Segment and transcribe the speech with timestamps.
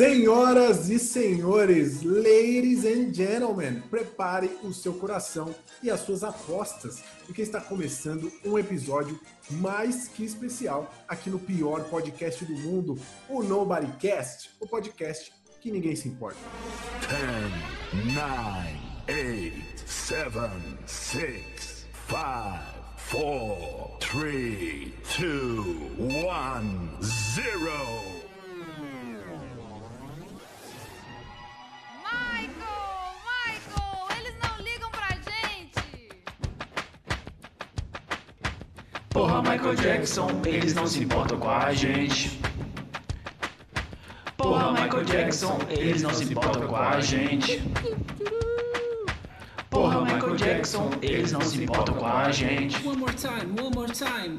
[0.00, 7.42] Senhoras e senhores, ladies and gentlemen, prepare o seu coração e as suas apostas, porque
[7.42, 14.52] está começando um episódio mais que especial aqui no pior podcast do mundo, o Nobodycast,
[14.58, 16.40] o podcast que ninguém se importa.
[17.92, 18.32] 10, 9,
[19.06, 20.30] 8, 7,
[20.86, 22.16] 6, 5,
[23.10, 25.28] 4, 3, 2,
[25.98, 28.29] 1, 0.
[39.20, 42.40] Porra, Michael Jackson, eles não se importam com a gente.
[44.34, 47.62] Porra, Michael Jackson, eles não se importam com a gente.
[49.68, 52.88] Porra, Michael Jackson, eles não se importam com a gente.
[52.88, 54.38] One more time, one more time.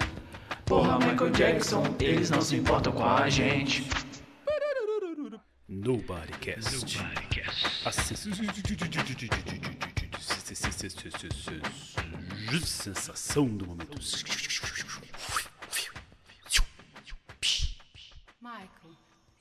[0.65, 3.87] Porra, Michael Jackson, eles não se importam com a gente.
[5.69, 6.97] Nobodycast.
[7.85, 7.91] A
[12.65, 14.01] sensação do momento.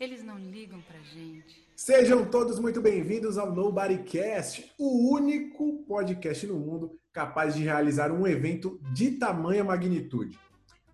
[0.00, 1.62] Eles não ligam pra gente.
[1.76, 8.26] Sejam todos muito bem-vindos ao Nobodycast, o único podcast no mundo capaz de realizar um
[8.26, 10.38] evento de tamanha magnitude.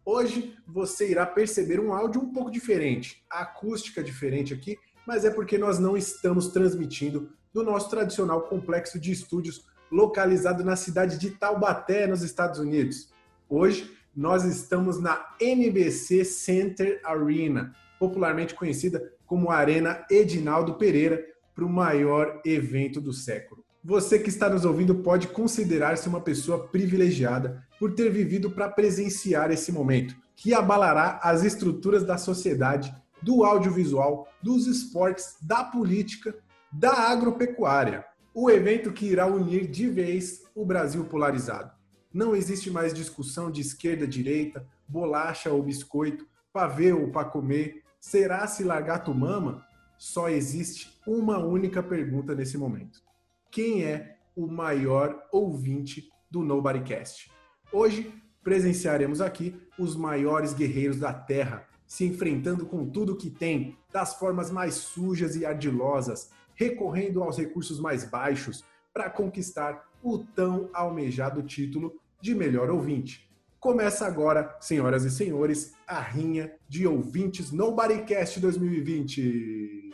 [0.04, 4.76] Hoje você irá perceber um áudio um pouco diferente, a acústica diferente aqui,
[5.06, 10.74] mas é porque nós não estamos transmitindo do nosso tradicional complexo de estúdios localizado na
[10.74, 13.08] cidade de Taubaté, nos Estados Unidos.
[13.48, 21.70] Hoje nós estamos na NBC Center Arena, popularmente conhecida como Arena Edinaldo Pereira, para o
[21.70, 23.64] maior evento do século.
[23.82, 29.50] Você que está nos ouvindo pode considerar-se uma pessoa privilegiada por ter vivido para presenciar
[29.50, 36.36] esse momento, que abalará as estruturas da sociedade, do audiovisual, dos esportes, da política,
[36.70, 38.04] da agropecuária.
[38.34, 41.70] O evento que irá unir de vez o Brasil polarizado.
[42.12, 48.62] Não existe mais discussão de esquerda-direita, bolacha ou biscoito, pavê ou para comer, será se
[48.62, 49.66] lagarto mama?
[49.98, 53.02] Só existe uma única pergunta nesse momento.
[53.50, 57.32] Quem é o maior ouvinte do Nobodycast?
[57.72, 64.16] Hoje presenciaremos aqui os maiores guerreiros da Terra, se enfrentando com tudo que tem, das
[64.16, 71.42] formas mais sujas e ardilosas, recorrendo aos recursos mais baixos para conquistar o tão almejado
[71.42, 73.25] título de melhor ouvinte.
[73.66, 79.90] Começa agora, senhoras e senhores, a rinha de ouvintes Nobodycast 2020.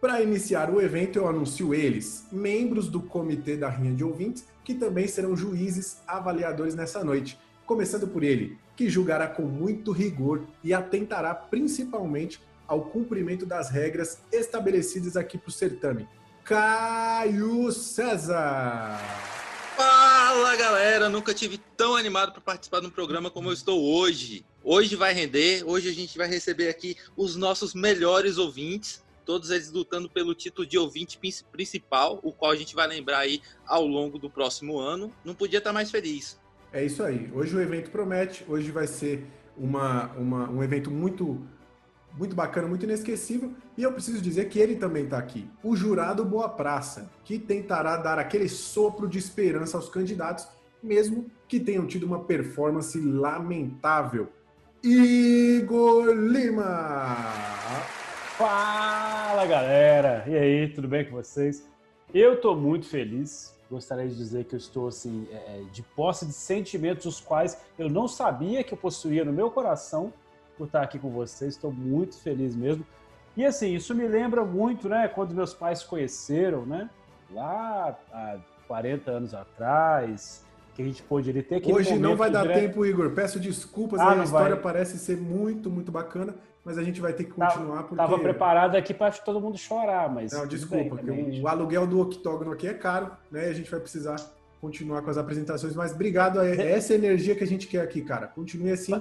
[0.00, 4.74] Para iniciar o evento, eu anuncio eles, membros do Comitê da Rinha de Ouvintes, que
[4.74, 7.36] também serão juízes avaliadores nessa noite.
[7.66, 14.18] Começando por ele, que julgará com muito rigor e atentará principalmente ao cumprimento das regras
[14.32, 16.08] estabelecidas aqui para o certame.
[16.44, 18.98] Caio César!
[19.76, 24.44] Fala galera, nunca tive tão animado para participar de um programa como eu estou hoje.
[24.62, 29.70] Hoje vai render, hoje a gente vai receber aqui os nossos melhores ouvintes, todos eles
[29.72, 33.86] lutando pelo título de ouvinte prin- principal, o qual a gente vai lembrar aí ao
[33.86, 35.12] longo do próximo ano.
[35.24, 36.38] Não podia estar mais feliz.
[36.72, 37.30] É isso aí.
[37.34, 38.44] Hoje o evento promete.
[38.48, 41.40] Hoje vai ser uma, uma- um evento muito,
[42.16, 43.52] muito bacana, muito inesquecível.
[43.76, 45.48] E eu preciso dizer que ele também está aqui.
[45.62, 50.48] O jurado Boa Praça, que tentará dar aquele sopro de esperança aos candidatos,
[50.82, 54.28] mesmo que tenham tido uma performance lamentável.
[54.82, 57.14] Igor Lima!
[58.36, 60.24] Fala galera!
[60.26, 61.68] E aí, tudo bem com vocês?
[62.12, 63.54] Eu tô muito feliz.
[63.72, 67.58] Gostaria de dizer que eu estou assim, é, é, de posse de sentimentos os quais
[67.78, 70.12] eu não sabia que eu possuía no meu coração
[70.58, 71.54] por estar aqui com vocês.
[71.54, 72.84] Estou muito feliz mesmo.
[73.34, 76.90] E assim, isso me lembra muito, né, quando meus pais se conheceram, né?
[77.30, 78.36] Lá há
[78.68, 80.44] 40 anos atrás,
[80.74, 83.12] que a gente poderia ter aquele Hoje não vai dar tempo, Igor.
[83.12, 84.62] Peço desculpas, Ah, a história vai.
[84.62, 87.96] parece ser muito, muito bacana, mas a gente vai ter que Tava- continuar porque...
[87.96, 90.32] Tava preparado aqui para todo mundo chorar, mas.
[90.32, 93.46] Não, desculpa, bem, o aluguel do octógono aqui é caro, né?
[93.46, 94.16] A gente vai precisar
[94.60, 98.00] continuar com as apresentações, mas obrigado, é é essa energia que a gente quer aqui,
[98.02, 98.28] cara.
[98.28, 98.92] Continue assim.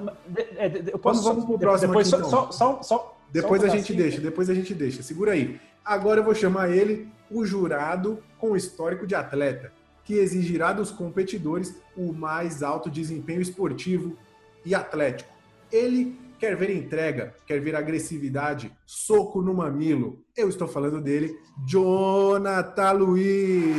[0.58, 2.52] É, eu Vamos- posso vamos pro próximo depois aqui, só, então.
[2.52, 5.04] só, só, Depois a gente deixa, depois a gente deixa.
[5.04, 5.60] Segura aí.
[5.86, 9.72] Agora eu vou chamar ele o jurado com histórico de atleta,
[10.04, 14.18] que exigirá dos competidores o mais alto desempenho esportivo
[14.66, 15.30] e atlético.
[15.72, 17.36] Ele Quer ver entrega?
[17.46, 18.72] Quer ver agressividade?
[18.84, 20.26] Soco no mamilo?
[20.36, 23.76] Eu estou falando dele, Jonathan Luiz.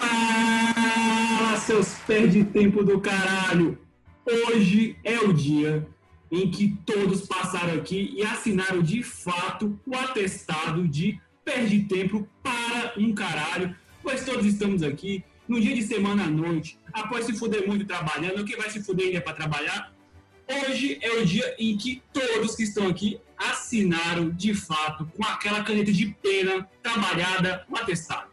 [0.00, 3.78] Ah, seus perde tempo do caralho!
[4.26, 5.86] Hoje é o dia
[6.32, 12.94] em que todos passaram aqui e assinaram de fato o atestado de perde tempo para
[12.98, 13.72] um caralho,
[14.02, 18.44] pois todos estamos aqui no dia de semana à noite, após se fuder muito trabalhando,
[18.44, 20.01] quem vai se fuder ainda para trabalhar?
[20.48, 25.62] Hoje é o dia em que todos que estão aqui assinaram de fato com aquela
[25.62, 28.30] caneta de pena trabalhada o atestado.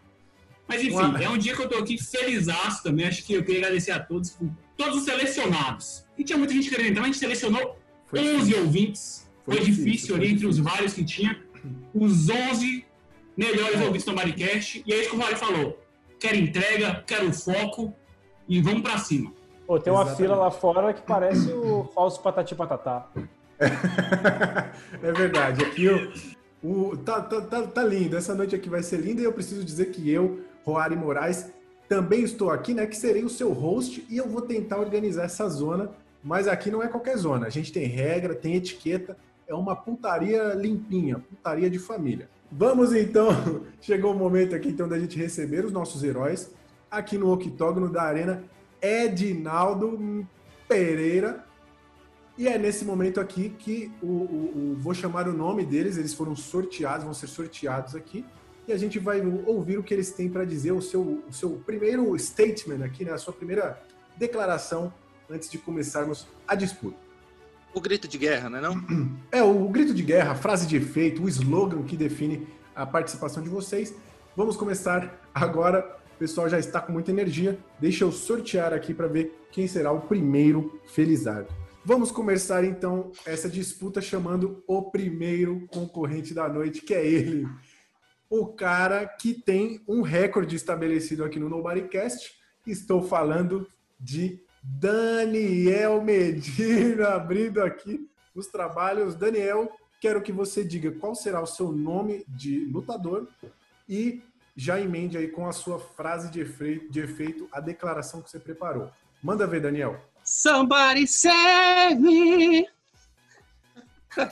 [0.68, 1.18] Mas enfim, Uau.
[1.18, 3.08] é um dia que eu tô aqui felizaço também.
[3.08, 6.06] Acho que eu queria agradecer a todos, por todos os selecionados.
[6.18, 8.64] E tinha muita gente querendo entrar, mas a gente selecionou Foi 11 difícil.
[8.64, 9.30] ouvintes.
[9.46, 11.44] Foi Foi, difícil, difícil, ali entre os vários que tinha.
[11.94, 12.86] Os 11
[13.36, 14.84] melhores ouvintes do Maricast.
[14.86, 15.84] E é isso que o Rory falou.
[16.20, 17.96] Quero entrega, quero foco
[18.48, 19.34] e vamos pra cima.
[19.70, 20.24] Pô, tem uma Exatamente.
[20.24, 23.08] fila lá fora que parece o falso patati patatá.
[25.04, 25.64] é verdade.
[25.64, 26.12] Aqui eu,
[26.64, 28.18] o, tá, tá, tá, tá lindo.
[28.18, 31.52] Essa noite aqui vai ser linda e eu preciso dizer que eu, Roari Moraes,
[31.88, 32.88] também estou aqui, né?
[32.88, 35.92] Que serei o seu host e eu vou tentar organizar essa zona.
[36.24, 37.46] Mas aqui não é qualquer zona.
[37.46, 39.16] A gente tem regra, tem etiqueta.
[39.48, 42.28] É uma putaria limpinha, putaria de família.
[42.52, 43.30] Vamos então.
[43.80, 46.52] Chegou o momento aqui então da gente receber os nossos heróis
[46.90, 48.44] aqui no octógono da Arena
[48.82, 50.26] Edinaldo
[50.68, 51.46] Pereira.
[52.38, 56.14] E é nesse momento aqui que o, o- o- vou chamar o nome deles, eles
[56.14, 58.26] foram sorteados, vão ser sorteados aqui,
[58.68, 61.50] e a gente vai ouvir o que eles têm para dizer, o seu, o seu
[61.66, 63.82] primeiro statement aqui, né, a sua primeira
[64.16, 64.94] declaração
[65.30, 66.96] antes de começarmos a disputa.
[67.74, 68.76] O grito de guerra, né não?
[69.32, 73.44] É o, grito de guerra, a frase de efeito, o slogan que define a participação
[73.44, 73.94] de vocês.
[74.36, 75.99] Vamos começar agora.
[76.20, 77.58] O pessoal já está com muita energia.
[77.80, 81.48] Deixa eu sortear aqui para ver quem será o primeiro Felizardo.
[81.86, 87.48] Vamos começar então essa disputa chamando o primeiro concorrente da noite, que é ele.
[88.30, 92.34] O cara que tem um recorde estabelecido aqui no Nobodycast.
[92.68, 93.66] Estou falando
[93.98, 99.16] de Daniel Medina, abrindo aqui os trabalhos.
[99.16, 99.72] Daniel,
[100.02, 103.26] quero que você diga qual será o seu nome de lutador
[103.88, 104.22] e
[104.60, 108.38] já emende aí com a sua frase de efeito, de efeito a declaração que você
[108.38, 108.92] preparou.
[109.24, 109.98] Manda ver, Daniel.
[110.22, 112.68] Somebody save me!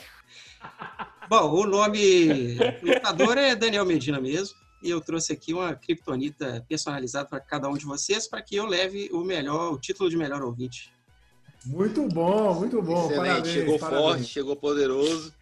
[1.30, 4.54] Bom, o nome do lutador é Daniel Medina mesmo.
[4.84, 8.66] E eu trouxe aqui uma criptonita personalizada para cada um de vocês para que eu
[8.66, 10.92] leve o melhor, o título de melhor ouvinte.
[11.66, 13.06] Muito bom, muito bom.
[13.06, 14.04] Excelente, parabéns, chegou parabéns.
[14.04, 15.34] forte, chegou poderoso.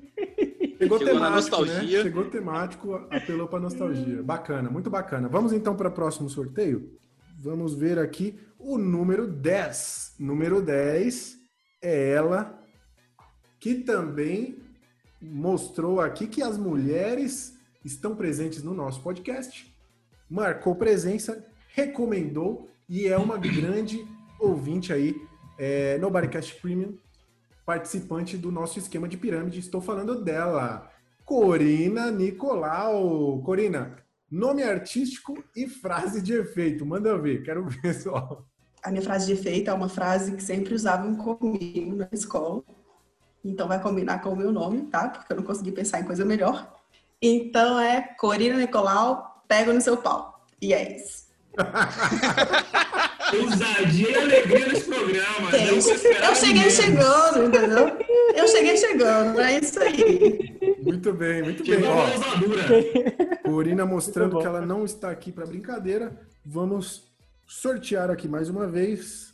[0.78, 1.98] Chegou, Chegou na temático, nostalgia.
[1.98, 2.04] Né?
[2.04, 4.22] Chegou temático, apelou para nostalgia.
[4.22, 5.30] Bacana, muito bacana.
[5.30, 6.92] Vamos então para o próximo sorteio?
[7.40, 10.16] Vamos ver aqui o número 10.
[10.20, 11.38] Número 10
[11.82, 12.60] é ela
[13.60, 14.58] que também
[15.22, 19.74] mostrou aqui que as mulheres estão presentes no nosso podcast,
[20.30, 24.06] marcou presença, recomendou e é uma grande
[24.40, 25.16] ouvinte aí
[25.58, 26.98] é, no Bodycast Premium,
[27.66, 29.60] participante do nosso esquema de pirâmide.
[29.60, 30.90] Estou falando dela,
[31.26, 33.42] Corina Nicolau.
[33.42, 33.98] Corina,
[34.30, 36.86] nome artístico e frase de efeito.
[36.86, 38.46] Manda ver, quero ver só.
[38.84, 42.64] A minha frase de efeito é uma frase que sempre usavam comigo na escola.
[43.44, 45.10] Então vai combinar com o meu nome, tá?
[45.10, 46.72] Porque eu não consegui pensar em coisa melhor.
[47.22, 50.46] Então é Corina Nicolau, pego no seu pau.
[50.62, 51.25] E é isso.
[53.42, 55.56] Ousadia e alegria nesse programa.
[55.56, 55.72] É
[56.30, 57.98] Eu cheguei chegando, entendeu?
[58.36, 60.78] Eu cheguei chegando, é isso aí.
[60.82, 61.74] Muito bem, muito bem.
[61.74, 63.50] Chegou a Ó.
[63.50, 66.20] Corina mostrando que ela não está aqui para brincadeira.
[66.46, 67.04] Vamos
[67.48, 69.34] sortear aqui mais uma vez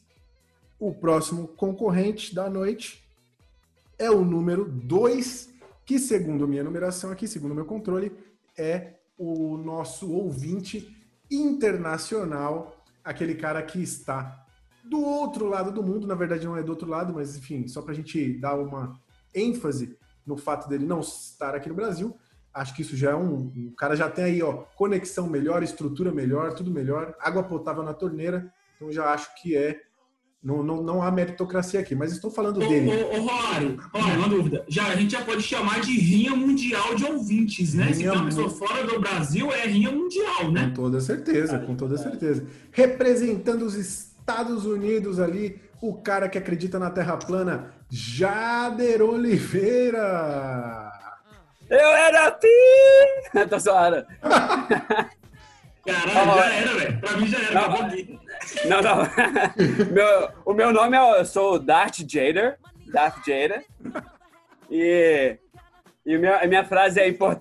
[0.80, 3.04] o próximo concorrente da noite.
[4.00, 5.50] É o número 2,
[5.86, 8.12] que segundo minha numeração aqui, segundo meu controle,
[8.58, 11.01] é o nosso ouvinte
[11.32, 14.46] internacional, aquele cara que está
[14.84, 17.82] do outro lado do mundo, na verdade não é do outro lado, mas enfim, só
[17.82, 19.00] para a gente dar uma
[19.34, 22.16] ênfase no fato dele não estar aqui no Brasil,
[22.54, 23.48] acho que isso já é um.
[23.70, 27.94] O cara já tem aí, ó, conexão melhor, estrutura melhor, tudo melhor, água potável na
[27.94, 28.52] torneira.
[28.76, 29.82] Então já acho que é.
[30.44, 32.90] Não, não, não há meritocracia aqui, mas estou falando Ô, dele.
[32.90, 34.66] ô, ô, Rory, Rory, uma dúvida.
[34.68, 37.94] Já, a gente já pode chamar de rinha mundial de ouvintes, né?
[37.94, 40.72] Se Rinha tem uma pessoa fora do Brasil, é rinha mundial, Com né?
[40.74, 42.44] toda certeza, com toda certeza.
[42.72, 50.92] Representando os Estados Unidos ali, o cara que acredita na Terra plana, Jader Oliveira.
[51.70, 53.46] Eu era assim!
[53.48, 54.04] Tô zoando.
[55.86, 57.00] Caralho, já era, velho.
[57.00, 57.60] Pra mim já era.
[57.60, 58.20] Acabou aqui.
[58.66, 58.98] Não, não.
[59.92, 61.20] Meu- o meu nome é.
[61.20, 62.58] Eu sou o Darth Jader.
[62.92, 63.66] Darth Vader.
[64.70, 65.38] E,
[66.06, 67.40] e minha, a minha frase é: import,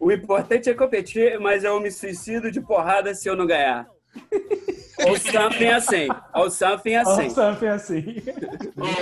[0.00, 3.86] o importante é competir, mas eu me suicido de porrada se eu não ganhar.
[5.06, 6.08] Ou something assim.
[6.34, 7.22] Ou something assim.
[7.24, 8.04] Ou something assim.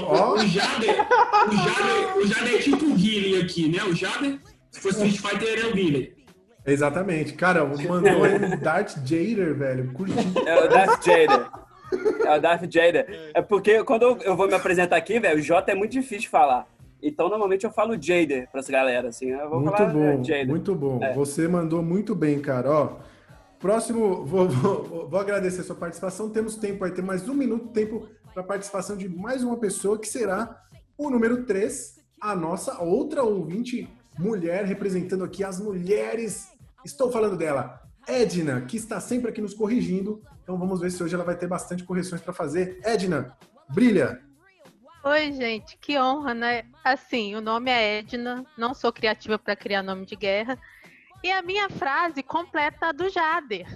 [0.06, 3.82] Ó, o Jader, o Jader, o Jader é tipo o Guilherme aqui, né?
[3.84, 4.38] O Jader,
[4.70, 6.19] se fosse Street Fighter, ele é o Guilherme.
[6.66, 7.34] Exatamente.
[7.34, 9.92] Cara, mandou aí um Darth Jader, velho.
[9.92, 10.14] Curti.
[10.46, 11.48] É o Darth Vader.
[12.26, 13.30] É o Darth Vader.
[13.34, 16.28] É porque quando eu- vou me apresentar aqui, velho, o J é muito difícil de
[16.28, 16.66] falar.
[17.02, 19.30] Então, normalmente eu falo Jader pras galera, assim.
[19.30, 20.46] Eu vou Muito falar bom, é, Jader.
[20.48, 21.02] muito bom.
[21.02, 21.14] É.
[21.14, 22.70] Você mandou muito bem, cara.
[22.70, 22.96] Ó,
[23.58, 26.28] próximo, vou, vou- vou agradecer a sua participação.
[26.28, 29.98] Temos tempo aí, tem mais um minuto de tempo para participação de mais uma pessoa,
[29.98, 30.60] que será
[30.98, 33.88] o número 3, a nossa outra ouvinte
[34.20, 36.52] mulher, representando aqui as mulheres.
[36.84, 40.22] Estou falando dela, Edna, que está sempre aqui nos corrigindo.
[40.42, 42.78] Então vamos ver se hoje ela vai ter bastante correções para fazer.
[42.82, 43.36] Edna,
[43.68, 44.20] brilha!
[45.02, 46.64] Oi, gente, que honra, né?
[46.84, 50.58] Assim, o nome é Edna, não sou criativa para criar nome de guerra.
[51.22, 53.66] E a minha frase completa a do Jader.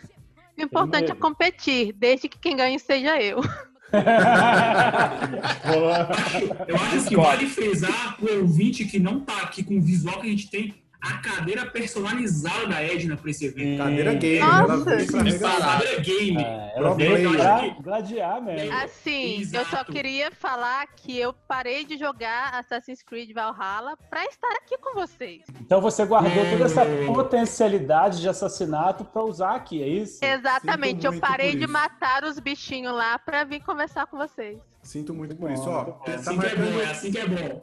[0.56, 3.40] O importante é competir, desde que quem ganhe seja eu.
[6.68, 10.26] Eu acho que vale frisar o ouvinte que não tá aqui com o visual que
[10.26, 10.74] a gente tem,
[11.06, 13.78] a cadeira personalizada da Edna pra esse evento.
[13.82, 14.90] Cadeira gamer, Nossa!
[14.90, 15.58] ela.
[15.60, 16.42] Cadeira game.
[16.42, 18.72] É, ela veio pra gladiar mesmo.
[18.72, 19.92] Assim, eu só Exato.
[19.92, 25.42] queria falar que eu parei de jogar Assassin's Creed Valhalla para estar aqui com vocês.
[25.60, 27.12] Então você guardou toda essa Hum.
[27.12, 30.24] potencialidade de assassinato pra usar aqui, é isso?
[30.24, 34.58] Exatamente, Sinto eu parei de matar os bichinhos lá para vir conversar com vocês.
[34.82, 35.68] Sinto muito por isso.
[35.68, 37.62] Ó, É tá assim que é bom, é assim que é bom.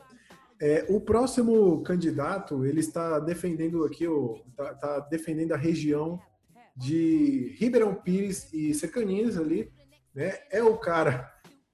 [0.62, 6.20] É, o próximo candidato, ele está defendendo aqui, o, tá, tá defendendo a região
[6.78, 9.72] de Ribeirão Pires e cercanias ali,
[10.14, 10.38] né?
[10.52, 11.34] É o cara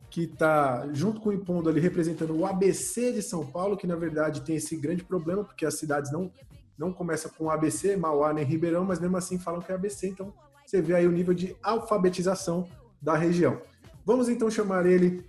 [0.10, 3.98] que está junto com o Impondo ali representando o ABC de São Paulo, que na
[3.98, 6.32] verdade tem esse grande problema, porque as cidades não,
[6.77, 10.34] não começam com ABC, Mauá nem Ribeirão, mas mesmo assim falam que é ABC, então
[10.65, 12.70] você vê aí o nível de alfabetização
[13.01, 13.62] da região.
[14.06, 15.25] Vamos então chamar ele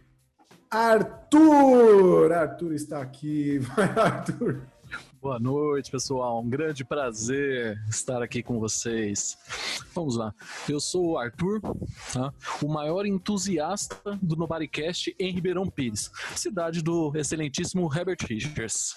[0.70, 2.32] Arthur!
[2.32, 3.58] Arthur está aqui.
[3.75, 4.62] Vai, Arthur.
[5.20, 6.40] Boa noite, pessoal.
[6.40, 9.37] Um grande prazer estar aqui com vocês.
[9.92, 10.32] Vamos lá.
[10.68, 11.60] Eu sou o Arthur,
[12.12, 12.32] tá?
[12.62, 18.94] o maior entusiasta do Nobodycast em Ribeirão Pires, cidade do excelentíssimo Herbert Richards.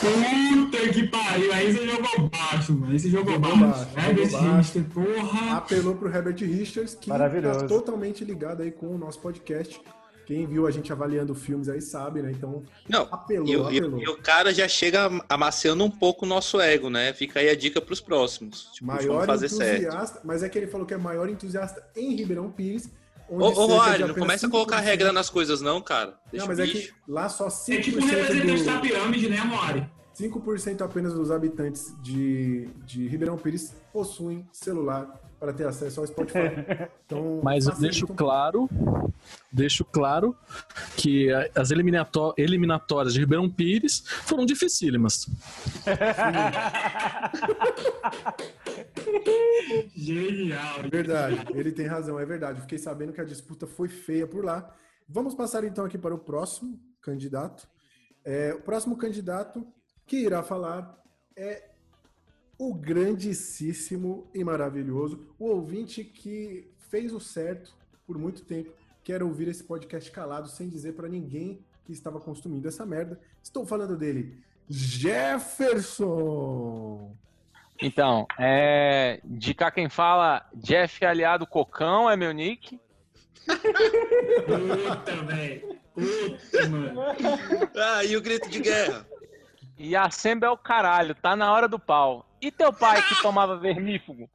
[0.00, 2.92] Puta que pariu, aí você jogou baixo, mano.
[2.92, 3.58] Aí você jogou, baixo.
[3.60, 4.72] baixo, É, baixo.
[4.72, 5.56] jeito, porra.
[5.58, 9.80] Apelou para o Herbert Richards, que está totalmente ligado aí com o nosso podcast.
[10.26, 12.30] Quem viu a gente avaliando filmes aí sabe, né?
[12.30, 14.00] Então, Não, apelou, E, o- e apelou.
[14.00, 17.12] e o cara já chega amaciando um pouco o nosso ego, né?
[17.12, 18.70] Fica aí a dica pros próximos.
[18.72, 19.82] Tipo, Maior fazer certo.
[19.82, 22.88] entusiasta, mas é que ele falou que é maior entusiasta em Ribeirão Pires.
[23.28, 26.18] onde Ô, ô Roário, não começa a colocar 5% regra nas coisas, não, cara.
[26.30, 29.40] Deixa Não, mas é que lá só 5% É tipo um representante da pirâmide, né,
[29.44, 29.86] Mori?
[30.14, 35.06] 5% apenas dos habitantes de, de Ribeirão Pires possuem celular
[35.42, 36.38] para ter acesso ao Spotify.
[37.04, 38.70] Então, Mas eu deixo claro,
[39.52, 40.34] deixo claro
[40.96, 45.26] que as eliminato- eliminatórias de Ribeirão Pires foram dificílimas.
[49.94, 50.80] Genial.
[50.84, 52.60] É Verdade, ele tem razão, é verdade.
[52.62, 54.74] Fiquei sabendo que a disputa foi feia por lá.
[55.08, 57.68] Vamos passar então aqui para o próximo candidato.
[58.24, 59.66] É, o próximo candidato
[60.06, 60.96] que irá falar
[61.36, 61.70] é
[62.62, 67.74] o grandíssimo e maravilhoso, o ouvinte que fez o certo
[68.06, 68.70] por muito tempo,
[69.02, 73.18] quer ouvir esse podcast calado sem dizer para ninguém que estava consumindo essa merda.
[73.42, 74.38] Estou falando dele,
[74.68, 76.06] Jefferson.
[77.80, 82.78] Então, é, de cá quem fala, Jeff Aliado Cocão é meu nick.
[84.46, 85.76] Puta, velho.
[85.92, 87.02] Puta, mano.
[87.76, 89.04] Ah, e o grito de guerra?
[89.76, 92.24] E a Semba é o caralho, tá na hora do pau.
[92.42, 94.28] E teu pai que tomava vermífugo?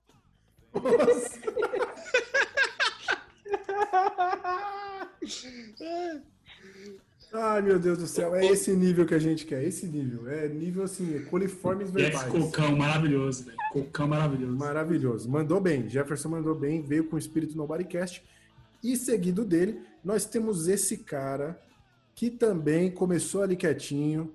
[7.34, 10.30] Ai, meu Deus do céu, é esse nível que a gente quer, esse nível.
[10.30, 12.32] É nível assim, coliformes Jeff verbais.
[12.32, 13.58] Cocão, maravilhoso, velho.
[13.74, 14.58] Cocão maravilhoso.
[14.58, 15.30] Maravilhoso.
[15.30, 15.90] Mandou bem.
[15.90, 18.24] Jefferson mandou bem, veio com o espírito no Bodycast.
[18.82, 21.60] E seguido dele, nós temos esse cara
[22.16, 24.34] que também começou ali quietinho.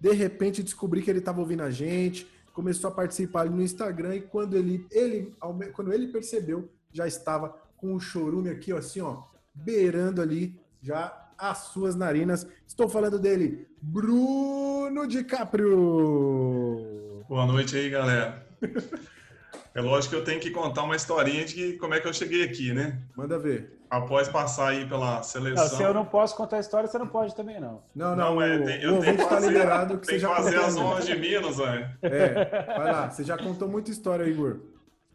[0.00, 2.26] De repente descobri que ele estava ouvindo a gente,
[2.56, 5.36] começou a participar ali no Instagram e quando ele, ele,
[5.74, 11.28] quando ele percebeu, já estava com o chorume aqui, ó, assim, ó, beirando ali já
[11.36, 12.46] as suas narinas.
[12.66, 15.76] Estou falando dele, Bruno DiCaprio.
[17.28, 18.46] Boa noite aí, galera.
[19.74, 22.42] É lógico que eu tenho que contar uma historinha de como é que eu cheguei
[22.42, 23.02] aqui, né?
[23.14, 23.75] Manda ver.
[23.88, 25.68] Após passar aí pela Não, seleção.
[25.68, 27.82] se eu não posso contar a história, você não pode também, não.
[27.94, 30.32] Não, Não, não, é, tem- eu tenho que tá fazer, liberado que tem você que
[30.32, 31.90] já fazer as honras de Minas, velho.
[32.02, 34.58] É, vai lá, você já contou muita história, Igor.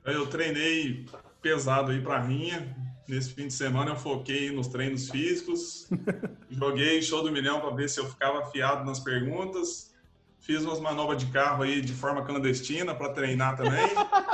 [0.05, 1.05] Eu treinei
[1.41, 2.75] pesado aí pra rinha.
[3.07, 5.89] Nesse fim de semana eu foquei nos treinos físicos.
[6.49, 9.91] Joguei show do milhão para ver se eu ficava afiado nas perguntas.
[10.39, 13.85] Fiz umas manobras de carro aí de forma clandestina para treinar também.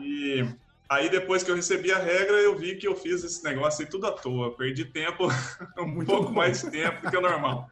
[0.00, 0.44] E
[0.94, 3.90] aí depois que eu recebi a regra, eu vi que eu fiz esse negócio aí
[3.90, 4.56] tudo à toa.
[4.56, 5.28] Perdi tempo,
[5.78, 7.68] um pouco mais de tempo do que o normal.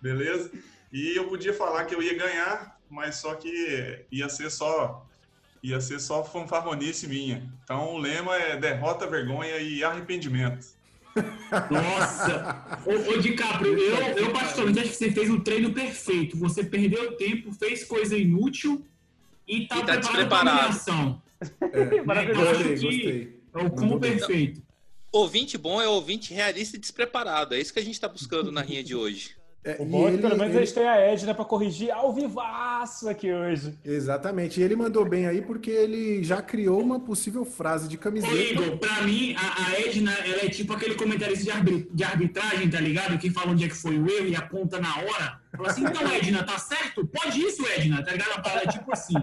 [0.00, 0.50] Beleza?
[0.92, 5.04] E eu podia falar que eu ia ganhar, mas só que ia ser só
[5.62, 7.52] ia ser só fanfarronice minha.
[7.64, 10.66] Então o lema é derrota, vergonha e arrependimento.
[11.70, 12.78] Nossa!
[12.86, 16.36] Ô, ô DiCaprio, eu, eu particularmente acho que você fez o treino perfeito.
[16.38, 18.86] Você perdeu tempo, fez coisa inútil
[19.46, 20.58] e tá, E tá preparado pra despreparado.
[20.58, 21.22] humilhação.
[21.72, 22.50] É, Maravilhoso.
[22.50, 23.40] Gostei, gostei.
[23.54, 24.62] É o combo perfeito.
[25.10, 27.54] Ouvinte bom é ouvinte realista e despreparado.
[27.54, 29.36] É isso que a gente tá buscando na rinha de hoje.
[29.64, 31.90] É, O bom é ele- pelo menos ele- a gente tem a Edna pra corrigir
[31.90, 33.74] ao vivaço aqui hoje.
[33.84, 34.60] Exatamente.
[34.60, 38.34] E ele mandou bem aí porque ele já criou uma possível frase de Ô, camiseta.
[38.36, 42.70] Igor, pra mim, a, a Edna, ela é tipo aquele comentarista de, arbri- de arbitragem,
[42.70, 43.18] tá ligado?
[43.18, 45.40] Que fala onde é que foi o erro e aponta na hora.
[45.56, 47.06] Fala assim, então, Edna, tá certo?
[47.06, 48.32] Pode isso, Edna, tá ligado?
[48.38, 49.14] A parada é tipo assim.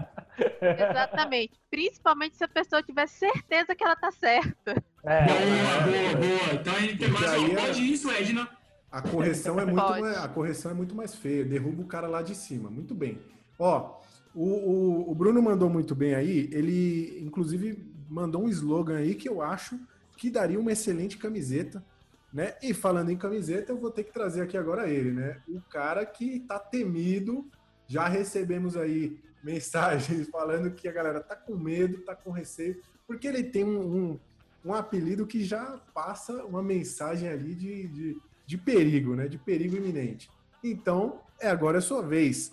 [0.60, 1.52] Exatamente.
[1.70, 4.82] Principalmente se a pessoa tiver certeza que ela tá certa.
[5.04, 6.54] É, Boa, boa, boa.
[6.60, 8.48] Então a gente aí só é- pode isso, Edna.
[8.90, 10.00] A correção é muito Pode.
[10.00, 12.70] mais, a correção é muito mais feia, derruba o cara lá de cima.
[12.70, 13.18] Muito bem.
[13.58, 14.00] Ó,
[14.34, 16.48] o, o, o Bruno mandou muito bem aí.
[16.52, 19.78] Ele, inclusive, mandou um slogan aí que eu acho
[20.16, 21.84] que daria uma excelente camiseta,
[22.32, 22.54] né?
[22.62, 25.40] E falando em camiseta, eu vou ter que trazer aqui agora ele, né?
[25.48, 27.46] O cara que tá temido.
[27.88, 33.28] Já recebemos aí mensagens falando que a galera tá com medo, tá com receio, porque
[33.28, 34.20] ele tem um, um,
[34.64, 39.28] um apelido que já passa uma mensagem ali de, de, de perigo, né?
[39.28, 40.28] De perigo iminente.
[40.62, 42.52] Então, é agora a sua vez.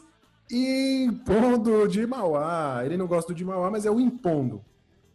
[0.51, 2.83] Impondo de Mauá.
[2.85, 4.63] Ele não gosta do de Mauá, mas é o impondo.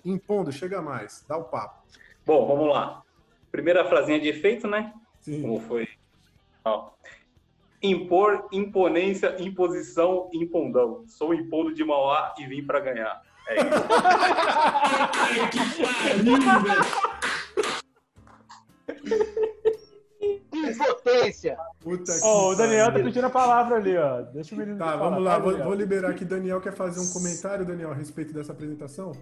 [0.04, 1.84] Impondo, chega mais, dá o papo.
[2.26, 3.02] Bom, vamos lá.
[3.52, 4.92] Primeira frasinha de efeito, né?
[5.20, 5.42] Sim.
[5.42, 5.88] Como foi?
[6.64, 6.90] Ó.
[7.82, 11.04] Impor, imponência, imposição, impondão.
[11.06, 13.22] Sou impondo de Mauá e vim pra ganhar.
[13.48, 13.68] É isso.
[20.52, 21.56] Impotência.
[21.80, 24.22] Puta que Ó, o Daniel tá pedindo a palavra ali, ó.
[24.22, 26.24] Deixa o menino Tá, falar, vamos lá, vou, vou liberar aqui.
[26.24, 29.12] Daniel quer fazer um comentário, Daniel, a respeito dessa apresentação?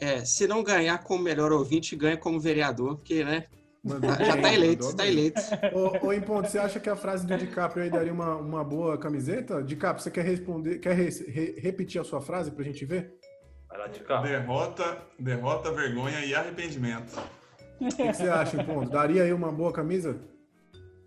[0.00, 3.44] É, se não ganhar como melhor ouvinte, ganha como vereador, porque, né?
[3.82, 5.40] Mandou Já bem, tá eleito, tá eleito.
[5.72, 8.98] Ô, ô Impondo, você acha que a frase do DiCaprio aí daria uma, uma boa
[8.98, 9.62] camiseta?
[9.62, 13.14] DiCaprio, você quer responder, quer re- re- repetir a sua frase pra gente ver?
[13.68, 14.20] Vai lá de cá.
[14.20, 17.18] Derrota, derrota, vergonha e arrependimento.
[17.80, 18.90] O que, que você acha, Impondo?
[18.90, 20.20] Daria aí uma boa camisa?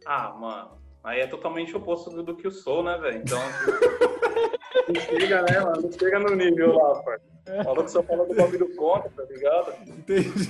[0.06, 0.72] Ah, mano.
[1.04, 3.18] Aí é totalmente oposto do, do que eu sou, né, velho?
[3.18, 3.38] Então.
[4.90, 5.82] não chega, né, mano?
[5.84, 7.18] Não chega no nível lá, pai.
[7.64, 9.74] Falou que só falando do bagulho do conta, tá ligado?
[9.88, 10.50] Entendi.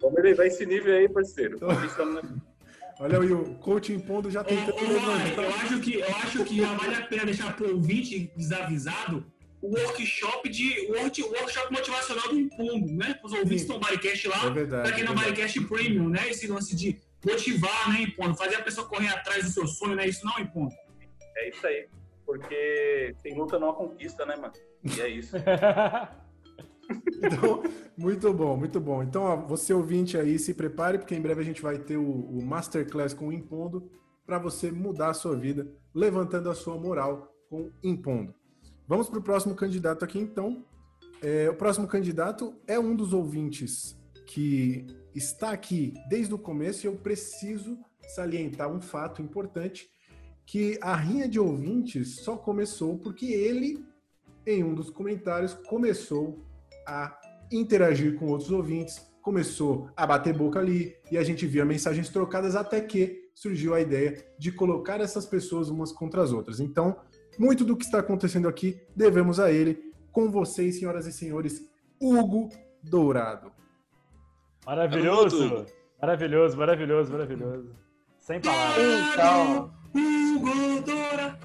[0.00, 1.58] Vamos elevar esse nível aí, parceiro.
[1.60, 2.22] Na-
[3.00, 5.42] Olha aí, o coach Impondo já tentando ô, Ryan, levantar.
[5.42, 9.24] eu acho que eu acho que já vale a pena deixar pro ouvinte desavisado
[9.62, 13.18] o workshop de o work- workshop motivacional do Impondo, né?
[13.24, 13.68] Os ouvintes Sim.
[13.68, 13.78] do
[14.28, 15.16] lá, É verdade, pra quem não é
[15.66, 16.28] Premium, né?
[16.28, 18.36] Esse lance de motivar, né, Impondo?
[18.36, 20.06] Fazer a pessoa correr atrás do seu sonho, né?
[20.06, 20.72] Isso não, Impondo?
[21.36, 21.86] É isso aí.
[22.30, 24.52] Porque sem luta não há conquista, né, mano?
[24.84, 25.36] E é isso.
[27.22, 27.62] Então,
[27.96, 29.00] muito bom, muito bom.
[29.00, 32.02] Então, ó, você ouvinte aí, se prepare, porque em breve a gente vai ter o,
[32.02, 33.88] o Masterclass com o Impondo
[34.26, 38.34] para você mudar a sua vida, levantando a sua moral com Impondo.
[38.88, 40.66] Vamos para o próximo candidato aqui, então.
[41.22, 46.88] É, o próximo candidato é um dos ouvintes que está aqui desde o começo e
[46.88, 47.78] eu preciso
[48.16, 49.88] salientar um fato importante
[50.46, 53.84] que a rinha de ouvintes só começou porque ele,
[54.46, 56.44] em um dos comentários, começou
[56.86, 57.18] a
[57.52, 62.56] interagir com outros ouvintes, começou a bater boca ali e a gente via mensagens trocadas
[62.56, 66.60] até que surgiu a ideia de colocar essas pessoas umas contra as outras.
[66.60, 66.96] Então,
[67.38, 69.90] muito do que está acontecendo aqui devemos a ele.
[70.12, 72.48] Com vocês, senhoras e senhores, Hugo
[72.82, 73.52] Dourado.
[74.66, 75.64] Maravilhoso.
[76.00, 77.76] Maravilhoso, maravilhoso, maravilhoso.
[78.18, 78.84] Sem palavras.
[79.12, 79.79] Então.
[79.94, 81.38] Hugo Dora.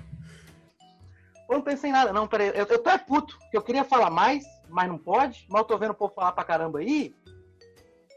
[1.49, 2.27] Eu não pensei em nada, não.
[2.27, 5.47] Peraí, eu, eu tô é puto, que eu queria falar mais, mas não pode.
[5.51, 7.15] Eu tô vendo o povo falar pra caramba aí.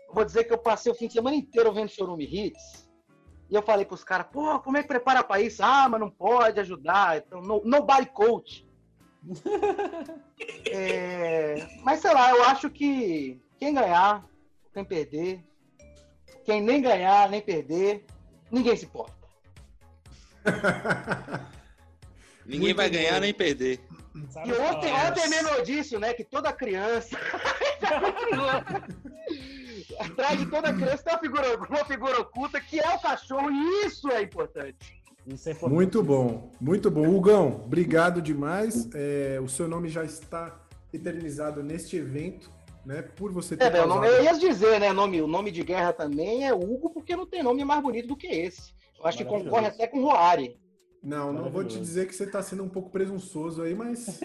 [0.09, 2.88] Eu vou dizer que eu passei o fim de semana inteiro vendo Chorume Hits.
[3.51, 5.62] E eu falei pros caras, pô, como é que prepara pra isso?
[5.62, 7.19] Ah, mas não pode ajudar.
[7.19, 8.67] Então, no, nobody coach.
[10.71, 14.25] É, mas sei lá, eu acho que quem ganhar,
[14.73, 15.45] quem perder,
[16.45, 18.05] quem nem ganhar, nem perder,
[18.51, 19.18] ninguém se importa.
[22.47, 23.81] Ninguém vai ganhar nem perder.
[24.15, 27.17] E ontem, ontem mesmo eu disse, né, que toda criança.
[30.01, 33.87] Atrás de toda criança tem uma figura, uma figura oculta que é o cachorro, e
[33.87, 34.99] isso é importante.
[35.27, 35.75] Isso é importante.
[35.75, 37.07] Muito bom, muito bom.
[37.09, 38.89] Hugão, obrigado demais.
[38.95, 40.55] É, o seu nome já está
[40.93, 42.51] eternizado neste evento,
[42.85, 43.03] né?
[43.03, 44.93] Por você ter É, causado- nome, eu ia dizer, né?
[44.93, 48.17] Nome, o nome de guerra também é Hugo, porque não tem nome mais bonito do
[48.17, 48.73] que esse.
[48.99, 50.59] Eu acho que concorre até com Roari.
[51.03, 54.21] Não, não vou te dizer que você está sendo um pouco presunçoso aí, mas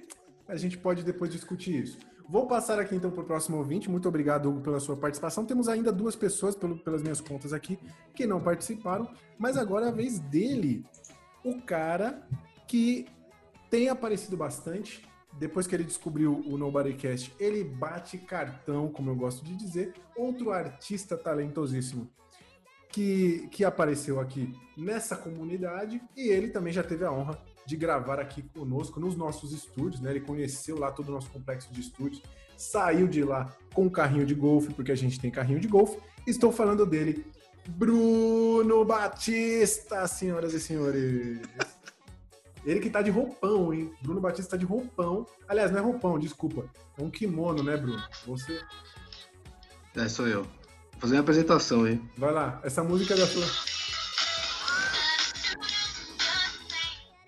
[0.46, 1.98] a gente pode depois discutir isso.
[2.28, 3.90] Vou passar aqui então para o próximo ouvinte.
[3.90, 5.46] Muito obrigado, Hugo, pela sua participação.
[5.46, 7.78] Temos ainda duas pessoas, pelo- pelas minhas contas aqui,
[8.14, 10.84] que não participaram, mas agora é a vez dele.
[11.42, 12.28] O cara
[12.66, 13.06] que
[13.70, 15.02] tem aparecido bastante.
[15.38, 19.94] Depois que ele descobriu o Nobodycast, ele bate cartão, como eu gosto de dizer.
[20.16, 22.10] Outro artista talentosíssimo
[22.90, 28.18] que, que apareceu aqui nessa comunidade e ele também já teve a honra de gravar
[28.18, 30.10] aqui conosco nos nossos estúdios, né?
[30.10, 32.22] Ele conheceu lá todo o nosso complexo de estúdios,
[32.56, 35.98] saiu de lá com um carrinho de golfe, porque a gente tem carrinho de golfe.
[36.26, 37.26] Estou falando dele,
[37.68, 41.40] Bruno Batista, senhoras e senhores.
[42.64, 43.92] Ele que tá de roupão, hein?
[44.02, 45.26] Bruno Batista tá de roupão.
[45.46, 46.64] Aliás, não é roupão, desculpa.
[46.96, 48.02] É um kimono, né, Bruno?
[48.26, 48.60] Você.
[49.94, 50.46] É, sou eu.
[50.98, 52.02] Vou fazer uma apresentação aí.
[52.16, 53.44] Vai lá, essa música é da sua.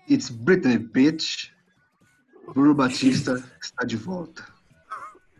[0.09, 1.51] It's Britney Bitch.
[2.53, 4.45] Bruno Batista está de volta.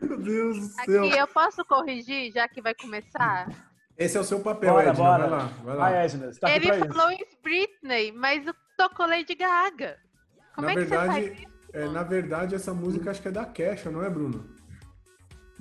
[0.02, 3.50] Meu Deus do Aqui, eu posso corrigir, já que vai começar?
[3.98, 4.94] Esse é o seu papel, Bora, Edna.
[5.04, 5.28] bora.
[5.28, 5.90] Vai lá, vai lá.
[5.90, 6.88] Vai, Edna, tá aqui Ele pra isso.
[6.88, 8.46] falou em Britney, mas
[8.78, 9.98] tocou Lady Gaga.
[10.56, 11.48] Como na é que você verdade, faz isso?
[11.74, 14.50] é, na verdade, essa música acho que é da Kesha, não é, Bruno?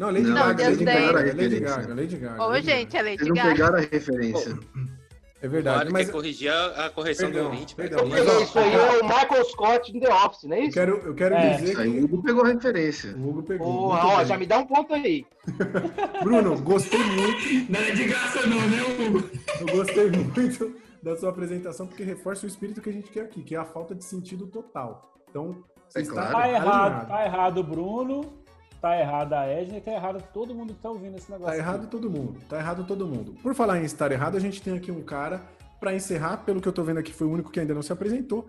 [0.00, 0.84] Não, Lady Não, Gaga, Lady.
[0.84, 1.76] Gaga, Lady Referência.
[1.76, 2.42] Gaga, Lady Gaga.
[2.42, 4.58] Ô, Lady gente, é Lady Vocês não pegaram a referência.
[5.42, 7.74] É verdade, Claro, mas quer corrigir a, a correção Perdão, do ouvinte.
[7.74, 8.26] perdão, velho.
[8.26, 10.72] mas, Isso aí é o Michael Scott em The Office, não é eu isso?
[10.74, 11.54] quero, eu quero É.
[11.54, 13.14] dizer Isso aí, que o Hugo pegou a referência.
[13.16, 13.66] o Hugo pegou.
[13.66, 14.26] Porra, muito ó, bem.
[14.26, 15.26] já me dá um ponto aí.
[16.24, 19.30] Bruno, gostei muito, Não é de graça não, né, Hugo?
[19.60, 23.42] eu gostei muito da sua apresentação, porque reforça o espírito que a gente quer aqui,
[23.42, 25.14] que é a falta de sentido total.
[25.30, 25.56] Então,
[25.88, 26.32] você É está claro.
[26.36, 28.20] Tá errado, tá errado Bruno,
[28.80, 31.52] tá errado a Edna e tá errado todo mundo que tá ouvindo esse negócio.
[31.52, 33.34] Tá errado todo mundo, tá errado todo mundo.
[33.42, 35.42] Por falar em estar errado, a gente tem aqui um cara,
[35.78, 37.92] pra encerrar, pelo que eu tô vendo aqui, foi o único que ainda não se
[37.92, 38.48] apresentou,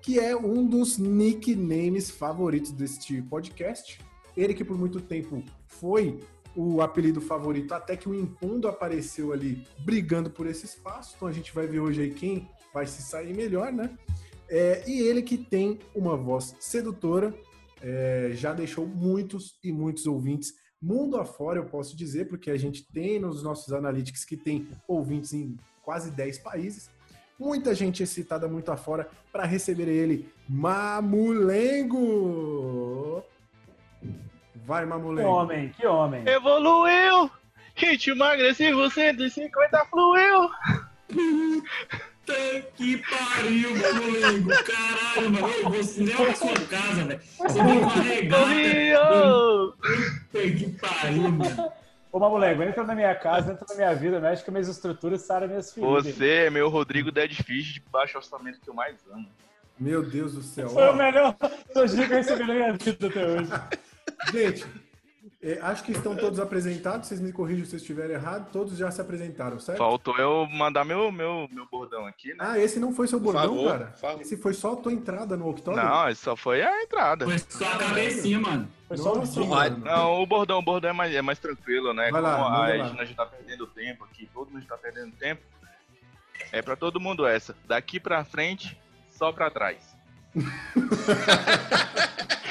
[0.00, 4.00] que é um dos nicknames favoritos deste podcast.
[4.36, 6.18] Ele que por muito tempo foi
[6.54, 11.14] o apelido favorito, até que o Impondo apareceu ali brigando por esse espaço.
[11.16, 13.90] Então a gente vai ver hoje aí quem vai se sair melhor, né?
[14.48, 17.34] É, e ele que tem uma voz sedutora,
[17.82, 22.84] é, já deixou muitos e muitos ouvintes mundo afora, eu posso dizer, porque a gente
[22.92, 26.90] tem nos nossos analytics que tem ouvintes em quase 10 países.
[27.38, 32.02] Muita gente excitada muito afora para receber ele, Mamulengo!
[34.64, 35.28] Vai, Que Mamulengo.
[35.28, 36.26] homem, que homem.
[36.26, 37.30] Evoluiu!
[37.74, 40.50] Ritmo agressivo 150 fluiu!
[42.32, 44.50] Puta que pariu, Mamulengo.
[44.64, 45.48] Caralho, mano.
[45.48, 47.20] Eu vou leva pra sua casa, velho.
[47.38, 49.72] Você vem com a regata.
[50.32, 51.72] Puta que pariu, mano.
[52.10, 55.46] Ô, Mamulengo, entra na minha casa, entra na minha vida, mexe com minhas estruturas, sara
[55.46, 56.04] minhas feridas.
[56.04, 59.28] Você é meu Rodrigo Deadfish de baixo orçamento que eu mais amo.
[59.78, 60.68] Meu Deus do céu.
[60.68, 61.34] Foi Ó, o melhor
[61.74, 63.50] elogio que eu recebi na minha vida até hoje.
[64.32, 64.66] Gente,
[65.42, 67.08] é, acho que estão todos apresentados.
[67.08, 68.48] Vocês me corrijam se eu estiver errado.
[68.52, 69.78] Todos já se apresentaram, certo?
[69.78, 72.36] Faltou eu mandar meu, meu, meu bordão aqui, né?
[72.38, 73.92] Ah, esse não foi seu bordão, favor, cara?
[74.00, 74.20] favor.
[74.20, 75.82] Esse foi só a tua entrada no octógono?
[75.82, 77.24] Não, isso só foi a entrada.
[77.24, 78.68] Foi só a cabecinha, mano.
[78.86, 79.78] Foi só Nossa, mano.
[79.78, 82.08] Não, o bordão, o bordão é mais, é mais tranquilo, né?
[82.12, 82.76] Vai lá, Como a.
[82.76, 85.42] Edna já tá perdendo tempo aqui, todo mundo tá perdendo tempo.
[86.52, 87.56] É pra todo mundo essa.
[87.66, 89.96] Daqui pra frente, só pra trás.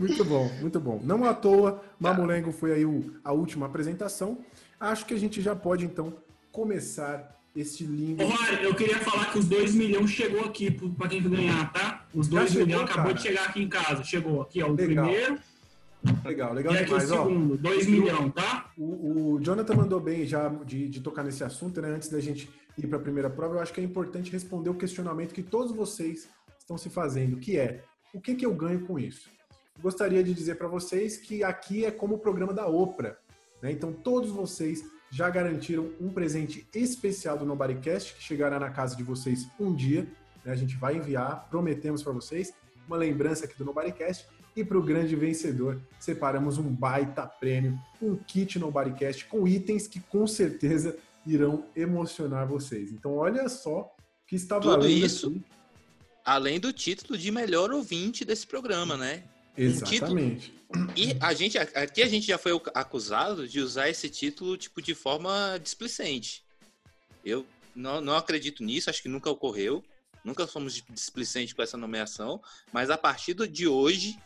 [0.00, 0.98] Muito bom, muito bom.
[1.04, 4.38] Não à toa, Mamulengo foi aí o- a última apresentação.
[4.80, 6.14] Acho que a gente já pode, então,
[6.50, 8.24] começar este lindo...
[8.24, 12.06] Ô, Mário, eu queria falar que os 2 milhões chegou aqui pra quem ganhar, tá?
[12.14, 13.14] Os Já 2 chegou, milhões acabou cara?
[13.14, 14.02] de chegar aqui em casa.
[14.02, 14.68] Chegou aqui, ó.
[14.68, 15.04] O Legal.
[15.06, 15.38] primeiro
[16.24, 17.12] Legal, legal e aqui o demais.
[17.12, 17.58] Ó, segundo.
[17.58, 18.70] 2 milhões, tá?
[18.78, 21.90] o, o Jonathan mandou bem já de, de tocar nesse assunto, né?
[21.90, 24.74] Antes da gente ir para a primeira prova, eu acho que é importante responder o
[24.74, 26.26] questionamento que todos vocês
[26.58, 27.84] estão se fazendo, que é,
[28.14, 29.28] o que, que eu ganho com isso?
[29.80, 33.16] Gostaria de dizer para vocês que aqui é como o programa da Oprah,
[33.62, 33.72] né?
[33.72, 39.02] Então todos vocês já garantiram um presente especial do Nobodycast, que chegará na casa de
[39.02, 40.06] vocês um dia,
[40.44, 40.52] né?
[40.52, 42.52] A gente vai enviar, prometemos para vocês.
[42.86, 44.26] uma lembrança aqui do Nobodycast.
[44.56, 50.00] E para o grande vencedor, separamos um baita prêmio, um kit Nobodycast com itens que
[50.00, 52.90] com certeza irão emocionar vocês.
[52.90, 53.94] Então, olha só
[54.26, 55.44] que está Tudo valendo isso, aqui.
[56.24, 59.22] além do título de melhor ouvinte desse programa, né?
[59.56, 60.54] Um Exatamente.
[60.96, 64.94] E a gente, aqui a gente já foi acusado de usar esse título tipo de
[64.94, 66.44] forma displicente.
[67.24, 69.82] Eu não, não acredito nisso, acho que nunca ocorreu.
[70.24, 74.18] Nunca fomos displicentes com essa nomeação, mas a partir de hoje,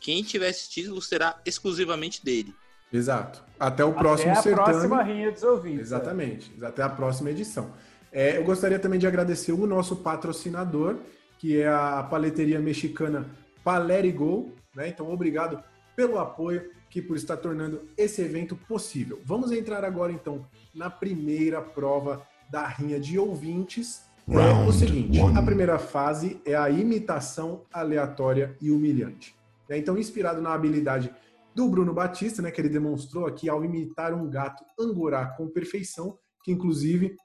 [0.00, 2.52] quem tiver esse título será exclusivamente dele.
[2.92, 3.44] Exato.
[3.58, 4.64] Até o próximo Até a certame.
[4.72, 5.80] próxima rinha dos ouvintes.
[5.82, 6.52] Exatamente.
[6.62, 7.72] Até a próxima edição.
[8.10, 10.96] É, eu gostaria também de agradecer o nosso patrocinador,
[11.38, 13.26] que é a paleteria mexicana
[13.62, 14.54] Palerigo.
[14.76, 14.88] Né?
[14.88, 15.62] Então, obrigado
[15.96, 19.20] pelo apoio que por estar tornando esse evento possível.
[19.24, 24.04] Vamos entrar agora, então, na primeira prova da rinha de ouvintes.
[24.28, 25.36] É o seguinte: one.
[25.36, 29.34] a primeira fase é a imitação aleatória e humilhante.
[29.68, 31.12] É, Então, inspirado na habilidade
[31.54, 36.18] do Bruno Batista, né, que ele demonstrou aqui ao imitar um gato angorá com perfeição,
[36.44, 37.16] que inclusive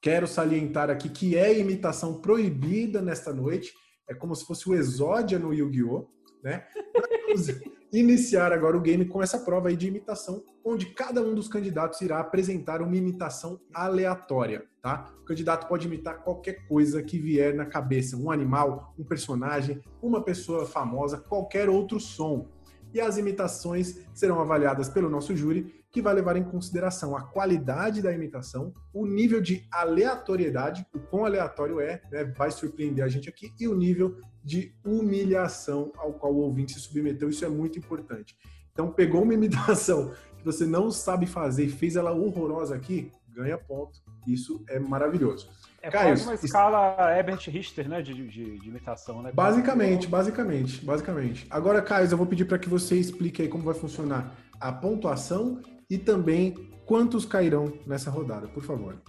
[0.00, 3.70] quero salientar aqui que é imitação proibida nesta noite,
[4.08, 6.08] é como se fosse o Exódia no Yu-Gi-Oh!
[6.42, 6.64] Né?
[6.94, 7.48] Vamos
[7.92, 12.00] iniciar agora o game com essa prova aí de imitação, onde cada um dos candidatos
[12.00, 15.12] irá apresentar uma imitação aleatória, tá?
[15.20, 20.22] O candidato pode imitar qualquer coisa que vier na cabeça, um animal, um personagem, uma
[20.22, 22.48] pessoa famosa, qualquer outro som.
[22.92, 28.00] E as imitações serão avaliadas pelo nosso júri, que vai levar em consideração a qualidade
[28.00, 33.28] da imitação, o nível de aleatoriedade, o quão aleatório é, né, vai surpreender a gente
[33.28, 37.28] aqui, e o nível de humilhação ao qual o ouvinte se submeteu.
[37.28, 38.36] Isso é muito importante.
[38.72, 43.56] Então, pegou uma imitação que você não sabe fazer e fez ela horrorosa aqui, ganha
[43.58, 43.98] ponto.
[44.26, 45.48] Isso é maravilhoso.
[45.82, 48.02] É Caio, quase uma escala Herbert Richter, né?
[48.02, 49.32] De, de- de imitação, né?
[49.32, 51.46] Basicamente, basicamente, basicamente.
[51.48, 55.62] Agora, Caio, eu vou pedir para que você explique aí como vai funcionar a pontuação
[55.88, 59.00] e também quantos cairão nessa rodada, por favor.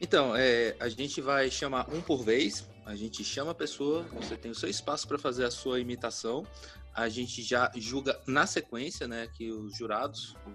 [0.00, 2.68] Então, é, a gente vai chamar um por vez.
[2.86, 6.46] A gente chama a pessoa, você tem o seu espaço para fazer a sua imitação.
[6.94, 9.26] A gente já julga na sequência, né?
[9.36, 10.50] Que os jurados, o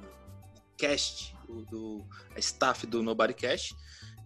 [0.78, 2.05] cast, do
[2.38, 3.75] staff do Nobodycast,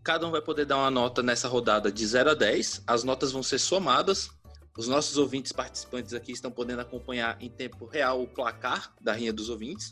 [0.04, 2.84] cada um vai poder dar uma nota nessa rodada de 0 a 10.
[2.88, 4.30] As notas vão ser somadas.
[4.78, 9.34] Os nossos ouvintes participantes aqui estão podendo acompanhar em tempo real o placar da rinha
[9.34, 9.92] dos ouvintes.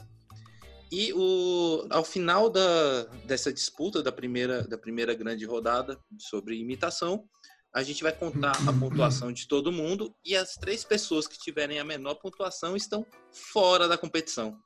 [0.91, 7.27] E o, ao final da, dessa disputa, da primeira, da primeira grande rodada sobre imitação,
[7.73, 11.79] a gente vai contar a pontuação de todo mundo e as três pessoas que tiverem
[11.79, 14.57] a menor pontuação estão fora da competição.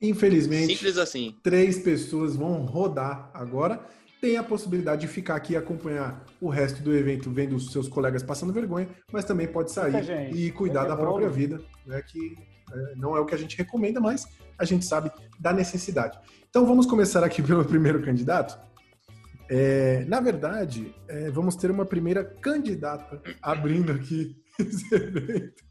[0.00, 1.36] Infelizmente, Simples assim.
[1.42, 3.84] três pessoas vão rodar agora.
[4.20, 7.88] Tem a possibilidade de ficar aqui e acompanhar o resto do evento, vendo os seus
[7.88, 10.36] colegas passando vergonha, mas também pode sair gente.
[10.36, 12.34] e cuidar da própria vida, né, que
[12.72, 14.26] é, não é o que a gente recomenda, mas
[14.58, 16.18] a gente sabe da necessidade.
[16.48, 18.58] Então vamos começar aqui pelo primeiro candidato.
[19.50, 25.62] É, na verdade, é, vamos ter uma primeira candidata abrindo aqui esse evento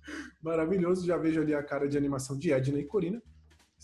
[0.44, 1.06] maravilhoso.
[1.06, 3.22] Já vejo ali a cara de animação de Edna e Corina.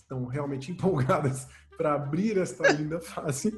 [0.09, 3.55] Estão realmente empolgadas para abrir esta linda fase.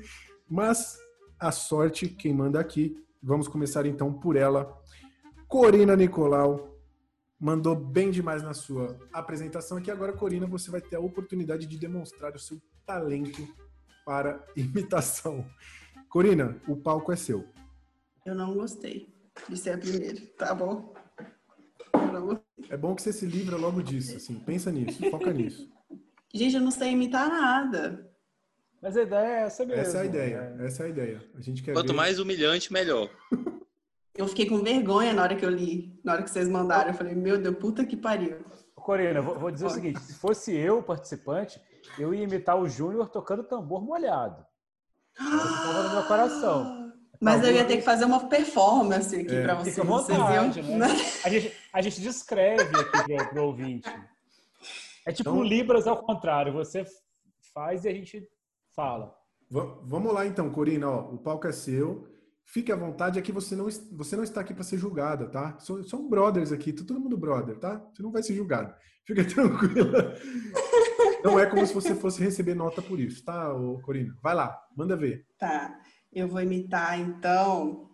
[0.49, 0.97] Mas
[1.39, 3.01] a sorte, quem manda aqui.
[3.23, 4.77] Vamos começar então por ela.
[5.47, 6.77] Corina Nicolau
[7.39, 9.89] mandou bem demais na sua apresentação aqui.
[9.89, 13.47] Agora, Corina, você vai ter a oportunidade de demonstrar o seu talento
[14.05, 15.45] para imitação.
[16.09, 17.47] Corina, o palco é seu.
[18.25, 19.07] Eu não gostei
[19.47, 20.93] de ser a primeira, tá bom?
[22.69, 24.37] É bom que você se livra logo disso, assim.
[24.39, 25.71] Pensa nisso, foca nisso.
[26.33, 28.09] Gente, eu não sei imitar nada.
[28.81, 29.81] Mas a ideia é essa mesmo.
[29.81, 31.23] Essa é a ideia, essa é a ideia.
[31.35, 31.93] A gente quer Quanto ver...
[31.93, 33.09] mais humilhante, melhor.
[34.15, 36.89] Eu fiquei com vergonha na hora que eu li, na hora que vocês mandaram.
[36.89, 38.43] Eu falei, meu Deus, puta que pariu.
[38.75, 41.61] Corina, vou, vou dizer o seguinte: se fosse eu o participante,
[41.99, 44.43] eu ia imitar o Júnior tocando tambor molhado.
[45.17, 46.91] Estava no meu coração.
[47.21, 49.43] Mas eu ia ter que fazer uma performance aqui É.
[49.43, 49.75] pra vocês.
[49.75, 50.87] Fica à vocês vontade, iam- né?
[51.23, 53.87] A gente, a gente descreve aqui pro, pro ouvinte.
[55.07, 56.83] É tipo Então- o Libras ao contrário, você
[57.53, 58.21] faz e a gente
[58.75, 59.13] fala.
[59.49, 62.07] Va- Vamos lá então, Corina, ó, o palco é seu.
[62.45, 65.57] Fique à vontade, aqui você não, você não está aqui para ser julgada, tá?
[65.59, 67.79] São, são brothers aqui, tá todo mundo brother, tá?
[67.93, 68.73] Você não vai ser julgado.
[69.05, 70.15] Fica tranquila.
[71.23, 74.13] Não é como se você fosse receber nota por isso, tá, ô, Corina?
[74.21, 75.25] Vai lá, manda ver.
[75.37, 75.79] Tá,
[76.11, 77.89] eu vou imitar então.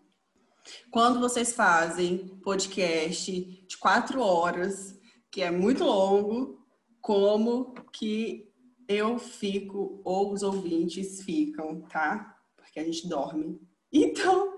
[0.91, 3.31] Quando vocês fazem podcast
[3.67, 4.97] de quatro horas,
[5.31, 6.56] que é muito longo,
[7.07, 8.51] como que
[8.85, 12.37] eu fico ou os ouvintes ficam, tá?
[12.57, 13.57] Porque a gente dorme.
[13.89, 14.53] Então,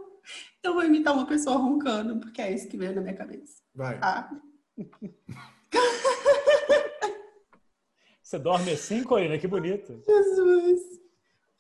[0.63, 3.61] eu vou imitar uma pessoa roncando, porque é isso que veio na minha cabeça.
[3.75, 3.99] Vai.
[3.99, 4.27] Tá?
[8.23, 9.37] Você dorme assim, Corina?
[9.37, 10.03] Que bonito.
[10.03, 10.81] Jesus.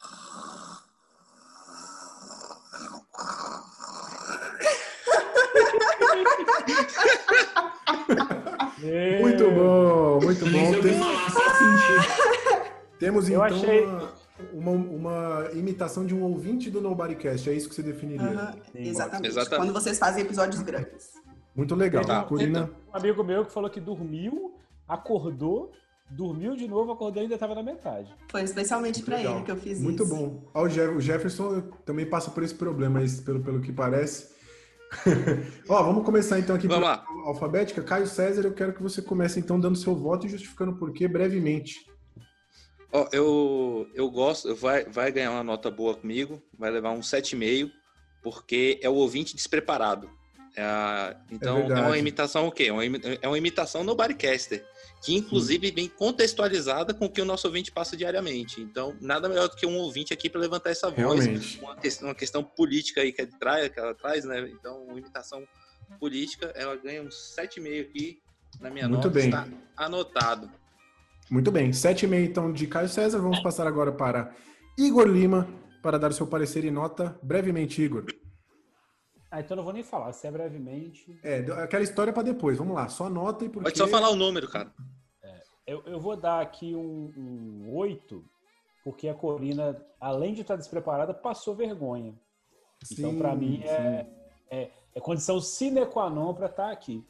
[9.21, 10.81] Muito bom, muito bom.
[10.81, 10.99] Tem-.
[12.99, 13.85] Temos então achei-
[14.53, 17.49] uma, uma, uma imitação de um ouvinte do Nobodycast.
[17.49, 18.25] É isso que você definiria?
[18.27, 19.27] Aham, Exatamente.
[19.27, 19.57] Exatamente.
[19.67, 21.11] Quando vocês fazem episódios grandes.
[21.55, 22.05] Muito legal.
[22.05, 22.23] Tá.
[22.23, 24.53] Corina, Um amigo meu que falou que dormiu,
[24.87, 25.71] acordou,
[26.09, 28.13] dormiu de novo, acordou e ainda estava na metade.
[28.29, 29.35] Foi especialmente pra legal.
[29.37, 30.15] ele que eu fiz Muito isso.
[30.15, 30.43] bom.
[30.53, 34.38] Ó, o, Jeff- o Jefferson também passa por esse problema, pelo, pelo que parece.
[35.67, 37.05] Ó, vamos começar então aqui Vamos pela lá.
[37.27, 37.81] alfabética.
[37.83, 41.07] Caio César, eu quero que você comece então dando seu voto e justificando por quê
[41.07, 41.75] brevemente.
[42.91, 47.69] Ó, eu, eu gosto, vai, vai ganhar uma nota boa comigo, vai levar um 7,5,
[48.23, 50.09] porque é o ouvinte despreparado.
[50.61, 51.81] É então, é, verdade.
[51.81, 52.65] uma imitação o quê?
[52.65, 54.65] É uma, é imitação no Bodycaster,
[55.01, 58.59] que inclusive vem contextualizada com o que o nosso ouvinte passa diariamente.
[58.59, 61.57] Então, nada melhor do que um ouvinte aqui para levantar essa voz.
[61.61, 64.49] Uma questão, uma questão política aí que, ele traz, que ela traz, né?
[64.49, 65.47] Então, uma imitação
[65.97, 68.21] política, ela ganha um 7,5 aqui
[68.59, 69.09] na minha Muito nota.
[69.09, 69.25] bem.
[69.25, 70.51] Está anotado.
[71.29, 71.71] Muito bem.
[71.71, 73.19] 7,5 então de Caio César.
[73.19, 74.35] Vamos passar agora para
[74.77, 75.47] Igor Lima
[75.81, 78.03] para dar o seu parecer e nota brevemente, Igor.
[79.31, 81.19] Ah, então eu não vou nem falar, se é brevemente.
[81.23, 82.57] É, aquela história para depois.
[82.57, 84.71] Vamos lá, só nota e por Pode só falar o número, cara.
[85.67, 88.23] Eu, eu vou dar aqui um, um 8,
[88.83, 92.15] porque a Corina, além de estar despreparada, passou vergonha.
[92.91, 94.07] então, Sim, para mim, é,
[94.49, 97.05] é, é condição sine qua non para estar aqui.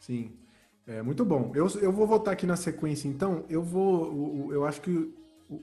[0.00, 0.32] Sim.
[0.88, 1.52] É muito bom.
[1.54, 3.44] Eu, eu vou votar aqui na sequência, então.
[3.48, 4.12] Eu vou.
[4.12, 5.14] o- Eu acho que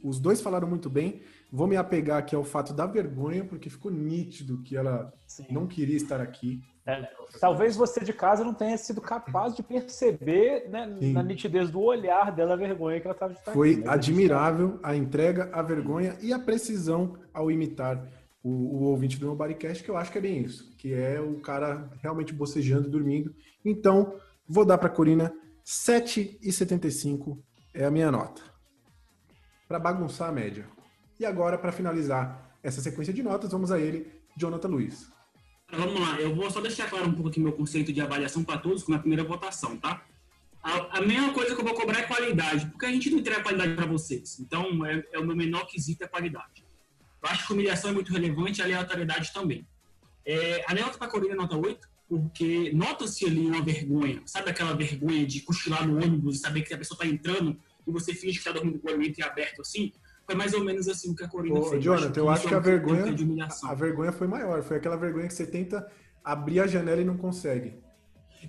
[0.02, 1.22] os dois falaram muito bem.
[1.52, 5.12] Vou me apegar aqui ao fato da vergonha, porque ficou nítido que ela
[5.50, 6.64] não queria estar aqui.
[6.86, 7.08] É,
[7.40, 11.14] talvez você de casa não tenha sido capaz de perceber né, Sim.
[11.14, 13.82] na nitidez do olhar dela a vergonha que ela estava de estar Foi aqui.
[13.82, 13.90] né?
[13.90, 18.02] admirável a entrega, a vergonha e a precisão ao imitar
[18.44, 21.40] o, o ouvinte do Nobodycast, que eu acho que é bem isso, que é o
[21.42, 23.36] cara realmente bocejando, dormindo.
[23.64, 24.16] Então,
[24.48, 25.32] vou dar para Corina
[25.66, 27.38] 7,75
[27.74, 28.42] é a minha nota.
[29.68, 30.66] Para bagunçar a média.
[31.22, 35.08] E agora, para finalizar essa sequência de notas, vamos a ele, Jonathan Luiz.
[35.72, 38.58] Vamos lá, eu vou só deixar claro um pouco aqui meu conceito de avaliação para
[38.58, 40.04] todos na primeira votação, tá?
[40.64, 43.44] A, a mesma coisa que eu vou cobrar é qualidade, porque a gente não entrega
[43.44, 44.40] qualidade para vocês.
[44.40, 46.66] Então, é, é o meu menor quesito é qualidade.
[47.22, 49.64] Eu acho que humilhação é muito relevante e aleatoriedade também.
[50.26, 54.24] É, a nota para a Corina é nota 8, porque nota-se ali uma vergonha.
[54.26, 57.92] Sabe aquela vergonha de cochilar no ônibus e saber que a pessoa está entrando e
[57.92, 59.94] você finge que está dormindo com o olho entreaberto assim?
[60.26, 61.84] Foi mais ou menos assim o que a Corina Ô, fez.
[61.84, 64.64] Jonathan, eu acho que é a um pouco vergonha, a vergonha foi maior.
[64.64, 65.86] Foi aquela vergonha que você tenta
[66.24, 67.74] abrir a janela e não consegue.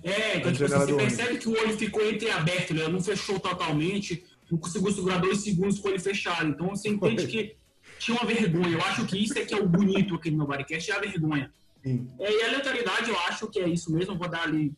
[0.03, 1.03] É, então A tipo, assim, você ônibus.
[1.03, 2.87] percebe que o olho ficou entreaberto, né?
[2.87, 6.47] não fechou totalmente, não conseguiu segurar dois segundos com o olho fechado.
[6.49, 7.55] Então você entende que
[7.99, 8.69] tinha uma vergonha.
[8.77, 11.51] Eu acho que isso é que é o bonito aqui no Nobodycast, é a vergonha.
[11.83, 12.07] Sim.
[12.19, 14.13] É, e a aleatoriedade, eu acho que é isso mesmo.
[14.13, 14.73] Eu vou dar ali.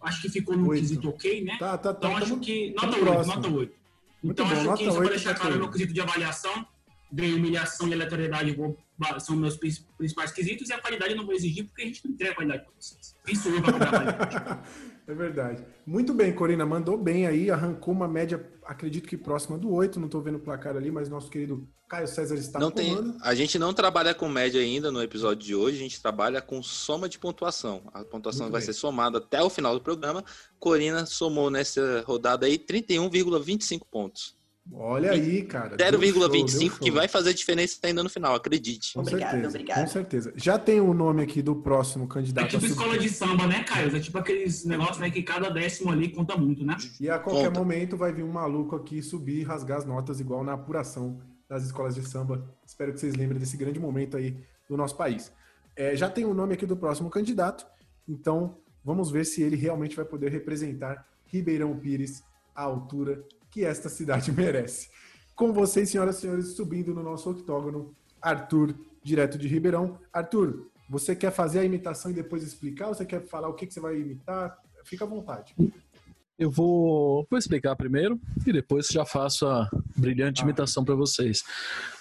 [0.00, 1.56] Acho que ficou no quesito ok, né?
[1.58, 2.06] Tá, tá, tá.
[2.08, 2.74] então acho tamo- que.
[2.78, 3.34] tamo Nota 8, próximo.
[3.36, 3.77] nota 8.
[4.22, 6.66] Muito Então bom, acho que 8 para deixar claro no quesito de avaliação,
[7.10, 8.76] bem, humilhação e aleatoriedade vou-
[9.20, 12.04] são meus prin- principais quesitos, e a qualidade eu não vou exigir, porque a gente
[12.04, 13.14] não entrega qualidade para vocês.
[13.24, 14.58] Quem sou eu para qualidade?
[15.08, 15.64] É verdade.
[15.86, 20.04] Muito bem, Corina, mandou bem aí, arrancou uma média, acredito que próxima do 8, não
[20.04, 23.58] estou vendo o placar ali, mas nosso querido Caio César está Não tem, a gente
[23.58, 27.18] não trabalha com média ainda no episódio de hoje, a gente trabalha com soma de
[27.18, 27.82] pontuação.
[27.94, 28.66] A pontuação Muito vai bem.
[28.66, 30.22] ser somada até o final do programa.
[30.58, 34.36] Corina somou nessa rodada aí 31,25 pontos.
[34.70, 35.76] Olha aí, cara.
[35.76, 38.92] deu show, deu 0,25 que vai fazer diferença ainda no final, acredite.
[38.92, 40.32] Com certeza, com certeza.
[40.36, 43.64] Já tem o nome aqui do próximo É candidato tipo a escola de samba, né,
[43.64, 43.96] Caio?
[43.96, 46.76] É tipo aqueles negócios né, que cada décimo ali conta muito, né?
[47.00, 47.58] E a qualquer Conta.
[47.58, 51.64] momento vai vir um maluco aqui subir e rasgar as notas igual na apuração das
[51.64, 52.44] escolas de samba.
[52.66, 54.36] Espero que vocês lembrem desse grande momento aí
[54.68, 55.32] do nosso país.
[55.74, 57.66] É, já tem o nome aqui do próximo candidato,
[58.06, 62.22] então vamos ver se ele realmente vai poder representar Ribeirão Pires
[62.54, 64.90] à altura que esta cidade merece.
[65.34, 69.98] Com vocês, senhoras e senhores, subindo no nosso octógono, Arthur, direto de Ribeirão.
[70.12, 72.88] Arthur, você quer fazer a imitação e depois explicar?
[72.88, 74.58] Ou você quer falar o que, que você vai imitar?
[74.84, 75.54] Fica à vontade.
[76.38, 81.42] Eu vou, vou explicar primeiro e depois já faço a brilhante imitação para vocês.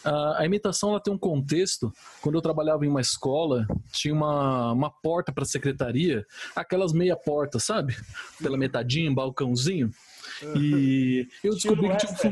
[0.06, 1.92] Ah, a imitação ela tem um contexto.
[2.22, 6.24] Quando eu trabalhava em uma escola, tinha uma, uma porta para a secretaria,
[6.56, 7.98] aquelas meia portas, sabe?
[8.40, 9.90] Pela metadinha, um balcãozinho.
[10.56, 12.32] E eu descobri que tinha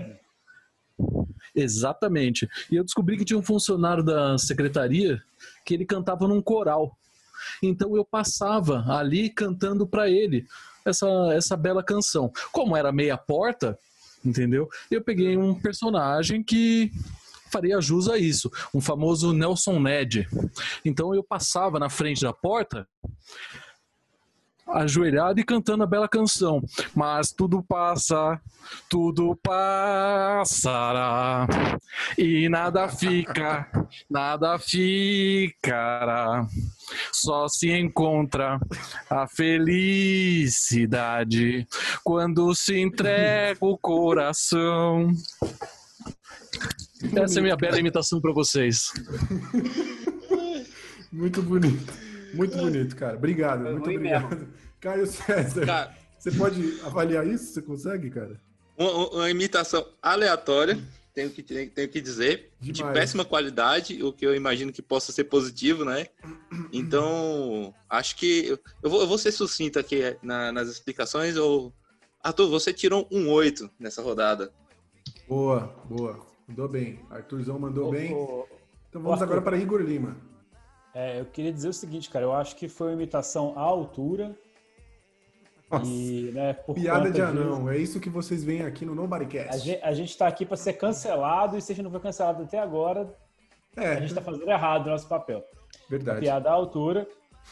[1.00, 2.48] um Exatamente.
[2.72, 5.20] E eu descobri que tinha um funcionário da secretaria
[5.66, 6.96] que ele cantava num coral.
[7.64, 10.46] Então eu passava ali cantando para ele
[10.86, 12.32] essa, essa bela canção.
[12.52, 13.78] Como era meia porta,
[14.24, 14.70] entendeu?
[14.90, 16.92] Eu peguei um personagem que
[17.52, 20.28] faria jus a isso, um famoso Nelson Ned.
[20.84, 22.88] Então eu passava na frente da porta
[24.68, 26.64] ajoelhado e cantando a bela canção.
[26.96, 28.42] Mas tudo passa,
[28.90, 31.46] tudo passará
[32.18, 33.70] e nada fica,
[34.10, 36.48] nada ficará.
[37.12, 38.60] Só se encontra
[39.10, 41.68] a felicidade
[42.04, 45.12] quando se entrega o coração.
[47.16, 48.92] Essa é a minha bela imitação para vocês.
[51.12, 52.15] Muito bonito.
[52.36, 53.16] Muito bonito, cara.
[53.18, 54.48] Obrigado, muito obrigado.
[54.80, 55.98] Caio César, Cara.
[56.20, 57.54] você pode avaliar isso?
[57.54, 58.40] Você consegue, cara?
[58.78, 60.78] Uma, uma imitação aleatória,
[61.14, 62.94] tenho que, tenho, que dizer, de Demais.
[62.94, 66.08] péssima qualidade, o que eu imagino que possa ser positivo, né?
[66.72, 71.36] Então, acho que eu, eu vou, eu vou ser sucinto aqui na- nas explicações.
[71.36, 71.72] Eu...
[72.22, 74.52] Arthur, você tirou um 8 nessa rodada.
[75.28, 76.26] Boa, boa.
[76.48, 77.00] Mandou bem.
[77.10, 78.12] Arthurzão mandou Ô, bem.
[78.90, 79.24] Então vamos Arthur.
[79.24, 80.18] agora para Igor Lima.
[80.98, 84.34] É, eu queria dizer o seguinte, cara, eu acho que foi uma imitação à altura.
[85.70, 85.86] Nossa.
[85.86, 87.70] E, né, Piada de anão.
[87.70, 89.78] É isso que vocês veem aqui no Nobodycast.
[89.84, 92.60] a gente tá aqui para ser cancelado e se a gente não foi cancelado até
[92.60, 93.14] agora,
[93.76, 93.88] É.
[93.96, 95.44] a gente tá fazendo errado o nosso papel.
[95.90, 96.18] Verdade.
[96.20, 97.06] Uma piada à altura.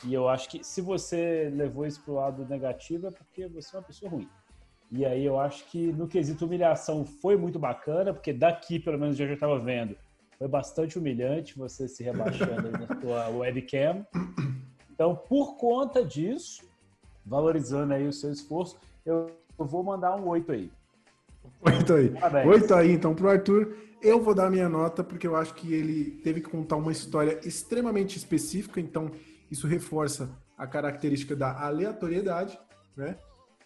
[0.05, 3.79] E eu acho que se você levou isso pro lado negativo é porque você é
[3.79, 4.29] uma pessoa ruim.
[4.89, 9.19] E aí eu acho que no quesito humilhação foi muito bacana, porque daqui, pelo menos,
[9.19, 9.97] eu já estava vendo,
[10.37, 14.05] foi bastante humilhante você se rebaixando aí na sua webcam.
[14.91, 16.63] Então, por conta disso,
[17.25, 20.71] valorizando aí o seu esforço, eu, eu vou mandar um 8 aí.
[21.65, 22.09] Oito aí.
[22.09, 22.47] Parabéns.
[22.47, 23.75] Oito aí, então, pro Arthur.
[24.01, 27.39] Eu vou dar minha nota, porque eu acho que ele teve que contar uma história
[27.47, 29.09] extremamente específica, então
[29.49, 32.59] isso reforça a característica da aleatoriedade,
[32.97, 33.17] né?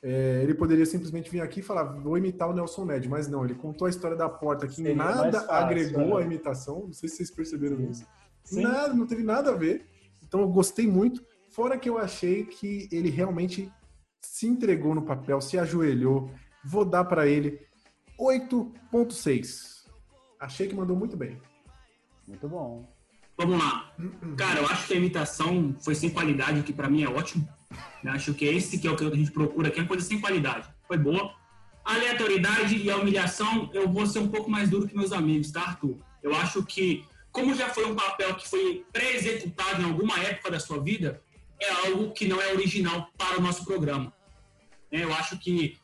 [0.02, 3.44] É, ele poderia simplesmente vir aqui e falar, vou imitar o Nelson Ned, mas não,
[3.44, 6.24] ele contou a história da porta que Seria nada fácil, agregou é.
[6.24, 8.06] à imitação, não sei se vocês perceberam isso.
[8.44, 8.62] Sim.
[8.62, 9.86] Nada, não teve nada a ver.
[10.24, 13.72] Então eu gostei muito, fora que eu achei que ele realmente
[14.22, 16.30] se entregou no papel, se ajoelhou.
[16.64, 17.60] Vou dar para ele
[18.20, 19.86] 8.6.
[20.40, 21.40] Achei que mandou muito bem.
[22.28, 22.86] Muito bom.
[23.38, 23.94] Vamos lá.
[24.36, 27.48] Cara, eu acho que a imitação foi sem qualidade, que pra mim é ótimo.
[28.04, 30.20] Eu acho que esse que é o que a gente procura, que é coisa sem
[30.20, 30.68] qualidade.
[30.88, 31.34] Foi boa.
[31.84, 35.52] A aleatoriedade e a humilhação, eu vou ser um pouco mais duro que meus amigos,
[35.52, 35.98] tá, Arthur?
[36.22, 40.60] Eu acho que, como já foi um papel que foi pré-executado em alguma época da
[40.60, 41.22] sua vida,
[41.60, 44.14] é algo que não é original para o nosso programa.
[44.92, 45.78] É, Eu acho que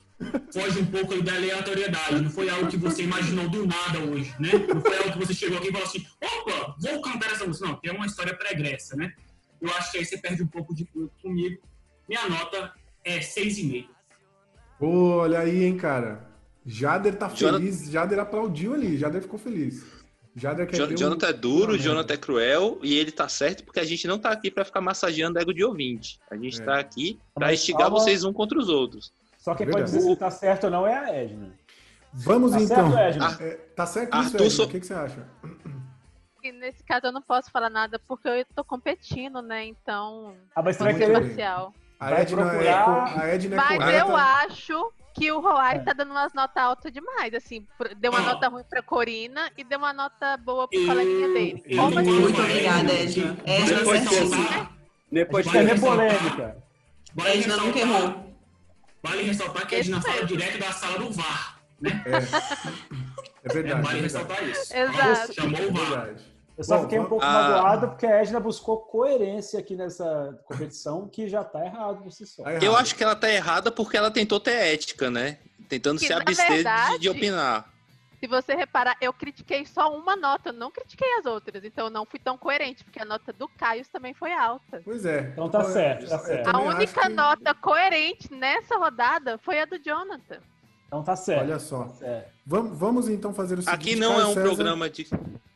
[0.52, 2.22] foge um pouco da aleatoriedade.
[2.22, 4.52] Não foi algo que você imaginou do nada hoje, né?
[4.74, 7.68] Não foi algo que você chegou aqui e falou assim, opa, vou cantar essa música.
[7.68, 9.14] Não, tem uma história pregressa, né?
[9.62, 10.86] Eu acho que aí você perde um pouco de
[11.22, 11.62] comigo.
[12.14, 12.72] Minha nota
[13.04, 13.88] é 6,5.
[14.78, 16.30] Pô, olha aí, hein, cara.
[16.66, 17.90] Jader tá Jonathan- feliz.
[17.90, 18.98] Jader aplaudiu ali.
[18.98, 19.84] Jader ficou feliz.
[20.36, 23.64] Jader quer Jo- ver um- Jonathan é duro, Jonathan é cruel e ele tá certo
[23.64, 26.20] porque a gente não tá aqui pra ficar massageando ego de ouvinte.
[26.30, 26.66] A gente É.
[26.66, 28.00] tá aqui pra Mas instigar calma.
[28.00, 29.12] vocês um contra os outros.
[29.38, 29.92] Só quem Verdade.
[29.92, 31.54] pode dizer se tá certo ou não é a Edna.
[32.14, 32.92] Vamos Tá então.
[32.92, 33.38] certo, Edna?
[33.42, 34.50] É, tá certo isso, Arthur Edna?
[34.50, 35.28] so- O que, que você acha?
[36.44, 39.66] E nesse caso eu não posso falar nada porque eu tô competindo, né?
[39.66, 40.36] Então.
[40.56, 41.74] Ah, mas você é vai muito querer- parcial.
[42.04, 43.98] A Edna, é, procurar- co- a Edna é Mas correta.
[44.08, 47.34] eu acho que o Roai tá dando umas notas altas demais.
[47.34, 47.66] Assim,
[47.98, 51.64] deu uma nota ruim pra Corina e deu uma nota boa pro coleguinha dele.
[51.66, 52.12] eu- Como assim?
[52.12, 53.38] Muito obrigada, Edna.
[53.46, 54.36] Edna Depois certíssima.
[54.38, 54.72] ressaltar-
[55.12, 56.64] Depois Quer ver ressaltar- polêmica?
[57.26, 58.34] Edna nunca errou.
[59.04, 62.04] Vale ressaltar que a Edna fala direto da sala do VAR, né?
[62.06, 62.16] É, é
[63.44, 63.82] É, verdade.
[63.82, 64.02] vale é verdade.
[64.02, 64.76] ressaltar isso.
[64.76, 65.34] Exato.
[65.34, 65.86] Chamou o É VAR.
[66.06, 66.33] verdade.
[66.58, 67.32] Eu só Bom, fiquei um pouco Ah.
[67.32, 72.28] magoado porque a Edna buscou coerência aqui nessa competição, que já tá errado por si
[72.28, 72.44] só.
[72.44, 72.52] Tá.
[72.54, 75.40] Eu acho que ela tá errada porque ela tentou ter ética, né?
[75.68, 77.74] Tentando Que, se abster de- de verdade, opinar.
[78.20, 81.62] Se você reparar, eu critiquei só uma nota, eu não critiquei as outras.
[81.64, 84.82] Então eu não fui tão coerente, porque a nota do Caio também foi alta.
[84.86, 85.32] Pois é.
[85.34, 86.48] Então tá certo, tá certo.
[86.56, 90.38] A única que- nota coerente nessa rodada foi a do Jonathan.
[90.88, 91.42] Então tá certo.
[91.42, 91.92] Olha só.
[92.02, 92.26] É.
[92.46, 93.76] Vamos, vamos então fazer o seguinte.
[93.76, 95.08] Aqui não Caio é um César, programa de.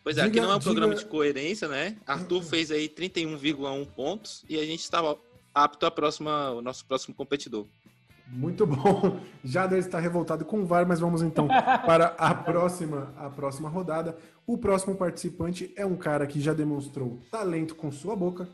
[0.08, 1.98] Pois é, aqui Diga- não é um programa diga- de coerência, né?
[2.08, 5.20] Arthur fez aí 31,1 pontos e a gente estava
[5.54, 7.66] apto à próxima, o nosso próximo competidor.
[8.26, 9.20] Muito bom.
[9.44, 14.18] Jader está revoltado com o VAR, mas vamos então para a próxima, a próxima rodada.
[14.46, 18.48] O próximo participante é um cara que já demonstrou talento com sua boca.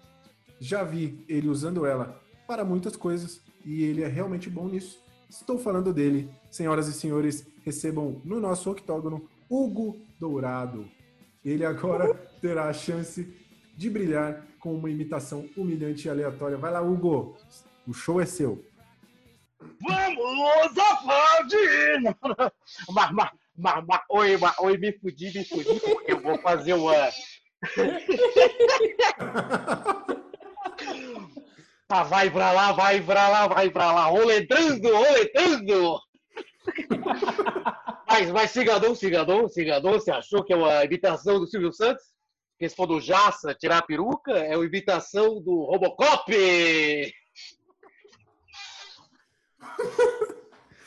[0.60, 5.00] Já vi ele usando ela para muitas coisas e ele é realmente bom nisso.
[5.30, 10.90] Estou falando dele, senhoras e senhores, recebam no nosso octógono Hugo Dourado.
[11.44, 13.28] Ele agora terá a chance
[13.76, 16.58] de brilhar com uma imitação humilhante e aleatória.
[16.58, 17.38] Vai lá, Hugo.
[17.86, 18.64] O show é seu.
[19.82, 22.02] Vamos aplaudir!
[22.90, 26.74] Mas, mas, mas, mas, oi, mas, oi, me fudi, me fudi, porque eu vou fazer
[26.74, 26.94] uma.
[31.90, 36.00] Ah, vai pra lá, vai pra lá, vai pra lá, roletrando, roletrando!
[38.08, 42.04] Mas, mas Cigadão, Cigadão, Cigadão, você achou que é uma imitação do Silvio Santos?
[42.52, 46.32] Porque se for do Jaça tirar a peruca, é uma imitação do Robocop!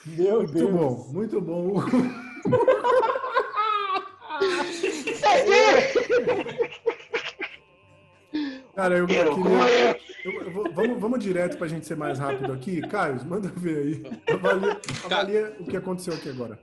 [0.07, 1.83] Meu Muito bom, muito bom.
[8.77, 9.99] Cara, eu, Quero queria.
[10.23, 12.83] eu- eu vou- vamos, vamos direto pra gente ser mais rápido aqui.
[12.83, 14.35] Caio, manda ver aí.
[14.35, 16.59] Avalia, avalia o que aconteceu aqui agora.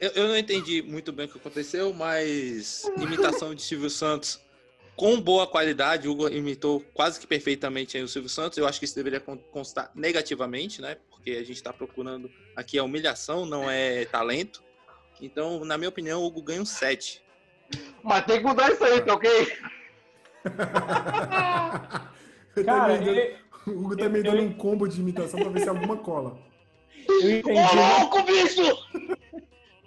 [0.00, 4.40] Eu, eu não entendi muito bem o que aconteceu, mas imitação de Silvio Santos
[4.96, 6.08] com boa qualidade.
[6.08, 8.56] O Hugo imitou quase que perfeitamente aí o Silvio Santos.
[8.56, 10.96] Eu acho que isso deveria con- constar negativamente, né?
[11.10, 14.62] Porque a gente está procurando aqui a humilhação, não é talento.
[15.20, 17.20] Então, na minha opinião, o Hugo ganha um 7.
[18.02, 19.28] Mas tem que mudar isso aí, tá ok?
[22.56, 23.36] Eu Cara, também dando- ele-
[23.66, 26.36] o Hugo também dando um combo de imitação pra ver se alguma cola.
[27.08, 27.58] Eu entendi.
[27.60, 28.62] Ô, louco, bicho!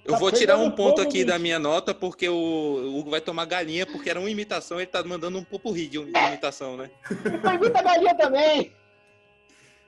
[0.03, 1.28] Eu Tá vou tirar um ponto aqui bicho.
[1.28, 5.03] da minha nota, porque o Hugo vai tomar galinha, porque era uma imitação, ele tá
[5.03, 6.89] mandando um pupurri de de imitação, né?
[7.12, 8.72] Então imita a galinha também!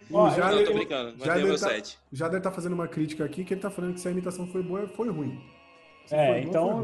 [0.10, 1.98] O Não, tô Jader, brincando, mas deu meu tá, 7.
[2.12, 4.62] Jader tá fazendo uma crítica aqui que ele tá falando que se a imitação foi
[4.62, 5.42] boa, foi ruim.
[6.06, 6.84] Se É, foi boa, foi então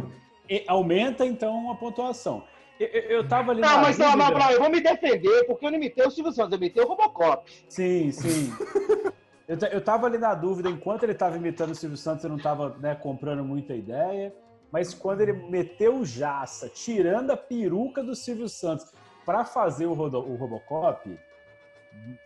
[0.49, 0.63] ruim.
[0.67, 2.43] aumenta então a pontuação.
[2.79, 5.45] Eu, eu, tava ali Não, na mas não, não, dúvida- não, eu vou me defender,
[5.45, 7.51] porque eu não imitei o Silvio Santos, eu imitei o Robocop.
[7.67, 8.51] Sim, sim.
[9.49, 12.37] Eu, eu tava ali na dúvida, enquanto ele tava imitando o Silvio Santos, eu não
[12.37, 14.31] tava né, comprando muita ideia.
[14.71, 18.85] Mas quando ele meteu o Jaça, tirando a peruca do Silvio Santos
[19.25, 21.17] para fazer o, Rodo- o Robocop,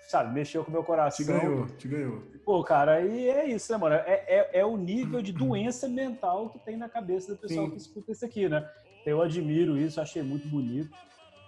[0.01, 1.25] sabe, mexeu com o meu coração.
[1.25, 2.23] Te ganhou, te ganhou.
[2.43, 3.95] Pô, cara, e é isso, né, mano?
[3.95, 7.71] É, é, é o nível de doença mental que tem na cabeça do pessoal Sim.
[7.71, 8.69] que escuta isso aqui, né?
[9.05, 10.89] Eu admiro isso, achei muito bonito.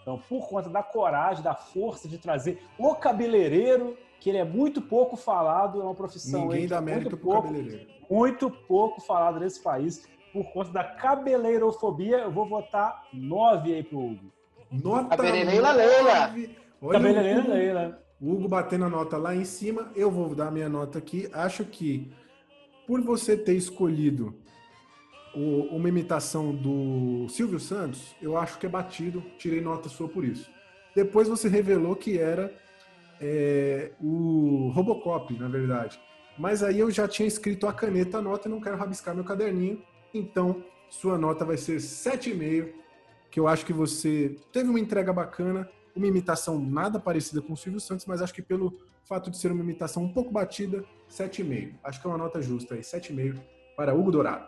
[0.01, 4.81] Então, por conta da coragem, da força de trazer o cabeleireiro, que ele é muito
[4.81, 7.87] pouco falado, é uma profissão Ninguém dá muito mérito pro pouco, cabeleireiro.
[8.09, 10.07] muito pouco falado nesse país.
[10.31, 14.31] Por conta da cabeleirofobia, eu vou votar 9 aí pro Hugo.
[14.71, 16.27] Nota Cabeleireira Leila.
[16.27, 16.55] nove.
[16.81, 18.01] Olha Cabeleireira o Hugo- Leila.
[18.21, 21.29] O Hugo batendo a nota lá em cima, eu vou dar a minha nota aqui.
[21.33, 22.11] Acho que
[22.87, 24.35] por você ter escolhido
[25.35, 29.21] o- uma imitação do Silvio Santos, eu acho que é batido.
[29.37, 30.49] Tirei nota sua por isso.
[30.95, 32.53] Depois você revelou que era
[33.21, 35.97] é, o Robocop, na verdade.
[36.37, 39.23] Mas aí eu já tinha escrito a caneta a nota e não quero rabiscar meu
[39.23, 39.81] caderninho.
[40.13, 42.73] Então, sua nota vai ser 7,5,
[43.31, 47.57] que eu acho que você teve uma entrega bacana, uma imitação nada parecida com o
[47.57, 51.75] Silvio Santos, mas acho que pelo fato de ser uma imitação um pouco batida, 7,5.
[51.83, 53.41] Acho que é uma nota justa aí, 7,5
[53.77, 54.45] para Hugo Dourado.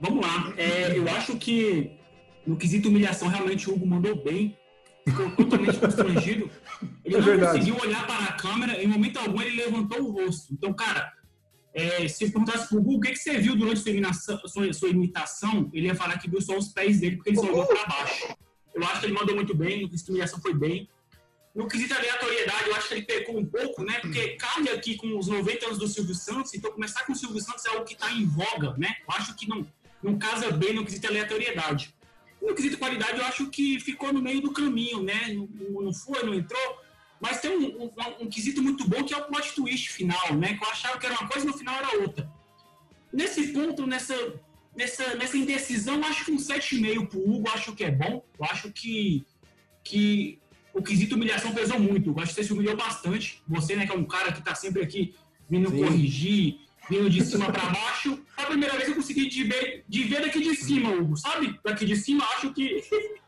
[0.00, 0.52] Vamos lá.
[0.56, 1.92] É, eu acho que
[2.46, 4.56] no quesito humilhação, realmente o Hugo mandou bem.
[5.06, 6.50] Ficou totalmente constrangido.
[7.04, 7.58] Ele É não verdade.
[7.58, 10.52] conseguiu olhar para a câmera, em momento algum ele levantou o rosto.
[10.52, 11.12] Então, cara,
[11.74, 14.88] é, se perguntasse pro Hugo o que, que você viu durante sua imitação, sua, sua
[14.88, 17.86] imitação, ele ia falar que viu só os pés dele, porque ele só olhou para
[17.86, 18.34] baixo.
[18.74, 20.88] Eu acho que ele mandou muito bem, no quesito humilhação foi bem.
[21.54, 23.98] No quesito aleatoriedade, eu acho que ele pecou um pouco, né?
[24.00, 27.40] Porque cabe aqui com os 90 anos do Silvio Santos, então começar com o Silvio
[27.40, 28.88] Santos é algo que está em voga, né?
[29.08, 29.66] Eu acho que não,
[30.02, 31.94] não casa bem no quesito aleatoriedade.
[32.40, 35.34] No quesito qualidade, eu acho que ficou no meio do caminho, né?
[35.34, 36.80] Não, não foi, não entrou.
[37.20, 37.90] Mas tem um, um,
[38.20, 40.54] um quesito muito bom que é o plot twist final, né?
[40.54, 42.30] Que eu achava que era uma coisa e no final era outra.
[43.12, 44.14] Nesse ponto, nessa,
[44.74, 48.24] nessa, nessa indecisão, eu acho que um 7,5 pro Hugo, acho que é bom.
[48.38, 49.26] Eu acho que,
[49.84, 50.38] que
[50.72, 52.10] o quesito humilhação pesou muito.
[52.10, 53.42] Eu acho que você se humilhou bastante.
[53.46, 55.14] Você, né, que é um cara que tá sempre aqui
[55.48, 55.84] vindo Sim.
[55.84, 56.60] corrigir,
[56.90, 58.18] vindo de cima para baixo.
[58.36, 61.58] A primeira vez eu consegui de ver, de ver daqui de cima, Hugo, sabe?
[61.64, 62.82] Daqui de cima, acho que.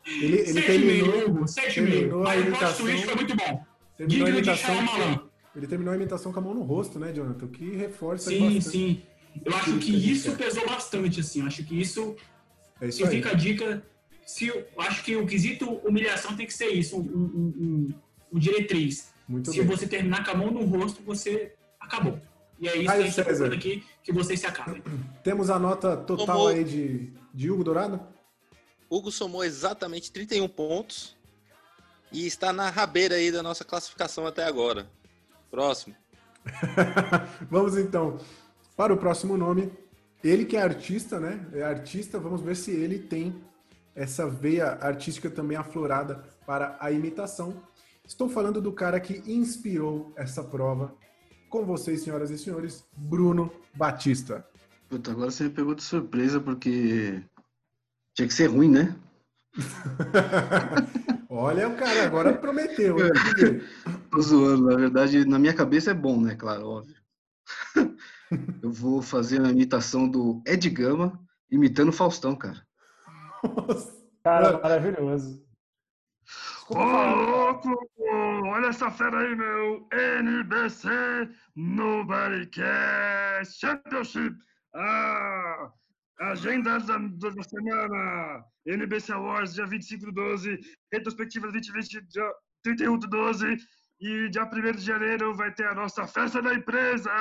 [0.05, 1.73] Ele, ele 7,5, terminou, Hugo, 7,5.
[1.73, 3.65] terminou a Mas o plot twist foi muito bom.
[4.07, 5.19] Digno de Shyamalan.
[5.55, 7.47] ele terminou a imitação com a mão no rosto, né, Jonathan?
[7.47, 8.63] Que reforça Sim, bastante.
[8.69, 9.01] sim.
[9.45, 11.39] Eu acho que isso pesou bastante, assim.
[11.41, 12.15] Eu acho que isso.
[12.81, 13.83] É isso fica a dica.
[14.25, 17.93] Se, acho que o quesito humilhação tem que ser isso, um, um, um-
[18.33, 19.11] um diretriz.
[19.27, 19.67] Muito se bem.
[19.67, 22.19] você terminar com a mão no rosto, você acabou.
[22.63, 24.81] E é isso Caio que a gente tá aqui, que vocês se acabem.
[25.21, 26.47] Temos a nota total Tomou.
[26.47, 27.99] aí de, de Hugo Dourado?
[28.89, 31.17] Hugo somou exatamente 31 pontos
[32.09, 34.89] e está na rabeira aí da nossa classificação até agora.
[35.51, 35.93] Próximo.
[37.51, 38.17] Vamos então
[38.77, 39.69] para o próximo nome.
[40.23, 41.45] Ele que é artista, né?
[41.51, 43.43] É artista, vamos ver se ele tem
[43.93, 47.61] essa veia artística também aflorada para a imitação.
[48.07, 50.95] Estou falando do cara que inspirou essa prova
[51.53, 54.43] com vocês, senhoras e senhores, Bruno Batista.
[54.89, 57.21] Puta, agora você me pegou de surpresa porque
[58.15, 58.95] tinha que ser ruim, né?
[61.29, 62.97] Olha, o cara agora prometeu.
[62.97, 63.11] hein?
[64.09, 66.35] Tô zoando, na verdade, na minha cabeça é bom, né?
[66.35, 66.95] Claro, óbvio.
[68.63, 72.65] Eu vou fazer a imitação do Ed Gama imitando o Faustão, cara.
[74.23, 75.42] Cara, maravilhoso.
[76.69, 77.69] Ô, louco!
[78.45, 79.87] Olha essa fera aí, meu!
[79.91, 80.89] NBC
[81.55, 84.35] Nobody Cares Championship!
[84.75, 85.69] Ah!
[86.21, 88.43] Agenda da, da semana!
[88.65, 90.59] NBC Awards, dia 25 do 12,
[90.91, 92.31] retrospectiva 2020, dia
[92.63, 93.57] 31 do 12,
[93.99, 97.11] e dia 1 de janeiro vai ter a nossa festa da empresa!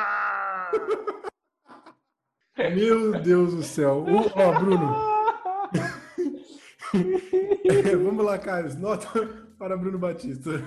[2.57, 4.05] Meu Deus do céu.
[4.07, 4.95] O- Ó, Bruno.
[8.05, 8.77] Vamos lá, Carlos.
[8.77, 9.09] Nota
[9.59, 10.63] para Bruno Batista.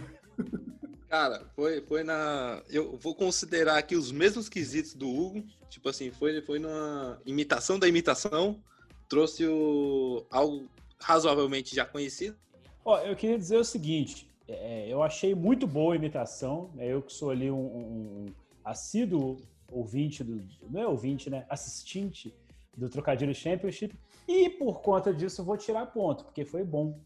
[1.09, 2.61] Cara, foi, foi na.
[2.69, 5.43] Eu vou considerar aqui os mesmos quesitos do Hugo.
[5.69, 8.59] Tipo assim, foi, foi na imitação da imitação.
[9.07, 10.67] Trouxe o, algo
[10.99, 12.35] razoavelmente já conhecido.
[12.83, 16.91] Ó, eu queria dizer o seguinte, é, eu achei muito boa a imitação, né?
[16.91, 18.25] eu que sou ali um, um- um
[18.63, 19.37] assíduo
[19.71, 21.45] ouvinte, do, não é ouvinte, né?
[21.49, 22.33] Assistente
[22.77, 23.95] do Trocadilho Championship,
[24.27, 26.99] e por conta disso vou tirar ponto, porque foi bom.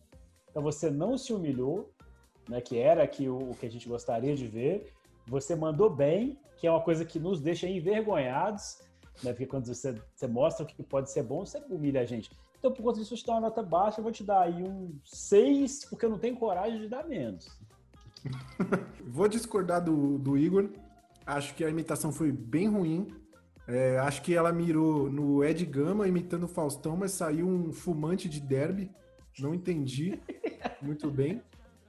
[0.50, 1.92] Então você não se humilhou,
[2.48, 2.62] né?
[2.62, 4.94] Que era aqui o, o que a gente gostaria de ver.
[5.28, 8.80] Você mandou bem, que é uma coisa que nos deixa envergonhados,
[9.24, 9.32] né?
[9.32, 12.32] Porque quando você, você mostra o que pode ser bom, você humilha a gente.
[12.58, 14.62] Então, por conta disso, eu te dar uma nota baixa, eu vou te dar aí
[14.62, 17.48] um 6, porque eu não tenho coragem de dar menos.
[19.08, 20.70] Vou discordar do, do Igor.
[21.26, 23.08] Acho que a imitação foi bem ruim.
[23.72, 28.28] É, acho que ela mirou no Ed Gama imitando o Faustão, mas saiu um fumante
[28.28, 28.90] de derby.
[29.40, 30.20] Não entendi
[30.82, 31.40] muito bem.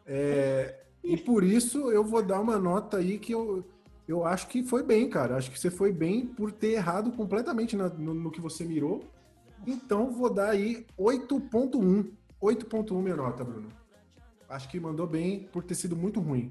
[0.06, 3.64] É, e por isso eu vou dar uma nota aí que eu,
[4.06, 5.36] eu acho que foi bem, cara.
[5.36, 9.02] Acho que você foi bem por ter errado completamente na- no, no que você mirou.
[9.66, 12.10] Então vou dar aí 8.1.
[12.42, 13.68] 8.1 minha nota, Bruno.
[14.50, 16.50] Acho que mandou bem por ter sido muito ruim.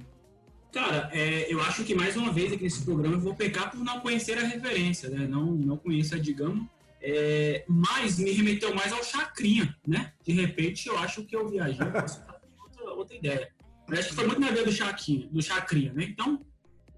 [0.72, 3.80] Cara, é, eu acho que mais uma vez aqui nesse programa eu vou pecar por
[3.84, 5.28] não conhecer a referência, né?
[5.28, 6.68] Não, não conheço a Digamos.
[7.02, 10.14] É, mas me remeteu mais ao Chacrinha, né?
[10.24, 13.50] De repente eu acho que eu viajei posso estar com outra, outra ideia.
[13.88, 16.04] Mas acho que foi muito na ideia do Chacrinha, do Chacrinha, né?
[16.04, 16.46] Então,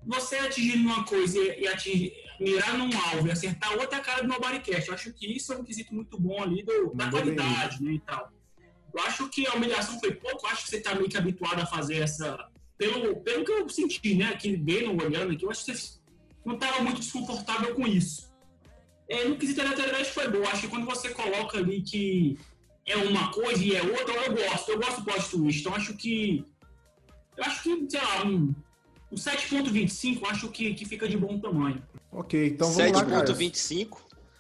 [0.04, 4.88] você atingir uma coisa e, atingir, mirar num alvo e acertar outra cara do Nobodycast.
[4.90, 7.92] Eu acho que isso é um quesito muito bom ali do- da qualidade, né?
[7.94, 8.32] E tal.
[8.94, 11.62] Eu acho que a humilhação foi pouco, eu acho que você tá meio que habituado
[11.62, 12.38] a fazer essa.
[12.82, 14.30] Pelo, pelo que eu senti, né?
[14.30, 16.00] Aqui vendo, olhando aqui, eu acho que você
[16.44, 18.34] não estava muito desconfortável com isso.
[19.08, 20.42] É, no quesito da lateralidade foi bom.
[20.48, 22.40] Acho que quando você coloca ali que
[22.88, 24.72] é uma coisa e é outra, eu gosto.
[24.72, 25.60] Eu gosto do plot twist.
[25.60, 26.44] Então acho que.
[27.38, 28.56] Eu acho que, sei lá, um,
[29.12, 31.84] um 7.25 acho que, que fica de bom tamanho.
[32.12, 33.28] Ok, então vamos lá, cara.
[33.28, 34.00] 7.25.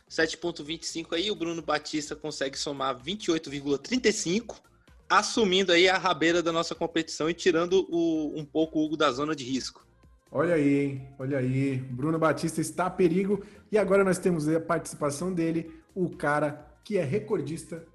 [0.10, 4.56] 7.25 aí, o Bruno Batista consegue somar 28,35,
[5.12, 9.12] assumindo aí a rabeira da nossa competição e tirando o- um pouco o Hugo da
[9.12, 9.86] zona de risco.
[10.32, 11.08] Olha aí, hein?
[11.20, 11.76] Olha aí.
[11.78, 13.44] Bruno Batista está a perigo.
[13.70, 17.86] E agora nós temos a participação dele, o cara que é recordista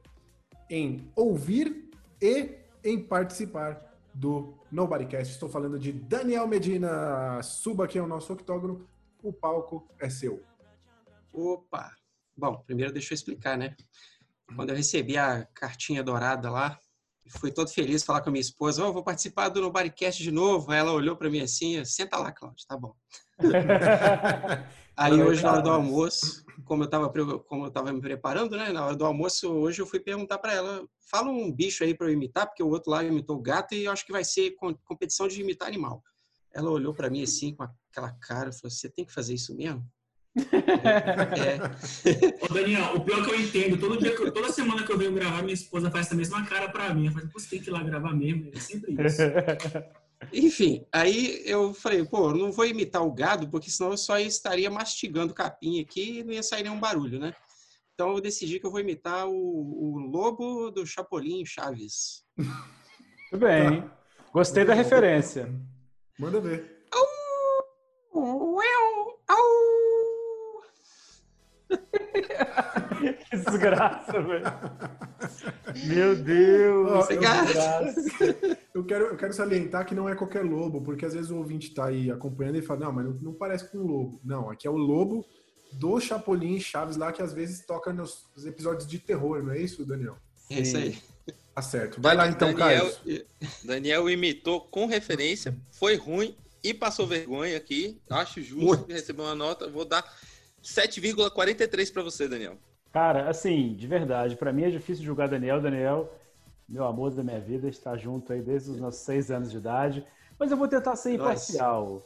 [0.69, 1.91] em ouvir
[2.21, 2.51] e
[2.85, 5.33] em participar do Nobodycast.
[5.33, 7.43] Estou falando de Daniel Medina.
[7.43, 8.87] Suba aqui ao nosso octógono.
[9.23, 10.43] O palco é seu.
[11.33, 11.91] Opa!
[12.37, 13.75] Bom, primeiro deixa eu explicar, né?
[14.55, 16.79] Quando eu recebi a cartinha dourada lá,
[17.29, 20.31] fui todo feliz falar com a minha esposa, "Ó, eu vou participar do Nobodycast de
[20.31, 20.71] novo.
[20.71, 22.95] Aí ela olhou para mim assim, senta lá, Cláudio, tá bom.
[24.97, 27.13] Aí hoje, na hora do almoço, como eu estava
[27.47, 28.73] como eu tava me preparando, né?
[28.73, 32.07] Na hora do almoço, hoje eu fui perguntar para ela, fala um bicho aí para
[32.09, 34.53] eu imitar, porque o outro lá imitou o gato e eu acho que vai ser
[34.53, 36.03] com- competição de imitar animal.
[36.53, 39.87] Ela olhou para mim assim, com aquela cara, falou, você tem que fazer isso mesmo?
[40.37, 42.45] É.
[42.45, 45.13] Ô, Daniel, o pior que eu entendo, todo dia eu- toda semana que eu venho
[45.13, 47.07] gravar, minha esposa faz essa mesma cara pra mim.
[47.07, 48.51] Ela fala, "Pô, você tem que ir lá gravar mesmo.
[48.55, 49.23] É sempre isso.
[50.33, 54.19] Enfim, aí eu falei, pô, eu não vou imitar o gado, porque senão eu só
[54.19, 57.35] estaria mastigando capim aqui e não ia sair nenhum barulho, né?
[57.95, 62.25] Então eu decidi que eu vou imitar o, o lobo do Chapolin Chaves.
[63.31, 63.85] Tudo bem.
[64.33, 65.53] Gostei da referência.
[66.19, 66.76] Manda ver.
[73.31, 74.45] Que desgraça, velho.
[75.87, 76.91] Meu Deus.
[76.93, 78.59] Ó, que eu, desgraça.
[78.75, 81.75] eu quero, eu quero salientar que não é qualquer lobo, porque às vezes o ouvinte
[81.75, 84.21] tá aí acompanhando e fala, não, mas não, não parece com um lobo.
[84.25, 85.27] Não, aqui é o lobo
[85.73, 89.85] do Chapolin Chaves lá, que às vezes toca nos episódios de terror, não é isso,
[89.85, 90.17] Daniel?
[90.51, 90.97] É isso aí.
[91.55, 92.01] Tá certo.
[92.01, 93.27] Vai lá então, Daniel, Caio.
[93.65, 98.01] Daniel imitou com referência, foi ruim e passou vergonha aqui.
[98.11, 99.69] Acho justo receber uma nota.
[99.69, 100.05] Vou dar
[100.63, 102.59] 7,43 para você, Daniel.
[102.97, 105.61] Cara, assim, de verdade, pra mim é difícil julgar Daniel.
[105.61, 106.11] Daniel,
[106.67, 110.03] meu amor da minha vida, está junto aí desde os nossos seis anos de idade.
[110.39, 112.01] Mas eu vou tentar ser imparcial.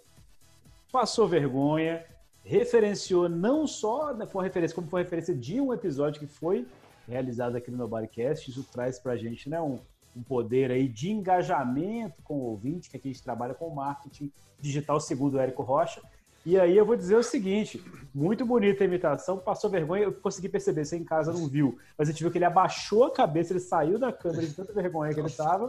[0.91, 2.05] Passou vergonha,
[2.45, 6.27] referenciou não só né, foi uma referência, como foi uma referência de um episódio que
[6.27, 6.67] foi
[7.07, 8.51] realizado aqui no Nobodycast.
[8.51, 9.79] Isso traz pra gente né, um,
[10.17, 14.33] um poder aí de engajamento com o ouvinte, que aqui a gente trabalha com marketing
[14.59, 16.03] digital, segundo o Érico Rocha.
[16.45, 17.85] E aí eu vou dizer o seguinte,
[18.15, 22.09] muito bonita a imitação, passou vergonha, eu consegui perceber, você em casa não viu, mas
[22.09, 25.13] a gente viu que ele abaixou a cabeça, ele saiu da câmera de tanta vergonha
[25.13, 25.69] que ele estava.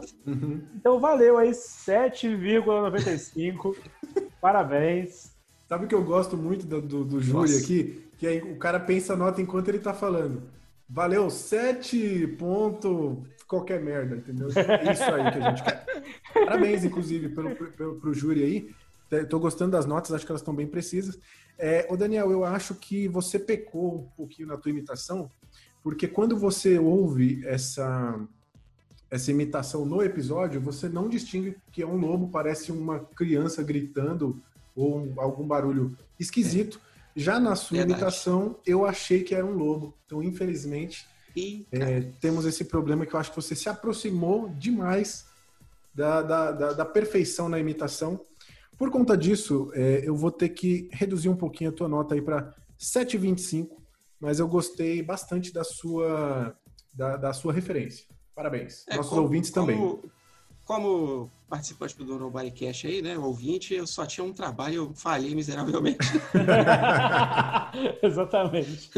[0.74, 3.76] Então valeu aí, 7,95.
[4.40, 5.30] Parabéns.
[5.68, 8.10] Sabe o que eu gosto muito do, do, do aqui?
[8.18, 10.42] Que aí o cara pensa a nota enquanto ele tá falando.
[10.88, 14.48] Valeu, 7 ponto qualquer merda, entendeu?
[14.48, 15.84] É isso aí que a gente quer.
[16.32, 18.70] Parabéns, inclusive, pelo, pelo, pro júri aí.
[19.28, 21.18] Tô gostando das notas, acho que elas estão bem precisas.
[21.58, 25.30] É, ô Daniel, eu acho que você pecou um pouquinho na tua imitação,
[25.82, 28.18] porque quando você ouve essa,
[29.10, 34.40] essa imitação no episódio, você não distingue que é um lobo, parece uma criança gritando
[34.74, 36.80] ou um- algum barulho esquisito.
[37.14, 38.00] Já na sua Verdade.
[38.00, 39.92] imitação, eu achei que era um lobo.
[40.06, 41.06] Então, infelizmente,
[41.70, 45.26] é, temos esse problema que eu acho que você se aproximou demais
[45.94, 48.18] da, da, da- da perfeição na imitação.
[48.82, 52.20] Por conta disso, é, eu vou ter que reduzir um pouquinho a tua nota aí
[52.20, 53.68] para 7,25,
[54.18, 56.52] mas eu gostei bastante da sua,
[56.92, 58.04] da, da sua referência.
[58.34, 58.84] Parabéns.
[58.88, 59.78] É, Nossos como- ouvintes também.
[59.78, 60.02] Como,
[60.64, 65.98] como participante do Nobodycast aí, né, ouvinte, eu só tinha um trabalho, eu falhei miseravelmente.
[68.02, 68.90] Exatamente.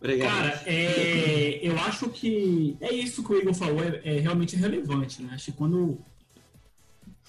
[0.00, 0.28] Obrigado.
[0.28, 5.22] Cara, é, eu acho que é isso que o Igor falou, é, é realmente relevante.
[5.22, 5.34] Né?
[5.34, 6.00] Acho que quando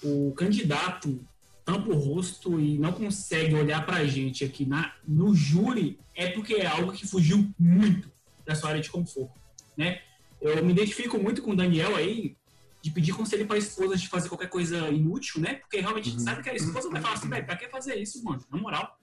[0.02, 1.24] o candidato
[1.64, 6.54] tampa o rosto e não consegue olhar pra gente aqui na, no júri, é porque
[6.54, 8.10] é algo que fugiu muito
[8.44, 9.40] da sua área de conforto.
[9.76, 10.00] Né?
[10.40, 12.36] Eu me identifico muito com o Daniel aí,
[12.82, 15.54] de pedir conselho pra esposa de fazer qualquer coisa inútil, né?
[15.54, 17.94] Porque realmente a gente sabe que a esposa vai falar assim, velho, pra que fazer
[17.94, 18.44] isso, mano?
[18.50, 18.98] Na moral.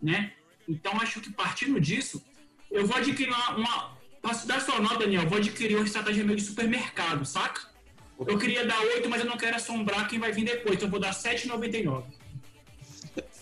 [0.00, 0.32] Né?
[0.66, 2.24] Então acho que partindo disso,
[2.70, 3.56] eu vou adquirir uma.
[3.56, 7.73] uma pra dar sua nota, Daniel, eu vou adquirir uma estratégia meio de supermercado, saca?
[8.18, 10.90] Eu queria dar 8, mas eu não quero assombrar quem vai vir depois, então eu
[10.90, 12.02] vou dar 7,99.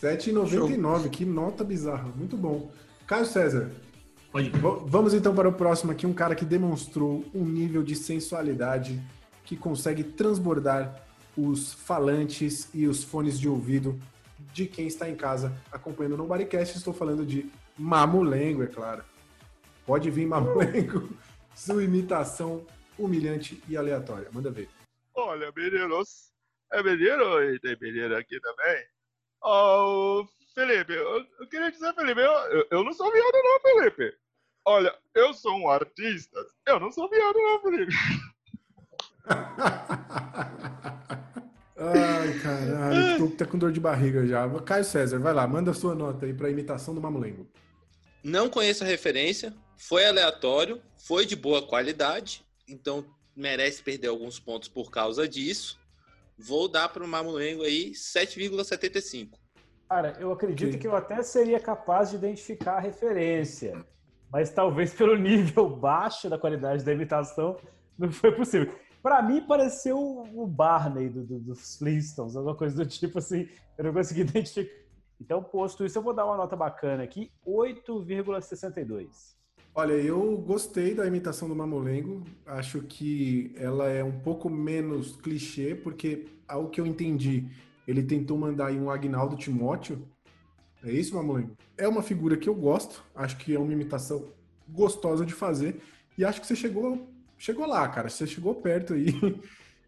[0.01, 2.09] 7,99, que nota bizarra.
[2.17, 2.71] Muito bom.
[3.07, 3.71] Caio César.
[4.31, 7.95] Pode V- Vamos então para o próximo aqui, um cara que demonstrou um nível de
[7.95, 9.01] sensualidade
[9.45, 11.05] que consegue transbordar
[11.37, 13.99] os falantes e os fones de ouvido
[14.53, 16.77] de quem está em casa acompanhando no Bodycast.
[16.79, 19.03] Estou falando de Mamulengo, é claro.
[19.87, 21.11] Pode vir, Mamulengo.
[21.55, 22.63] Sua imitação
[23.05, 24.29] humilhante e aleatória.
[24.33, 24.69] Manda ver.
[25.15, 26.33] Olha, meninos.
[26.73, 28.87] É menino e tem menina aqui também.
[29.43, 30.25] Ó,
[30.55, 34.17] Felipe, eu, eu queria dizer, Felipe, eu, eu, não sou viado não, Felipe.
[34.65, 36.39] Olha, eu sou um artista.
[36.67, 37.93] Eu não sou viado não, Felipe.
[41.85, 44.49] Ai, caralho, tô até com dor de barriga já.
[44.61, 47.51] Caio César, vai lá, manda a sua nota aí para imitação do Mamulengo.
[48.23, 53.05] Não conheço a referência, foi aleatório, foi de boa qualidade, então
[53.37, 55.79] merece perder alguns pontos por causa disso.
[56.39, 59.31] Vou dar para o Mamulengo aí 7,75.
[59.89, 63.85] Cara, eu acredito que eu até seria capaz de identificar a referência,
[64.31, 67.57] mas talvez pelo nível baixo da qualidade da imitação
[67.99, 68.75] não foi possível.
[69.03, 73.85] Pra mim, pareceu o Barney do, do- dos Flintstones, alguma coisa do tipo assim, eu
[73.85, 74.73] não consegui identificar.
[75.21, 79.35] Então, posto isso, eu vou dar uma nota bacana aqui, 8,62.
[79.75, 82.23] Olha, eu gostei da imitação do Mamulengo.
[82.45, 87.47] Acho que ela é um pouco menos clichê, porque, ao que eu entendi,
[87.89, 90.07] ele tentou mandar aí um Agnaldo Timóteo.
[90.85, 91.57] É isso, Mamulengo?
[91.79, 93.03] É uma figura que eu gosto.
[93.15, 94.29] Acho que é uma imitação
[94.69, 95.81] gostosa de fazer.
[96.19, 97.09] E acho que você chegou,
[97.39, 98.11] chegou lá, cara.
[98.11, 99.07] Você chegou perto aí.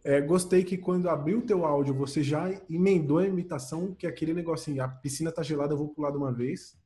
[0.07, 4.11] É, gostei que quando abriu o teu áudio, você já emendou a imitação, que é
[4.11, 6.77] aquele negocinho, a piscina tá gelada, eu vou pular de uma vez.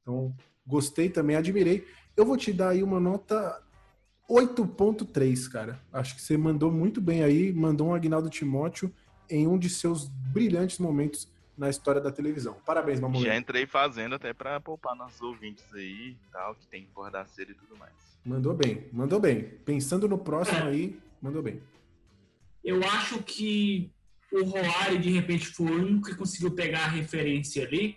[0.00, 0.32] Então,
[0.64, 1.84] gostei também, admirei.
[2.20, 3.62] Eu vou te dar aí uma nota
[4.28, 5.80] 8.3, cara.
[5.90, 8.92] Acho que você mandou muito bem aí, mandou um Agnaldo Timóteo
[9.30, 12.58] em um de seus brilhantes momentos na história da televisão.
[12.66, 13.22] Parabéns, Mamãe.
[13.22, 17.52] Já entrei fazendo até pra poupar nossos ouvintes aí tal, que tem que acordar cedo
[17.52, 17.94] e tudo mais.
[18.22, 19.42] Mandou bem, mandou bem.
[19.64, 21.58] Pensando no próximo aí, mandou bem.
[22.62, 23.90] Eu acho que
[24.30, 27.96] o Roari, de repente, foi o único que conseguiu pegar a referência ali.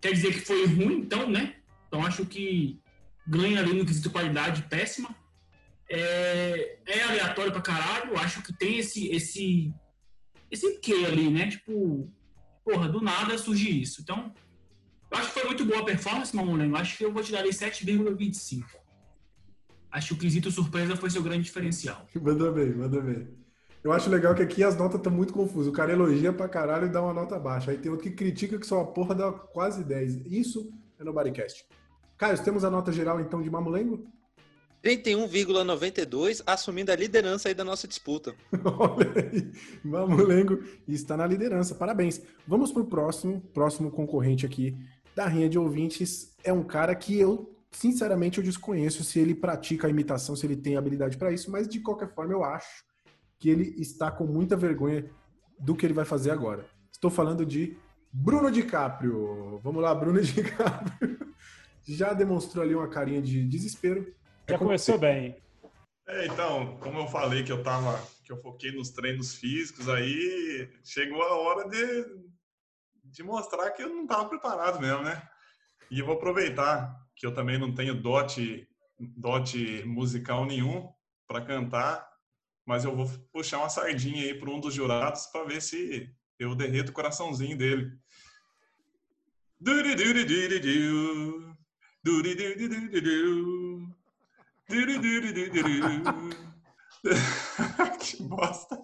[0.00, 1.54] Quer dizer que foi ruim, então, né?
[1.86, 2.80] Então acho que
[3.26, 5.14] ganha ali no quesito qualidade péssima.
[5.88, 8.18] É, é aleatório pra caralho.
[8.18, 9.72] Acho que tem esse, esse
[10.50, 11.48] esse quê ali, né?
[11.48, 12.10] Tipo,
[12.64, 14.00] porra, do nada surge isso.
[14.00, 14.32] Então,
[15.10, 16.76] eu acho que foi muito boa a performance, Mamulengo.
[16.76, 18.64] Acho que eu vou te dar ali 7,25.
[19.90, 22.06] Acho que o quesito surpresa foi seu grande diferencial.
[22.20, 23.28] Manda bem, manda bem.
[23.82, 25.68] Eu acho legal que aqui as notas estão muito confusas.
[25.68, 27.70] O cara elogia pra caralho e dá uma nota baixa.
[27.70, 30.26] Aí tem outro que critica que só a porra dá quase 10.
[30.26, 31.64] Isso é no Bodycast.
[32.18, 34.06] Caio, temos a nota geral então de Mamulengo?
[34.82, 38.34] 31,92, assumindo a liderança aí da nossa disputa.
[38.78, 39.52] Olha aí,
[39.84, 41.74] Mamulengo está na liderança.
[41.74, 42.22] Parabéns.
[42.46, 44.76] Vamos pro próximo, próximo concorrente aqui
[45.14, 46.34] da Rinha de Ouvintes.
[46.44, 50.56] É um cara que eu, sinceramente, eu desconheço se ele pratica a imitação, se ele
[50.56, 52.84] tem habilidade para isso, mas de qualquer forma eu acho
[53.38, 55.10] que ele está com muita vergonha
[55.58, 56.64] do que ele vai fazer agora.
[56.92, 57.76] Estou falando de
[58.12, 59.60] Bruno DiCaprio.
[59.62, 61.26] Vamos lá, Bruno DiCaprio.
[61.86, 64.14] Já demonstrou ali uma carinha de desespero.
[64.48, 65.36] Já começou bem.
[66.08, 70.70] É, então, como eu falei que eu tava, que eu foquei nos treinos físicos, aí
[70.84, 72.04] chegou a hora de,
[73.04, 75.20] de mostrar que eu não estava preparado mesmo, né?
[75.90, 78.68] E eu vou aproveitar que eu também não tenho dote,
[78.98, 80.88] dote musical nenhum
[81.26, 82.08] para cantar,
[82.64, 86.08] mas eu vou puxar uma sardinha aí para um dos jurados para ver se
[86.38, 87.90] eu derreto o coraçãozinho dele.
[89.58, 91.55] Duri-duri-duri-du.
[98.00, 98.78] Que bosta.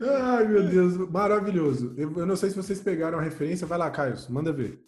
[0.00, 1.94] Ai, meu Deus, maravilhoso.
[1.96, 3.66] Eu, eu não sei se vocês pegaram a referência.
[3.66, 4.80] Vai lá, Caio, manda ver.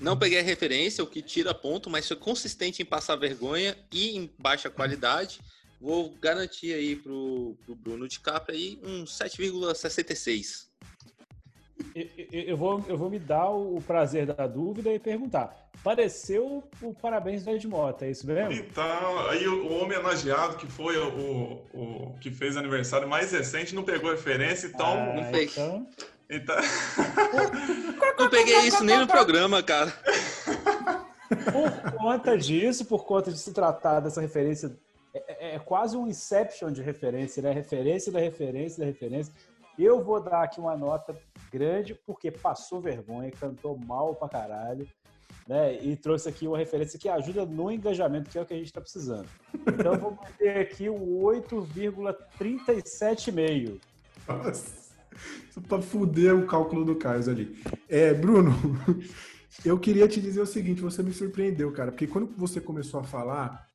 [0.00, 4.16] Não peguei a referência, o que tira ponto, mas foi consistente em passar vergonha e
[4.16, 5.40] em baixa qualidade.
[5.80, 10.65] Vou garantir aí pro, pro Bruno de Capra aí um 7,66.
[11.94, 15.54] Eu, eu- eu vou, eu vou me dar o prazer da dúvida e perguntar.
[15.84, 18.52] Pareceu o parabéns do Ed Mota, é isso mesmo?
[18.52, 21.08] Então, aí o, o homenageado que foi o,
[21.74, 24.86] o, o que fez aniversário mais recente não pegou referência, então.
[24.86, 25.52] Ah, Não fez.
[25.52, 25.86] então-
[26.30, 26.56] Então.
[28.18, 29.92] Não peguei isso nem no programa, cara.
[31.52, 34.76] Por conta disso, por conta de se tratar dessa referência,
[35.14, 37.52] é, é- é quase um inception de referência, né?
[37.52, 39.32] Referência da referência da referência.
[39.78, 41.16] Eu vou dar aqui uma nota
[41.52, 44.88] grande, porque passou vergonha, cantou mal pra caralho,
[45.46, 45.78] né?
[45.82, 48.72] E trouxe aqui uma referência que ajuda no engajamento, que é o que a gente
[48.72, 49.28] tá precisando.
[49.66, 53.80] Então vou manter aqui o 8,37,5.
[54.26, 54.94] Nossa,
[55.50, 57.62] só pra fuder o cálculo do Caio ali.
[57.88, 58.50] É, Bruno,
[59.64, 63.04] eu queria te dizer o seguinte, você me surpreendeu, cara, porque quando você começou a
[63.04, 63.66] falar,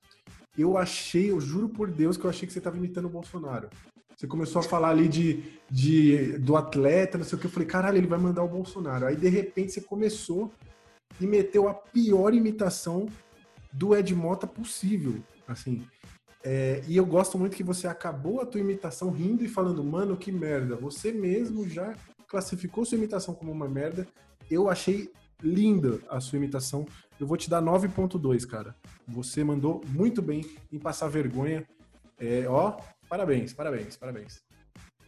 [0.58, 3.70] eu achei, eu juro por Deus que eu achei que você estava imitando o Bolsonaro.
[4.22, 7.68] Você começou a falar ali de, de do atleta, não sei o que, eu falei,
[7.68, 9.08] caralho, ele vai mandar o Bolsonaro.
[9.08, 10.52] Aí, de repente, você começou
[11.20, 13.08] e meteu a pior imitação
[13.74, 15.16] do Ed Mota possível,
[15.48, 15.88] assim.
[16.44, 20.16] É, e eu gosto muito que você acabou a tua imitação rindo e falando, mano,
[20.16, 20.76] que merda.
[20.76, 21.96] Você mesmo já
[22.28, 24.08] classificou sua imitação como uma merda.
[24.52, 25.12] Eu achei
[25.42, 26.86] linda a sua imitação.
[27.20, 28.76] Eu vou te dar 9.2, cara.
[29.08, 31.68] Você mandou muito bem em passar vergonha.
[32.20, 32.78] É, ó,
[33.12, 34.42] parabéns, parabéns, parabéns.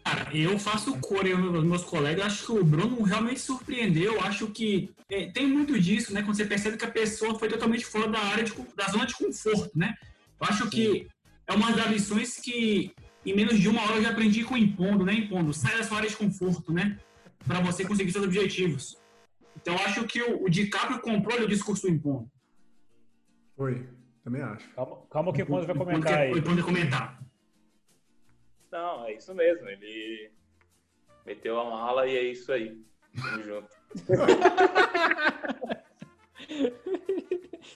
[0.03, 4.19] Cara, eu faço cor eu nos meus colegas, acho que o Bruno realmente surpreendeu.
[4.19, 6.21] Acho que é, tem muito disso, né?
[6.21, 9.15] Quando você percebe que a pessoa foi totalmente fora da área de, da zona de
[9.15, 9.95] conforto, né?
[10.41, 11.07] Eu acho que
[11.47, 12.91] é uma das lições que
[13.25, 15.13] em menos de uma hora eu já aprendi com o impondo, né?
[15.13, 16.99] Impondo, sai da sua área de conforto, né?
[17.47, 18.97] Para você conseguir seus objetivos.
[19.55, 22.29] Então eu acho que o, o DiCaprio comprou ali o discurso do impondo.
[23.55, 23.87] Foi,
[24.21, 24.69] também acho.
[24.71, 26.33] Calma, calma que o Ponto vai Impondo comentar aí.
[26.33, 27.22] O Impondo vai comentar.
[28.73, 29.69] Não, é isso mesmo.
[29.69, 30.31] Ele
[31.23, 32.75] meteu a mala e é isso aí.
[33.15, 33.69] Tamo junto.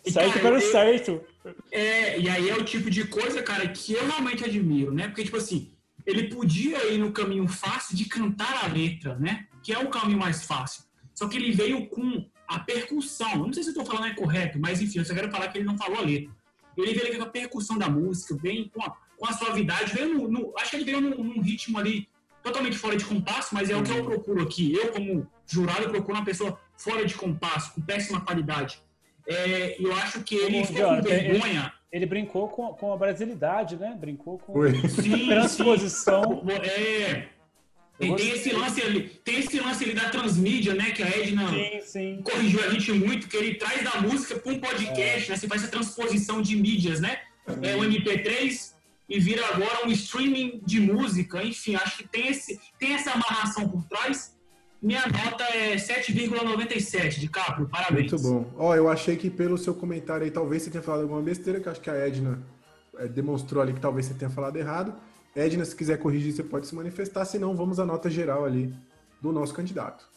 [0.09, 1.23] Certo pelo certo.
[1.71, 5.07] É, e aí é o tipo de coisa, cara, que eu realmente admiro, né?
[5.07, 5.71] Porque, tipo assim,
[6.05, 9.47] ele podia ir no caminho fácil de cantar a letra, né?
[9.61, 10.83] Que é o caminho mais fácil.
[11.13, 13.37] Só que ele veio com a percussão.
[13.37, 15.57] Não sei se eu tô falando é correto, mas enfim, eu só quero falar que
[15.57, 16.33] ele não falou a letra.
[16.75, 20.27] Ele veio com a percussão da música, vem com a, com a suavidade, veio no,
[20.29, 22.07] no- Acho que ele veio num, num ritmo ali
[22.43, 24.73] totalmente fora de compasso, mas é o que eu procuro aqui.
[24.75, 28.79] Eu, como jurado, procuro uma pessoa fora de compasso, com péssima qualidade.
[29.27, 31.73] É, eu acho que ele ficou com Jonathan, ele- vergonha.
[31.91, 33.95] Ele brincou com, com a brasilidade, né?
[33.99, 34.53] Brincou com.
[34.89, 36.43] Sim, transposição.
[36.45, 36.51] sim.
[36.69, 37.29] É.
[37.97, 40.91] Tem, tem esse lance ali, tem esse lance ali da transmídia, né?
[40.91, 42.21] Que a Edna Sim, sim.
[42.23, 44.59] corrigiu a gente muito, que ele traz da música para um É.
[44.59, 45.35] podcast, né?
[45.37, 47.19] Você faz essa transposição de mídias, né?
[47.63, 48.73] É o MP3
[49.09, 51.43] e vira agora um streaming de música.
[51.43, 54.35] Enfim, acho que tem, esse, tem essa amarração por trás.
[54.81, 57.67] Minha nota é 7,97 de Caprio.
[57.67, 58.11] Parabéns.
[58.11, 58.51] Muito bom.
[58.57, 61.69] Ó, eu achei que pelo seu comentário aí, talvez você tenha falado alguma besteira, que
[61.69, 62.39] acho que a Edna
[62.97, 64.93] é, demonstrou ali que talvez você tenha falado errado.
[65.35, 68.73] Edna, se quiser corrigir, você pode se manifestar, senão vamos à nota geral ali
[69.21, 70.07] do nosso candidato.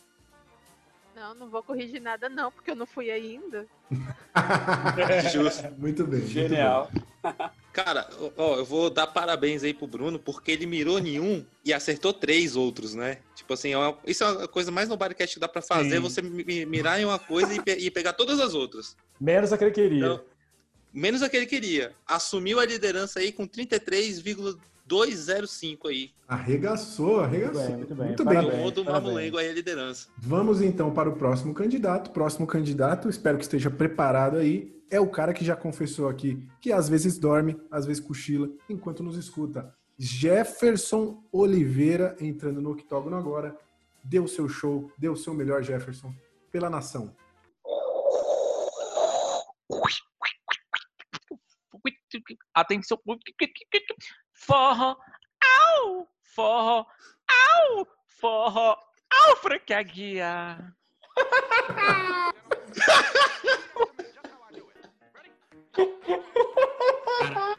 [1.20, 3.66] Não, não vou corrigir nada não, porque eu não fui ainda.
[5.30, 5.70] Justo.
[5.76, 6.20] Muito bem.
[6.20, 6.90] muito Genial.
[7.74, 8.08] Cara,
[8.38, 12.56] ó, eu vou dar parabéns aí pro Bruno, porque ele mirou nenhum e acertou três
[12.56, 13.18] outros, né?
[13.34, 16.00] Tipo assim, é isso é a coisa mais no Bodycast que dá pra fazer, Sim.
[16.00, 18.96] você mi- mirar em uma coisa e, pe- e pegar todas as outras.
[19.20, 19.98] Menos aquele que queria.
[19.98, 20.24] Então,
[20.90, 21.94] menos aquele que queria.
[22.06, 23.46] Assumiu a liderança aí com
[24.90, 26.10] 33,205 aí.
[26.26, 27.76] Arregaçou, arregaçou.
[27.76, 28.50] Muito bem, Muito bem.
[28.50, 29.04] Tomou do parabéns.
[29.04, 30.08] Mamulengo aí a liderança.
[30.18, 32.10] Vamos então para o próximo candidato.
[32.10, 34.76] Próximo candidato, espero que esteja preparado aí.
[34.90, 39.04] É o cara que já confessou aqui que às vezes dorme, às vezes cochila, enquanto
[39.04, 39.72] nos escuta.
[39.96, 43.56] Jefferson Oliveira entrando no octógono agora.
[44.02, 46.12] Deu seu show, deu seu melhor, Jefferson,
[46.50, 47.14] pela nação.
[52.54, 52.98] Atenção.
[54.40, 54.96] Forró.
[55.42, 56.08] Au!
[56.22, 56.86] Forró.
[57.28, 57.86] Au!
[58.06, 58.76] Forró.
[59.10, 60.74] Au, Frank Aguiar.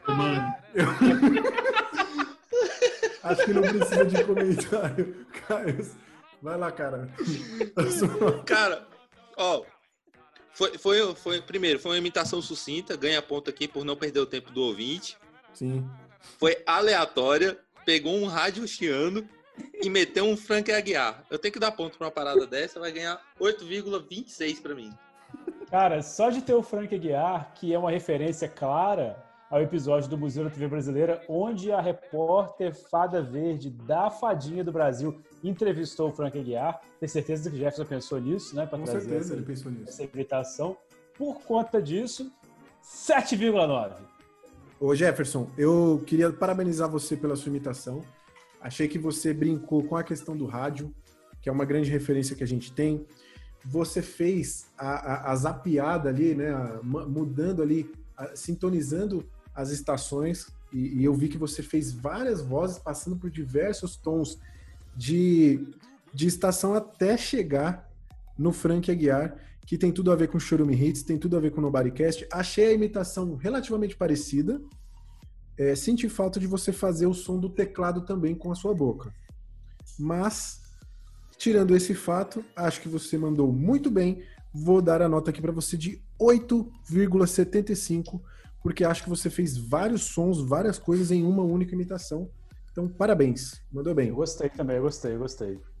[0.08, 0.54] Mano,
[3.22, 5.26] Acho que não precisa de comentário.
[5.46, 5.96] Caio,
[6.42, 7.08] vai lá, cara.
[8.44, 8.88] Cara,
[9.36, 9.64] ó.
[10.52, 14.26] Foi, foi, foi, primeiro, foi uma imitação sucinta, ganha ponto aqui por não perder o
[14.26, 15.16] tempo do ouvinte.
[15.54, 15.88] Sim.
[16.38, 19.26] Foi aleatória, pegou um rádio chiano
[19.82, 21.24] e meteu um Frank Aguiar.
[21.30, 24.92] Eu tenho que dar ponto pra uma parada dessa, vai ganhar 8,26 pra mim.
[25.70, 29.16] Cara, só de ter o Frank Aguiar, que é uma referência clara
[29.50, 34.72] ao episódio do Museu da TV Brasileira, onde a repórter Fada Verde da Fadinha do
[34.72, 36.80] Brasil entrevistou o Frank Aguiar.
[36.98, 38.64] Tenho certeza que o Jefferson pensou nisso, né?
[38.64, 39.90] Para Com certeza essa, ele pensou nisso.
[39.90, 40.76] essa imitação.
[41.18, 42.32] Por conta disso,
[42.82, 43.92] 7,9.
[44.84, 48.04] Ô Jefferson, eu queria parabenizar você pela sua imitação.
[48.60, 50.92] Achei que você brincou com a questão do rádio,
[51.40, 53.06] que é uma grande referência que a gente tem.
[53.64, 56.50] Você fez a, a, a zapiada ali, né?
[56.50, 59.24] a- mudando ali, a- sintonizando
[59.54, 60.48] as estações.
[60.72, 64.36] E, e eu vi que você fez várias vozes passando por diversos tons
[64.96, 65.64] de,
[66.12, 67.88] de estação até chegar
[68.36, 69.36] no Frank Aguiar,
[69.66, 72.26] que tem tudo a ver com Chorume Hits, tem tudo a ver com Nobodycast.
[72.32, 74.60] Achei a imitação relativamente parecida.
[75.56, 79.14] É, senti falta de você fazer o som do teclado também com a sua boca.
[79.98, 80.60] Mas,
[81.36, 84.22] tirando esse fato, acho que você mandou muito bem.
[84.52, 88.20] Vou dar a nota aqui para você de 8,75,
[88.62, 92.30] porque acho que você fez vários sons, várias coisas em uma única imitação.
[92.70, 93.62] Então, parabéns.
[93.70, 94.08] Mandou bem.
[94.08, 95.71] Eu gostei também, eu gostei, eu gostei.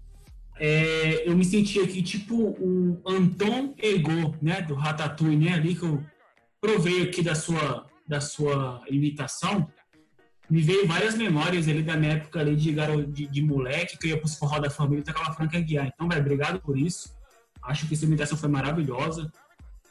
[0.64, 5.82] É, eu me senti aqui tipo o Anton Ego, né, do Ratatouille, né, ali que
[5.82, 6.00] eu
[6.60, 9.68] provei aqui da sua, da sua imitação.
[10.48, 14.06] Me veio várias memórias ali da minha época ali de, garo, de, de moleque, que
[14.06, 15.90] eu ia pro forró da família e tocava Franca Guiar.
[15.92, 17.12] Então, velho, obrigado por isso.
[17.60, 19.32] Acho que essa imitação foi maravilhosa.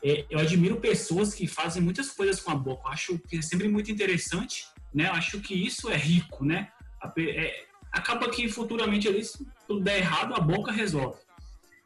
[0.01, 2.87] É, eu admiro pessoas que fazem muitas coisas com a boca.
[2.87, 5.09] Acho que é sempre muito interessante, né?
[5.09, 6.69] Acho que isso é rico, né?
[7.01, 11.17] A é, acaba que futuramente se tudo der errado, a boca resolve.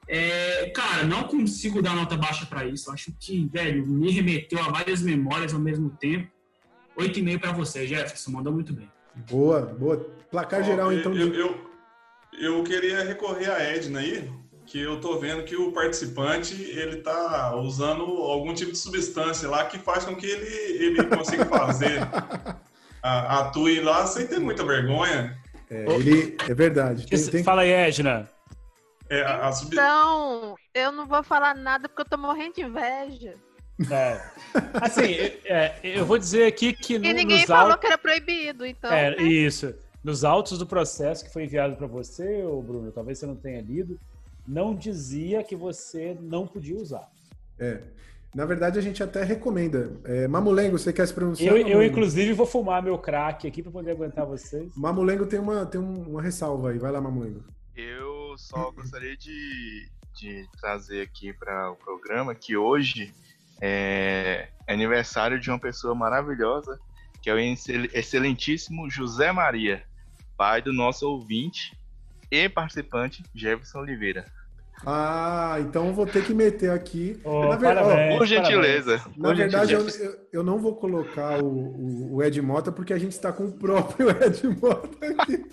[0.08, 2.90] É, cara, não consigo dar nota baixa pra isso.
[2.90, 6.30] Eu Acho que, velho, me remeteu a várias memórias ao mesmo tempo.
[6.98, 8.32] 8,5 pra você, Jefferson.
[8.32, 8.90] Mandou muito bem.
[9.30, 9.98] Boa, boa.
[10.30, 11.16] Placar geral, Ó, então.
[11.16, 11.72] Eu, eu,
[12.40, 14.32] eu queria recorrer a Edna aí,
[14.66, 19.66] que eu tô vendo que o participante ele tá usando algum tipo de substância lá
[19.66, 22.00] que faz com que ele, ele consiga fazer
[23.02, 25.38] a, atue lá sem ter muita vergonha.
[25.70, 27.08] É, ele, é verdade.
[27.08, 28.30] Tem- tem- Fala aí, Edna.
[29.10, 32.62] É, a, a sub- Então, eu não vou falar nada porque eu tô morrendo de
[32.62, 33.36] inveja.
[33.92, 34.22] É.
[34.82, 38.66] Assim, é, eu vou dizer aqui que no, E ninguém nos falou que era proibido,
[38.66, 38.92] então.
[38.92, 39.24] É, né?
[39.24, 39.76] isso.
[40.04, 44.00] Nos autos do processo que foi enviado para você, Bruno, talvez você não tenha lido,
[44.48, 47.10] não dizia que você não podia usar.
[47.60, 47.82] É.
[48.36, 49.98] Na verdade, a gente até recomenda.
[50.04, 51.56] É, Mamulengo, você quer se pronunciar?
[51.56, 54.76] Eu, eu, inclusive, vou fumar meu crack aqui para poder aguentar vocês.
[54.76, 56.78] Mamulengo tem uma, tem um- uma ressalva aí.
[56.78, 57.44] Vai lá, Mamulengo.
[57.74, 59.88] Eu só gostaria de,
[60.20, 63.14] de trazer aqui para o programa que hoje
[63.62, 66.78] é aniversário de uma pessoa maravilhosa,
[67.22, 69.84] que é o excel- excelentíssimo José Maria,
[70.38, 71.72] pai do nosso ouvinte
[72.30, 74.26] e participante Jefferson Oliveira.
[74.86, 77.20] Ah, então eu vou ter que meter aqui.
[77.24, 80.04] Oh, Na ver- ó, parabéns, Por gentileza, Na por verdade, eu, gentileza.
[80.32, 83.46] eu- eu não vou colocar o, o- o Ed Mota porque a gente está com
[83.46, 84.90] o próprio Ed Mota
[85.22, 85.44] aqui.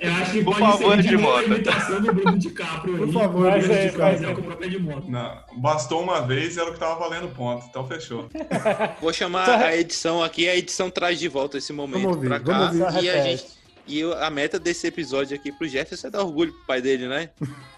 [0.00, 3.00] Eu acho que Por pode favor, ser de uma imitação do Bruno DiCaprio aí.
[3.10, 4.28] Por favor, mas Bruno é, DiCaprio.
[4.30, 5.06] é com o próprio Edmota.
[5.08, 8.28] Não, bastou uma vez era o que tava valendo ponto, então fechou.
[9.00, 12.38] Vou chamar a edição aqui, a edição traz de volta esse momento Vamos ouvir, pra
[12.40, 12.68] cá.
[12.68, 13.04] vamos ouvir.
[13.04, 13.46] E a gente,
[13.86, 17.08] E eu- a meta desse episódio aqui pro Jefferson é dar orgulho pro pai dele,
[17.08, 17.30] né?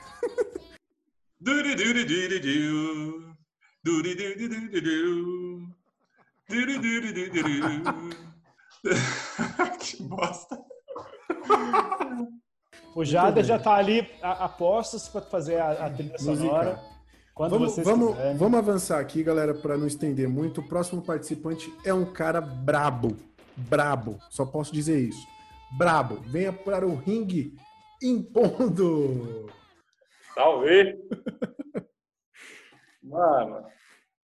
[9.80, 10.58] Que bosta.
[12.94, 13.44] O Jader bem.
[13.44, 16.80] já tá ali a, a postos para fazer a, a trilha sonora.
[17.34, 18.36] Quando vamos, vocês vamos, quiserem.
[18.36, 20.60] vamos avançar aqui, galera, para não estender muito.
[20.60, 23.16] O próximo participante é um cara brabo.
[23.56, 24.18] Brabo.
[24.28, 25.26] Só posso dizer isso.
[25.78, 26.16] Brabo.
[26.26, 27.56] Venha para o ringue
[28.02, 29.48] impondo.
[30.34, 30.96] Salve!
[33.02, 33.66] Mano,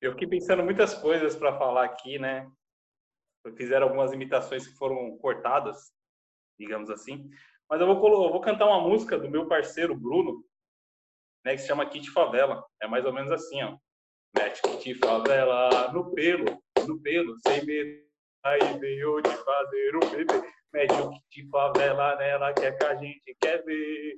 [0.01, 2.49] eu fiquei pensando muitas coisas pra falar aqui, né?
[3.57, 5.91] Fizeram algumas imitações que foram cortadas,
[6.59, 7.29] digamos assim.
[7.69, 10.43] Mas eu vou, eu vou cantar uma música do meu parceiro Bruno,
[11.43, 11.53] né?
[11.53, 12.63] Que se chama Kit Favela.
[12.81, 13.77] É mais ou menos assim, ó.
[14.37, 18.05] Mete Kit Favela no pelo, no pelo, sem medo.
[18.43, 20.53] Aí veio de fazer o bebê.
[20.73, 24.15] Mete o Kit Favela nela, que é que a gente quer ver.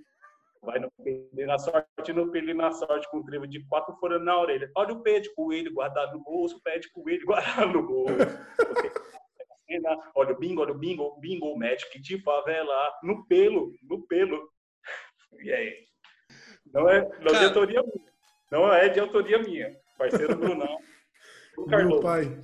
[0.68, 4.38] Vai no pele na sorte, no pele na sorte, com trevo de quatro furando na
[4.38, 4.70] orelha.
[4.76, 8.14] Olha o pé de coelho guardado no bolso, pé de coelho guardado no bolso.
[10.14, 14.52] Olha o bingo, olha o bingo, bingo magic de favela, no pelo, no pelo.
[15.40, 15.86] E aí?
[16.74, 18.12] Não é, não é de autoria minha.
[18.52, 19.74] Não é de autoria minha.
[19.98, 20.78] Parceiro Brunão.
[21.58, 22.04] O Meu Carlos.
[22.04, 22.42] pai.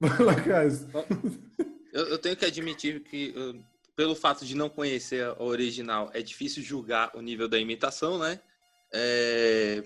[0.00, 0.86] Vai lá, Carlos.
[1.92, 3.62] Eu, eu tenho que admitir que, uh,
[3.98, 8.38] pelo fato de não conhecer a original, é difícil julgar o nível da imitação, né?
[8.94, 9.82] É,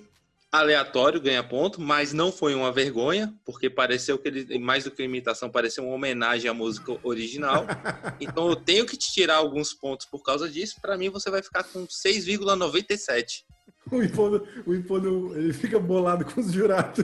[0.53, 5.01] Aleatório ganha ponto, mas não foi uma vergonha, porque pareceu que ele, mais do que
[5.01, 7.65] uma imitação, pareceu uma homenagem à música original.
[8.21, 10.77] Então eu tenho que te tirar alguns pontos por causa disso.
[10.83, 13.45] Para mim, você vai ficar com 6,97.
[13.91, 17.03] O Impondo, o Impondo, ele fica bolado com os jurados.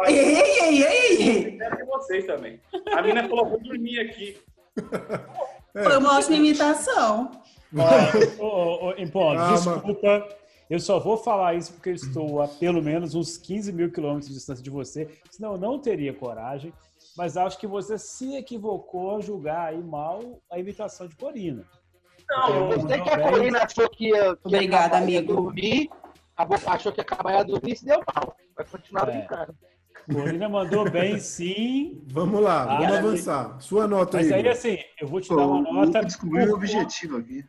[0.07, 2.61] Ei, ei, ei, ei, que vocês também.
[2.95, 4.37] A mina falou, vou dormir aqui.
[5.73, 7.31] Foi uma ótima imitação.
[8.99, 9.55] Impondo, Calma.
[9.55, 10.29] desculpa.
[10.71, 14.29] Eu só vou falar isso porque eu estou a pelo menos uns 15 mil quilômetros
[14.29, 16.73] de distância de você, senão eu não teria coragem.
[17.17, 20.21] Mas acho que você se equivocou ao julgar aí mal
[20.51, 21.65] a imitação de Corina.
[22.29, 25.35] Não, eu sei que a Corina achou que ia, Obrigada, amigo.
[25.35, 25.91] dormir,
[26.37, 28.37] achou que ia acabar ia dormir e se deu mal.
[28.57, 29.19] Vai continuar É.
[29.19, 29.55] brincando.
[30.13, 32.03] Corina mandou bem, sim.
[32.09, 33.61] Vamos lá, Ah, vamos avançar.
[33.61, 34.35] Sua nota Mas aí.
[34.35, 34.53] aí, Igor.
[34.53, 35.99] assim, eu vou te Pô, dar uma nota.
[35.99, 37.45] Hugo descobriu o objetivo aqui.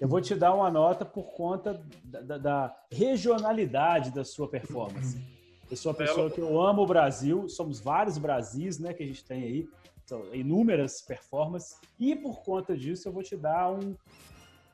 [0.00, 5.16] Eu vou te dar uma nota por conta da, da- da regionalidade da sua performance.
[5.70, 9.06] Eu sou uma pessoa que eu amo o Brasil, somos vários Brasis, né, que a
[9.06, 9.68] gente tem aí,
[10.04, 13.96] são inúmeras performances, e por conta disso eu vou te dar um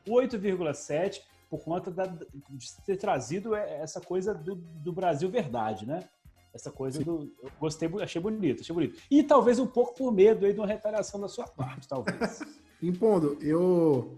[0.09, 1.21] 8,7
[1.51, 6.09] por conta da- de ter trazido essa coisa do, do Brasil verdade, né?
[6.55, 7.31] Essa coisa do.
[7.43, 9.01] Eu gostei, achei bonito, achei bonito.
[9.11, 12.41] E talvez um pouco por medo aí de uma retaliação da sua parte, talvez.
[12.83, 14.17] Impondo, eu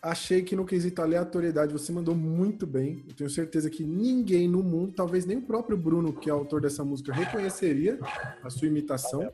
[0.00, 3.04] achei que no quesito aleatoriedade você mandou muito bem.
[3.08, 6.60] Eu tenho certeza que ninguém no mundo, talvez nem o próprio Bruno, que é autor
[6.60, 7.98] dessa música, reconheceria
[8.42, 9.30] a sua imitação.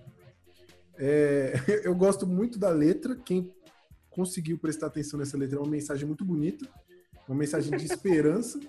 [0.98, 3.14] É, eu gosto muito da letra.
[3.16, 3.50] Quem
[4.10, 6.66] conseguiu prestar atenção nessa letra é uma mensagem muito bonita,
[7.28, 8.60] uma mensagem de esperança.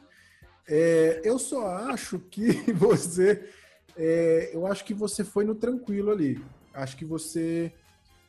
[0.68, 3.50] É, eu só acho que você,
[3.96, 6.44] é, eu acho que você foi no tranquilo ali.
[6.74, 7.74] Acho que você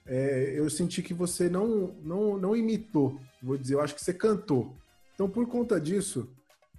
[0.08, 4.14] é, eu senti que você não, não, não imitou, vou dizer, eu acho que você
[4.14, 4.74] cantou.
[5.14, 6.30] Então, por conta disso,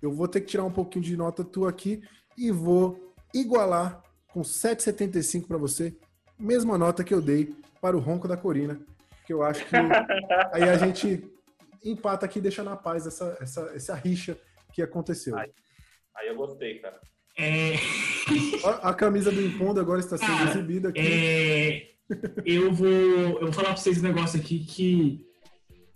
[0.02, 2.02] eu vou ter que tirar um pouquinho de nota tua aqui
[2.36, 4.02] e vou igualar
[4.34, 5.96] com 7,75 para você,
[6.40, 8.80] mesma nota que eu dei para o Ronco da Corina,
[9.28, 9.76] que eu acho que
[10.52, 11.24] aí a gente
[11.84, 14.38] empata aqui e deixa na paz essa, essa, essa rixa
[14.74, 15.38] que aconteceu.
[15.38, 17.00] Aí eu gostei, cara.
[17.38, 17.76] É,
[18.64, 21.00] A, a camisa do Impondo agora está sendo Cara, exibida aqui.
[21.00, 21.92] é,
[22.46, 25.26] eu vou, eu vou falar pra vocês um negócio aqui que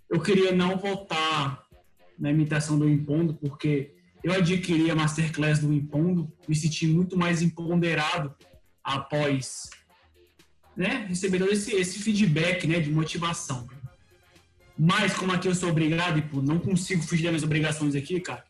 [0.09, 1.63] eu queria não voltar
[2.17, 7.41] na imitação do Impondo, porque eu adquiri a Masterclass do Impondo, me senti muito mais
[7.41, 8.33] empoderado
[8.83, 9.69] após
[10.75, 13.67] né, receber todo esse, esse feedback né, de motivação.
[14.77, 18.19] Mas, como aqui eu sou obrigado e pô, não consigo fugir das minhas obrigações aqui,
[18.19, 18.43] cara,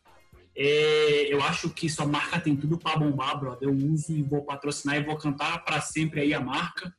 [0.56, 3.68] é, eu acho que sua marca tem tudo pra bombar, brother.
[3.68, 6.94] Eu uso e vou patrocinar e vou cantar pra sempre aí a marca.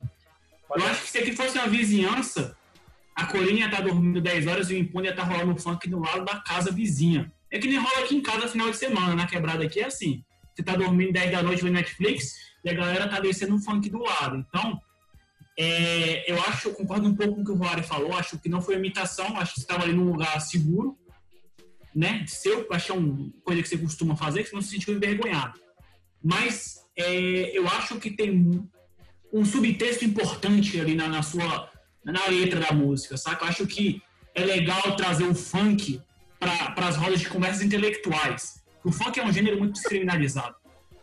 [0.76, 2.58] Eu acho que se aqui fosse uma vizinhança,
[3.16, 6.38] a Corinha estar dormindo 10 horas e o ia estar rolando funk do lado da
[6.42, 7.32] casa vizinha.
[7.50, 10.24] É que nem rola aqui em casa final de semana, na quebrada aqui é assim.
[10.54, 13.90] Você tá dormindo 10 da noite vendo Netflix e a galera tá descendo um funk
[13.90, 14.38] do lado.
[14.38, 14.82] Então,
[15.58, 18.50] é, eu acho, eu concordo um pouco com o que o Rory falou, acho que
[18.50, 20.98] não foi imitação, acho que você estava ali num lugar seguro,
[21.94, 22.26] né?
[22.28, 24.94] Seu, acho que é uma coisa que você costuma fazer, que você não se sentiu
[24.94, 25.60] envergonhado.
[26.22, 28.68] mas é, eu acho que tem
[29.32, 31.70] um subtexto importante ali na, na sua
[32.04, 33.44] na letra da música, saca?
[33.46, 34.02] Eu acho que
[34.34, 36.02] é legal trazer o funk
[36.40, 38.64] para as rodas de conversas intelectuais.
[38.84, 40.56] O funk é um gênero muito descriminalizado.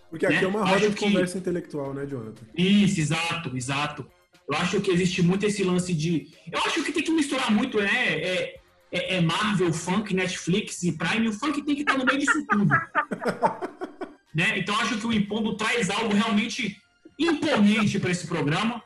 [0.08, 0.44] Porque aqui né?
[0.44, 2.44] é uma roda acho de que- conversa intelectual, né, Jonathan?
[2.56, 4.06] Isso, exato, exato.
[4.50, 6.28] Eu acho que existe muito esse lance de.
[6.50, 7.90] Eu acho que tem que misturar muito, né?
[8.20, 8.60] É,
[8.90, 11.28] é- é Marvel, funk, Netflix e Prime.
[11.28, 12.66] O funk tem que estar no meio disso tudo.
[14.34, 14.58] né?
[14.58, 16.76] Então eu acho que o Impondo traz algo realmente
[17.18, 18.82] imponente para esse programa.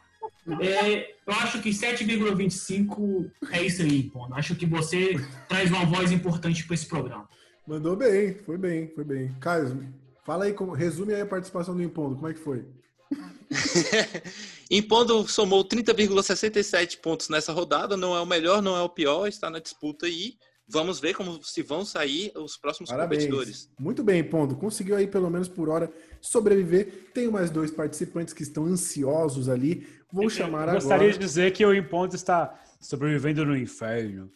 [0.60, 4.34] É, eu acho que 7,25 é isso aí, Impondo.
[4.34, 5.16] Acho que você
[5.48, 7.28] traz uma voz importante para esse programa.
[7.66, 9.34] Mandou bem, foi bem, foi bem.
[9.40, 9.92] Caio,
[10.24, 12.64] fala aí, resume aí a participação do Impondo, como é que foi?
[14.70, 17.96] Impondo somou 30,67 pontos nessa rodada.
[17.96, 20.34] Não é o melhor, não é o pior, está na disputa aí.
[20.68, 23.22] Vamos ver como se vão sair os próximos Parabéns.
[23.22, 23.70] competidores.
[23.78, 24.56] Muito bem, Pondo.
[24.56, 27.08] Conseguiu aí, pelo menos por hora, sobreviver.
[27.14, 29.86] Tenho mais dois participantes que estão ansiosos ali.
[30.12, 31.12] Vou chamar Eu gostaria agora.
[31.12, 34.32] de dizer que o Imponto está sobrevivendo no inferno.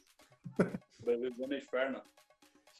[1.04, 2.00] Bebê no inferno.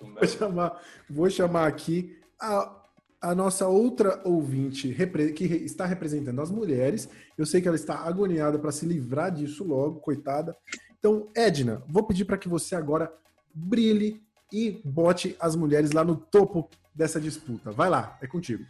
[0.00, 2.79] Vou chamar, vou chamar aqui a,
[3.20, 4.94] a nossa outra ouvinte
[5.34, 7.08] que está representando as mulheres.
[7.36, 10.56] Eu sei que ela está agoniada para se livrar disso logo, coitada.
[10.98, 13.12] Então, Edna, vou pedir para que você agora
[13.52, 14.22] brilhe
[14.52, 17.70] e bote as mulheres lá no topo dessa disputa.
[17.70, 18.64] Vai lá, é contigo.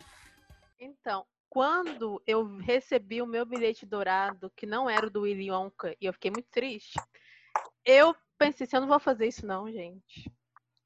[0.78, 5.96] Então, quando eu recebi o meu bilhete dourado, que não era o do Willy Wonka,
[6.00, 6.98] e eu fiquei muito triste,
[7.84, 10.30] eu pensei assim, eu não vou fazer isso não, gente.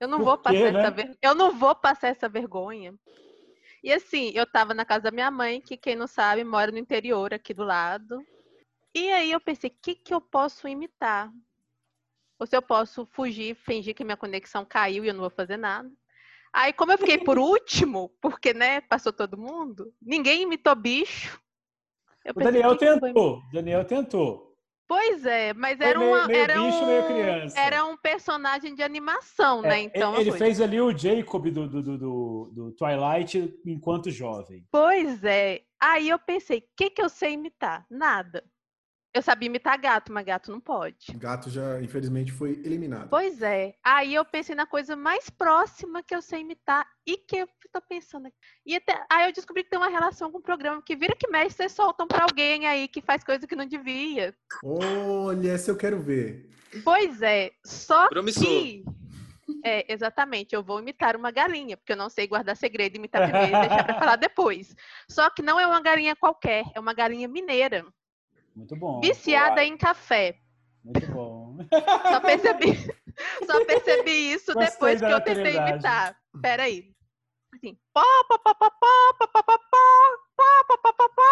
[0.00, 0.80] Eu não Por vou passar quê, né?
[0.80, 1.18] essa ver...
[1.22, 2.94] eu não vou passar essa vergonha.
[3.84, 6.78] E assim, eu tava na casa da minha mãe, que quem não sabe, mora no
[6.78, 8.18] interior aqui do lado.
[8.94, 11.30] E aí eu pensei, o que que eu posso imitar?
[12.40, 15.58] Ou se eu posso fugir, fingir que minha conexão caiu e eu não vou fazer
[15.58, 15.92] nada.
[16.50, 21.38] Aí, como eu fiquei por último, porque, né, passou todo mundo, ninguém imitou bicho.
[22.24, 23.36] Eu O pensei, Daniel "Que que eu vou tentou.
[23.38, 24.53] O Daniel tentou.
[24.86, 27.58] Pois é, mas era, meio- uma, meio era, bicho, um, meio criança.
[27.60, 29.78] era um personagem de animação, né?
[29.78, 34.10] É, Então, ele foi- fez ali o Jacob do, do, do, do- do Twilight enquanto
[34.10, 34.66] jovem.
[34.70, 35.62] Pois é.
[35.80, 37.86] Aí eu pensei, o que, que eu sei imitar?
[37.90, 38.44] Nada.
[39.14, 41.06] Eu sabia imitar gato, mas gato não pode.
[41.16, 43.08] Gato já, infelizmente, foi eliminado.
[43.08, 43.76] Pois é.
[43.84, 47.86] Aí eu pensei na coisa mais próxima que eu sei imitar e que eu tô
[47.88, 48.36] pensando aqui.
[48.64, 51.28] E até, aí eu descobri que tem uma relação com o programa que vira que
[51.28, 54.34] mexe, vocês soltam pra alguém aí que faz coisa que não devia.
[54.62, 56.48] Olha, essa eu quero ver.
[56.84, 58.44] Pois é, só Promissor.
[58.44, 58.84] que.
[59.62, 63.56] É, exatamente, eu vou imitar uma galinha, porque eu não sei guardar segredo, imitar primeiro
[63.56, 64.74] e deixar pra falar depois.
[65.08, 67.84] Só que não é uma galinha qualquer, é uma galinha mineira,
[68.56, 69.00] Muito bom.
[69.00, 70.38] viciada em café.
[70.82, 71.58] Muito bom.
[72.10, 72.76] Só percebi,
[73.46, 76.16] só percebi isso Gostei depois que eu tentei imitar.
[76.40, 76.93] Peraí.
[77.64, 79.58] Assim, pó, pó, pó, pó, pó, pó, pó,
[80.76, 81.24] pó, pó, pó.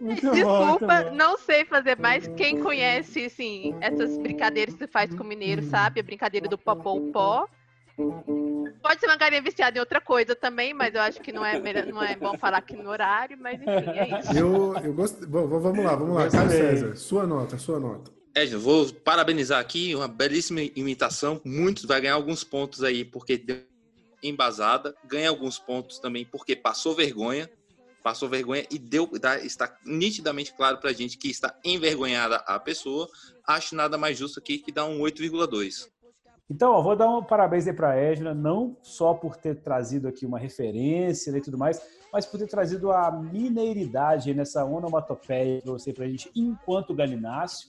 [0.00, 1.14] Muito bom, Desculpa, bom.
[1.16, 2.28] não sei fazer mais.
[2.36, 5.98] Quem conhece, assim, essas brincadeiras que se faz com o mineiro, sabe?
[5.98, 7.48] A brincadeira do popô pó.
[8.80, 11.58] Pode ser uma galinha viciada em outra coisa também, mas eu acho que não é,
[11.58, 14.32] melhor- não é bom falar aqui no horário, mas enfim, é isso.
[14.38, 15.26] Eu, eu gosto.
[15.26, 16.30] Bom, vamos lá, vamos lá.
[16.30, 18.19] Caio César, sua nota, sua nota.
[18.34, 21.40] Edna, vou parabenizar aqui, uma belíssima imitação.
[21.44, 23.62] Muitos vai ganhar alguns pontos aí porque deu
[24.22, 27.50] embasada, ganha alguns pontos também porque passou vergonha,
[28.02, 29.10] passou vergonha e deu
[29.42, 33.08] está nitidamente claro pra gente que está envergonhada a pessoa.
[33.46, 35.88] Acho nada mais justo aqui que dá um 8,2.
[36.48, 40.08] Então, ó, vou dar um parabéns aí para a Edna, não só por ter trazido
[40.08, 41.80] aqui uma referência né, e tudo mais,
[42.12, 47.68] mas por ter trazido a mineiridade nessa onomatopeia que trouxe para a gente enquanto galináceo.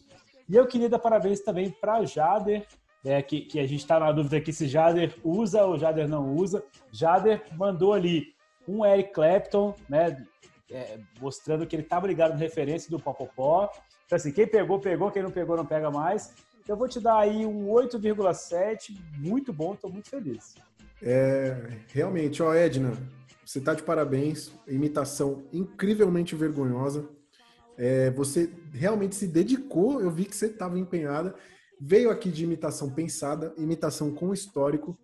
[0.52, 2.68] E eu queria dar parabéns também para Jader,
[3.06, 6.36] né, que, que a gente está na dúvida aqui se Jader usa ou Jader não
[6.36, 6.62] usa.
[6.92, 8.36] Jader mandou ali
[8.68, 10.26] um Eric Clapton, né,
[10.70, 13.72] é, mostrando que ele estava ligado na referência do Popopó.
[14.06, 16.34] Então, assim, quem pegou, pegou, quem não pegou, não pega mais.
[16.68, 20.56] Eu vou te dar aí um 8,7, muito bom, estou muito feliz.
[21.02, 22.92] É, realmente, ó, Edna,
[23.46, 24.52] você tá de parabéns.
[24.68, 27.08] Imitação incrivelmente vergonhosa.
[27.84, 31.34] É, você realmente se dedicou, eu vi que você estava empenhada.
[31.80, 34.96] Veio aqui de imitação pensada, imitação com histórico.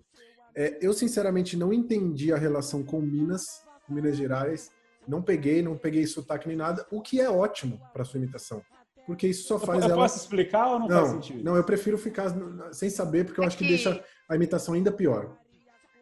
[0.55, 4.71] É, eu, sinceramente, não entendi a relação com Minas, com Minas Gerais.
[5.07, 8.61] Não peguei, não peguei sotaque nem nada, o que é ótimo para sua imitação.
[9.07, 10.03] Porque isso só faz eu ela.
[10.03, 11.43] posso explicar ou não, faz sentido?
[11.43, 12.31] Não, eu prefiro ficar
[12.71, 15.35] sem saber, porque eu acho que deixa a imitação ainda pior.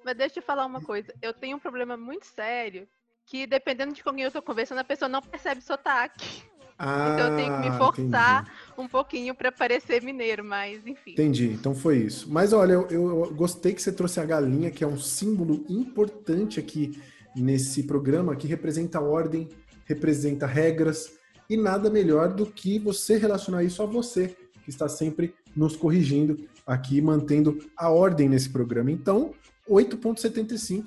[0.04, 1.14] Mas deixa eu falar uma coisa.
[1.22, 2.86] Eu tenho um problema muito sério
[3.26, 6.44] que, dependendo de com quem eu tô conversando, a pessoa não percebe sotaque.
[6.78, 11.12] Ah, então eu tenho que me forçar um pouquinho pra parecer mineiro, mas enfim.
[11.12, 12.30] Entendi, então foi isso.
[12.30, 16.60] Mas olha, eu, eu gostei que você trouxe a galinha, que é um símbolo importante
[16.60, 17.02] aqui
[17.36, 19.48] nesse programa, que representa ordem,
[19.86, 21.14] representa regras,
[21.50, 26.48] e nada melhor do que você relacionar isso a você, que está sempre nos corrigindo
[26.66, 28.92] aqui, mantendo a ordem nesse programa.
[28.92, 29.34] Então,
[29.70, 30.86] 8,75.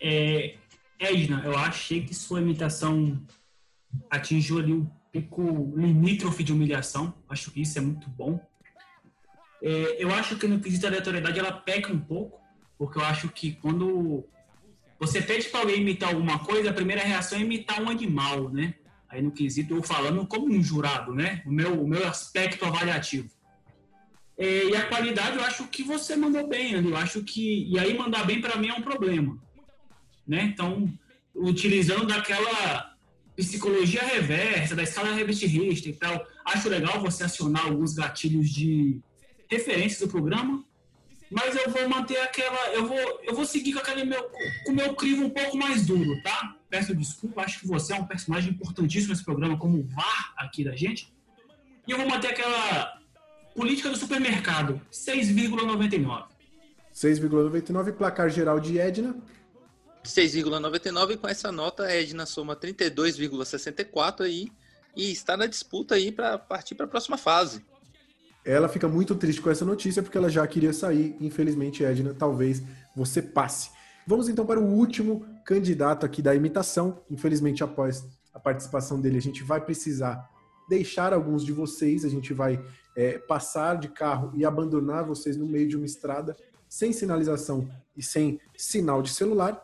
[0.00, 0.54] É,
[0.98, 3.20] Edna, eu achei que sua imitação
[4.10, 7.14] atingiu ali um pico limítrofe de humilhação.
[7.28, 8.40] Acho que isso é muito bom.
[9.62, 12.40] É, eu acho que no quesito da aleatoriedade ela peca um pouco,
[12.76, 14.24] porque eu acho que quando
[14.98, 18.74] você pede para alguém imitar alguma coisa, a primeira reação é imitar um animal, né?
[19.08, 21.42] Aí no quesito, eu falando como um jurado, né?
[21.46, 23.30] O meu, o meu aspecto avaliativo.
[24.36, 27.66] É, e a qualidade, eu acho que você mandou bem, eu acho que.
[27.68, 29.36] E aí, mandar bem para mim é um problema.
[30.26, 30.42] Né?
[30.42, 30.92] Então,
[31.34, 32.94] utilizando daquela
[33.38, 39.00] psicologia reversa, da escala Richter e tal, acho legal você acionar alguns gatilhos de
[39.48, 40.64] referências do programa,
[41.30, 42.72] mas eu vou manter aquela.
[42.72, 44.22] Eu vou, eu vou seguir com aquele meu,
[44.64, 46.56] com o meu crivo um pouco mais duro, tá?
[46.68, 50.64] Peço desculpa, acho que você é um personagem importantíssimo nesse programa, como o VAR aqui
[50.64, 51.12] da gente.
[51.86, 52.98] E eu vou manter aquela
[53.54, 56.24] política do supermercado, 6,99.
[56.92, 59.16] 6,99, placar geral de Edna.
[60.04, 64.48] 6,99 com essa nota a Edna soma 32,64 aí
[64.96, 67.64] e está na disputa aí para partir para a próxima fase.
[68.44, 71.16] Ela fica muito triste com essa notícia porque ela já queria sair.
[71.20, 72.62] Infelizmente, Edna, talvez
[72.96, 73.70] você passe.
[74.06, 77.02] Vamos então para o último candidato aqui da imitação.
[77.10, 80.28] Infelizmente, após a participação dele, a gente vai precisar
[80.68, 82.62] deixar alguns de vocês, a gente vai
[82.96, 86.36] é, passar de carro e abandonar vocês no meio de uma estrada
[86.68, 89.62] sem sinalização e sem sinal de celular.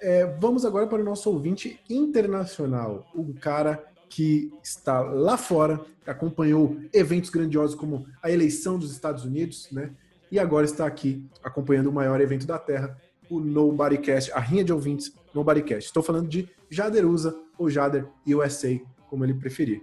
[0.00, 6.76] É, vamos agora para o nosso ouvinte internacional, um cara que está lá fora, acompanhou
[6.92, 9.90] eventos grandiosos como a eleição dos Estados Unidos, né?
[10.30, 12.96] E agora está aqui acompanhando o maior evento da Terra,
[13.28, 15.86] o Nobodycast, a rinha de ouvintes Nobodycast.
[15.86, 19.82] Estou falando de Jaderusa ou Jader USA, como ele preferir.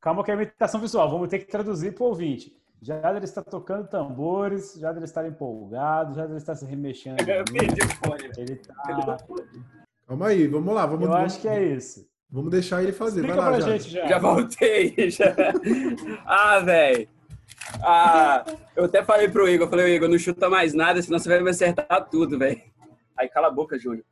[0.00, 2.54] Calma que é imitação visual, vamos ter que traduzir para o ouvinte.
[2.84, 7.16] Jader está tocando tambores, Jader está empolgado, Jader está se remexendo.
[8.36, 9.16] ele tá...
[10.06, 10.84] Calma aí, vamos lá.
[10.84, 12.06] Vamos, Eu vamos, acho que é isso.
[12.30, 13.20] Vamos deixar ele fazer.
[13.20, 13.80] Explica Vai lá, pra Jader.
[13.80, 14.06] gente, já.
[14.06, 15.34] Já voltei, já.
[16.26, 17.08] Ah, velho.
[17.82, 18.44] Ah,
[18.76, 21.40] eu até falei pro Igor, eu falei, Igor, não chuta mais nada, senão você vai
[21.40, 22.60] me acertar tudo, velho.
[23.16, 24.04] Aí cala a boca, Júnior.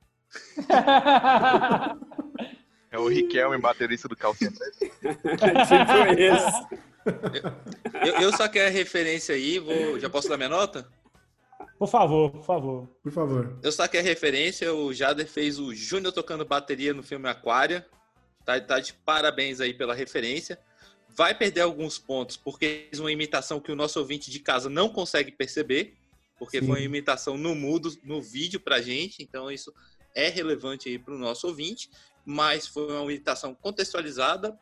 [2.93, 4.63] É o Riquelme, baterista do Calcinha tipo.
[8.07, 10.87] Eu, eu só quero a referência aí, vou, já posso dar minha nota?
[11.79, 12.87] Por favor, por favor.
[13.03, 13.59] Por favor.
[13.63, 17.85] Eu só quero a referência, o Jader fez o Júnior tocando bateria no filme Aquária.
[18.45, 20.59] Tá, tá de parabéns aí pela referência.
[21.09, 24.89] Vai perder alguns pontos, porque fez uma imitação que o nosso ouvinte de casa não
[24.89, 25.95] consegue perceber,
[26.39, 26.67] porque Sim.
[26.67, 29.73] foi uma imitação no mudo, no vídeo pra gente, então isso
[30.15, 31.91] é relevante aí pro nosso ouvinte,
[32.25, 34.59] mas foi uma imitação contextualizada.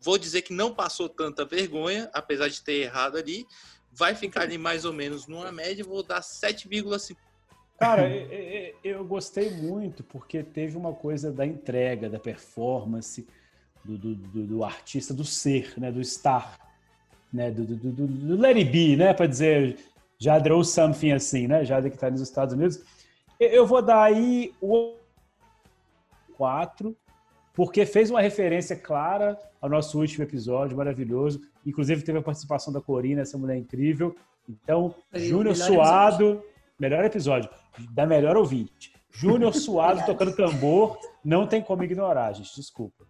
[0.00, 3.46] Vou dizer que não passou tanta vergonha, apesar de ter errado ali.
[3.92, 7.16] Vai ficar ali mais ou menos numa média, vou dar 7,5.
[7.78, 8.08] Cara,
[8.84, 13.26] eu, gostei muito porque teve uma coisa da entrega, da performance,
[13.84, 15.90] do, do, do- do artista, do ser, né?
[15.90, 16.58] Do estar,
[17.32, 17.50] né?
[17.50, 19.14] Do, do, do, do- let it be, né?
[19.14, 19.78] Para dizer
[20.18, 21.64] Jader ou something assim, né?
[21.64, 22.80] Jader que está nos Estados Unidos.
[23.40, 24.96] Eu vou dar aí o
[26.40, 26.96] 4,
[27.52, 31.38] porque fez uma referência clara ao nosso último episódio, maravilhoso.
[31.66, 34.16] Inclusive teve a participação da Corina, essa mulher incrível.
[34.48, 36.42] Então, Júnior Suado,
[36.78, 37.50] melhor episódio,
[37.92, 38.90] da melhor ouvinte.
[39.10, 43.04] Júnior Suado tocando tambor, não tem como ignorar, gente, desculpa.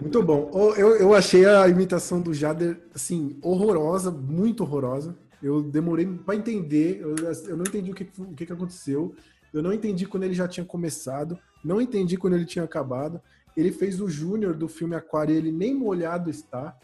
[0.00, 0.48] Muito bom.
[0.76, 5.18] Eu, eu achei a imitação do Jader, assim, horrorosa, muito horrorosa.
[5.42, 7.16] Eu demorei para entender, eu,
[7.48, 9.16] eu não entendi o que, o que que aconteceu.
[9.52, 13.20] Eu não entendi quando ele já tinha começado, não entendi quando ele tinha acabado.
[13.56, 16.76] Ele fez o Júnior do filme Aquário, ele nem molhado está.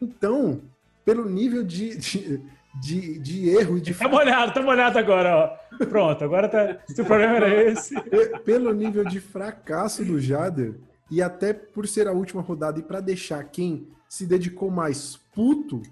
[0.00, 0.60] Então,
[1.04, 2.40] pelo nível de, de,
[2.80, 5.76] de, de erro e de Tá molhado, tá molhado agora, ó.
[5.86, 6.78] Pronto, agora tá.
[6.86, 8.00] Se o problema era esse.
[8.02, 10.74] Pe- pelo nível de fracasso do Jader
[11.10, 15.82] e até por ser a última rodada e pra deixar quem se dedicou mais puto,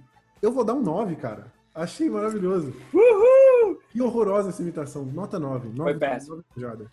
[0.41, 1.53] eu vou dar um 9, cara.
[1.75, 2.75] Achei maravilhoso.
[2.93, 3.79] Uhul!
[3.91, 5.05] Que horrorosa essa imitação.
[5.05, 5.69] Nota 9.
[5.75, 6.37] 9 Foi péssimo.
[6.37, 6.87] 9 pro Jader.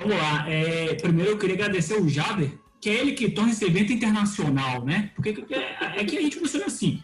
[0.00, 0.50] Vamos lá.
[0.50, 2.50] É, primeiro eu queria agradecer o Jader,
[2.80, 5.10] que é ele que torna esse evento internacional, né?
[5.14, 7.02] Porque é, é que a gente funciona assim.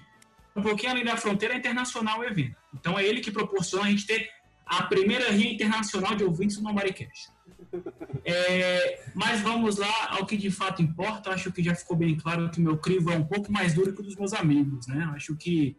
[0.57, 2.57] Um pouquinho além da fronteira é internacional o evento.
[2.75, 4.31] Então é ele que proporciona a gente ter
[4.65, 7.29] a primeira rinha internacional de ouvintes do Nomaricast.
[8.25, 11.31] É, mas vamos lá ao que de fato importa.
[11.31, 14.01] Acho que já ficou bem claro que meu crivo é um pouco mais duro que
[14.01, 15.13] o dos meus amigos, né?
[15.15, 15.77] Acho que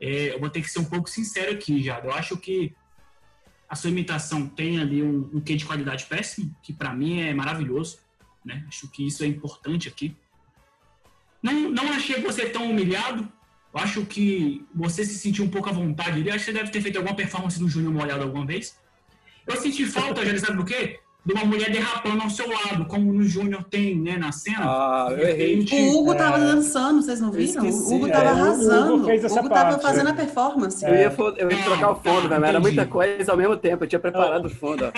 [0.00, 1.98] é, eu vou ter que ser um pouco sincero aqui, já.
[1.98, 2.72] Eu acho que
[3.74, 7.34] a sua imitação tem ali um, um quê de qualidade péssimo, que para mim é
[7.34, 7.98] maravilhoso,
[8.44, 8.64] né?
[8.68, 10.16] Acho que isso é importante aqui.
[11.42, 13.28] Não, não achei você tão humilhado.
[13.74, 16.30] Eu acho que você se sentiu um pouco à vontade ali.
[16.30, 18.78] Acho que você deve ter feito alguma performance do Júnior molhado alguma vez.
[19.44, 21.00] Eu senti falta, já sabe do quê?
[21.26, 24.58] De uma mulher derrapando ao seu lado, como no Júnior tem, né, na cena.
[24.60, 27.64] Ah, De repente, O Hugo tava é, dançando, vocês não viram?
[27.66, 27.92] esqueci.
[27.92, 29.04] O Hugo É, tava o Hugo arrasando.
[29.06, 30.12] fez O essa Hugo tava parte, fazendo é.
[30.12, 30.84] a performance.
[30.84, 33.84] Eu ia, eu ia trocar o fundo, mas era muita coisa ao mesmo tempo.
[33.84, 34.84] Eu tinha preparado o fundo.
[34.84, 34.92] ó.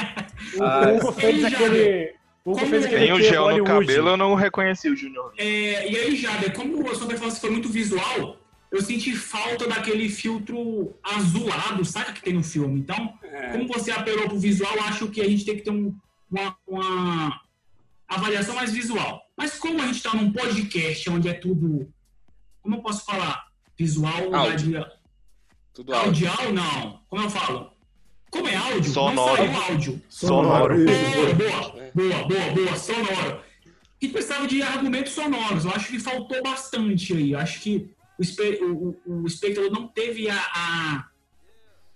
[0.64, 2.14] Ah, O Hugo fez aquele.
[2.44, 5.32] O Hugo fez aquele Tem o gel no cabelo, eu não reconheci o Júnior.
[5.38, 8.36] É, e aí, Jader, como a sua performance foi muito visual,
[8.72, 12.80] eu senti falta daquele filtro azulado, saca, que tem no filme.
[12.80, 13.12] Então,
[13.52, 15.94] como você apelou pro visual, eu acho que a gente tem que ter um-
[16.30, 17.40] uma, uma
[18.08, 19.22] avaliação mais visual.
[19.36, 21.88] Mas como a gente tá num podcast onde é tudo,
[22.62, 23.46] como eu posso falar?
[23.78, 24.72] Visual, Áudio.
[24.72, 24.92] radia-
[25.74, 26.28] Tudo áudio.
[26.30, 27.00] audial, não.
[27.08, 27.70] Como eu falo?
[28.30, 29.14] Como é áudio, Sonoro.
[29.14, 30.02] não saiu áudio.
[30.08, 30.74] Sonoro.
[30.84, 33.40] Boa, boa, boa, boa, boa, sonoro.
[34.00, 35.64] E precisava de argumentos sonoros.
[35.64, 37.32] Eu acho que faltou bastante aí.
[37.32, 41.08] Eu acho que o, espe- o- o- o espectador não teve a, a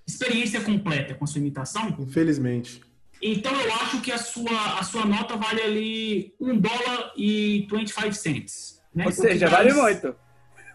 [0.07, 1.89] experiência completa com a sua imitação.
[1.98, 2.81] Infelizmente.
[3.23, 8.13] Então eu acho que a sua, a sua nota vale ali 1 dólar e 25
[8.15, 8.81] cents.
[8.95, 9.05] Né?
[9.07, 10.15] Ou seja, vale muito.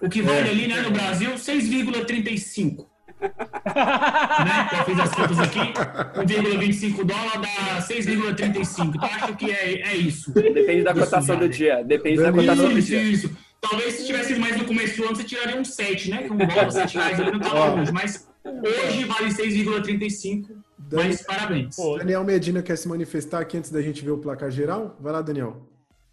[0.02, 0.52] O que vale É.
[0.52, 2.86] ali né, no Brasil, 6,35.
[3.26, 4.70] né?
[4.80, 8.94] Eu fiz as contas aqui, 1,25 dólar dá 6,35.
[8.96, 10.32] Então acho que é, é isso.
[10.34, 11.84] Depende da Isso, cotação do dia.
[11.84, 13.02] Depende da cotação do Isso, dia.
[13.02, 13.38] isso.
[13.62, 16.24] Talvez se tivesse mais no começo do ano, você tiraria um 7, né?
[16.24, 17.92] Que um dólar, 7 reais ali não tá longe.
[17.92, 20.50] Mas hoje vale 6,35.
[20.92, 21.76] Mas parabéns.
[21.98, 24.96] Daniel Medina quer se manifestar aqui antes da gente ver o placar geral?
[25.00, 25.68] Vai lá, Daniel.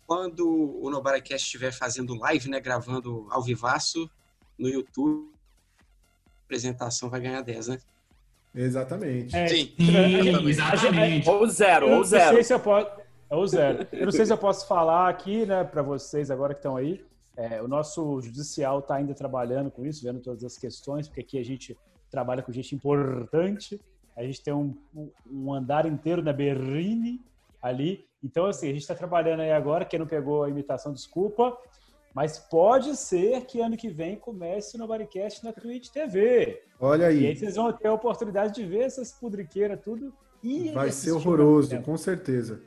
[0.07, 4.11] Quando o Nobaracast estiver fazendo live, né, gravando ao vivaço
[4.59, 5.31] no YouTube,
[6.27, 7.79] a apresentação vai ganhar 10, né?
[8.55, 9.35] Exatamente.
[9.35, 9.75] É, Sim,
[10.47, 11.29] exatamente.
[11.29, 12.35] Ou zero, ou não zero.
[12.35, 12.91] sei se eu posso.
[13.31, 13.87] É o zero.
[13.93, 17.03] Eu não sei se eu posso falar aqui, né, para vocês agora que estão aí.
[17.35, 21.39] É, o nosso judicial está ainda trabalhando com isso, vendo todas as questões, porque aqui
[21.39, 21.77] a gente
[22.11, 23.81] trabalha com gente importante.
[24.17, 24.75] A gente tem um,
[25.27, 27.21] um- andar inteiro na Berrine
[27.61, 28.05] ali.
[28.23, 29.85] Então, assim, a gente está trabalhando aí agora.
[29.85, 31.57] Quem não pegou a imitação, desculpa.
[32.15, 36.63] Mas pode ser que ano que vem comece o Novaricast na Twitch TV.
[36.79, 37.37] Olha E aí aí.
[37.37, 40.13] vocês vão ter a oportunidade de ver essas pudriqueiras tudo.
[40.43, 42.63] E Vai ser horroroso, com certeza.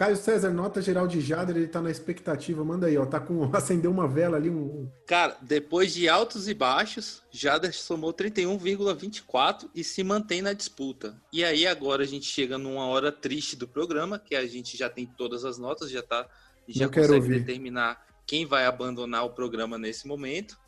[0.00, 2.64] Caio César, nota geral de Jader, ele tá na expectativa.
[2.64, 3.04] Manda aí, ó.
[3.04, 3.44] Tá com.
[3.54, 4.90] Acendeu uma vela ali, um.
[5.06, 11.20] Cara, depois de altos e baixos, Jader somou 31,24 e se mantém na disputa.
[11.30, 14.88] E aí agora a gente chega numa hora triste do programa, que a gente já
[14.88, 16.26] tem todas as notas, já tá,
[16.66, 20.58] já Não consegue determinar quem vai abandonar o programa nesse momento.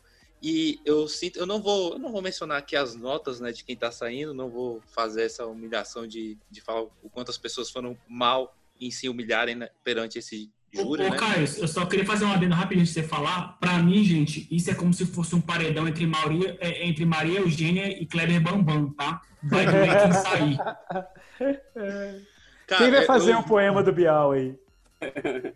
[0.43, 3.63] E eu sinto, eu não vou, eu não vou mencionar aqui as notas, né, de
[3.63, 7.71] quem tá saindo, não vou fazer essa humilhação de, de falar o quanto as pessoas
[7.71, 11.17] foram mal em se humilharem né, perante esse júri, Ô, né?
[11.17, 13.57] Caio, eu só queria fazer uma adendo rapidinho de você falar.
[13.59, 17.39] Pra mim, gente, isso é como se fosse um paredão entre Maria, é, entre Maria
[17.39, 19.21] Eugênia e Kleber Bambam, tá?
[19.43, 20.57] Vai doer quem sair.
[22.65, 24.55] Cara, Quem vai eu- fazer eu- um poema do Bial aí?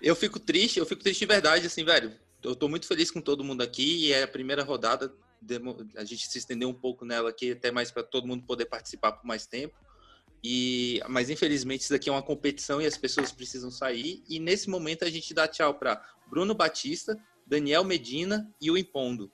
[0.00, 2.12] Eu fico triste, eu fico triste de verdade, assim, velho.
[2.42, 5.12] Eu tô muito feliz com todo mundo aqui e é a primeira rodada.
[5.40, 8.66] demo- A gente se estendeu um pouco nela aqui, até mais para todo mundo poder
[8.66, 9.74] participar por mais tempo.
[10.42, 14.22] E, mas infelizmente isso daqui é uma competição e as pessoas precisam sair.
[14.28, 16.00] E nesse momento a gente dá tchau para
[16.30, 17.16] Bruno Batista,
[17.46, 19.30] Daniel Medina e o Impondo.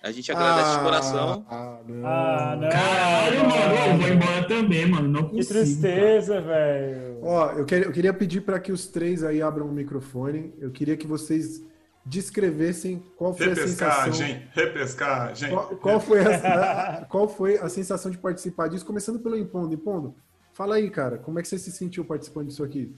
[0.00, 1.44] A gente agradece de coração.
[1.50, 2.06] Ah, não.
[2.06, 2.68] Ah, não.
[2.70, 5.08] Caralho, mano, eu vou embora também, mano.
[5.08, 5.58] Não Que consigo.
[5.58, 7.18] tristeza, velho.
[7.22, 10.54] Ó, eu, quer- eu queria pedir para que os três aí abram o microfone.
[10.60, 11.60] Eu queria que vocês
[12.06, 14.04] descrevessem qual foi a sensação.
[14.12, 15.50] Repescagem, repescagem.
[15.50, 18.86] Qual, qual foi a, qual foi a sensação de participar disso?
[18.86, 19.74] Começando pelo Impondo.
[19.74, 20.14] Impondo,
[20.58, 22.92] fala aí, cara, como é que você se sentiu participando disso aqui?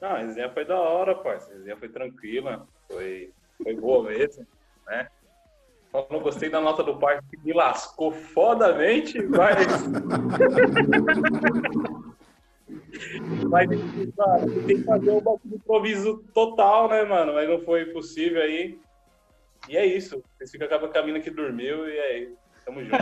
[0.00, 1.50] Não, a resenha foi da hora, parça.
[1.50, 4.46] A resenha foi tranquila, foi, foi boa mesmo,
[4.86, 5.08] né?
[5.90, 9.66] Só não gostei da nota do parque que me lascou fodamente, mas.
[13.50, 13.68] mas
[14.16, 17.34] cara, tem que fazer um improviso total, né, mano?
[17.34, 18.78] Mas não foi possível aí.
[19.68, 20.22] E é isso.
[20.38, 22.45] Vocês ficam com a mina que dormiu e é isso.
[22.66, 22.96] Tamo junto.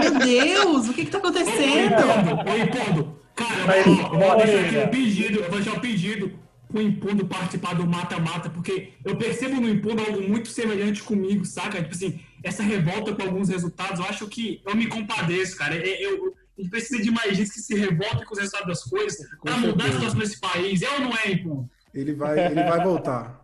[0.00, 1.94] Meu Deus, o que que tá acontecendo?
[1.94, 5.80] Ô, Impondo, cara, eu vou, eu vou deixar aqui um pedido, eu vou deixar um
[5.80, 6.38] pedido
[6.68, 11.78] pro Impondo participar do mata-mata, porque eu percebo no Impondo algo muito semelhante comigo, saca?
[11.82, 15.74] Tipo assim, essa revolta com alguns resultados, eu acho que eu me compadeço, cara.
[15.76, 18.84] Eu, eu- A gente precisa de mais gente que se revolta com os resultados das
[18.84, 20.82] coisas para mudar a situação desse país.
[20.82, 21.66] É ou não é, Ipon?
[21.94, 23.40] Ele vai, ele vai voltar.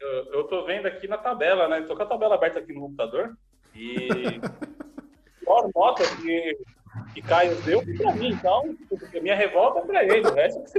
[0.00, 1.80] Eu, eu tô vendo aqui na tabela, né?
[1.82, 3.36] Tô com a tabela aberta aqui no computador.
[3.76, 4.40] E
[5.40, 6.58] pior nota que,
[7.14, 8.76] que Caio deu pra mim, então
[9.16, 10.26] a minha revolta é pra ele.
[10.26, 10.70] O resto é que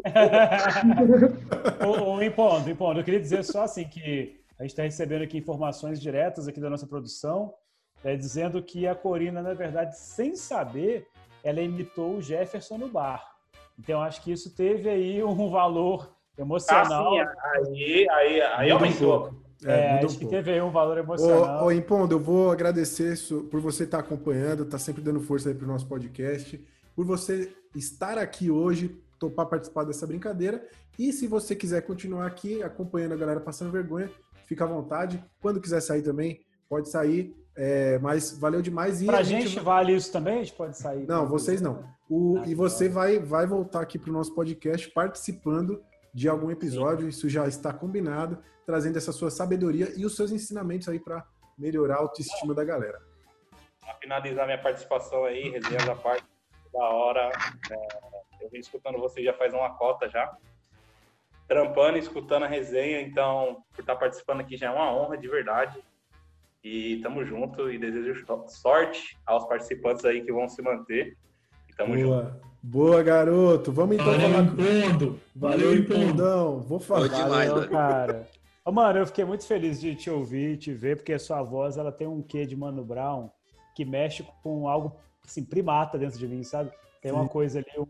[1.86, 6.02] você Impondo, Impondo, eu queria dizer só assim que a gente está recebendo aqui informações
[6.02, 7.54] diretas aqui da nossa produção,
[8.04, 11.08] né, dizendo que a Corina, na verdade, sem saber,
[11.44, 13.24] ela imitou o Jefferson no bar.
[13.78, 17.16] Então, acho que isso teve aí um valor emocional.
[17.20, 19.47] Ah, sim, aí, aí, aí um aumentou.
[19.66, 21.64] É, É, muda um acho que teve aí um valor emocional.
[21.64, 23.18] Ô, ô Impondo, eu vou agradecer
[23.50, 26.64] por você estar acompanhando, tá sempre dando força aí pro nosso podcast,
[26.96, 30.64] por você estar aqui hoje, topar participar dessa brincadeira.
[30.98, 34.10] E se você quiser continuar aqui acompanhando a galera passando vergonha,
[34.46, 35.24] fica à vontade.
[35.42, 36.40] Quando quiser sair também,
[36.70, 37.36] pode sair.
[37.60, 39.02] É, mas valeu demais.
[39.02, 40.36] E Pra a gente vale isso também?
[40.36, 41.08] A gente pode sair?
[41.08, 41.84] Não, vocês não.
[42.08, 45.82] O- Ah, e você vai, vai voltar aqui para o nosso podcast participando
[46.18, 50.90] de algum episódio, isso já está combinado, trazendo essa sua sabedoria e os seus ensinamentos
[50.90, 51.24] aí para
[51.56, 53.00] melhorar a autoestima da galera.
[53.80, 56.26] Pra finalizar minha participação aí, resenha da parte
[56.74, 57.30] da hora.
[57.70, 60.36] é, eu vim escutando vocês já faz uma cota já.
[61.48, 65.28] Trampando e escutando a resenha, então, por estar participando aqui já é uma honra de
[65.28, 65.80] verdade.
[66.64, 71.16] E tamo junto e desejo sorte aos participantes aí que vão se manter.
[71.70, 72.47] E tamo junto.
[72.62, 73.72] Boa, garoto.
[73.72, 74.44] Vamos então Valeu, falar.
[74.44, 75.20] Impondo.
[75.36, 75.78] Valeu.
[75.78, 76.60] Impondão.
[76.62, 77.08] Vou falar.
[77.08, 78.28] Valeu, cara.
[78.66, 81.42] Ô, mano, eu fiquei muito feliz de te ouvir e te ver, porque a sua
[81.42, 83.30] voz ela tem um quê de Mano Brown
[83.74, 86.72] que mexe com algo assim, primata dentro de mim, sabe?
[87.02, 87.30] Tem uma Sim.
[87.30, 87.88] coisa ali, um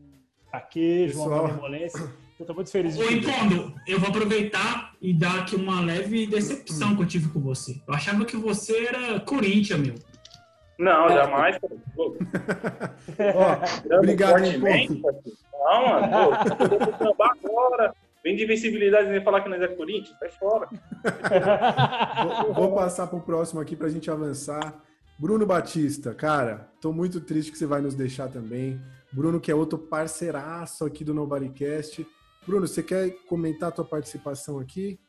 [0.52, 2.12] traquejo, uma malemolência.
[2.40, 3.30] Eu tô muito feliz de Ô, te ver.
[3.30, 7.82] Impondo, eu vou aproveitar e dar aqui uma leve decepção que eu tive com você.
[7.88, 9.96] Eu achava que você era Corinthians, meu.
[10.78, 11.58] Não, jamais.
[13.92, 14.62] obrigado, Impondo.
[14.62, 15.02] parceiro.
[15.54, 16.08] Não, mano.
[16.10, 17.94] Pô, sambar agora.
[18.24, 20.18] Vem de invencibilidade e falar que nós é Corinthians?
[20.20, 20.68] Sai fora.
[22.44, 24.82] Vou, vou passar pro próximo aqui pra gente avançar.
[25.18, 28.80] Bruno Batista, cara, tô muito triste que você vai nos deixar também.
[29.12, 32.06] Bruno, que é outro parceiraço aqui do Nobodycast.
[32.46, 35.00] Bruno, você quer comentar a tua participação aqui?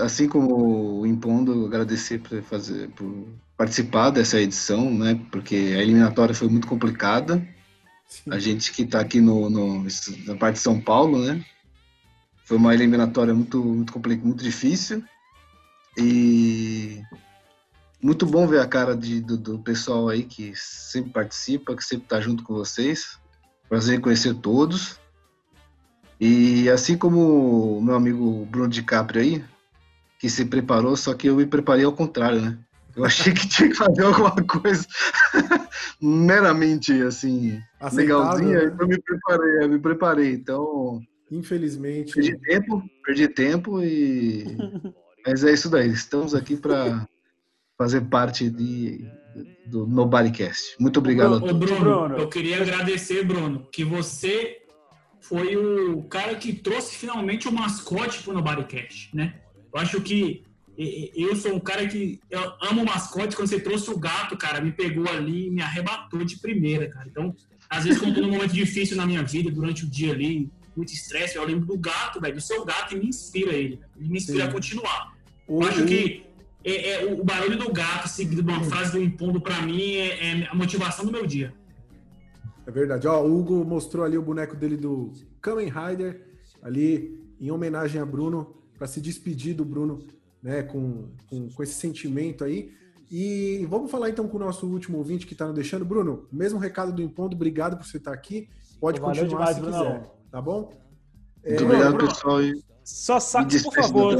[0.00, 5.20] Assim como o Impondo, agradecer por fazer, por participar dessa edição, né?
[5.30, 7.46] Porque a eliminatória foi muito complicada.
[8.30, 9.84] A gente que está aqui no, no-
[10.26, 11.44] na parte de São Paulo, né?
[12.46, 15.04] Foi uma eliminatória muito muito complicada, muito difícil
[15.96, 17.02] e
[18.02, 22.04] muito bom ver a cara de- do, do pessoal aí que sempre participa, que sempre
[22.04, 23.18] está junto com vocês.
[23.68, 24.98] Prazer em conhecer todos.
[26.20, 29.44] E assim como o meu amigo Bruno DiCaprio aí,
[30.18, 32.58] que se preparou, só que eu me preparei ao contrário, né?
[32.96, 34.84] Eu achei que tinha que fazer alguma coisa
[36.02, 38.76] meramente, assim, Aceitável, legalzinha, né?
[38.80, 40.32] eu me preparei, eu me preparei.
[40.32, 41.00] Então,
[41.30, 42.12] Infelizmente.
[42.14, 44.44] perdi tempo, perdi tempo e...
[45.24, 47.06] Mas é isso daí, estamos aqui para
[47.76, 49.04] fazer parte de,
[49.66, 50.74] do Nobodycast.
[50.80, 51.70] Muito obrigado a Ô, todos.
[51.70, 54.56] Bruno, eu queria agradecer, Bruno, que você
[55.28, 59.34] foi o cara que trouxe finalmente o mascote pro Nobodycast, né?
[59.72, 60.42] Eu acho que
[60.76, 63.34] eu sou um cara que eu amo mascote.
[63.36, 67.06] Quando você trouxe o gato, cara, me pegou ali e me arrebatou de primeira, cara.
[67.10, 67.34] Então,
[67.68, 71.36] às vezes, quando num momento difícil na minha vida, durante o dia ali, muito estresse,
[71.36, 73.80] eu lembro do gato, velho, do seu gato e me inspira ele.
[73.98, 74.48] Ele me inspira Sim.
[74.48, 75.12] a continuar.
[75.46, 76.22] O- eu acho que
[76.64, 80.26] é, é, o barulho do gato seguido de uma frase do impondo, pra mim, é,
[80.42, 81.52] é a motivação do meu dia.
[82.68, 83.08] É verdade.
[83.08, 86.22] Ó, o Hugo mostrou ali o boneco dele do Kamen Rider,
[86.62, 90.06] ali em homenagem a Bruno, para se despedir do Bruno,
[90.42, 92.70] né, com, com, com esse sentimento aí.
[93.10, 95.82] E vamos falar então com o nosso último ouvinte que está nos deixando.
[95.82, 98.50] Bruno, mesmo recado do Impondo, obrigado por você estar aqui.
[98.78, 100.00] Pode Valeu continuar demais, se Brunão.
[100.00, 100.60] quiser, tá bom?
[101.42, 102.42] Muito É, obrigado, Bruno, pessoal.
[102.42, 104.16] E Só sabe, por favor,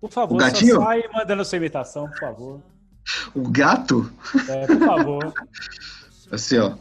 [0.00, 0.76] por favor, O só gatinho?
[0.82, 2.62] sai mandando sua imitação, por favor.
[3.32, 4.10] O gato?
[4.48, 5.32] É, por favor.
[6.32, 6.76] Assim, ó.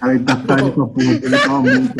[0.00, 1.94] Ai, tá tarde pra porra, ele tava muito.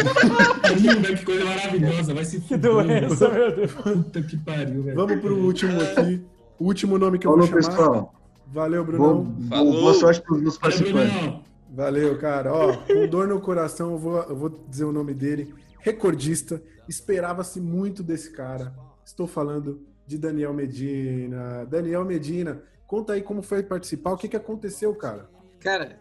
[1.18, 3.72] Que coisa maravilhosa, vai se Que doença, meu Deus.
[3.72, 4.96] Puta que pariu, velho.
[4.96, 6.24] Vamos pro último aqui.
[6.58, 7.76] O último nome que eu Falou, vou chamar.
[7.76, 8.14] pessoal.
[8.46, 9.24] Valeu, Brunão.
[9.24, 11.40] Bom, boa sorte pros meus participantes.
[11.70, 12.52] Valeu, cara.
[12.52, 15.52] Ó, com dor no coração, eu vou, eu vou dizer o nome dele.
[15.80, 16.62] Recordista.
[16.88, 18.72] Esperava-se muito desse cara.
[19.04, 21.66] Estou falando de Daniel Medina.
[21.66, 24.12] Daniel Medina, conta aí como foi participar.
[24.12, 25.28] O que, que aconteceu, cara?
[25.60, 26.00] Cara,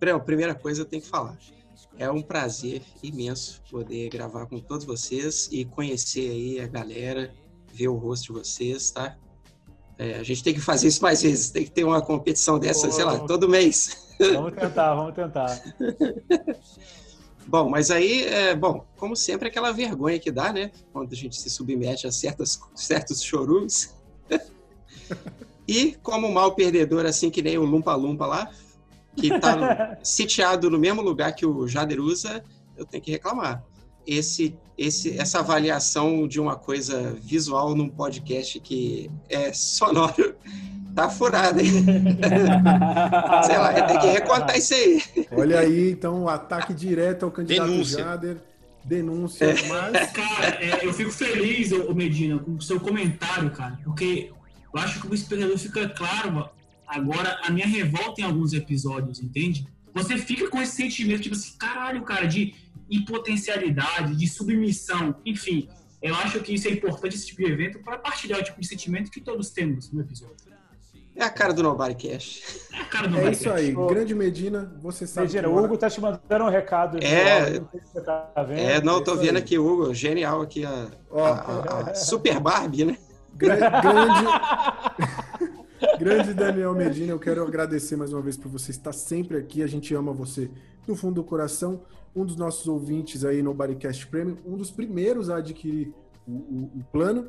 [0.00, 1.38] Prel, primeira coisa eu tenho que falar.
[1.96, 7.32] É um prazer imenso poder gravar com todos vocês e conhecer aí a galera
[7.72, 9.16] ver o rosto de vocês, tá?
[9.96, 12.88] É, a gente tem que fazer isso mais vezes, tem que ter uma competição dessa,
[12.88, 14.16] Pô, sei lá, todo mês.
[14.18, 15.62] Vamos tentar, vamos tentar.
[17.46, 20.70] Bom, mas aí, é, bom, como sempre, aquela vergonha que dá, né?
[20.92, 23.96] Quando a gente se submete a certas, certos chorumes.
[25.66, 28.50] e como mal perdedor, assim que nem o Lumpa Lumpa lá,
[29.16, 32.44] que tá no- sitiado no mesmo lugar que o Jader usa,
[32.76, 33.64] eu tenho que reclamar.
[34.06, 40.34] Esse, esse, essa avaliação de uma coisa visual num podcast que é sonoro
[41.02, 41.70] tá furada, hein?
[43.44, 45.02] Sei lá, tenho que recontar isso aí.
[45.32, 47.98] Olha aí, então, o ataque direto ao candidato Denúncia.
[48.04, 48.36] Jader.
[48.84, 49.68] Denúncia, É.
[49.68, 50.12] mas.
[50.12, 54.30] Cara, é, eu fico feliz, ô Medina, com o seu comentário, cara, porque
[54.72, 56.48] eu acho que o espectador fica claro
[56.86, 59.66] agora a minha revolta em alguns episódios, entende?
[59.92, 62.54] Você fica com esse sentimento, tipo assim, caralho, cara, de
[62.90, 65.68] impotencialidade, de submissão, enfim.
[66.02, 68.66] Eu acho que isso é importante, esse tipo de evento, para partilhar o tipo de
[68.66, 70.49] sentimento que todos temos no episódio.
[71.20, 72.66] É a cara do Nobody Cash.
[72.72, 75.26] É a cara do É isso aí, grande Medina, você sabe.
[75.26, 76.96] Medina, o Hugo tá te mandando um recado.
[77.02, 77.60] É.
[77.60, 78.58] Não sei se você tá vendo.
[78.58, 79.42] É, não, eu tô Isso vendo aí.
[79.42, 82.96] aqui, Hugo, genial aqui a, a- a- a Super Barbie, né?
[83.36, 84.24] Gra- grande,
[85.98, 89.62] grande Daniel Medina, eu quero agradecer mais uma vez por você estar sempre aqui.
[89.62, 90.50] A gente ama você
[90.86, 91.82] no fundo do coração.
[92.16, 95.92] Um dos nossos ouvintes aí no Bodycast Premium, um dos primeiros a adquirir
[96.26, 97.28] o, o- o plano.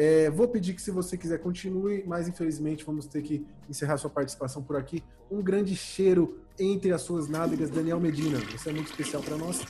[0.00, 4.08] É, vou pedir que, se você quiser, continue, mas infelizmente vamos ter que encerrar sua
[4.08, 5.02] participação por aqui.
[5.28, 8.38] Um grande cheiro entre as suas nádegas, Daniel Medina.
[8.38, 9.60] Você é muito especial para nós.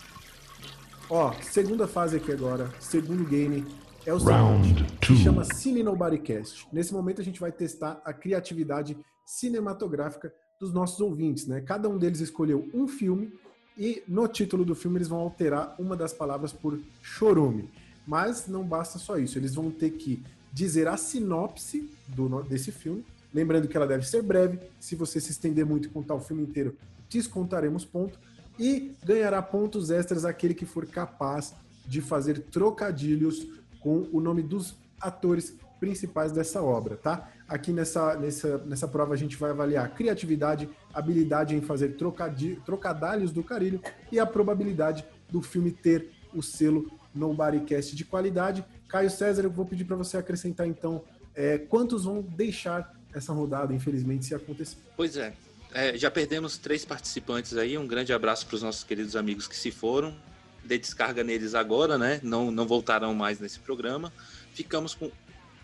[1.09, 3.65] Ó, segunda fase aqui agora, segundo game,
[4.05, 6.69] é o seguinte, que chama Cine Nobodycast.
[6.71, 10.31] Nesse momento a gente vai testar a criatividade cinematográfica
[10.61, 11.63] dos nossos ouvintes, né?
[11.63, 13.33] Cada um deles escolheu um filme
[13.79, 17.71] e no título do filme eles vão alterar uma das palavras por chorume.
[18.09, 23.05] Mas não basta só isso, eles vão ter que dizer a sinopse do, desse filme,
[23.35, 24.59] lembrando que ela deve ser breve.
[24.81, 26.75] Se você se estender muito e contar o filme inteiro,
[27.11, 28.19] descontaremos ponto.
[28.59, 31.55] E ganhará pontos extras aquele que for capaz
[31.87, 33.47] de fazer trocadilhos
[33.79, 37.31] com o nome dos atores principais dessa obra, tá?
[37.47, 43.33] Aqui nessa, nessa, nessa prova a gente vai avaliar criatividade, habilidade em fazer trocadi- trocadalhos
[43.33, 48.65] do carilho e a probabilidade do filme ter o selo Nobodycast de qualidade.
[48.89, 51.05] Caio César, eu vou pedir para você acrescentar então
[51.35, 54.77] é, quantos vão deixar essa rodada, infelizmente, se acontecer.
[54.97, 55.33] Pois é.
[55.73, 57.77] É, já perdemos três participantes aí.
[57.77, 60.17] Um grande abraço para os nossos queridos amigos que se foram.
[60.65, 62.21] Dê descarga neles agora, né?
[62.23, 64.13] Não, não voltarão mais nesse programa.
[64.55, 65.11] Ficamos com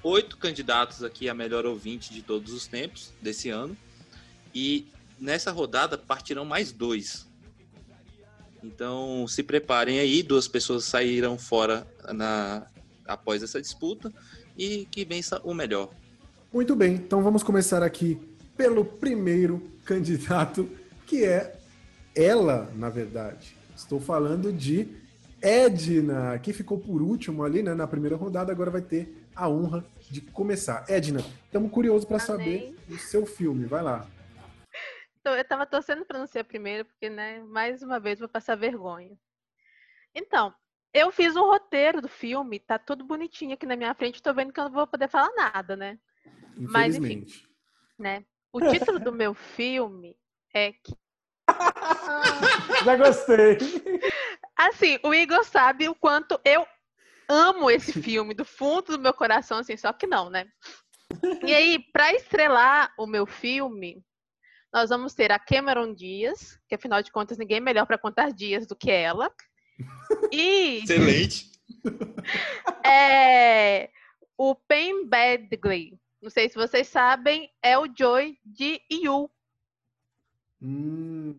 [0.02, 3.76] oito candidatos aqui a melhor ouvinte de todos os tempos desse ano.
[4.54, 4.86] E
[5.18, 7.26] nessa rodada partirão mais dois.
[8.64, 12.66] Então se preparem aí, duas pessoas saíram fora na,
[13.06, 14.12] após essa disputa
[14.56, 15.90] e que vença o melhor.
[16.52, 18.18] Muito bem, então vamos começar aqui
[18.56, 20.68] pelo primeiro candidato,
[21.06, 21.56] que é
[22.14, 23.56] ela, na verdade.
[23.76, 24.88] Estou falando de
[25.42, 29.84] Edna, que ficou por último ali né, na primeira rodada, agora vai ter a honra
[30.10, 30.84] de começar.
[30.88, 34.06] Edna, estamos curiosos para saber o seu filme, vai lá.
[35.24, 38.56] Eu tava torcendo pra não ser a primeira, porque, né, mais uma vez vou passar
[38.56, 39.16] vergonha.
[40.14, 40.54] Então,
[40.92, 44.52] eu fiz o roteiro do filme, tá tudo bonitinho aqui na minha frente, tô vendo
[44.52, 45.98] que eu não vou poder falar nada, né?
[46.56, 47.26] Mas, enfim,
[47.98, 48.24] né?
[48.52, 50.16] O título do meu filme
[50.54, 50.94] é que.
[52.84, 53.58] Já gostei.
[54.56, 56.64] Assim, o Igor sabe o quanto eu
[57.28, 60.46] amo esse filme do fundo do meu coração, assim, só que não, né?
[61.44, 64.04] E aí, para estrelar o meu filme,
[64.74, 68.32] nós vamos ter a Cameron Diaz, que afinal de contas ninguém é melhor para contar
[68.32, 69.30] dias do que ela.
[70.32, 71.46] E Excelente.
[72.84, 73.88] é,
[74.36, 75.98] o Pen Badgley.
[76.20, 79.30] Não sei se vocês sabem, é o Joy de Yu.
[80.62, 81.36] Hum,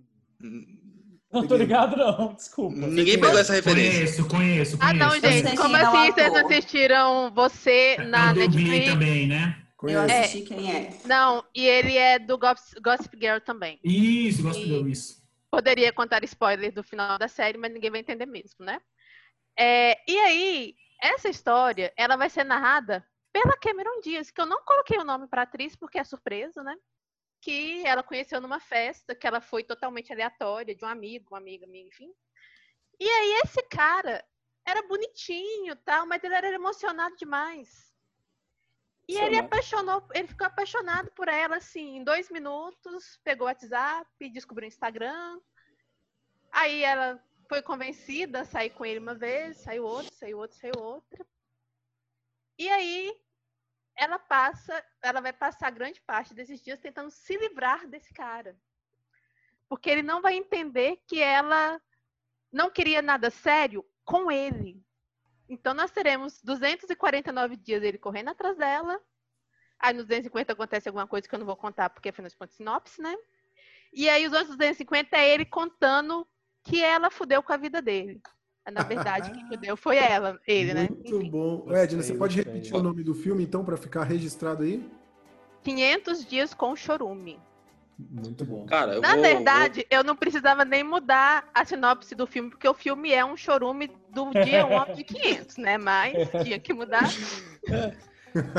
[1.32, 2.76] Não tô ligado, não, desculpa.
[2.76, 4.24] Ninguém pegou essa referência.
[4.24, 5.28] Conheço, conheço, Ah, não, conheço.
[5.28, 8.92] gente, como assim vocês não assistiram você na Dublin Netflix?
[8.94, 9.65] também, né?
[9.84, 10.22] Eu É.
[10.22, 10.90] assisti quem é.
[11.06, 13.80] Não, e ele é do Gossip, Gossip Girl também.
[13.84, 15.24] Isso, E- de isso.
[15.52, 18.82] Poderia contar spoiler do final da série, mas ninguém vai entender mesmo, né?
[19.58, 24.64] É, e aí, essa história, ela vai ser narrada pela Cameron Diaz, que eu não
[24.64, 26.76] coloquei o nome pra atriz porque é surpresa, né?
[27.42, 31.68] Que ela conheceu numa festa, que ela foi totalmente aleatória, de um amigo, uma amiga
[31.68, 32.12] minha, enfim.
[33.00, 34.26] E aí, esse cara
[34.66, 37.94] era bonitinho tal, mas ele era emocionado demais.
[39.08, 44.30] E ele apaixonou, ele ficou apaixonado por ela, assim, em dois minutos, pegou o WhatsApp,
[44.32, 45.40] descobriu o Instagram.
[46.52, 50.80] Aí ela foi convencida a sair com ele uma vez, saiu outra, saiu outra, saiu
[50.80, 51.26] outra.
[52.58, 53.16] E aí
[53.96, 58.58] ela passa, ela vai passar grande parte desses dias tentando se livrar desse cara.
[59.70, 61.80] Porque ele não vai entender que ela
[62.52, 64.84] não queria nada sério com ele.
[65.48, 69.00] Então nós teremos 249 dias ele correndo atrás dela.
[69.80, 72.56] Aí nos 250 acontece alguma coisa que eu não vou contar porque afinal de contas
[72.56, 73.16] sinopse, né?
[73.94, 76.28] E aí os outros 250 é ele contando
[76.64, 78.20] que ela fudeu com a vida dele.
[78.72, 80.88] Na verdade, quem fudeu foi ela, ele, né?
[80.90, 81.72] Muito bom.
[81.72, 84.90] Edna, você pode repetir o nome do filme, então, para ficar registrado aí?
[85.64, 87.40] 500 dias com chorume.
[87.98, 88.66] Muito bom.
[88.66, 92.68] Cara, eu Na vou- verdade, eu não precisava nem mudar a sinopse do filme, porque
[92.68, 95.78] o filme é um chorume do dia 1 ao dia 500, né?
[95.78, 97.10] Mas tinha que mudar.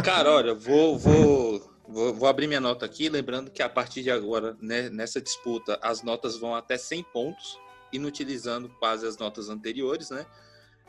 [0.02, 4.10] Cara, olha, vou, vou, vou, vou abrir minha nota aqui, lembrando que a partir de
[4.10, 7.58] agora, né, nessa disputa, as notas vão até 100 pontos,
[7.92, 10.24] inutilizando quase as notas anteriores, né?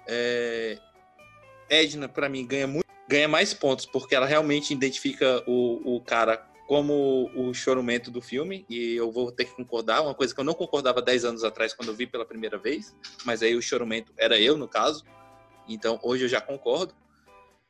[0.08, 0.80] É,
[1.70, 6.38] Edna, para mim, ganha muito, ganha mais pontos, porque ela realmente identifica o, o cara
[6.68, 10.44] como o chorumento do filme, e eu vou ter que concordar, uma coisa que eu
[10.44, 12.94] não concordava 10 anos atrás, quando eu vi pela primeira vez,
[13.26, 15.06] mas aí o chorumento era eu, no caso,
[15.68, 16.94] então hoje eu já concordo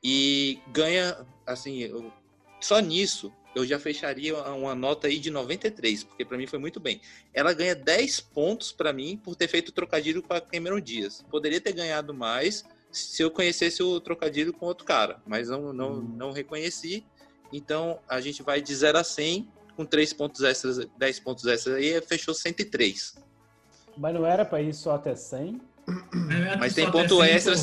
[0.04, 2.12] e ganha, assim, eu-
[2.60, 6.80] só nisso eu já fecharia uma nota aí de 93, porque pra mim foi muito
[6.80, 7.02] bem.
[7.34, 11.24] Ela ganha 10 pontos pra mim por ter feito o trocadilho com a Cameron Diaz.
[11.30, 15.96] Poderia ter ganhado mais se eu conhecesse o trocadilho com outro cara, mas não, não,
[15.96, 17.04] não reconheci.
[17.52, 21.76] Então a gente vai de 0 a 100 com 3 pontos extras, 10 pontos extras
[21.76, 23.16] aí, fechou 103.
[23.96, 25.62] Mas não era pra ir só até 100?
[26.60, 27.54] Mas tem ponto extra,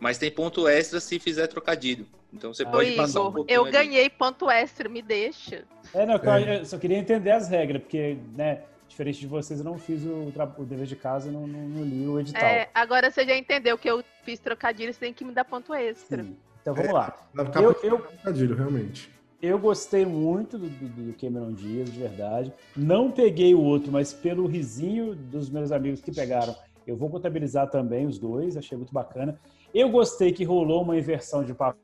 [0.00, 2.06] mas tem ponto extra se fizer trocadilho.
[2.32, 3.72] Então você pode Ô, passar um pouquinho eu ali.
[3.72, 5.64] ganhei ponto extra, me deixa.
[5.94, 9.64] É, não, que eu- só queria entender as regras, porque, né, diferente de vocês, eu
[9.64, 12.42] não fiz o, o dever de casa, não, não, não li o edital.
[12.44, 15.72] É, agora você já entendeu que eu fiz trocadilho, você tem que me dar ponto
[15.72, 16.26] extra.
[16.60, 17.16] Então vamos lá.
[17.32, 19.13] Vai ficar Eu, eu, trocadilho, realmente.
[19.44, 22.52] Eu gostei muito do, do, Cameron Diaz, de verdade.
[22.76, 26.54] Não peguei o outro, mas pelo risinho dos meus amigos que pegaram,
[26.86, 29.38] eu vou contabilizar também os dois, achei muito bacana.
[29.74, 31.78] Eu gostei que rolou uma inversão de papel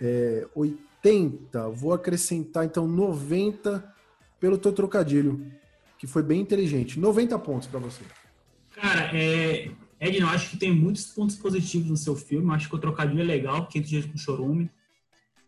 [0.00, 3.94] é, 80, vou acrescentar então 90
[4.38, 5.44] pelo teu trocadilho,
[5.98, 6.98] que foi bem inteligente.
[6.98, 8.02] 90 pontos para você.
[8.74, 12.52] Cara, é, Edna, eu acho que tem muitos pontos positivos no seu filme.
[12.52, 14.70] Acho que o trocadilho é legal, 500 dias com chorume.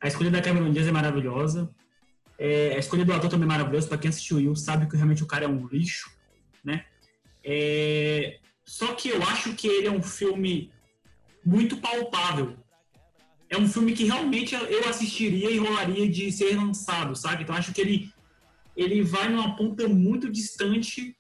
[0.00, 1.70] A escolha da Cameron Diaz é maravilhosa.
[2.38, 3.86] É, a escolha do ator também é maravilhosa.
[3.86, 6.10] Pra quem assistiu Will, sabe que realmente o cara é um lixo,
[6.64, 6.84] né?
[7.44, 10.71] É, só que eu acho que ele é um filme
[11.44, 12.56] muito palpável.
[13.48, 17.42] É um filme que realmente eu assistiria e rolaria de ser lançado, sabe?
[17.42, 18.12] Então acho que ele,
[18.76, 21.16] ele vai numa ponta muito distante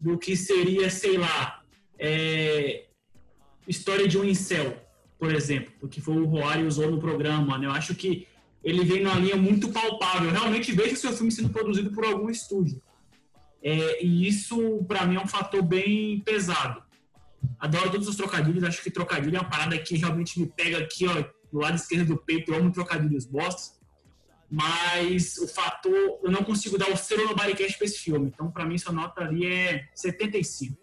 [0.00, 1.62] do que seria, sei lá,
[1.98, 2.86] é,
[3.68, 4.82] história de um incel,
[5.18, 7.66] por exemplo, o que foi o Roari usou no programa, né?
[7.66, 8.26] Eu acho que
[8.64, 10.28] ele vem numa linha muito palpável.
[10.28, 12.80] Eu realmente vejo seu filme sendo produzido por algum estúdio.
[13.62, 16.82] É, e isso, para mim, é um fator bem pesado.
[17.58, 21.06] Adoro todos os trocadilhos, acho que trocadilho é uma parada que realmente me pega aqui,
[21.06, 22.52] ó, do lado esquerdo do peito.
[22.52, 23.78] Eu amo trocadilhos bostas.
[24.50, 28.32] mas o fator, eu não consigo dar o selo no Bodycast para esse filme.
[28.34, 30.76] Então, para mim, essa nota ali é 75.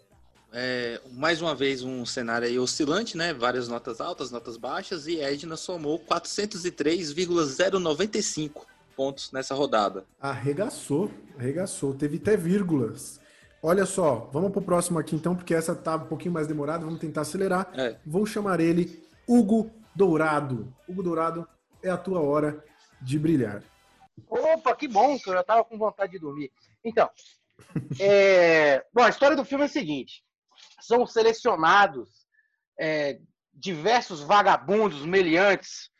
[0.50, 3.34] É, mais uma vez um cenário aí oscilante, né?
[3.34, 8.66] Várias notas altas, notas baixas, e Edna somou 403,095
[8.96, 10.06] pontos nessa rodada.
[10.18, 11.92] Arregaçou, arregaçou.
[11.92, 13.20] Teve até vírgulas.
[13.62, 17.00] Olha só, vamos pro próximo aqui então, porque essa tá um pouquinho mais demorada, vamos
[17.00, 17.68] tentar acelerar.
[17.74, 17.98] É.
[18.06, 20.72] Vou chamar ele Hugo Dourado.
[20.88, 21.48] Hugo Dourado,
[21.82, 22.64] é a tua hora
[23.02, 23.62] de brilhar.
[24.28, 26.52] Opa, que bom, que eu já tava com vontade de dormir.
[26.84, 27.10] Então,
[28.00, 30.22] é, bom, a história do filme é a seguinte:
[30.80, 32.26] são selecionados
[32.78, 33.18] é,
[33.52, 35.90] diversos vagabundos, meliantes,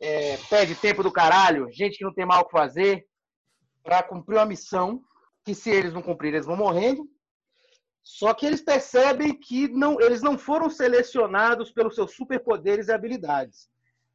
[0.00, 3.06] é, pé de tempo do caralho, gente que não tem mal o que fazer,
[3.82, 5.02] para cumprir uma missão
[5.46, 7.08] que se eles não cumprirem, eles vão morrendo.
[8.02, 13.68] Só que eles percebem que não, eles não foram selecionados pelos seus superpoderes e habilidades,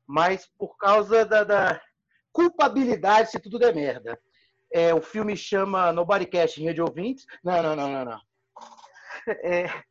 [0.06, 1.82] mas por causa da, da
[2.34, 4.20] culpabilidade se tudo der merda.
[4.74, 7.26] É, o filme chama Nobody Cash em Rede Ouvintes.
[7.42, 8.22] Não, não, não, não, não.
[9.28, 9.84] É,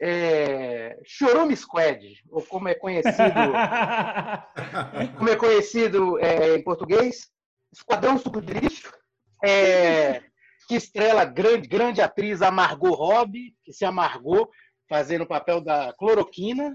[0.00, 3.14] é, Chorume Squad, ou como é conhecido,
[5.16, 7.30] como é conhecido é, em português,
[7.72, 8.92] Esquadrão Suco de Lixo,
[9.44, 10.22] é,
[10.66, 14.50] que estrela grande, grande atriz a Margot Robbie, que se amargou
[14.88, 16.72] fazendo o papel da cloroquina.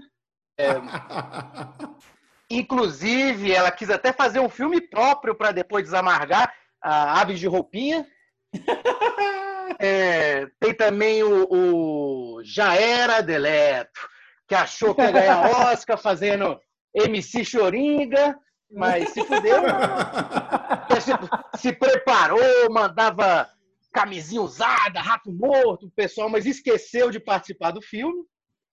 [0.58, 0.74] É,
[2.50, 8.06] inclusive, ela quis até fazer um filme próprio para depois desamargar a Aves de Roupinha.
[9.78, 14.00] É, tem também o, o Já Era Deleto,
[14.46, 16.60] que achou que ia ganhar Oscar fazendo
[16.94, 18.36] MC Choringa,
[18.70, 19.62] mas se fudeu.
[21.00, 23.48] se, se preparou, mandava
[23.92, 28.24] camisinha usada, rato morto, pessoal, mas esqueceu de participar do filme.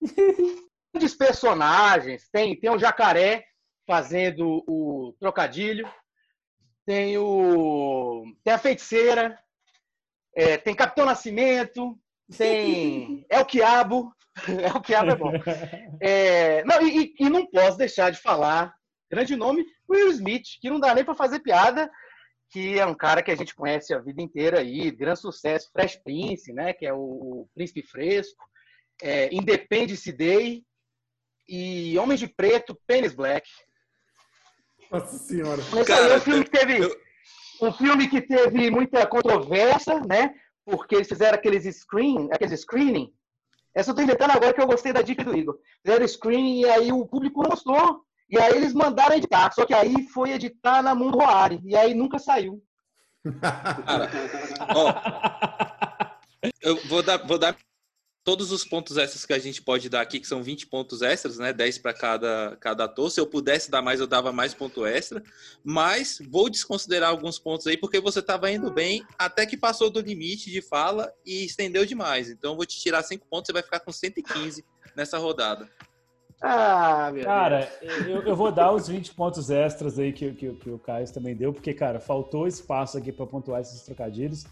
[0.94, 3.46] Grandes personagens, tem, tem o Jacaré
[3.86, 5.88] fazendo o trocadilho,
[6.86, 9.38] tem o tem a feiticeira,
[10.36, 12.00] é, tem Capitão Nascimento,
[12.38, 14.12] tem É o Quiabo,
[14.64, 15.32] É o Quiabo é bom.
[16.02, 18.74] É, não, e, e não posso deixar de falar,
[19.12, 21.92] grande nome, Will Smith, que não dá nem para fazer piada,
[22.50, 25.98] que é um cara que a gente conhece a vida inteira aí, grande sucesso, Fresh
[25.98, 28.44] Prince, né, que é o, o Príncipe Fresco,
[29.02, 30.64] é, Independence Day
[31.48, 33.48] e Homens de Preto, Penis Black.
[34.92, 35.62] Nossa senhora.
[35.62, 37.00] Esse aí é um filme que teve
[37.62, 40.34] um filme que teve muita controvérsia, né?
[40.66, 43.14] Porque eles fizeram aqueles screen, aqueles screening.
[43.76, 45.60] Essa eu tô inventando agora que eu gostei da dica do Igor.
[45.86, 48.04] Fizeram screening e aí o público não gostou.
[48.30, 49.52] E aí eles mandaram editar.
[49.52, 51.60] Só que aí foi editar na Mundo Roari.
[51.64, 52.64] E aí nunca saiu.
[56.62, 57.58] Eu vou dar, vou dar
[58.24, 61.40] todos os pontos extras que a gente pode dar aqui, que são 20 pontos extras,
[61.40, 61.52] né?
[61.52, 63.10] 10 para cada, cada ator.
[63.10, 65.24] Se eu pudesse dar mais, eu dava mais ponto extra.
[65.64, 70.00] Mas vou desconsiderar alguns pontos aí, porque você estava indo bem até que passou do
[70.00, 72.30] limite de fala e estendeu demais.
[72.30, 74.64] Então vou te tirar 5 pontos, você vai ficar com 115
[74.96, 75.68] nessa rodada.
[76.42, 80.70] Ah, meu Cara, eu, eu vou dar os 20 pontos extras aí que, que, que
[80.70, 84.46] o Caio também deu, porque, cara, faltou espaço aqui para pontuar esses trocadilhos.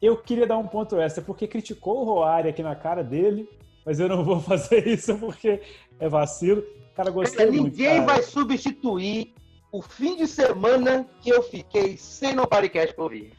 [0.00, 3.48] Eu queria dar um ponto extra, porque criticou o Roari aqui na cara dele,
[3.86, 5.62] mas eu não vou fazer isso porque
[6.00, 6.64] é vacilo.
[6.96, 7.78] Cara, gostei Ninguém muito.
[7.78, 8.00] cara.
[8.02, 9.32] vai substituir
[9.70, 13.32] o fim de semana que eu fiquei sem no podcast por ouvir.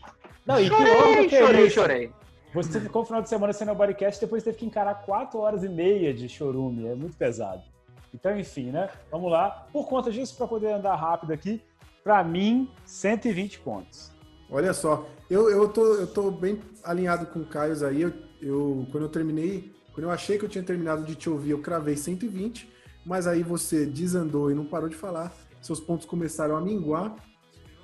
[0.45, 2.11] Não, e chorei, pior do que chorei, isso, chorei.
[2.53, 5.63] Você ficou o final de semana sem o Bodycast depois teve que encarar 4 horas
[5.63, 6.87] e meia de chorume.
[6.87, 7.72] É muito pesado.
[8.13, 8.89] Então, enfim, né?
[9.11, 9.67] Vamos lá.
[9.71, 11.61] Por conta disso, para poder andar rápido aqui,
[12.03, 14.11] para mim, 120 pontos.
[14.49, 18.01] Olha só, eu, eu, tô, eu tô bem alinhado com o Caio aí.
[18.01, 21.51] Eu, eu, quando eu terminei, quando eu achei que eu tinha terminado de te ouvir,
[21.51, 22.69] eu cravei 120,
[23.05, 25.33] mas aí você desandou e não parou de falar.
[25.61, 27.15] Seus pontos começaram a minguar.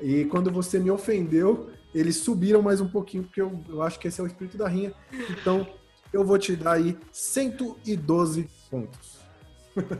[0.01, 4.07] E quando você me ofendeu, eles subiram mais um pouquinho, porque eu, eu acho que
[4.07, 4.93] esse é o espírito da rinha.
[5.29, 5.67] Então,
[6.13, 9.18] eu vou te dar aí 112 pontos.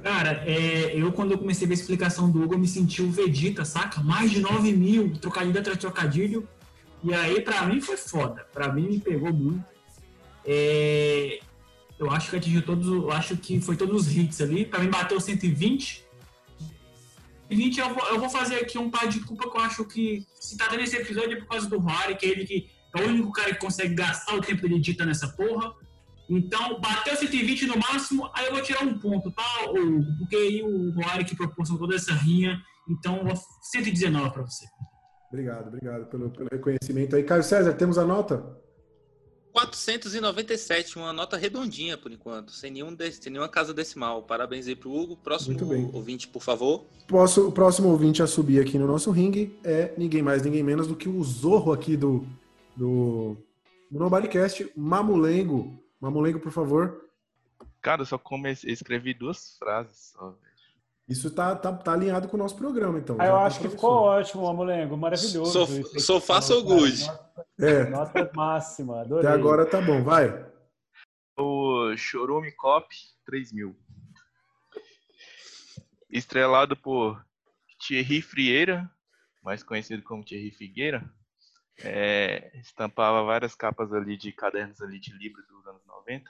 [0.04, 3.02] Cara, é, eu quando eu comecei a ver a explicação do Hugo, eu me senti
[3.02, 4.02] o Vegeta, saca?
[4.02, 6.48] Mais de 9 mil, trocadilho atrás de trocadilho.
[7.04, 8.46] E aí, pra mim, foi foda.
[8.52, 9.64] Pra mim, me pegou muito.
[10.46, 11.40] É,
[11.98, 14.66] eu acho que atingiu todos, eu acho que foi todos os hits ali.
[14.66, 16.04] Pra mim, bateu 120.
[17.50, 20.26] 120, eu vou, eu vou fazer aqui um par de culpa que eu acho que
[20.40, 23.02] se tá dando esse episódio é por causa do Rory, que é ele que é
[23.02, 25.74] o único cara que consegue gastar o tempo dele editando essa porra.
[26.30, 30.06] Então, bateu 120 no máximo, aí eu vou tirar um ponto, tá, Hugo?
[30.20, 33.24] Porque aí o Roari que proporcionou toda essa rinha, então
[33.64, 34.66] 119 para você.
[35.30, 37.24] Obrigado, obrigado pelo, pelo reconhecimento aí.
[37.24, 38.44] Caio César, temos a nota?
[39.52, 44.24] 497, uma nota redondinha por enquanto, sem, nenhum de- sem nenhuma casa decimal.
[44.24, 45.18] Parabéns aí pro Hugo.
[45.18, 45.90] Próximo Muito bem.
[45.94, 46.86] ouvinte, por favor.
[47.08, 50.88] Posso- o próximo ouvinte a subir aqui no nosso ringue é ninguém mais, ninguém menos
[50.88, 52.26] do que o Zorro aqui do,
[52.78, 53.36] do,
[53.90, 55.79] do Nobodycast, Mamulengo.
[56.00, 57.06] Mamulengo, por favor.
[57.82, 60.30] Cara, eu só comecei, escrevi duas frases só.
[60.32, 60.50] velho.
[61.08, 63.16] Isso tá, tá, tá alinhado com o nosso programa, então.
[63.20, 63.88] Ah, eu tá acho que professor.
[63.88, 64.96] ficou ótimo, Amolengo.
[64.96, 65.66] Maravilhoso.
[66.00, 67.04] Sou- fácil ou good?
[67.08, 67.90] Nota, É.
[67.90, 69.02] nota máxima.
[69.02, 69.28] Adorei.
[69.28, 70.48] Até agora tá bom, vai.
[71.36, 72.88] O Chorume Cop
[73.26, 73.76] 3000.
[76.10, 77.24] Estrelado por
[77.80, 78.90] Thierry Frieira,
[79.44, 81.10] mais conhecido como Thierry Figueira.
[81.84, 86.30] É, estampava várias capas ali de cadernos ali de livro dos anos 90.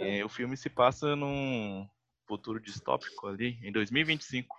[0.00, 1.88] É, o filme se passa num
[2.26, 4.56] futuro distópico ali, em 2025.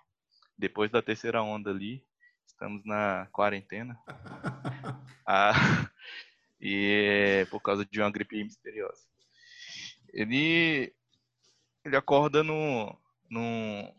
[0.58, 2.06] Depois da terceira onda ali,
[2.46, 3.98] estamos na quarentena.
[5.26, 5.90] Ah,
[6.60, 9.08] e é por causa de uma gripe misteriosa.
[10.12, 10.94] Ele,
[11.86, 12.94] ele acorda no,
[13.30, 13.96] no,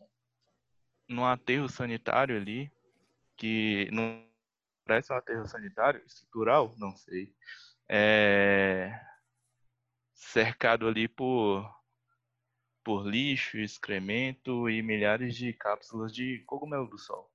[1.08, 2.70] num aterro sanitário ali,
[3.38, 4.22] que não
[4.84, 7.34] parece um aterro sanitário estrutural, não sei.
[7.88, 8.98] É,
[10.14, 11.68] cercado ali por,
[12.82, 17.30] por lixo, excremento e milhares de cápsulas de cogumelo do sol.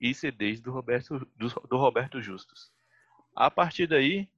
[0.00, 2.72] E CDs do Roberto, do, do Roberto Justus.
[3.34, 4.28] A partir daí,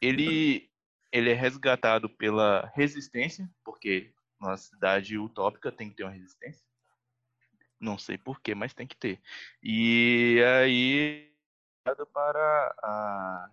[0.00, 0.70] ele,
[1.12, 6.64] ele é resgatado pela resistência, porque numa cidade utópica tem que ter uma resistência.
[7.78, 9.20] Não sei porquê, mas tem que ter.
[9.62, 11.29] E aí,
[12.06, 13.50] para a,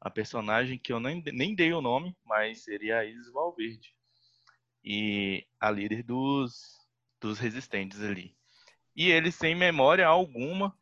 [0.00, 3.94] a personagem que eu nem, nem dei o nome, mas seria a Isis Valverde.
[4.84, 6.78] E a líder dos,
[7.20, 8.34] dos resistentes ali.
[8.94, 10.76] E ele sem memória alguma,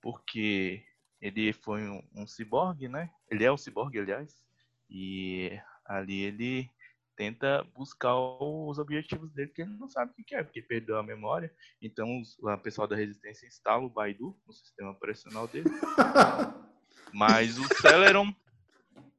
[0.00, 0.84] porque
[1.20, 3.10] ele foi um, um ciborgue, né?
[3.30, 4.44] Ele é um ciborgue, aliás.
[4.90, 6.70] E ali ele
[7.16, 11.02] tenta buscar os objetivos dele, que ele não sabe o que é, porque perdeu a
[11.02, 11.52] memória.
[11.80, 15.70] Então o pessoal da resistência instala o Baidu no sistema operacional dele.
[17.12, 18.34] Mas o Celeron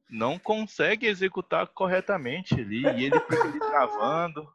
[0.08, 4.48] não consegue executar corretamente ali e ele fica ali travando.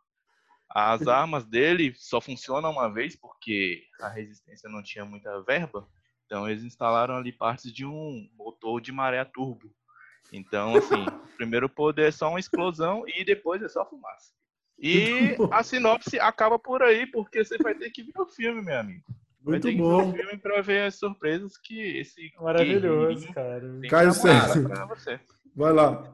[0.70, 5.88] As armas dele só funcionam uma vez porque a resistência não tinha muita verba.
[6.26, 9.74] Então eles instalaram ali partes de um motor de maré turbo.
[10.32, 14.32] Então, assim, o primeiro poder é só uma explosão e depois é só fumaça.
[14.80, 18.80] E a sinopse acaba por aí, porque você vai ter que ver o filme, meu
[18.80, 19.04] amigo.
[19.44, 19.98] Vai Muito ter que bom.
[19.98, 23.62] ver o filme pra ver as surpresas que esse Maravilhoso, cara.
[23.90, 24.70] Caio Sérgio.
[24.88, 25.20] você.
[25.56, 26.10] Vai lá.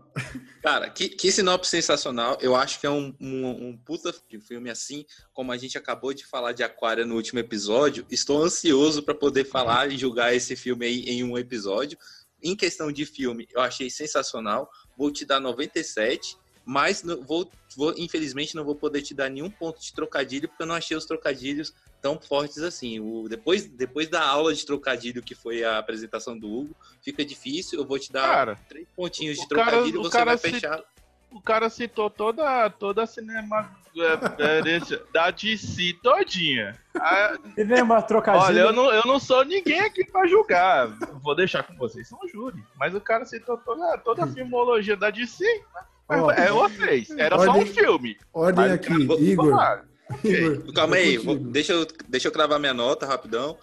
[0.63, 2.37] Cara, que, que sinopse sensacional.
[2.41, 6.13] Eu acho que é um, um, um puta de filme assim, como a gente acabou
[6.13, 8.05] de falar de Aquária no último episódio.
[8.09, 11.97] Estou ansioso para poder falar e julgar esse filme aí em um episódio.
[12.43, 14.69] Em questão de filme, eu achei sensacional.
[14.95, 19.49] Vou te dar 97, mas não- vou, vou, infelizmente não vou poder te dar nenhum
[19.49, 22.99] ponto de trocadilho, porque eu não achei os trocadilhos tão fortes assim.
[22.99, 27.79] O, depois, depois da aula de trocadilho que foi a apresentação do Hugo, fica difícil.
[27.79, 30.51] Eu vou te dar Cara, três pontinhos de cara- trocadilho, o você cara vai se-
[30.51, 30.83] fechar.
[31.31, 34.81] O cara citou toda, toda a cinema é, é,
[35.13, 36.77] da DC todinha.
[36.95, 38.45] Ah, Cinema trocadilho.
[38.45, 40.87] Olha, eu não, eu não sou ninguém aqui pra julgar.
[41.21, 42.63] Vou deixar com vocês, são júri.
[42.77, 45.43] Mas o cara citou toda, toda a filmologia da DC.
[46.07, 47.09] Mas Ó, é uma vez.
[47.11, 48.17] Era só um ordem- filme.
[48.33, 49.83] Ordem Mas o aqui, cara- Igor.
[50.23, 53.57] Igor, Calma aí, vou- deixa, eu, deixa eu cravar minha nota rapidão.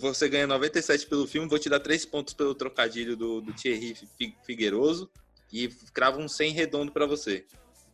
[0.00, 3.94] Você ganha 97 pelo filme, vou te dar 3 pontos pelo trocadilho do, do Thierry
[4.16, 5.10] Fi- Figueiroso
[5.52, 7.44] e cravo um 100 redondo pra você.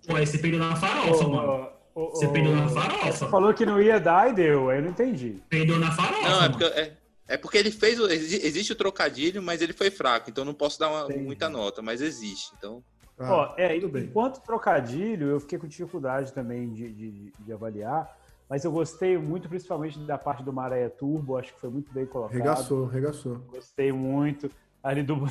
[0.06, 1.68] Pô, aí você perdeu na farofa, mano.
[1.94, 3.12] Você perdeu na farofa.
[3.12, 5.40] Você falou que não ia dar e deu, aí eu não entendi.
[5.48, 6.96] Perdeu na farofa, Não, é porque, é,
[7.28, 7.98] é porque ele fez.
[8.00, 12.00] Existe o trocadilho, mas ele foi fraco, então não posso dar uma- muita nota, mas
[12.02, 12.52] existe.
[12.58, 12.82] Então.
[13.18, 18.12] Ó, é, enquanto trocadilho, eu fiquei com dificuldade também de, de- de avaliar,
[18.50, 22.04] mas eu gostei muito, principalmente da parte do Maré Turbo, acho que foi muito bem
[22.06, 22.36] colocado.
[22.36, 23.36] Regaçou, regaçou.
[23.52, 24.50] Gostei muito.
[24.82, 25.26] Ali do,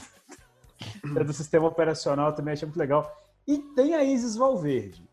[1.25, 3.11] do sistema operacional também achei muito legal.
[3.47, 5.07] E tem a Isis Valverde.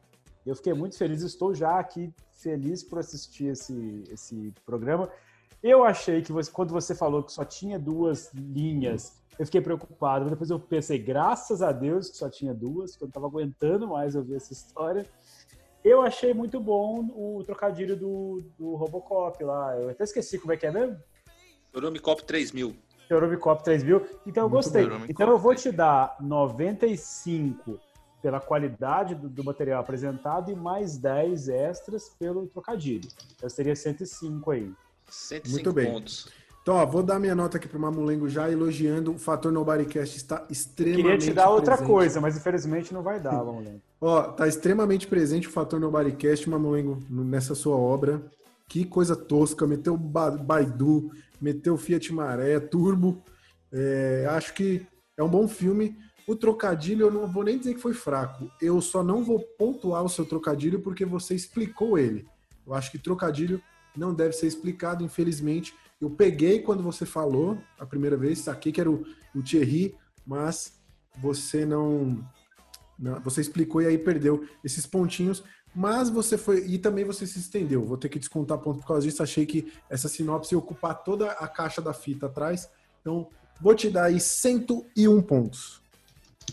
[0.46, 5.10] Eu fiquei muito feliz, estou já aqui feliz por assistir esse, esse programa.
[5.62, 10.22] Eu achei que você, quando você falou que só tinha duas linhas, eu fiquei preocupado.
[10.22, 13.26] Mas depois eu pensei, graças a Deus que só tinha duas, que eu não estava
[13.26, 15.06] aguentando mais ouvir essa história.
[15.84, 19.76] Eu achei muito bom o trocadilho do, do Robocop lá.
[19.76, 20.98] Eu até esqueci como é que é mesmo.
[21.72, 22.74] Euromicop 3000.
[23.14, 24.02] Euromicop 3000.
[24.26, 24.88] Então eu Muito gostei.
[25.08, 27.78] Então eu vou te dar 95
[28.22, 33.08] pela qualidade do, do material apresentado e mais 10 extras pelo trocadilho.
[33.34, 34.72] Então seria 105 aí.
[35.08, 35.90] 105 Muito bem.
[35.92, 36.28] pontos.
[36.62, 40.44] Então, ó, vou dar minha nota aqui pro Mamulengo já elogiando o fator Nobodycast está
[40.50, 41.90] extremamente Queria te dar outra presente.
[41.90, 43.80] coisa, mas infelizmente não vai dar, vamos ler.
[43.98, 48.22] Ó, tá extremamente presente o fator Nobodycast, Mamulengo, nessa sua obra.
[48.68, 51.10] Que coisa tosca, meteu Ba- Baidu,
[51.40, 53.22] meteu Fiat Maré, Turbo.
[53.72, 54.86] É, acho que
[55.16, 55.96] é um bom filme.
[56.26, 58.50] O trocadilho eu não vou nem dizer que foi fraco.
[58.60, 62.26] Eu só não vou pontuar o seu trocadilho porque você explicou ele.
[62.66, 63.60] Eu acho que trocadilho
[63.96, 65.74] não deve ser explicado, infelizmente.
[66.00, 69.04] Eu peguei quando você falou a primeira vez, saquei que era o,
[69.34, 69.94] o Thierry,
[70.24, 70.78] mas
[71.20, 72.24] você não,
[72.98, 75.42] não- Você explicou e aí perdeu esses pontinhos.
[75.74, 76.66] Mas você foi.
[76.66, 77.84] E também você se estendeu.
[77.84, 79.22] Vou ter que descontar ponto por causa disso.
[79.22, 82.68] Achei que essa sinopse ia ocupar toda a caixa da fita atrás.
[83.00, 83.28] Então,
[83.60, 85.80] vou te dar aí 101 pontos.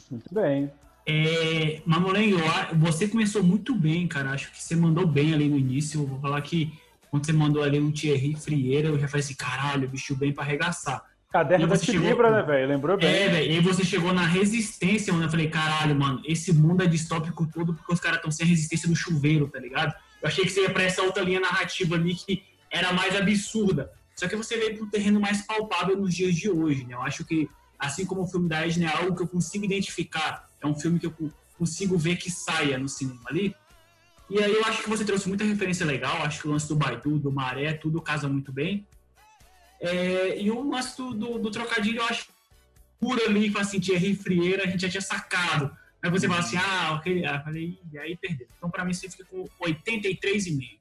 [0.10, 0.72] Muito bem.
[1.06, 2.38] É, Mamolengo,
[2.76, 4.32] você começou muito bem, cara.
[4.32, 6.02] Acho que você mandou bem ali no início.
[6.02, 6.72] Eu vou falar que
[7.10, 10.44] quando você mandou ali um Thierry Frieira, eu já falei assim, caralho, bicho bem pra
[10.44, 11.04] arregaçar.
[11.32, 12.68] Caderno da você chegou- Libra, né, velho?
[12.70, 13.08] Lembrou bem.
[13.10, 13.52] É, velho.
[13.52, 15.26] E aí você chegou na resistência, mano.
[15.26, 18.88] Eu falei, caralho, mano, esse mundo é distópico todo porque os caras estão sem resistência
[18.88, 19.94] do chuveiro, tá ligado?
[20.22, 23.92] Eu achei que você ia pra essa outra linha narrativa ali que era mais absurda.
[24.16, 26.96] Só que você veio pro terreno mais palpável nos dias de hoje, né?
[26.96, 27.48] Eu acho que,
[27.78, 30.98] assim como o filme da Edna é algo que eu consigo identificar, é um filme
[30.98, 33.54] que eu co- consigo ver que saia no cinema ali.
[34.30, 36.76] E aí eu acho que você trouxe muita referência legal, acho que o lance do
[36.76, 38.88] Baidu, do Maré, tudo casa muito bem.
[39.80, 42.32] É, e o lance do, do, do trocadilho, eu acho que
[43.00, 45.76] por ali, fala assim, Thierry Frieira, a gente já tinha sacado.
[46.02, 48.48] Aí você fala assim, ah, ok, ah, falei, e aí perdeu.
[48.58, 50.80] Então pra mim você fica com 83,5.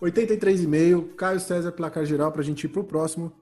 [0.00, 1.14] 83,5.
[1.16, 3.32] Caio César, placar geral, pra gente ir pro próximo.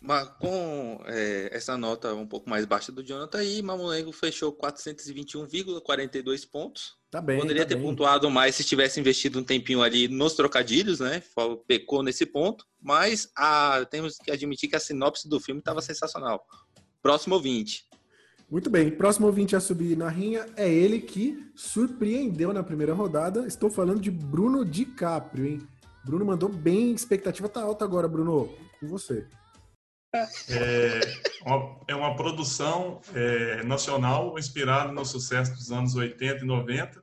[0.00, 6.48] Mas com é, essa nota um pouco mais baixa do Jonathan aí, Mamulengo fechou 421,42
[6.50, 6.96] pontos.
[7.12, 7.38] Tá bem.
[7.38, 7.84] Poderia tá ter bem.
[7.84, 11.22] pontuado mais se tivesse investido um tempinho ali nos trocadilhos, né?
[11.68, 16.42] Pecou nesse ponto, mas a- temos que admitir que a sinopse do filme estava sensacional.
[17.02, 17.84] Próximo ouvinte.
[18.50, 18.90] Muito bem.
[18.90, 23.46] Próximo ouvinte a subir na rinha é ele que surpreendeu na primeira rodada.
[23.46, 25.58] Estou falando de Bruno DiCaprio, hein?
[26.06, 28.48] Bruno mandou bem, expectativa tá alta agora, Bruno.
[28.80, 29.26] Com você.
[30.50, 31.00] É
[31.46, 37.01] uma, é uma produção é, nacional inspirada no sucesso dos anos 80 e 90.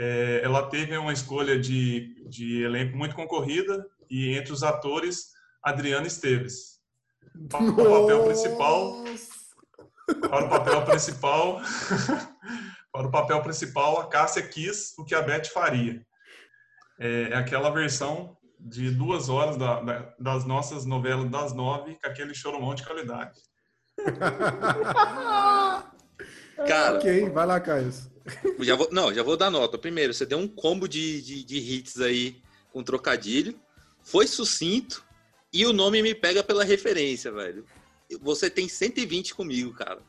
[0.00, 6.06] É, ela teve uma escolha de, de elenco muito concorrida e entre os atores, Adriano
[6.06, 6.78] Esteves.
[7.48, 9.04] Para o papel principal,
[10.28, 11.60] para o papel principal,
[12.92, 16.00] para o papel principal, a Cássia quis o que a Beth faria.
[16.98, 22.08] É, é aquela versão de duas horas da- da- das nossas novelas das nove, com
[22.08, 23.38] aquele choromão de qualidade.
[26.66, 27.92] Cara, ok, vai lá, Caio.
[28.60, 29.78] já vou, não, já vou dar nota.
[29.78, 32.36] Primeiro, você deu um combo de, de, de hits aí
[32.72, 33.58] com trocadilho.
[34.02, 35.04] Foi sucinto
[35.52, 37.64] e o nome me pega pela referência, velho.
[38.22, 40.00] Você tem 120 comigo, cara.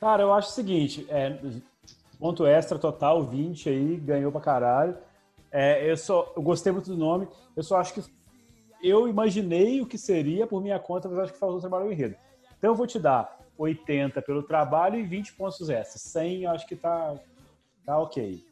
[0.00, 1.38] Cara, eu acho o seguinte, é,
[2.18, 4.98] ponto extra total, 20 aí, ganhou pra caralho.
[5.50, 8.02] É, eu, só, eu gostei muito do nome, eu só acho que
[8.82, 12.16] eu imaginei o que seria por minha conta, mas acho que faltou trabalho enredo.
[12.58, 16.02] Então eu vou te dar 80 pelo trabalho e 20 pontos extras.
[16.02, 17.14] 100 eu acho que tá,
[17.84, 18.44] tá ok.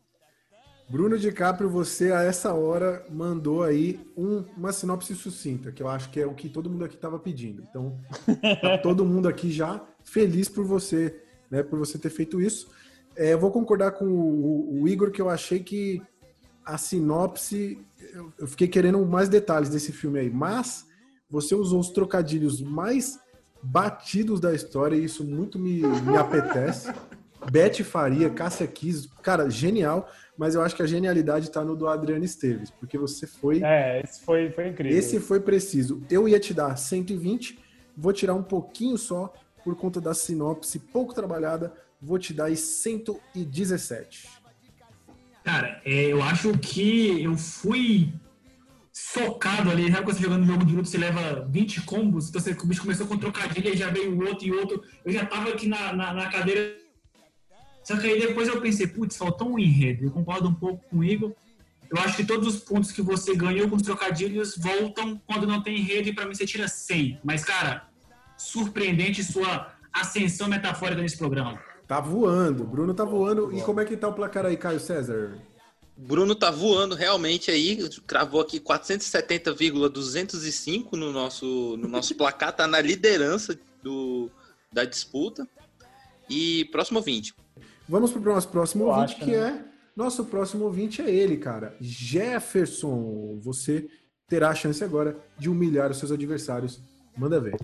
[0.88, 6.10] Bruno DiCaprio, você a essa hora mandou aí um- uma sinopse sucinta, que eu acho
[6.10, 7.62] que é o que todo mundo aqui estava pedindo.
[7.62, 7.98] Então,
[8.60, 11.18] tá todo mundo aqui já feliz por você,
[11.50, 12.68] né, por você ter feito isso.
[13.16, 16.02] É, eu vou concordar com o, o Igor que eu achei que
[16.64, 17.78] a sinopse,
[18.12, 20.86] eu, eu fiquei querendo mais detalhes desse filme aí, mas
[21.30, 23.18] você usou os trocadilhos mais
[23.62, 26.92] batidos da história e isso muito me, me apetece.
[27.50, 31.88] Beth Faria, Cássia Kiss, cara, genial, mas eu acho que a genialidade tá no do
[31.88, 33.62] Adriano Esteves, porque você foi.
[33.62, 34.98] É, esse foi, foi incrível.
[34.98, 36.02] Esse foi preciso.
[36.10, 37.58] Eu ia te dar 120,
[37.96, 39.32] vou tirar um pouquinho só
[39.64, 44.28] por conta da sinopse pouco trabalhada, vou te dar aí 117.
[45.44, 48.12] Cara, é, eu acho que eu fui
[48.92, 49.90] socado ali.
[49.90, 52.66] Sabe quando você jogando um jogo de luta, você leva 20 combos, então você, o
[52.66, 54.82] bicho começou com trocadilho, aí já veio outro e outro.
[55.04, 56.81] Eu já tava aqui na, na, na cadeira.
[57.84, 60.04] Só que aí depois eu pensei, putz, faltou um enredo.
[60.04, 61.32] Eu concordo um pouco com o Igor.
[61.90, 65.62] Eu acho que todos os pontos que você ganhou com os trocadilhos voltam quando não
[65.62, 67.20] tem enredo e pra mim você tira 100.
[67.22, 67.86] Mas, cara,
[68.36, 71.60] surpreendente sua ascensão metafórica nesse programa.
[71.86, 73.54] Tá voando, Bruno tá voando.
[73.54, 75.38] E como é que tá o placar aí, Caio César?
[75.94, 82.80] Bruno tá voando realmente aí, cravou aqui 470,205 no nosso, no nosso placar, tá na
[82.80, 84.30] liderança do,
[84.72, 85.46] da disputa.
[86.30, 87.34] E próximo ouvinte.
[87.92, 89.66] Vamos pro nosso próximo Eu ouvinte, acho, que né?
[89.68, 89.72] é.
[89.94, 91.76] Nosso próximo ouvinte é ele, cara.
[91.78, 93.38] Jefferson.
[93.42, 93.86] Você
[94.26, 96.82] terá a chance agora de humilhar os seus adversários.
[97.14, 97.54] Manda ver.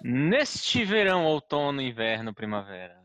[0.00, 3.02] Neste verão, outono, inverno, primavera.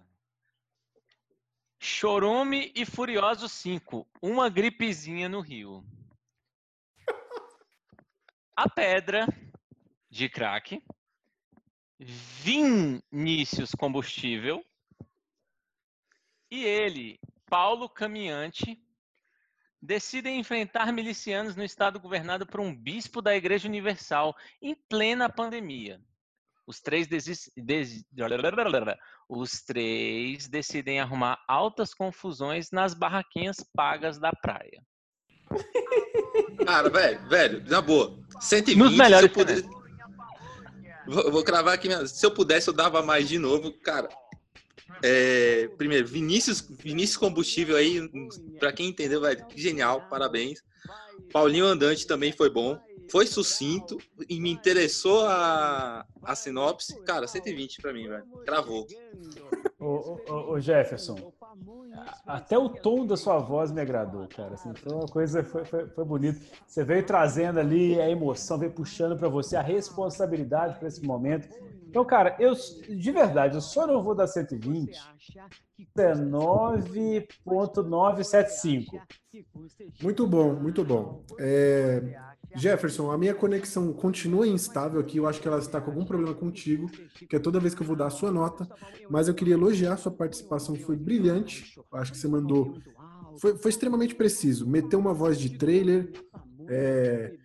[1.79, 4.07] Chorume e Furioso 5.
[4.21, 5.83] Uma gripezinha no Rio.
[8.55, 9.25] A Pedra,
[10.11, 10.79] de crack.
[11.99, 14.63] Vinícius Combustível.
[16.49, 17.19] E ele,
[17.49, 18.81] Paulo Caminhante,
[19.81, 26.01] decidem enfrentar milicianos no estado governado por um bispo da Igreja Universal em plena pandemia.
[26.65, 27.07] Os três,
[29.29, 34.83] Os três decidem arrumar altas confusões nas barraquinhas pagas da praia.
[36.65, 38.19] Cara, velho, velho, na boa.
[38.41, 39.69] 120, Nos melhores se eu pudesse...
[41.07, 44.09] Vou, vou cravar aqui, se eu pudesse, eu dava mais de novo, cara.
[45.03, 48.09] É, primeiro, Vinícius, Vinícius Combustível aí,
[48.59, 50.63] pra quem entendeu, velho, genial, parabéns.
[51.31, 52.79] Paulinho Andante também foi bom,
[53.09, 53.97] foi sucinto
[54.29, 56.99] e me interessou a, a sinopse.
[57.03, 58.87] Cara, 120 pra mim, velho, cravou.
[59.79, 61.31] Ô, ô, ô, Jefferson,
[62.25, 64.55] até o tom da sua voz me agradou, cara.
[64.55, 66.41] Assim, foi uma coisa, foi, foi, foi bonito.
[66.65, 71.47] Você veio trazendo ali a emoção, veio puxando para você a responsabilidade para esse momento.
[71.89, 74.95] Então, cara, eu de verdade, eu só não vou dar 120,
[75.97, 78.85] 19.975.
[80.01, 81.23] Muito bom, muito bom.
[81.39, 82.01] É,
[82.55, 85.17] Jefferson, a minha conexão continua instável aqui.
[85.17, 86.89] Eu acho que ela está com algum problema contigo,
[87.29, 88.67] que é toda vez que eu vou dar a sua nota.
[89.09, 91.73] Mas eu queria elogiar sua participação, foi brilhante.
[91.77, 92.77] Eu acho que você mandou.
[93.39, 94.67] Foi, foi extremamente preciso.
[94.67, 96.11] Meteu uma voz de trailer.
[96.67, 97.35] é,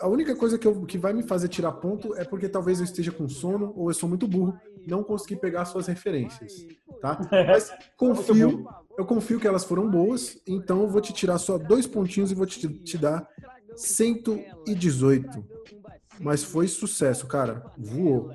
[0.00, 2.84] a- única coisa que, eu- que vai me fazer tirar ponto é porque talvez eu
[2.84, 6.66] esteja com sono ou eu sou muito burro, não consegui pegar as suas referências,
[7.00, 7.18] tá?
[7.48, 8.66] Mas confio,
[8.96, 12.34] eu confio que elas foram boas, então eu vou te tirar só dois pontinhos e
[12.34, 13.28] vou te, te dar
[13.76, 15.44] 118.
[16.20, 17.64] Mas foi sucesso, cara.
[17.76, 18.32] Voou.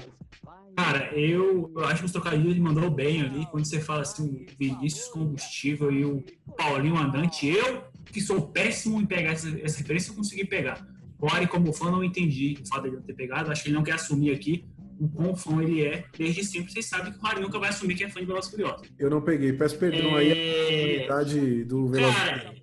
[0.75, 3.45] Cara, eu, eu acho que os trocadilhos ele mandou bem ali.
[3.47, 6.23] Quando você fala assim, Vinícius Combustível e o
[6.57, 10.85] Paulinho Andante, eu, que sou péssimo em pegar essa, essa referência, eu consegui pegar.
[11.19, 13.51] Core, como fã, não entendi o fato dele não ter pegado.
[13.51, 14.65] Acho que ele não quer assumir aqui
[14.99, 16.05] o quão fã ele é.
[16.17, 18.49] Desde sempre, vocês sabem que o Rari nunca vai assumir que é fã de Velozes
[18.51, 18.87] Furiosos.
[18.97, 19.51] Eu não peguei.
[19.53, 21.09] Peço perdão aí É.
[21.09, 22.15] a oportunidade do Velozes.
[22.15, 22.53] Cara,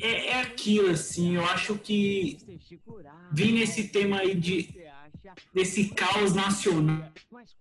[0.00, 2.38] é, é aquilo, assim, eu acho que
[3.32, 4.74] vir nesse tema aí de
[5.52, 7.10] desse caos nacional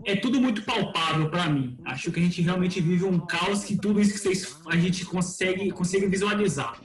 [0.06, 1.78] é tudo muito palpável para mim.
[1.84, 5.04] Acho que a gente realmente vive um caos que tudo isso que vocês a gente
[5.06, 6.80] consegue consegue visualizar.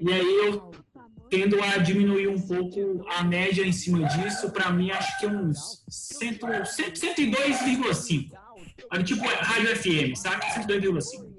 [0.00, 0.72] E aí eu
[1.30, 5.28] tendo a diminuir um pouco a média em cima disso, para mim acho que é
[5.28, 8.32] uns 100, 102,5.
[8.90, 10.44] Ali, Tipo rádio FM, sabe?
[10.46, 11.36] 102,5.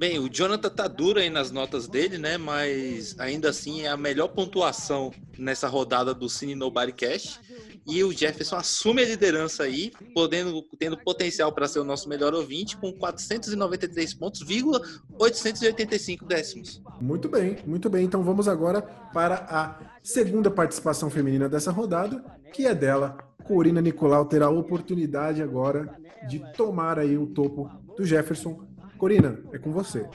[0.00, 2.38] Bem, o Jonathan tá duro aí nas notas dele, né?
[2.38, 7.38] Mas ainda assim é a melhor pontuação nessa rodada do Cine Nobody Cash.
[7.86, 12.34] E o Jefferson assume a liderança aí, podendo, tendo potencial para ser o nosso melhor
[12.34, 14.80] ouvinte, com 493 pontos, vírgula
[15.18, 16.82] 885 décimos.
[17.00, 18.04] Muito bem, muito bem.
[18.04, 23.18] Então vamos agora para a segunda participação feminina dessa rodada, que é dela.
[23.44, 25.98] Corina Nicolau terá a oportunidade agora
[26.28, 28.66] de tomar aí o topo do Jefferson.
[28.98, 30.06] Corina, é com você.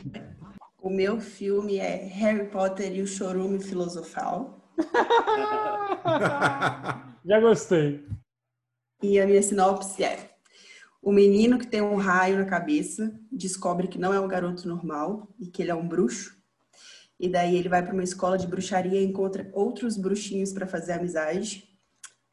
[0.82, 4.65] O meu filme é Harry Potter e o Chorume Filosofal.
[7.26, 8.06] Já gostei.
[9.02, 10.36] E a minha sinopse é:
[11.02, 15.28] o menino que tem um raio na cabeça descobre que não é um garoto normal
[15.40, 16.36] e que ele é um bruxo.
[17.20, 20.94] E daí ele vai para uma escola de bruxaria e encontra outros bruxinhos para fazer
[20.94, 21.70] amizade.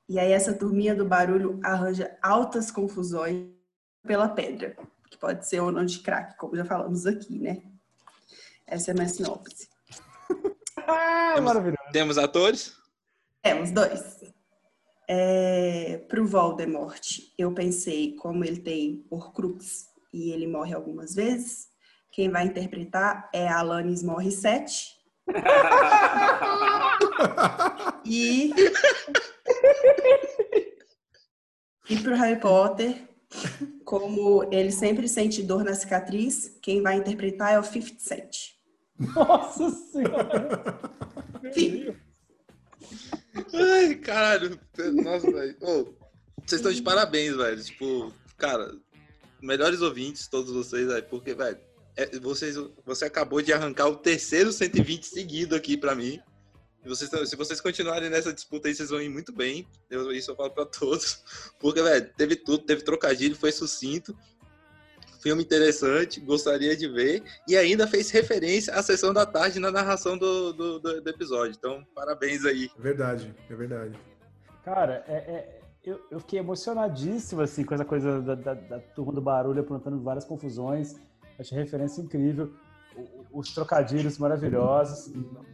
[0.09, 3.47] E aí essa turminha do barulho arranja altas confusões
[4.02, 4.77] pela pedra,
[5.09, 7.62] que pode ser o nome de crack, como já falamos aqui, né?
[8.66, 9.69] Essa é a minha sinopse.
[10.86, 11.82] Ah, maravilhoso.
[11.93, 12.73] Temos atores?
[13.43, 14.24] Temos dois.
[15.06, 21.69] É, pro Voldemort, eu pensei, como ele tem Horcrux e ele morre algumas vezes,
[22.10, 25.02] quem vai interpretar é a Alanis Morissette.
[28.06, 28.55] e...
[31.90, 33.06] e pro Harry Potter,
[33.85, 38.52] como ele sempre sente dor na cicatriz, quem vai interpretar é o 50 Cent.
[38.98, 40.81] Nossa Senhora!
[43.55, 44.59] Ai, caralho.
[45.03, 45.57] Nossa, velho.
[45.61, 45.95] Ô,
[46.45, 47.62] vocês estão de parabéns, velho.
[47.62, 48.74] Tipo, cara,
[49.41, 51.05] melhores ouvintes, todos vocês, velho.
[51.09, 51.59] Porque, velho,
[51.97, 56.20] é, vocês, você acabou de arrancar o terceiro 120 seguido aqui pra mim.
[56.85, 59.69] Vocês, se vocês continuarem nessa disputa aí, vocês vão ir muito bem.
[59.89, 61.23] Eu, isso eu falo pra todos.
[61.61, 64.16] Porque, velho, teve tudo, teve trocadilho, foi sucinto.
[65.23, 67.23] Filme interessante, gostaria de ver.
[67.47, 71.55] E ainda fez referência à sessão da tarde na narração do, do, do- do episódio.
[71.57, 72.69] Então, parabéns aí.
[72.77, 73.97] É verdade, é verdade.
[74.65, 79.12] Cara, é, é- eu, eu fiquei emocionadíssimo assim, com essa coisa da, da- da turma
[79.12, 80.97] do barulho aprontando várias confusões.
[81.39, 82.53] Achei referência incrível.
[83.32, 85.12] Os trocadilhos maravilhosos.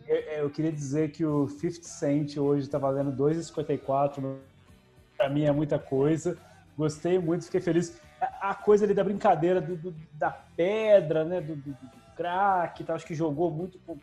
[0.08, 4.36] Eu, eu queria dizer que o 50 Cent hoje está valendo 2,54.
[5.16, 6.36] Para mim é muita coisa.
[6.76, 8.00] Gostei muito, fiquei feliz.
[8.20, 11.40] A, coisa ali da brincadeira do- do- da pedra, né?
[11.40, 13.96] Do, do, do crack e tal, acho que jogou muito com,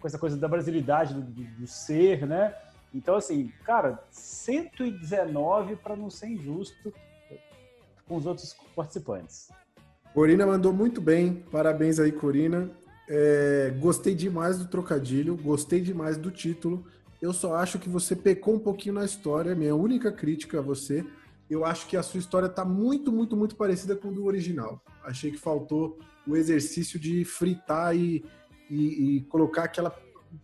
[0.00, 2.54] com essa coisa da brasilidade do, do- do ser, né?
[2.94, 6.92] Então, assim, cara, 119 para não ser injusto
[8.06, 9.48] com os outros participantes.
[10.12, 12.70] Corina mandou muito bem, parabéns aí, Corina.
[13.08, 16.86] É, gostei demais do trocadilho, gostei demais do título.
[17.20, 21.04] Eu só acho que você pecou um pouquinho na história, minha única crítica a você.
[21.52, 24.82] Eu acho que a sua história está muito, muito, muito parecida com a do original.
[25.04, 28.24] Achei que faltou o exercício de fritar e,
[28.70, 29.94] e- e colocar aquela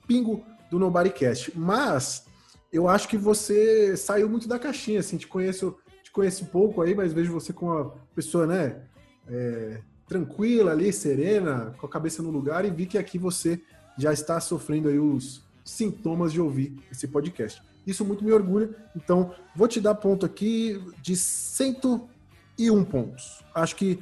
[0.06, 1.56] pingo do Nobodycast.
[1.58, 2.26] Mas
[2.70, 6.94] eu acho que você saiu muito da caixinha, assim, te conheço, te conheço pouco aí,
[6.94, 8.82] mas vejo você como uma pessoa, né,
[9.26, 13.60] é, tranquila ali, serena, com a cabeça no lugar e vi que aqui você
[13.96, 17.62] já está sofrendo aí os sintomas de ouvir esse podcast.
[17.88, 23.42] Isso muito me orgulha, então vou te dar ponto aqui de 101 pontos.
[23.54, 23.98] Acho que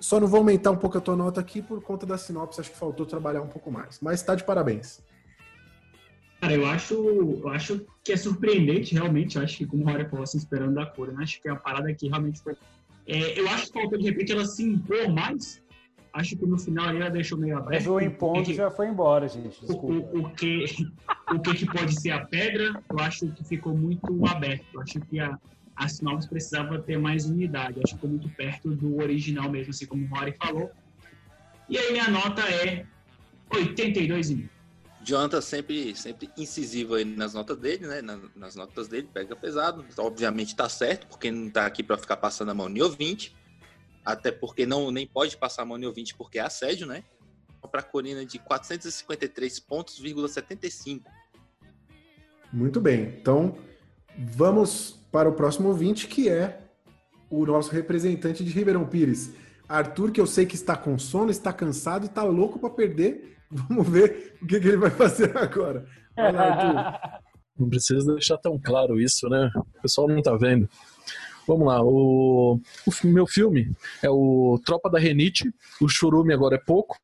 [0.00, 2.72] só não vou aumentar um pouco a tua nota aqui por conta da sinopse, acho
[2.72, 4.00] que faltou trabalhar um pouco mais.
[4.02, 5.00] Mas tá de parabéns.
[6.40, 9.36] Cara, eu acho, eu acho que é surpreendente, realmente.
[9.36, 11.22] Eu acho que, como o Rory falou, assim, esperando da cor, né?
[11.22, 12.56] Acho que é uma parada que realmente foi.
[13.06, 15.62] É, eu acho que faltou, de repente, ela se impor mais.
[16.14, 17.72] Acho que no final ela deixou meio aberto.
[17.72, 19.64] Mas o impondo que- já foi embora, gente.
[19.64, 19.86] o, Desculpa.
[20.16, 20.64] o, o que,
[21.32, 24.66] o que, que pode ser a pedra, eu acho que ficou muito aberto.
[24.74, 25.38] Eu acho que a,
[25.74, 27.76] a sinopse precisava ter mais unidade.
[27.76, 30.70] Eu acho que ficou muito perto do original mesmo, assim como o Rory falou.
[31.68, 32.84] E aí minha nota é
[33.50, 34.48] 82,5.
[35.04, 38.02] Jonathan sempre, sempre incisivo aí nas notas dele, né?
[38.02, 39.84] Na- Nas notas dele, pega pesado.
[39.98, 43.34] Obviamente tá certo, porque não tá aqui para ficar passando a mão em ouvinte.
[44.04, 47.04] Até porque não nem pode passar a mão em ouvinte porque é assédio, né?
[47.70, 51.02] Para Corina de 453 pontos,75.
[52.52, 53.14] Muito bem.
[53.20, 53.56] Então,
[54.18, 56.60] vamos para o próximo ouvinte, que é
[57.30, 59.32] o nosso representante de Ribeirão Pires.
[59.68, 63.38] Arthur, que eu sei que está com sono, está cansado e está louco para perder.
[63.50, 65.86] Vamos ver o que, que ele vai fazer agora.
[66.14, 67.22] Vai lá, Arthur.
[67.58, 69.50] Não precisa deixar tão claro isso, né?
[69.54, 70.68] O pessoal não tá vendo.
[71.46, 73.70] Vamos lá, o, o meu filme
[74.02, 76.96] é o Tropa da Renite, o churume agora é pouco.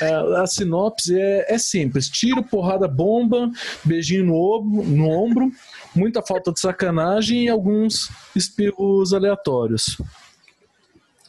[0.00, 3.50] É, a sinopse é, é simples: tiro, porrada, bomba,
[3.84, 5.52] beijinho no, ombro- no ombro,
[5.94, 9.96] muita falta de sacanagem e alguns espirros aleatórios.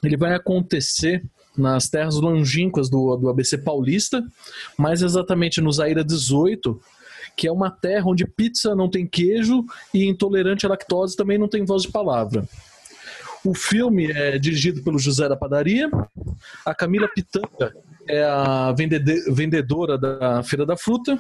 [0.04, 1.24] Ele vai acontecer
[1.58, 4.24] nas terras longínquas do, do ABC Paulista,
[4.78, 6.80] mais exatamente no Zaira 18,
[7.40, 9.64] que é uma terra onde pizza não tem queijo
[9.94, 12.46] e intolerante à lactose também não tem voz de palavra.
[13.46, 15.90] O filme é dirigido pelo José da Padaria.
[16.66, 17.74] A Camila Pitanga
[18.10, 18.76] é a
[19.32, 21.18] vendedora da Feira da Fruta.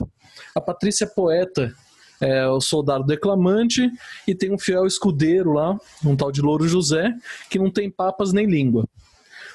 [0.54, 1.74] A Patrícia Poeta
[2.20, 3.90] é o soldado declamante.
[4.28, 7.16] E tem um fiel escudeiro lá, um tal de Louro José,
[7.50, 8.86] que não tem papas nem língua.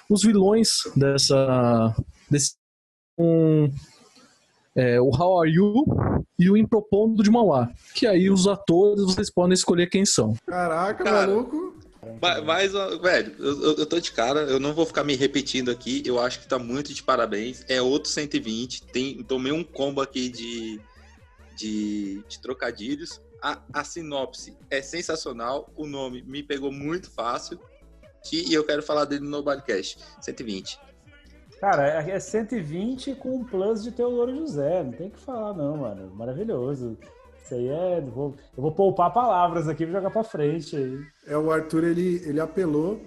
[0.09, 1.95] Os vilões dessa.
[2.31, 2.55] Desse,
[3.19, 3.70] um,
[4.76, 5.84] é, o How Are You
[6.38, 7.70] e o Impropondo de Mauá.
[7.94, 10.34] Que aí os atores vocês podem escolher quem são.
[10.46, 11.74] Caraca, Cara, maluco.
[12.20, 15.70] Ma- Mas, velho, eu, eu- eu tô de cara, eu não vou ficar me repetindo
[15.70, 17.64] aqui, eu acho que tá muito de parabéns.
[17.68, 20.78] É outro 120, tem, tomei um combo aqui de,
[21.56, 23.20] de, de trocadilhos.
[23.42, 27.59] A, a sinopse é sensacional, o nome me pegou muito fácil
[28.24, 29.98] que- e eu quero falar dele no Nobodycast.
[30.20, 30.78] 120.
[31.65, 34.82] Cara, é é 120 com um plus de Teodoro José.
[34.82, 36.15] Não tem o que falar, não, mano.
[36.15, 36.99] Maravilhoso.
[37.43, 38.01] Isso aí é.
[38.01, 41.01] Eu vou, eu vou poupar palavras aqui e jogar pra frente aí.
[41.27, 43.01] É, o Arthur, ele, ele apelou.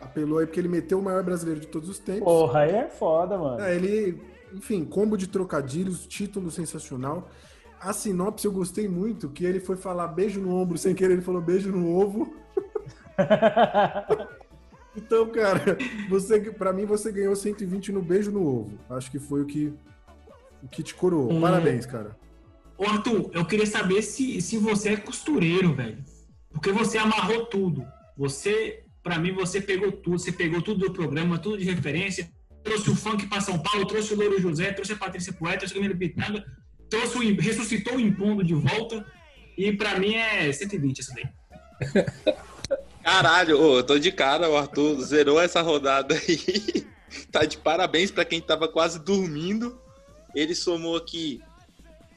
[0.00, 2.22] Apelou aí porque ele meteu o maior brasileiro de todos os tempos.
[2.22, 3.60] Porra, aí é foda, mano.
[3.60, 4.22] É, ele,
[4.52, 7.28] enfim, combo de trocadilhos, título sensacional.
[7.80, 11.22] A sinopse eu gostei muito, que ele foi falar beijo no ombro sem querer, ele
[11.22, 12.32] falou beijo no ovo.
[14.96, 18.78] então, cara, você, para mim você ganhou 120 no beijo no ovo.
[18.88, 19.72] Acho que foi o que
[20.62, 21.32] o que te coroou.
[21.32, 21.40] Hum.
[21.40, 22.16] Parabéns, cara.
[22.76, 25.98] Ô, Arthur, eu queria saber se, se você é costureiro, velho.
[26.50, 27.86] Porque você amarrou tudo.
[28.16, 30.18] Você, pra mim, você pegou tudo.
[30.18, 32.30] Você pegou tudo do programa, tudo de referência.
[32.62, 35.74] Trouxe o funk pra São Paulo, trouxe o Louro José, trouxe a Patrícia Poeta, trouxe
[35.74, 36.44] a Camila Pitanga,
[36.90, 39.06] trouxe o, ressuscitou o Impondo de volta.
[39.56, 41.28] E pra mim é 120 isso daí.
[43.14, 46.86] Caralho, ô, eu tô de cara, o Arthur zerou essa rodada aí.
[47.32, 49.76] tá de parabéns pra quem tava quase dormindo.
[50.32, 51.40] Ele somou aqui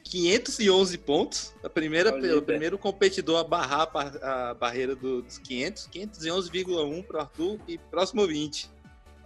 [0.04, 1.52] 511 pontos.
[1.64, 3.88] A primeira, Olha, o primeiro competidor a barrar
[4.22, 5.88] a barreira do- dos 500.
[5.92, 8.70] 511,1 pro Arthur e próximo ouvinte.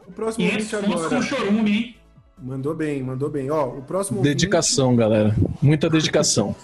[0.07, 1.21] O próximo 500 ouvinte pontos agora.
[1.21, 1.97] com chorume, hein?
[2.41, 3.51] Mandou bem, mandou bem.
[3.51, 5.37] Ó, o próximo ouvinte- Dedicação, galera.
[5.61, 6.57] Muita dedicação.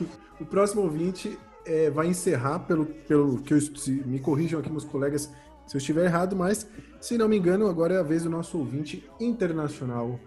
[0.40, 1.36] O próximo ouvinte
[1.68, 3.60] é, vai encerrar, pelo, pelo que eu.
[3.60, 5.32] se- me corrijam aqui, meus colegas,
[5.66, 6.68] se eu estiver errado, mas,
[7.00, 10.18] se não me engano, agora é a vez do nosso ouvinte internacional.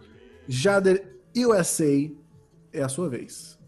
[0.47, 2.09] Jader USA,
[2.71, 3.59] é a sua vez.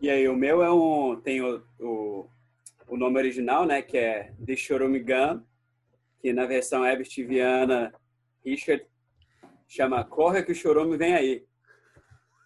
[0.00, 1.20] E aí, o meu é um.
[1.20, 2.26] Tem o, o,
[2.88, 3.80] o nome original, né?
[3.80, 5.40] Que é The Chorume Gun,
[6.20, 7.92] que na versão Ebstiviana,
[8.44, 8.84] Richard
[9.66, 11.44] chama Corre que o chorume vem aí.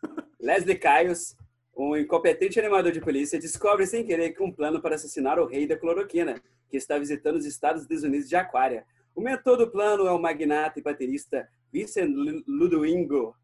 [0.40, 1.36] Leslie Caios,
[1.78, 5.64] um incompetente animador de polícia, descobre sem querer que um plano para assassinar o rei
[5.64, 8.84] da cloroquina, que está visitando os Estados Unidos de Aquária.
[9.14, 13.34] O mentor do plano é o magnata e baterista Vincent Lu- Ludwingo,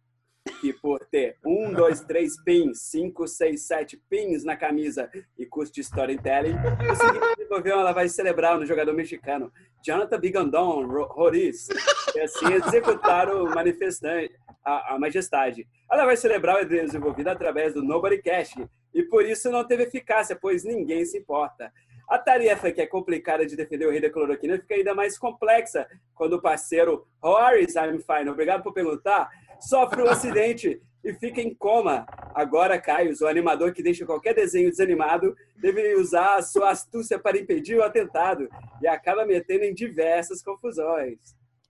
[0.60, 5.72] que por ter um, dois, três pins, cinco, seis, sete pins na camisa e curso
[5.72, 6.54] de storytelling,
[6.86, 8.14] conseguiu desenvolver uma lavagem
[8.58, 9.50] no jogador mexicano
[9.82, 11.68] Jonathan Bigandon Ro- Roriz
[12.14, 15.66] e assim executar o manifestante, a, a majestade.
[15.88, 18.54] A lavagem cerebral é desenvolvida através do Nobody Cash
[18.92, 21.72] e por isso não teve eficácia, pois ninguém se importa.
[22.06, 25.86] A tarefa que é complicada de defender o rei da cloroquina fica ainda mais complexa
[26.14, 29.30] quando o parceiro Horace I'm fine, obrigado por perguntar,
[29.60, 32.06] sofre um acidente e fica em coma.
[32.34, 37.38] Agora, Caio, o animador que deixa qualquer desenho desanimado, deve usar a sua astúcia para
[37.38, 38.48] impedir o atentado
[38.80, 41.18] e acaba metendo em diversas confusões.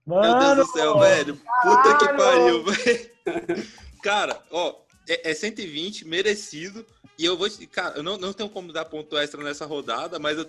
[0.05, 1.35] Meu Deus do céu, velho.
[1.35, 3.67] Puta que pariu, velho.
[4.01, 4.75] Cara, ó,
[5.09, 6.85] é, é 120, merecido.
[7.17, 7.47] E eu vou.
[7.71, 10.45] Cara, eu não, não tenho como dar ponto extra nessa rodada, mas eu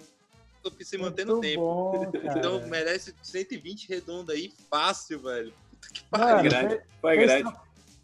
[0.63, 1.61] tô se mantendo no tempo.
[1.61, 5.55] bom, então merece 120 redondo aí, fácil, velho.
[6.11, 6.51] Pariu.
[6.51, 6.83] fe-
[7.27, 7.43] fez,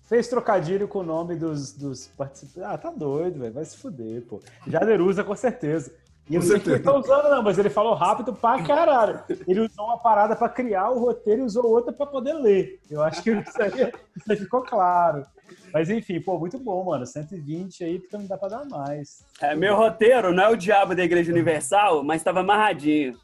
[0.09, 2.63] fez trocadilho com o nome dos, dos participantes.
[2.71, 3.53] Ah, tá doido, velho.
[3.53, 4.41] Vai se fuder, pô.
[4.67, 5.93] Jader usa, com certeza.
[6.31, 9.23] E Com ele não tá usando, não, mas ele falou rápido pra caralho.
[9.47, 12.79] Ele usou uma parada pra criar o roteiro e usou outra pra poder ler.
[12.89, 13.71] Eu acho que isso aí,
[14.17, 15.27] isso aí ficou claro.
[15.75, 17.05] Mas enfim, pô, muito bom, mano.
[17.05, 19.25] 120 aí, porque não dá pra dar mais.
[19.41, 23.19] É, meu roteiro não é o diabo da Igreja Universal, mas estava amarradinho.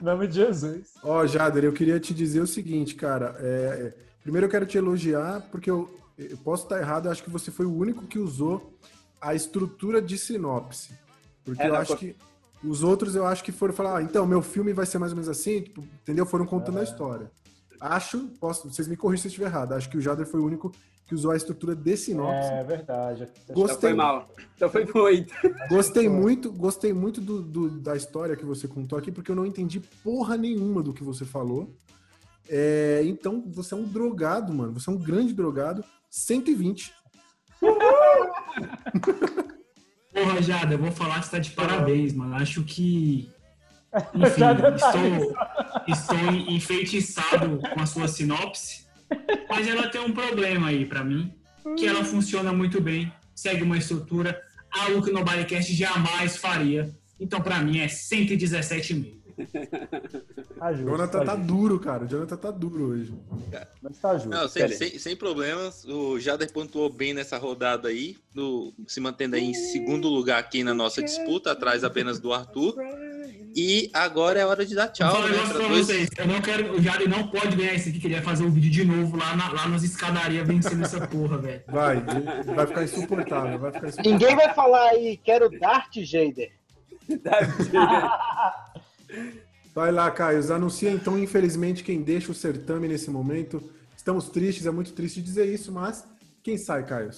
[0.00, 0.94] Em nome de Jesus.
[1.02, 3.36] Ó, Jader, eu queria te dizer o seguinte, cara.
[3.38, 5.88] é, é, primeiro eu quero te elogiar, porque eu,
[6.18, 8.76] eu posso estar errado, eu acho que você foi o único que usou
[9.20, 10.92] a estrutura de sinopse.
[11.44, 11.98] Porque É, eu não, acho pô.
[11.98, 12.16] que
[12.64, 15.16] os outros eu acho que foram falar, ah, então, meu filme vai ser mais ou
[15.16, 16.26] menos assim, tipo, entendeu?
[16.26, 16.80] Foram contando É.
[16.82, 17.30] a história.
[17.80, 20.44] Acho, posso, vocês me corrigem se eu estiver errado, acho que o Jader foi o
[20.44, 20.70] único
[21.10, 22.52] que usou a estrutura de sinopse.
[22.52, 23.26] É verdade.
[23.52, 23.64] Gostei.
[23.64, 24.28] Então foi mal.
[24.54, 25.34] Então foi muito.
[25.68, 29.44] Gostei muito, gostei muito do, do- da história que você contou aqui, porque eu não
[29.44, 31.74] entendi porra nenhuma do que você falou.
[32.48, 34.72] É, então, você é um drogado, mano.
[34.74, 35.82] Você é um grande drogado.
[36.08, 36.92] 120.
[40.14, 42.36] Porra, Jada, eu vou falar que você tá de parabéns, mano.
[42.36, 43.28] Acho que.
[44.14, 45.34] Enfim, tá estou,
[45.88, 48.86] estou enfeitiçado com a sua sinopse,
[49.48, 51.32] mas ela tem um problema aí pra mim,
[51.76, 56.90] que ela funciona muito bem, segue uma estrutura, algo que o Nobodycast jamais faria.
[57.18, 59.20] Então, pra mim, é 117,5.
[60.58, 62.04] Tá Jonathan tá duro, cara.
[62.04, 63.14] O Jonathan tá duro hoje.
[63.82, 64.28] Mas tá justo.
[64.28, 65.84] Não, sem, sem, sem problemas.
[65.86, 70.62] O Jader pontuou bem nessa rodada aí, no- se mantendo aí em segundo lugar aqui
[70.62, 72.74] na nossa disputa, atrás apenas do Arthur.
[73.56, 75.34] E agora é hora de dar Vou tchau, falar um né?
[75.36, 76.08] negócio pra dois- vocês.
[76.16, 76.72] Eu não quero.
[76.72, 79.16] O Jade não pode ganhar isso aqui, que ele vai fazer o vídeo de novo
[79.16, 81.62] lá, na, lá nas escadarias vencendo essa porra, velho.
[81.66, 83.58] Vai, vai ficar insuportável.
[83.58, 84.12] Vai ficar insuportável.
[84.18, 86.52] Ninguém vai falar aí, quero Dart Jader.
[89.74, 90.52] Vai lá, Caio.
[90.52, 93.62] Anuncia então, infelizmente, quem deixa o certame nesse momento.
[93.96, 96.04] Estamos tristes, é muito triste dizer isso, mas
[96.42, 97.10] quem sai, Caio?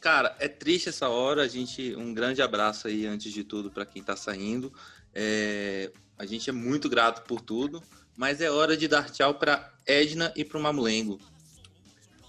[0.00, 1.42] Cara, é triste essa hora.
[1.42, 4.72] A gente, um grande abraço aí antes de tudo para quem tá saindo.
[5.18, 7.82] É, a gente é muito grato por tudo,
[8.14, 11.18] mas é hora de dar tchau para Edna e para o Mamulengo.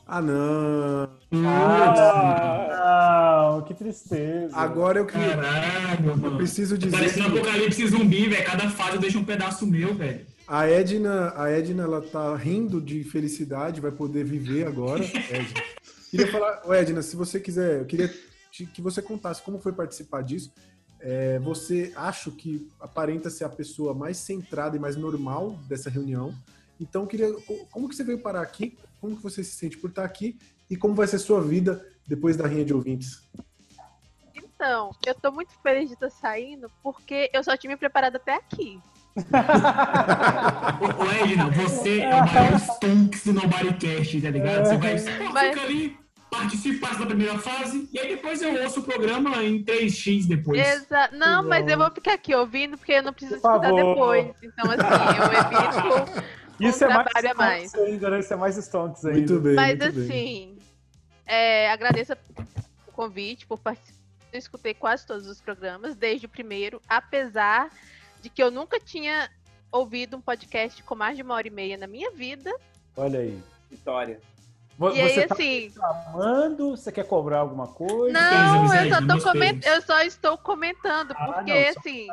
[0.06, 1.10] Ah, não.
[1.46, 4.56] Ah, não, que tristeza.
[4.56, 5.36] Agora eu queria.
[5.36, 6.38] Caralho, Eu mano.
[6.38, 6.96] preciso dizer.
[6.96, 8.46] Parecendo que- um apocalipse zumbi, velho.
[8.46, 10.26] Cada fase eu deixo um pedaço meu, velho.
[10.48, 15.04] A Edna, a Edna, ela tá rindo de felicidade, vai poder viver agora.
[15.30, 15.62] Edna.
[16.10, 18.10] Queria falar, Ô, Edna, se você quiser, eu queria
[18.74, 20.54] que você contasse como foi participar disso.
[21.00, 26.34] É, você acho que aparenta ser a pessoa mais centrada e mais normal dessa reunião.
[26.80, 28.78] Então, eu queria, co- como que você veio parar aqui?
[29.00, 30.38] Como que você se sente por estar aqui?
[30.70, 33.22] E como vai ser sua vida depois da rinha de ouvintes?
[34.36, 38.34] Então, eu tô muito feliz de estar saindo, porque eu só tinha me preparado até
[38.36, 38.80] aqui.
[39.16, 39.22] Ô,
[41.04, 44.66] ô, Edna, você é o maior stonks do Nobodycast, tá ligado?
[44.66, 44.94] Você vai
[45.32, 45.98] Mas- fica ali,
[46.30, 50.60] participa passa da primeira fase, e aí depois eu ouço o programa em 3x depois.
[50.60, 53.90] Exa não, mas eu vou ficar aqui ouvindo, porque eu não preciso Por escutar favor.
[53.90, 54.36] depois.
[54.44, 57.70] Então, assim, eu evito Isso um é mais a mais.
[57.70, 58.20] Stonks ainda, né?
[58.20, 59.18] Isso é mais Stonks ainda.
[59.20, 60.04] Muito bem, Mas muito bem.
[60.04, 60.58] assim,
[61.26, 62.14] é, agradeço
[62.88, 63.98] o convite por participar.
[64.34, 67.70] Eu escutei quase todos os programas, desde o primeiro, apesar
[68.22, 69.30] de que eu nunca tinha
[69.72, 72.54] ouvido um podcast com mais de uma hora e meia na minha vida.
[72.96, 73.40] Olha aí.
[73.70, 74.20] Vitória.
[74.78, 76.78] Vo- E aí, Você tá assim- reclamando?
[76.78, 78.14] Você quer cobrar alguma coisa?
[78.14, 79.60] Não, eu é só, tô coment...
[79.66, 82.08] eu só estou comentando, Ah, porque não, assim,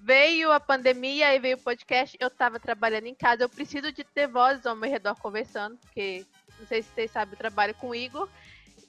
[0.00, 4.02] veio a pandemia, aí veio o podcast, eu tava trabalhando em casa, eu preciso de
[4.02, 6.26] ter vozes ao meu redor conversando, porque
[6.58, 8.28] não sei se vocês sabem, eu trabalho com o Igor,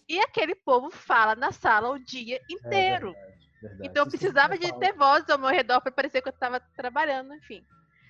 [0.09, 3.13] e aquele povo fala na sala o dia inteiro.
[3.61, 3.87] Verdade.
[3.87, 7.35] Então eu precisava de ter vozes ao meu redor para parecer que eu estava trabalhando,
[7.35, 7.63] enfim.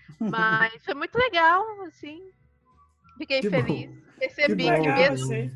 [0.19, 2.31] Mas foi muito legal, assim.
[3.21, 3.85] Fiquei Que feliz.
[3.87, 3.93] bom.
[4.17, 5.51] Percebi Que que, bom, mesmo, sim.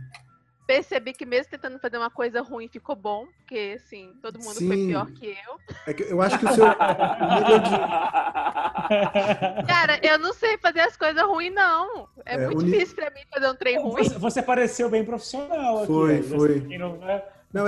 [0.67, 4.77] percebi que mesmo tentando fazer uma coisa ruim ficou bom, porque assim, todo mundo foi
[4.77, 4.87] Sim.
[4.87, 5.59] pior que eu.
[5.87, 6.65] É que eu acho que o seu
[9.65, 12.07] Cara, eu não sei fazer as coisas ruins, não.
[12.23, 14.03] É, É, muito difícil pra mim fazer um trem ruim.
[14.03, 15.87] Você, você pareceu bem profissional aqui.
[15.87, 16.21] Foi, né?
[16.21, 16.59] foi.
[16.77, 17.23] Não, né?
[17.55, 17.59] É-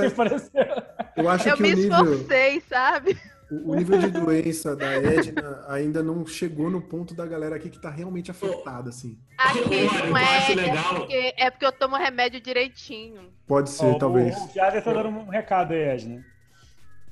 [1.16, 3.18] eu acho Eu que me o nível, esforcei, sabe?
[3.50, 7.70] O o nível de doença da Edna ainda não chegou no ponto da galera aqui
[7.70, 9.18] que tá realmente afetada, assim.
[9.38, 10.96] Aqui não eu é, acho é legal.
[10.96, 13.22] porque, é porque eu tomo remédio direitinho.
[13.48, 14.36] Pode ser, Ó, o- talvez.
[14.36, 16.26] O Jader tá dando um recado aí, Edna.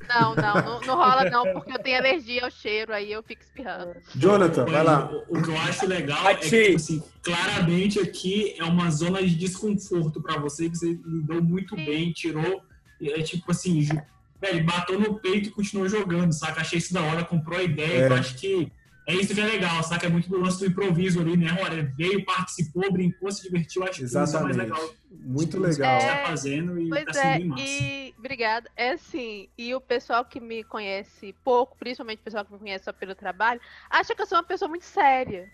[0.10, 3.42] Não, não, não, não rola não, porque eu tenho alergia ao cheiro, aí eu fico
[3.42, 3.96] espirrando.
[4.16, 5.10] Jonathan, vai lá.
[5.30, 9.24] O, o que eu acho legal é que, tipo assim, claramente aqui é uma zona
[9.24, 12.62] de desconforto pra você, que você lidou muito bem, tirou.
[13.02, 14.00] É tipo assim, ju-
[14.42, 16.62] velho, bateu no peito e continuou jogando, saca?
[16.62, 18.06] Achei isso da hora, comprou a ideia.
[18.06, 18.08] É.
[18.08, 18.72] Eu acho que
[19.08, 20.08] é isso que é legal, saca?
[20.08, 21.56] É muito do lance do improviso ali, né?
[21.62, 23.84] Olha, veio, participou, brincou, se divertiu.
[23.84, 24.58] Acho que isso é mais Exatamente.
[24.58, 24.90] legal.
[25.12, 25.96] Muito que legal.
[25.96, 27.64] a gente tá fazendo e Pois tá sendo é, massa.
[27.64, 28.70] e obrigada.
[28.76, 32.86] É assim, e o pessoal que me conhece pouco, principalmente o pessoal que me conhece
[32.86, 35.52] só pelo trabalho, acha que eu sou uma pessoa muito séria.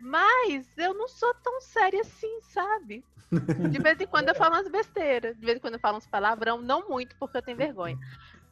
[0.00, 3.04] Mas eu não sou tão séria assim, sabe?
[3.70, 6.06] De vez em quando eu falo umas besteiras, de vez em quando eu falo uns
[6.06, 7.96] palavrão, não muito porque eu tenho vergonha.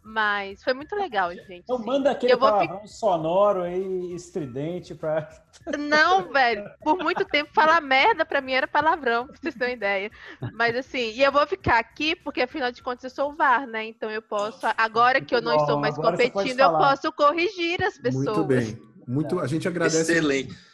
[0.01, 1.53] Mas foi muito legal, gente.
[1.53, 1.85] Então assim.
[1.85, 5.29] manda aquele Eu vou fi- palavrão sonoro aí, estridente, pra...
[5.79, 6.65] Não, velho.
[6.83, 10.11] Por muito tempo falar merda pra mim era palavrão, pra vocês terem uma ideia.
[10.53, 13.67] Mas assim, e eu vou ficar aqui porque afinal de contas eu sou o VAR,
[13.67, 13.85] né?
[13.85, 17.99] Então eu posso, agora que eu não bom, estou mais competindo, eu posso corrigir as
[17.99, 18.25] pessoas.
[18.25, 18.79] Muito bem.
[19.07, 20.13] Muito, a gente agradece.
[20.13, 20.68] Excelente.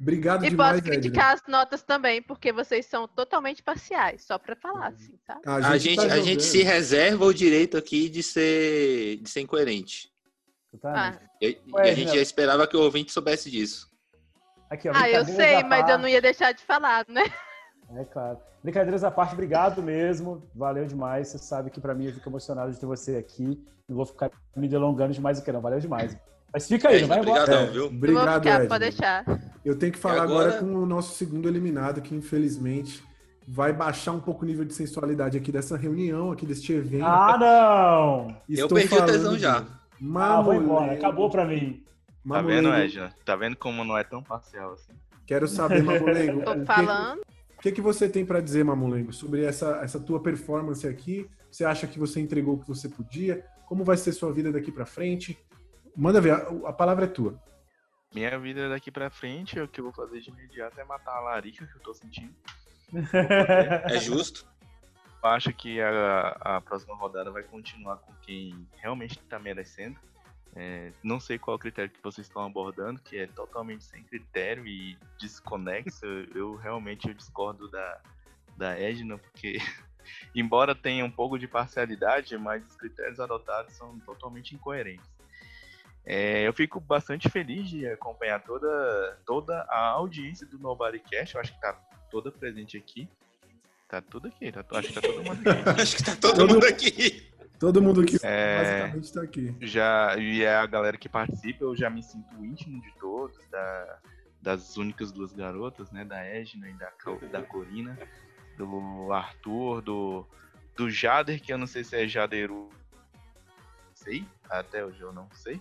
[0.00, 1.00] Obrigado E demais, posso Edna.
[1.00, 5.40] criticar as notas também, porque vocês são totalmente parciais, só pra falar assim, tá?
[5.44, 10.08] A gente, tá a gente se reserva o direito aqui de ser, de ser incoerente.
[10.84, 13.88] Ah, E, e Ué, a gente já esperava que o ouvinte soubesse disso.
[14.70, 17.24] Aqui, ó, ah eu sei, mas eu não ia deixar de falar, né?
[17.96, 18.38] É claro.
[18.62, 20.48] Brincadeiras à parte, obrigado mesmo.
[20.54, 21.28] Valeu demais.
[21.28, 23.64] Você sabe que pra mim eu fico emocionado de ter você aqui.
[23.88, 25.62] Não vou ficar me delongando demais aqui, não.
[25.62, 26.16] Valeu demais.
[26.52, 27.42] Mas fica aí, não vai embora.
[27.42, 27.86] Obrigadão, É, viu?
[27.86, 28.68] Obrigado, eu ficar, Edna.
[28.68, 29.24] pode deixar.
[29.64, 30.60] Eu tenho que falar agora- agora...
[30.64, 33.02] com o nosso segundo eliminado, que infelizmente
[33.46, 37.04] vai baixar um pouco o nível de sensualidade aqui dessa reunião, aqui deste evento.
[37.04, 38.36] Ah, não!
[38.48, 39.60] Eu Estou perdi o tesão falando já.
[39.60, 39.66] de
[40.16, 40.92] Ah, vou embora.
[40.92, 41.82] Acabou pra mim.
[42.28, 42.68] Tá vendo.
[42.72, 43.12] Edna?
[43.24, 44.92] Tá vendo como não é tão parcial assim?
[45.26, 46.42] Quero saber, Mamulengo.
[46.44, 47.20] Tô o que- falando.
[47.20, 51.26] O que, que você tem para dizer, Mamulengo, sobre essa, essa tua performance aqui?
[51.50, 53.44] Você acha que você entregou o que você podia?
[53.66, 55.36] Como vai ser sua vida daqui para frente?
[55.98, 57.36] Manda ver, a, a palavra é tua.
[58.14, 61.20] Minha vida daqui pra frente, o que eu vou fazer de imediato é matar a
[61.20, 62.32] larica que eu tô sentindo.
[63.90, 64.46] É justo.
[65.20, 69.98] Eu acho que a, a próxima rodada vai continuar com quem realmente tá merecendo.
[70.54, 74.64] É, não sei qual o critério que vocês estão abordando, que é totalmente sem critério
[74.64, 76.06] e desconexo.
[76.32, 78.00] Eu realmente eu discordo da,
[78.56, 79.58] da Edna, porque
[80.32, 85.18] embora tenha um pouco de parcialidade, mas os critérios adotados são totalmente incoerentes.
[86.10, 91.34] É, eu fico bastante feliz de acompanhar toda, toda a audiência do Nobodycast.
[91.34, 91.74] Eu acho que tá
[92.10, 93.06] toda presente aqui.
[93.86, 95.68] Tá tudo aqui, tá, acho que tá todo mundo aqui.
[95.82, 97.28] Acho que tá todo, Todo- mundo aqui.
[97.58, 98.58] Todo mundo que É.
[98.88, 99.56] basicamente tá aqui.
[99.60, 103.98] já e é a galera que participa, eu já me sinto íntimo de todos, da,
[104.40, 106.90] das únicas duas garotas, né, da Edna e da,
[107.32, 107.98] da Corina,
[108.56, 110.26] do Arthur, do,
[110.76, 112.68] do Jader, que eu não sei se é Jaderu,
[113.94, 115.60] sei, até hoje eu não sei.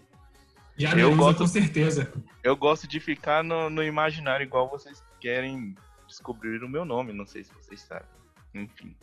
[0.78, 2.12] Já eu gosto, com certeza.
[2.44, 5.76] eu gosto de ficar no, no imaginário igual vocês querem
[6.08, 8.08] descobrir o meu nome, não sei se vocês sabem.
[8.54, 8.96] Enfim.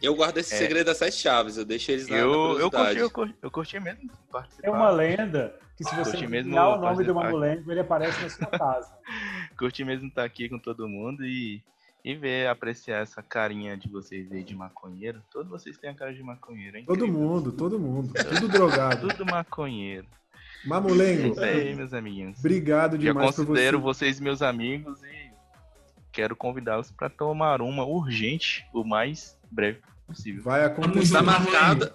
[0.00, 0.58] Eu guardo esse É.
[0.58, 3.50] segredo das sete chaves, eu deixo eles na, na Eu, eu, curti, eu, curti, eu
[3.50, 4.68] curti mesmo participar.
[4.68, 8.46] É uma lenda que se você adivinhar o nome do mamulengo, ele aparece na sua
[8.46, 8.92] casa.
[9.58, 11.60] Curti mesmo estar aqui com todo mundo e,
[12.04, 15.20] e ver, apreciar essa carinha de vocês aí de maconheiro.
[15.32, 16.84] Todos vocês têm a cara de maconheiro, hein?
[16.86, 18.12] Todo mundo, todo mundo.
[18.14, 19.06] Tudo drogado.
[19.08, 20.06] Tudo maconheiro.
[20.64, 21.22] Mamulengo.
[21.22, 22.38] É isso aí, meus amiguinhos.
[22.38, 24.06] Obrigado Eu demais por considero você.
[24.06, 25.30] vocês meus amigos e
[26.12, 30.42] quero convidá-los para tomar uma urgente, o mais breve possível.
[30.42, 30.62] Vai
[31.00, 31.94] Está marcada.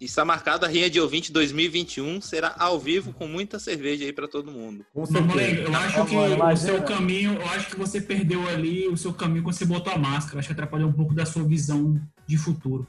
[0.00, 2.20] Está marcada a Rinha de Ouvinte 2021.
[2.20, 4.84] Será ao vivo com muita cerveja aí pra todo mundo.
[4.92, 8.96] Com Mamulengo, eu acho que o seu caminho, eu acho que você perdeu ali o
[8.96, 10.40] seu caminho quando você botou a máscara.
[10.40, 12.84] Acho que atrapalhou um pouco da sua visão de futuro.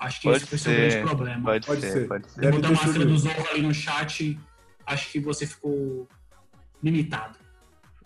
[0.00, 1.42] Acho que Pode esse foi o seu ser, grande problema.
[1.44, 2.08] pode Pode ser, ser.
[2.08, 2.40] pode ser.
[2.40, 3.18] Deve ter máscara sido do.
[3.18, 4.38] Zorro ali no chat,
[4.86, 6.08] acho que você ficou
[6.82, 7.36] limitado.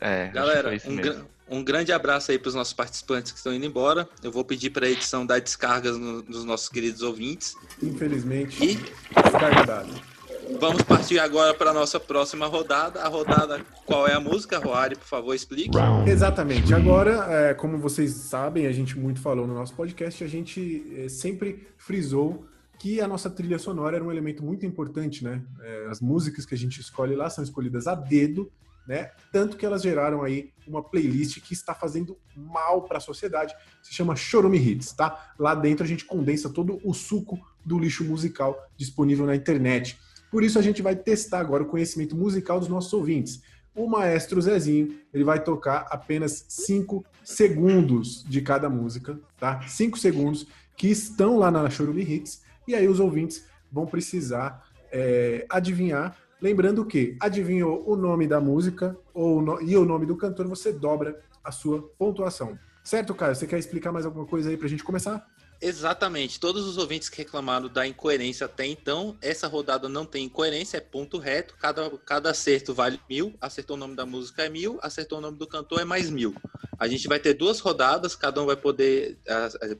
[0.00, 3.52] É, Galera, foi isso um, um grande abraço aí para os nossos participantes que estão
[3.54, 4.08] indo embora.
[4.22, 7.54] Eu vou pedir para a edição dar descargas no- nos nossos queridos ouvintes.
[7.82, 8.74] Infelizmente, E
[9.22, 10.11] descarga dada.
[10.58, 13.00] Vamos partir agora para a nossa próxima rodada.
[13.02, 14.58] A rodada, qual é a música?
[14.58, 15.76] Roari, por favor, explique.
[16.06, 16.74] Exatamente.
[16.74, 21.08] Agora, é, como vocês sabem, a gente muito falou no nosso podcast, a gente é,
[21.08, 22.46] sempre frisou
[22.78, 25.40] que a nossa trilha sonora era um elemento muito importante, né?
[25.60, 28.50] É, as músicas que a gente escolhe lá são escolhidas a dedo,
[28.86, 29.12] né?
[29.30, 33.94] Tanto que elas geraram aí uma playlist que está fazendo mal para a sociedade, se
[33.94, 35.32] chama Chorume Hits, tá?
[35.38, 39.98] Lá dentro a gente condensa todo o suco do lixo musical disponível na internet.
[40.32, 43.42] Por isso a gente vai testar agora o conhecimento musical dos nossos ouvintes.
[43.74, 49.60] O maestro Zezinho, ele vai tocar apenas 5 segundos de cada música, tá?
[49.68, 50.46] 5 segundos
[50.76, 56.16] que estão lá na Chorume Hits, e aí os ouvintes vão precisar é, adivinhar.
[56.40, 60.72] Lembrando que adivinhou o nome da música ou no- e o nome do cantor, você
[60.72, 62.59] dobra a sua pontuação.
[62.84, 63.34] Certo, Caio?
[63.34, 65.26] Você quer explicar mais alguma coisa aí pra gente começar?
[65.62, 66.40] Exatamente.
[66.40, 70.80] Todos os ouvintes que reclamaram da incoerência até então, essa rodada não tem incoerência, é
[70.80, 71.55] ponto reto.
[71.59, 73.32] Cada, cada acerto vale mil.
[73.40, 76.34] Acertou o nome da música é mil, acertou o nome do cantor é mais mil.
[76.78, 79.16] A gente vai ter duas rodadas, cada um vai poder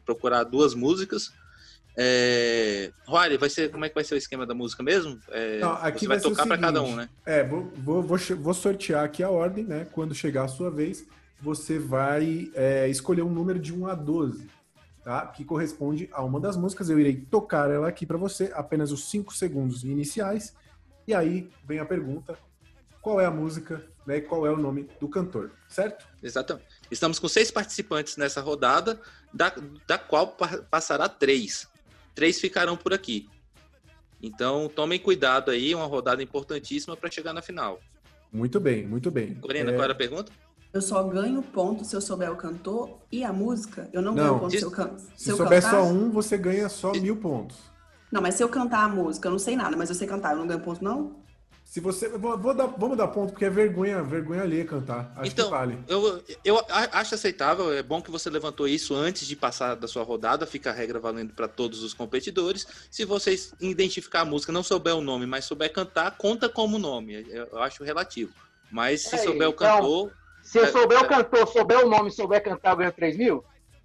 [0.05, 1.33] procurar duas músicas.
[1.97, 2.91] É...
[3.05, 5.19] Rory, vai ser como é que vai ser o esquema da música mesmo?
[5.29, 7.09] É, Não, aqui você vai, o tocar para cada um, né?
[7.27, 9.87] É, vou, vou, vou, vou sortear aqui a ordem, né?
[9.93, 11.05] Quando chegar a sua vez,
[11.41, 14.47] você vai é, escolher um número de 1 a 12,
[15.05, 15.27] tá?
[15.27, 16.89] Que corresponde a uma das músicas.
[16.91, 20.55] Eu irei tocar ela aqui para você, apenas os 5 segundos iniciais.
[21.07, 22.39] E aí vem a pergunta:
[23.01, 26.07] qual é a música né, e qual é o nome do cantor, certo?
[26.23, 26.67] Exatamente.
[26.91, 29.01] Estamos com seis participantes nessa rodada,
[29.33, 29.53] da,
[29.87, 31.69] da qual pa- passará três.
[32.15, 33.29] Três ficarão por aqui.
[34.23, 37.81] Então, tomem cuidado aí, uma rodada importantíssima para chegar na final.
[38.33, 39.35] Muito bem, muito bem.
[39.35, 40.33] Corina, É, qual era a pergunta?
[40.73, 43.89] Eu só ganho ponto se eu souber o cantor e a música.
[43.93, 44.91] Eu não, Não, ganho ponto se- se eu, can...
[45.17, 45.77] Se eu souber cantar.
[45.83, 47.57] só um, você ganha só mil pontos.
[48.11, 50.33] Não, mas se eu cantar a música, eu não sei nada, mas eu sei cantar,
[50.33, 51.21] eu não ganho ponto, não?
[51.65, 52.09] Se você.
[52.09, 55.13] vou- vou dar- vamos dar ponto, porque é vergonha, vergonha alheia cantar.
[55.17, 55.79] Acho Então, que vale.
[55.89, 59.89] Eu, eu a- acho aceitável, é bom que você levantou isso antes de passar da
[59.89, 62.67] sua rodada, fica a regra valendo para todos os competidores.
[62.91, 67.25] Se vocês identificar a música, não souber o nome, mas souber cantar, conta como nome.
[67.31, 68.33] Eu acho relativo.
[68.71, 70.13] Mas se Peraí, souber o então, cantor.
[70.43, 73.17] Se eu é- souber é- o cantor, souber o nome, souber cantar, eu ganho 3
[73.17, 73.45] mil?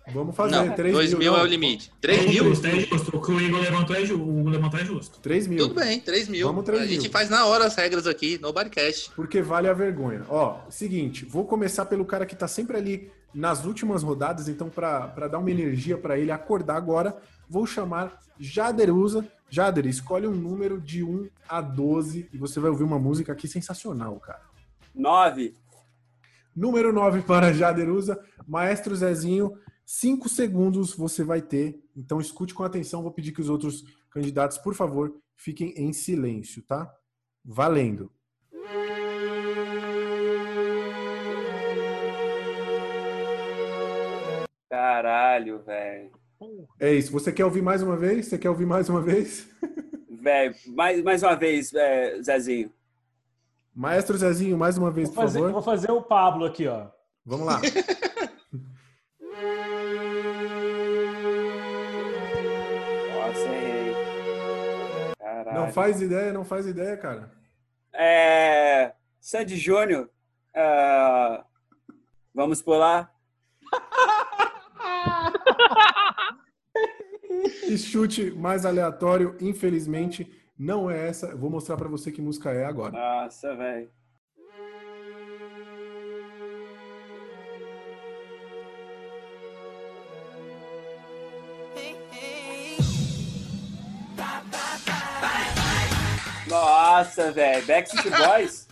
[0.09, 1.91] Vamos Não, 2 mil é o limite.
[1.99, 2.45] 3 É mil?
[2.45, 3.17] justo, é justo.
[3.17, 5.19] O que o Igor levantou é, ju- o Igor levantou é justo.
[5.19, 5.57] 3 mil.
[5.57, 6.47] Tudo bem, 3 mil.
[6.47, 7.11] Vamos 3 a gente mil.
[7.11, 9.11] faz na hora as regras aqui, no Barcast.
[9.17, 10.23] Porque vale a vergonha.
[10.29, 15.09] Ó, seguinte, vou começar pelo cara que tá sempre ali nas últimas rodadas, então pra
[15.09, 17.17] pra dar uma energia pra ele acordar agora,
[17.49, 19.27] vou chamar Jaderusa.
[19.49, 23.45] Jader, escolhe um número de 1 a 12 e você vai ouvir uma música aqui
[23.47, 24.41] sensacional, cara.
[24.95, 25.53] 9.
[26.57, 28.19] Número 9 para Jaderusa.
[28.47, 29.53] Maestro Zezinho,
[29.85, 31.79] 5 segundos você vai ter.
[31.95, 33.03] Então escute com atenção.
[33.03, 36.91] Vou pedir que os outros candidatos, por favor, fiquem em silêncio, tá?
[37.45, 38.11] Valendo.
[44.67, 46.11] Caralho, velho.
[46.79, 47.11] É isso.
[47.11, 48.25] Você quer ouvir mais uma vez?
[48.25, 49.47] Você quer ouvir mais uma vez?
[50.09, 52.73] Velho, mais, mais uma vez, é, Zezinho.
[53.77, 55.53] Maestro Zezinho, mais uma vez, Vou por fazer, favor.
[55.53, 56.87] vou fazer o Pablo aqui, ó.
[57.23, 57.61] Vamos lá.
[63.13, 63.93] Nossa, errei.
[65.19, 65.59] Caralho.
[65.59, 67.31] Não faz ideia, não faz ideia, cara.
[67.93, 68.93] É.
[69.19, 70.09] Sandy Júnior.
[70.55, 71.43] ah,
[72.33, 73.11] vamos pular.
[77.67, 81.35] E chute mais aleatório, infelizmente, não é essa.
[81.35, 82.91] Vou mostrar para você que música é agora.
[82.91, 83.89] Nossa, velho.
[96.49, 97.67] Nossa, velho.
[97.67, 98.67] Backstreet Boys?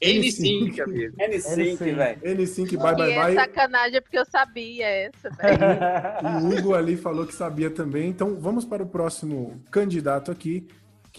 [0.00, 0.76] N5.
[1.18, 2.20] N5, velho.
[2.20, 3.32] N5, bye, bye, é bye.
[3.32, 5.28] É sacanagem, porque eu sabia essa,
[6.40, 8.08] o Hugo ali falou que sabia também.
[8.08, 10.66] Então, vamos para o próximo candidato aqui,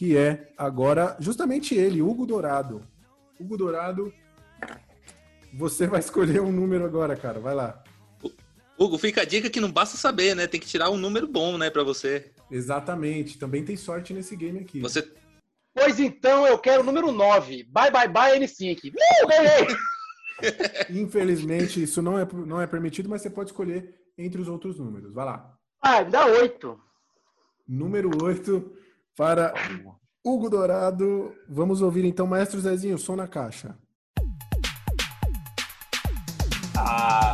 [0.02, 2.82] que é agora justamente ele, Hugo Dourado.
[3.40, 4.12] Hugo Dourado,
[5.54, 7.40] você vai escolher um número agora, cara.
[7.40, 7.84] Vai lá.
[8.80, 10.48] Hugo, fica a dica que não basta saber, né?
[10.48, 12.32] Tem que tirar um número bom, né, pra você.
[12.50, 13.38] Exatamente.
[13.38, 14.80] Também tem sorte nesse game aqui.
[14.80, 15.08] Você
[15.72, 17.66] Pois então, eu quero o número 9.
[17.66, 18.92] Bye, bye, bye, N5.
[18.92, 19.68] Uh, ganhei!
[21.00, 25.14] Infelizmente, isso não é, não é permitido, mas você pode escolher entre os outros números.
[25.14, 25.56] Vai lá.
[25.80, 26.80] Ah, me dá 8.
[27.68, 28.81] Número 8
[29.16, 29.54] para
[30.24, 31.34] Hugo Dourado.
[31.50, 33.78] Vamos ouvir então, Maestro Zezinho, som na caixa.
[36.78, 37.34] Ah.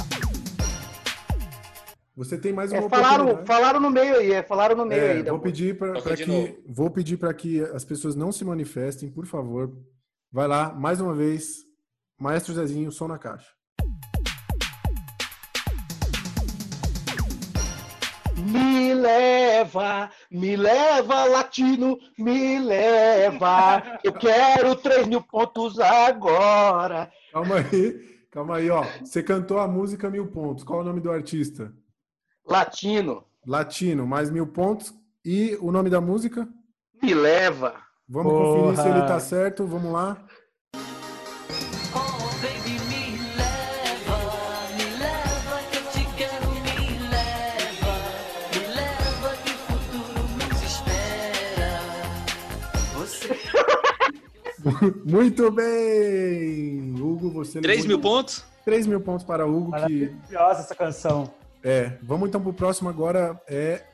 [2.15, 3.47] Você tem mais uma É, falaram, oportunidade.
[3.47, 5.23] falaram no meio aí, é, falaram no meio É, aí.
[5.23, 6.57] vou pedir para que novo.
[6.67, 9.71] vou pedir para que as pessoas não se manifestem, por favor.
[10.31, 11.57] Vai lá, mais uma vez,
[12.19, 13.47] Maestro Zezinho, som na caixa.
[18.47, 23.99] Me leva, me leva, latino, me leva.
[24.03, 27.11] Eu quero 3 mil pontos agora.
[27.33, 27.99] Calma aí,
[28.31, 28.85] calma aí, ó.
[29.03, 30.63] Você cantou a música Mil Pontos.
[30.63, 31.73] Qual é o nome do artista?
[32.45, 34.93] Latino, Latino, mais mil pontos.
[35.25, 36.47] E o nome da música?
[37.03, 37.75] me leva.
[38.07, 38.69] Vamos Porra.
[38.69, 39.67] conferir se ele tá certo.
[39.67, 40.17] Vamos lá.
[55.05, 56.93] Muito bem!
[56.99, 58.45] Hugo, você 3 levou mil pontos?
[58.65, 59.71] 3 mil pontos para Hugo.
[59.71, 59.71] Que...
[59.71, 61.33] Maravilhosa essa canção.
[61.63, 63.41] É, vamos então pro próximo agora.
[63.47, 63.85] É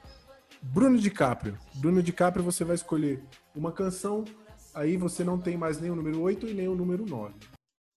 [0.62, 1.58] Bruno DiCaprio.
[1.76, 3.24] Bruno DiCaprio, você vai escolher
[3.56, 4.26] uma canção.
[4.74, 7.34] Aí você não tem mais nem o número 8 e nem o número 9.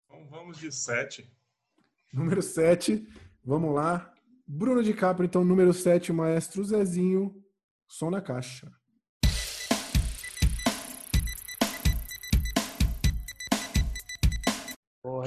[0.04, 1.30] Então vamos de 7.
[2.12, 3.06] Número 7,
[3.44, 4.12] vamos lá.
[4.46, 7.34] Bruno DiCaprio, então, número 7, Maestro Zezinho,
[7.88, 8.70] som na caixa.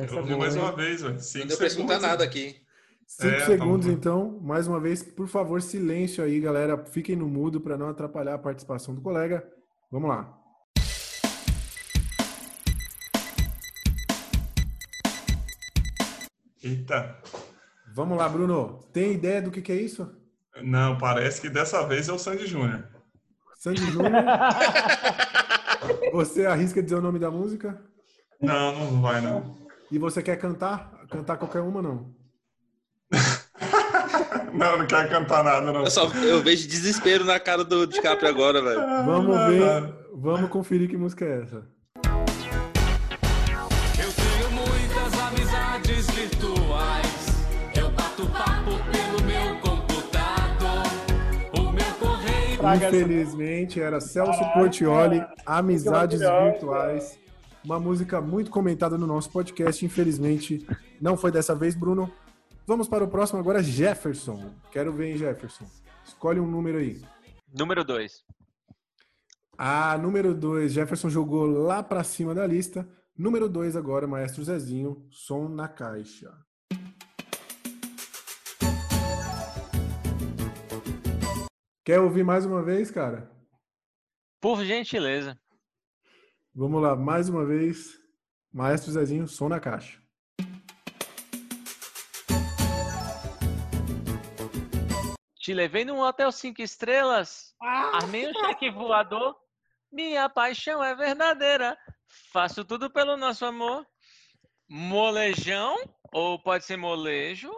[0.03, 0.61] Essa boa, mais hein?
[0.61, 1.19] uma vez, velho.
[1.19, 2.09] Cinco Não deu pra escutar segundos.
[2.09, 2.55] nada aqui.
[3.07, 4.39] 5 É, segundos, tá então.
[4.41, 6.77] Mais uma vez, por favor, silêncio aí, galera.
[6.85, 9.43] Fiquem no mudo para não atrapalhar a participação do colega.
[9.91, 10.35] Vamos lá.
[16.63, 17.15] Eita.
[17.93, 18.79] Vamos lá, Bruno.
[18.93, 20.09] Tem ideia do que, que é isso?
[20.61, 22.83] Não, parece que dessa vez é o Sandy Júnior.
[23.55, 24.11] Sandy Júnior.
[26.11, 27.81] você arrisca dizer o nome da música?
[28.41, 29.57] Não, não vai não.
[29.91, 30.91] E você quer cantar?
[31.09, 32.13] Cantar qualquer uma, não?
[34.53, 35.83] Não, não quero cantar nada, não.
[35.83, 38.79] Eu, só, eu vejo desespero na cara do DiCaprio agora, velho.
[39.05, 39.93] Vamos ver.
[40.15, 41.63] Vamos conferir que música é essa.
[43.97, 47.27] Eu tenho muitas amizades virtuais.
[47.75, 50.83] Eu bato papo pelo meu computador.
[51.57, 52.75] O meu correio.
[52.87, 56.19] Infelizmente, era Celso Portioli, Amizades.
[56.19, 57.19] Virtuais.
[57.63, 59.85] Uma música muito comentada no nosso podcast.
[59.85, 60.65] Infelizmente,
[61.01, 62.11] não foi dessa vez, Bruno.
[62.65, 64.53] Vamos para o próximo agora, Jefferson.
[64.71, 65.65] Quero ver, hein, Jefferson.
[66.05, 67.01] Escolhe um número aí.
[67.53, 68.23] Número 2.
[69.57, 72.87] Ah, número 2, Jefferson jogou lá para cima da lista.
[73.17, 76.31] Número 2 agora, Maestro Zezinho, som na caixa.
[81.83, 83.29] Quer ouvir mais uma vez, cara?
[84.39, 85.37] Por gentileza.
[86.59, 87.97] Vamos lá, mais uma vez.
[88.51, 89.97] Maestro Zezinho, som na caixa.
[95.37, 97.55] Te levei num hotel cinco estrelas.
[97.61, 99.37] Armei um cheque voador.
[99.89, 101.77] Minha paixão é verdadeira.
[102.33, 103.87] Faço tudo pelo nosso amor.
[104.69, 105.77] Molejão?
[106.11, 107.49] Ou pode ser molejo?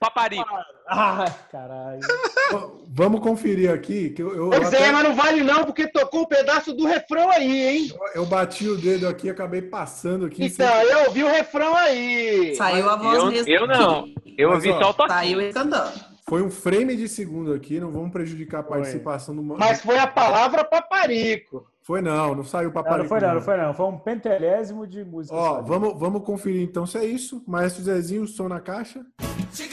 [0.00, 0.44] Paparico.
[0.88, 2.00] Ah, caralho.
[2.88, 4.10] Vamos conferir aqui.
[4.10, 6.86] Que eu, eu, Pois até- é, mas não vale não, porque tocou um pedaço do
[6.86, 7.92] refrão aí, hein?
[8.14, 10.44] eu bati o dedo aqui e acabei passando aqui.
[10.46, 12.54] Então, sem- eu ouvi o refrão aí.
[12.56, 13.52] Saiu a voz Eu, mesmo.
[13.52, 14.08] eu não.
[14.38, 15.12] Eu ouvi só o toque.
[15.12, 16.10] Saiu ele cantando.
[16.26, 19.42] Foi um frame de segundo aqui, não vamos prejudicar a participação do.
[19.42, 21.66] Mas foi a palavra paparico.
[21.82, 23.74] Foi não, não saiu para Não, não foi não, não foi não.
[23.74, 25.34] Foi um pentelésimo de música.
[25.34, 27.42] Ó, vamos, vamos conferir então se é isso.
[27.48, 29.04] Maestro Zezinho, som na caixa.
[29.52, 29.66] Te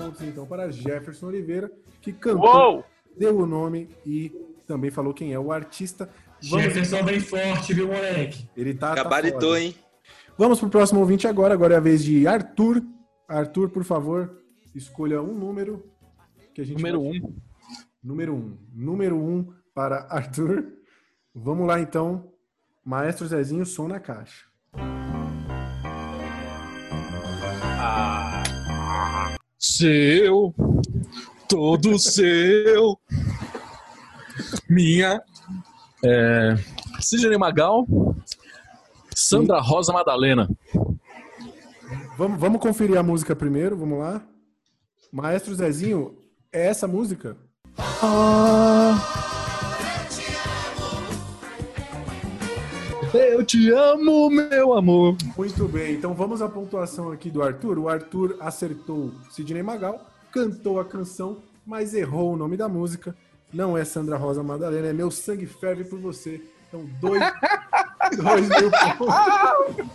[0.00, 1.70] pontos então para Jefferson Oliveira,
[2.00, 2.84] que cantou, Uou!
[3.16, 4.30] deu o nome e
[4.66, 6.08] também falou quem é o artista.
[6.48, 8.48] Vamos Jefferson então- bem forte, viu, moleque?
[8.56, 8.94] Ele tá.
[8.94, 9.60] tá Gabaritou, foda.
[9.60, 9.74] hein?
[10.38, 11.52] Vamos pro próximo ouvinte agora.
[11.52, 12.82] Agora é a vez de Arthur.
[13.28, 14.38] Arthur, por favor,
[14.74, 15.84] escolha um número
[16.54, 17.34] que a gente Número vai- um.
[18.02, 18.56] Número um.
[18.72, 20.64] Número um para Arthur.
[21.34, 22.32] Vamos lá então.
[22.82, 24.46] Maestro Zezinho, som na caixa.
[29.60, 30.54] Seu,
[31.46, 32.98] todo seu.
[34.66, 35.22] Minha.
[36.02, 36.54] É,
[36.98, 37.86] Sidney Magal.
[39.14, 40.48] Sandra Rosa Madalena.
[42.16, 44.22] Vamos, vamos conferir a música primeiro, vamos lá.
[45.12, 46.16] Maestro Zezinho,
[46.50, 47.36] é essa música?
[53.12, 55.16] Eu te amo, meu amor.
[55.36, 57.78] Muito bem, então vamos à pontuação aqui do Arthur.
[57.78, 63.14] O Arthur acertou Sidney Magal, cantou a canção, mas errou o nome da música.
[63.52, 66.40] Não é Sandra Rosa Madalena, é Meu Sangue Ferve por Você.
[66.68, 67.20] Então, dois,
[68.16, 69.86] dois mil pontos.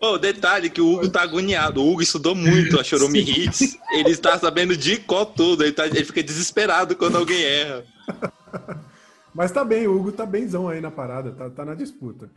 [0.00, 1.80] Ô, detalhe que o Hugo tá agoniado.
[1.82, 3.76] O Hugo estudou muito a Chorume Hits.
[3.92, 5.62] Ele está sabendo de qual tudo.
[5.62, 7.84] Ele, tá- ele fica desesperado quando alguém erra.
[9.34, 12.30] Mas tá bem, o Hugo tá benzão aí na parada, tá, tá na disputa.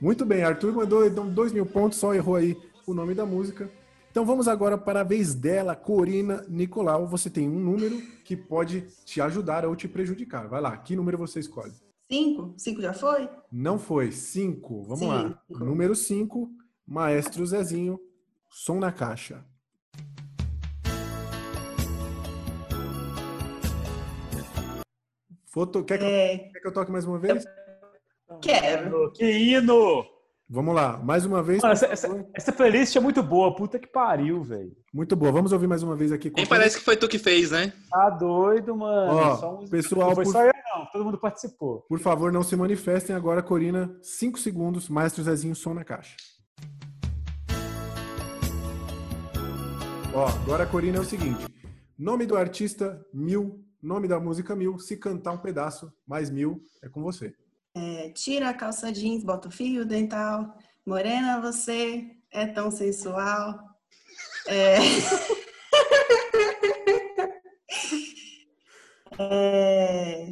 [0.00, 3.70] Muito bem, Arthur mandou então, dois mil pontos, só errou aí o nome da música.
[4.10, 7.06] Então vamos agora para a vez dela, Corina Nicolau.
[7.06, 10.48] Você tem um número que pode te ajudar ou te prejudicar.
[10.48, 11.72] Vai lá, que número você escolhe?
[12.10, 12.54] Cinco?
[12.56, 13.28] Cinco já foi?
[13.52, 14.84] Não foi, cinco.
[14.84, 15.42] Vamos lá.
[15.48, 15.64] Cinco.
[15.64, 16.50] Número cinco,
[16.86, 18.00] Maestro Zezinho,
[18.48, 19.44] som na caixa.
[25.56, 25.82] Foto...
[25.84, 26.08] Quer, que eu...
[26.52, 27.46] Quer que eu toque mais uma vez?
[28.42, 29.10] Quero.
[29.12, 30.04] Que hino!
[30.50, 31.62] Vamos lá, mais uma vez.
[31.62, 34.76] Mano, essa, essa, essa playlist é muito boa, puta que pariu, velho.
[34.92, 35.32] Muito boa.
[35.32, 36.30] Vamos ouvir mais uma vez aqui.
[36.36, 37.72] Nem parece que foi tu que fez, né?
[37.90, 39.12] Tá doido, mano.
[39.16, 40.84] Ó, Só um- pessoal, não foi por- só eu, não.
[40.92, 41.86] Todo mundo participou.
[41.88, 43.96] Por favor, não se manifestem agora, Corina.
[44.02, 46.14] Cinco segundos, Maestro Zezinho, som na caixa.
[50.12, 51.46] Ó, agora a Corina é o seguinte:
[51.98, 53.65] nome do artista, mil.
[53.86, 54.80] Nome da música, mil.
[54.80, 57.32] Se cantar um pedaço, mais mil, é com você.
[57.72, 60.58] É, tira a calça jeans, bota o fio dental.
[60.84, 63.60] Morena, você é tão sensual.
[64.48, 64.78] É...
[69.20, 70.30] é...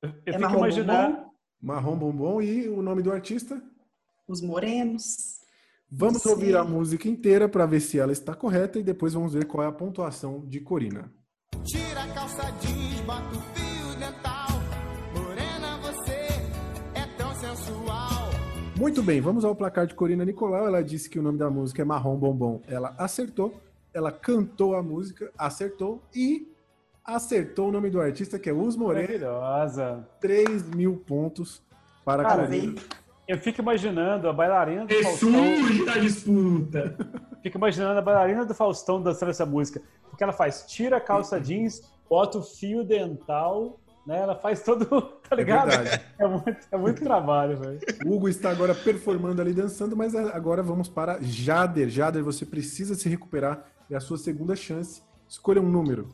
[0.00, 1.16] Eu É fico marrom imaginando.
[1.16, 1.30] bombom?
[1.60, 3.62] Marrom Bombom e o nome do artista?
[4.26, 5.40] Os morenos.
[5.90, 9.44] Vamos ouvir a música inteira para ver se ela está correta e depois vamos ver
[9.44, 11.12] qual é a pontuação de Corina.
[12.32, 14.48] Calça jeans, bota o fio dental.
[15.14, 16.28] Morena, você
[16.94, 18.30] é tão sensual.
[18.76, 20.66] Muito bem, vamos ao placar de Corina Nicolau.
[20.66, 22.62] Ela disse que o nome da música é Marrom Bombom.
[22.66, 23.60] Ela acertou.
[23.92, 26.50] Ela cantou a música, acertou e
[27.04, 29.06] acertou o nome do artista, que é Us Moreno.
[29.06, 30.08] Maravilhosa.
[30.18, 31.62] 3 mil pontos
[32.02, 32.80] para a Cara, Corina.
[33.26, 35.84] Eu fico imaginando a bailarina do Ressurge Faustão.
[35.86, 36.96] da disputa.
[37.42, 39.80] Fico imaginando a bailarina do Faustão dançando essa música.
[40.10, 44.20] Porque ela faz, tira a calça jeans, bota o fio dental, né?
[44.20, 45.20] Ela faz todo.
[45.32, 45.70] Tá ligado?
[45.70, 46.04] verdade.
[46.18, 47.80] É muito, é muito trabalho, velho.
[48.04, 51.88] O Hugo está agora performando ali, dançando, mas agora vamos para Jader.
[51.88, 53.66] Jader, você precisa se recuperar.
[53.90, 55.02] É a sua segunda chance.
[55.26, 56.10] Escolha um número.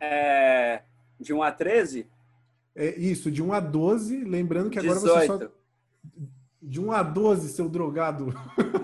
[0.00, 0.80] É,
[1.20, 2.06] de 1 a 13?
[2.74, 4.24] É isso, de 1 a 12.
[4.24, 5.38] Lembrando que agora você só.
[6.14, 6.36] 18.
[6.62, 8.34] De 1 a 12, seu drogado.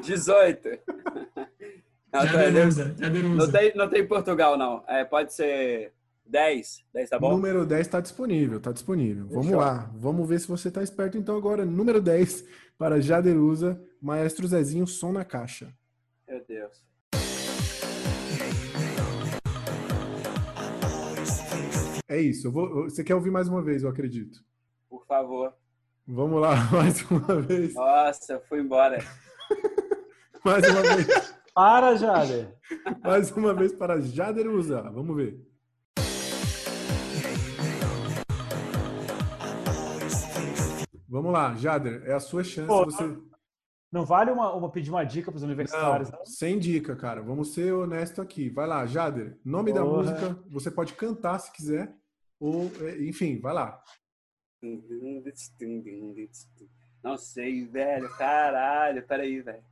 [0.03, 0.69] 18.
[2.13, 3.47] Não, Já tá- denusa, já denusa.
[3.47, 4.85] não, tem, não tem Portugal, não.
[4.87, 5.95] É, pode ser
[6.27, 6.85] 10.
[6.93, 7.31] 10 tá bom?
[7.31, 9.27] Número 10 está disponível, está disponível.
[9.29, 9.61] Vamos Fechou.
[9.61, 11.65] lá, vamos ver se você está esperto então agora.
[11.65, 12.45] Número 10
[12.77, 15.73] para Jaderusa, Maestro Zezinho, som na caixa.
[16.29, 16.85] Meu Deus.
[22.09, 24.45] É isso, eu vou, você quer ouvir mais uma vez, eu acredito.
[24.91, 25.55] Por favor.
[26.07, 27.75] Vamos lá, mais uma vez.
[27.75, 28.99] Nossa, eu fui embora.
[30.45, 31.35] Mais uma vez.
[31.55, 32.59] Para, Jader.
[33.05, 34.83] Mais uma vez para Jaderusa.
[34.91, 35.41] Vamos ver.
[41.09, 42.67] Vamos lá, Jader, é a sua chance.
[42.67, 43.17] Pô, você...
[43.93, 46.27] Não vale uma, uma pedir uma dica para os universitários, Não, não?
[46.27, 47.23] sem dica, cara.
[47.23, 48.49] Vamos ser honesto aqui.
[48.49, 49.39] Vai lá, Jader.
[49.45, 51.95] Nome da música, você pode cantar se quiser.
[52.41, 53.81] Ou, é, enfim, vai lá.
[57.03, 58.09] Não sei, velho.
[58.17, 59.63] Caralho, peraí, velho.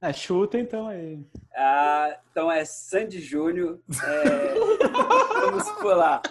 [0.00, 1.18] É, chuta então aí.
[1.54, 3.80] Ah, então é Sandy Júnior.
[4.02, 5.40] É...
[5.40, 6.22] Vamos pular.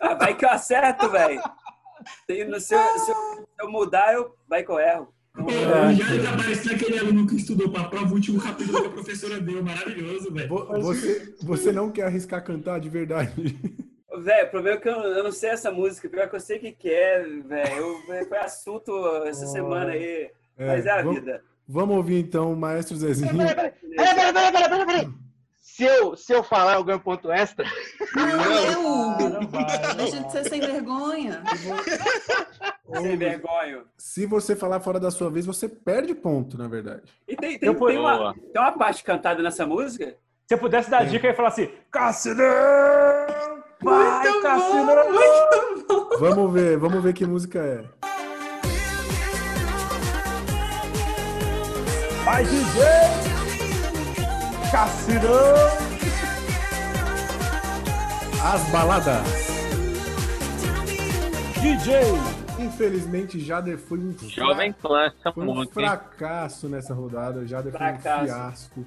[0.00, 1.40] Ah, vai que eu acerto, velho.
[2.26, 2.74] Se, eu- se
[3.60, 4.34] eu- mudar, eu...
[4.48, 5.12] vai que eu erro.
[5.34, 5.50] Pô, o
[5.94, 9.40] Jair tá parecendo aquele aluno que estudou pra prova o último capítulo que a professora
[9.40, 9.62] deu.
[9.62, 10.48] Maravilhoso, velho.
[10.48, 13.32] Vo- Você, você não quer arriscar cantar de verdade?
[14.16, 16.08] Velho, o problema é que eu, eu não sei essa música.
[16.08, 17.76] Pior que eu sei o que, que é, velho.
[18.08, 18.92] Eu- Foi assunto
[19.26, 20.30] essa semana aí.
[20.56, 21.42] É, Mas é a vamos- vida.
[21.70, 23.36] Vamos ouvir então o Maestro Zezinho.
[23.36, 23.72] Peraí, peraí,
[24.14, 25.08] peraí, peraí, peraí, peraí.
[25.60, 27.64] Se eu, se eu falar, eu ganho ponto extra.
[28.16, 29.16] Não,
[29.96, 31.42] Deixa de ser sem vergonha.
[33.00, 33.82] Sem vergonha.
[33.96, 37.02] Se você falar fora da sua vez, você perde ponto, na verdade.
[37.28, 40.16] E tem, tem, Eu tem uma, tem uma parte cantada nessa música?
[40.46, 42.46] Se eu pudesse dar dica, eu ia falar assim: Cassinão!
[43.82, 46.08] Vai, Cassinão!
[46.18, 47.84] Vamos ver, vamos ver que música é.
[52.24, 52.82] Vai, DJ!
[54.72, 55.88] Cassinão!
[58.44, 59.26] As baladas.
[61.60, 61.94] DJ!
[62.58, 64.74] Infelizmente, Jader foi um, Jovem
[65.06, 65.70] essa foi um hein?
[65.72, 67.46] fracasso nessa rodada.
[67.46, 68.24] Jader foi um Fracasso.
[68.24, 68.86] fiasco.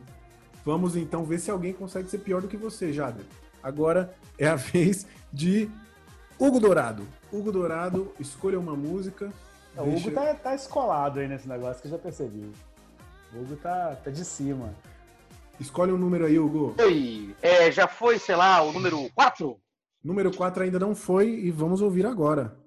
[0.66, 3.24] Vamos então ver se alguém consegue ser pior do que você, Jader.
[3.64, 5.70] Agora é a vez de
[6.40, 7.08] Hugo Dourado.
[7.32, 9.32] Hugo Dourado, escolha uma música.
[9.78, 12.52] O Deixa- Hugo tá, tá escolado aí nesse negócio que eu já percebi.
[13.34, 14.74] O Hugo tá, tá de cima.
[15.60, 16.76] Escolhe um número aí, Hugo.
[16.80, 19.58] Oi, é, já foi, sei lá, o número 4?
[20.04, 22.58] Número 4 ainda não foi e vamos ouvir agora.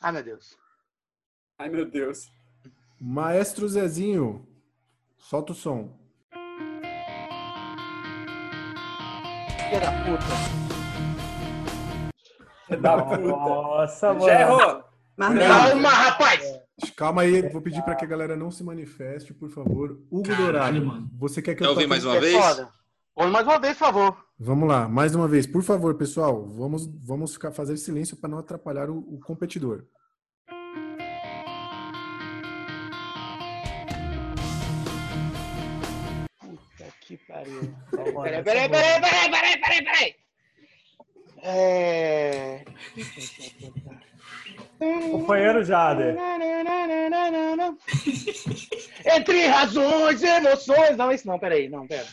[0.00, 0.56] Ai, meu Deus.
[1.58, 2.32] Ai, meu Deus.
[2.98, 4.48] Maestro Zezinho,
[5.18, 5.90] solta o som.
[9.68, 10.24] Filha da puta.
[12.80, 13.18] Da puta.
[13.18, 14.26] Nossa, mano.
[14.26, 14.84] Já errou.
[15.16, 16.42] Calma, rapaz!
[16.96, 19.98] Calma aí, vou pedir para que a galera não se manifeste, por favor.
[20.10, 21.08] Hugo Caralho, Dourado, mano.
[21.16, 22.36] você quer que Quer eu ouvir toque- mais uma É vez?
[22.36, 22.68] foda.
[23.16, 24.16] Ouve mais uma vez, por favor.
[24.40, 28.38] Vamos lá, mais uma vez, por favor, pessoal, vamos, vamos ficar fazer silêncio para não
[28.38, 29.84] atrapalhar o, o competidor.
[37.16, 37.60] Que pariu.
[37.90, 40.14] Peraí, peraí, peraí, peraí, peraí, peraí, peraí.
[41.42, 42.64] É...
[45.10, 46.16] Companheiro Jader.
[49.16, 50.96] Entre razões e emoções.
[50.96, 52.06] Não, esse não, peraí, não, pera.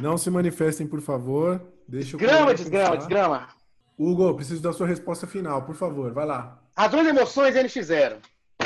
[0.00, 1.60] Não se manifestem, por favor.
[1.88, 3.48] Deixa eu Desgrama, desgrama, desgrama.
[3.98, 6.60] Hugo, preciso da sua resposta final, por favor, vai lá.
[6.76, 8.18] Razões e emoções eles fizeram.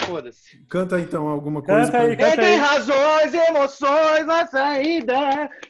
[0.06, 0.64] Foda-se.
[0.68, 1.90] Canta então alguma coisa.
[1.90, 2.56] Canta aí, canta aí.
[2.56, 5.14] razões emoções na saída.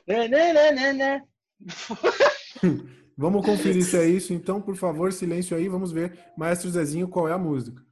[0.07, 1.23] Né, né, né, né, né.
[3.17, 6.19] Vamos conferir se é isso, então, por favor, silêncio aí, vamos ver.
[6.39, 7.83] Maestro Zezinho, qual é a música?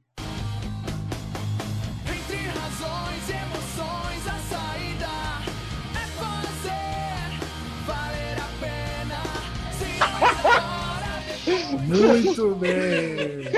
[11.89, 13.49] Muito bem!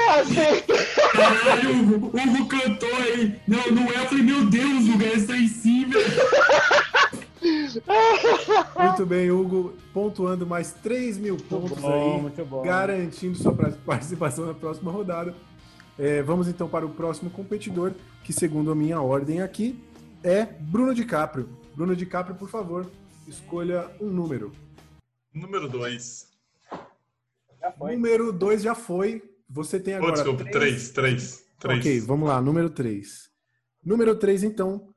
[1.14, 3.40] Caralho, Hugo, Hugo cantou aí.
[3.48, 3.98] Não, não é.
[3.98, 6.06] Eu falei, meu Deus, Hugo, essa aí sim, velho.
[8.78, 12.62] Muito bem, Hugo, pontuando mais 3 mil pontos bom, aí, muito bom.
[12.62, 15.34] garantindo sua participação na próxima rodada.
[16.00, 17.92] É, vamos então para o próximo competidor,
[18.24, 19.78] que segundo a minha ordem aqui
[20.24, 21.50] é Bruno DiCaprio.
[21.76, 22.86] Bruno DiCaprio, por favor,
[23.28, 24.52] escolha um número.
[25.34, 26.31] Número 2.
[27.80, 29.22] Número 2 já foi.
[29.50, 30.14] Você tem Oh, agora.
[30.14, 33.30] desculpa, três- 3, 3, Ok, vamos lá, número 3.
[33.84, 34.94] Número 3, então,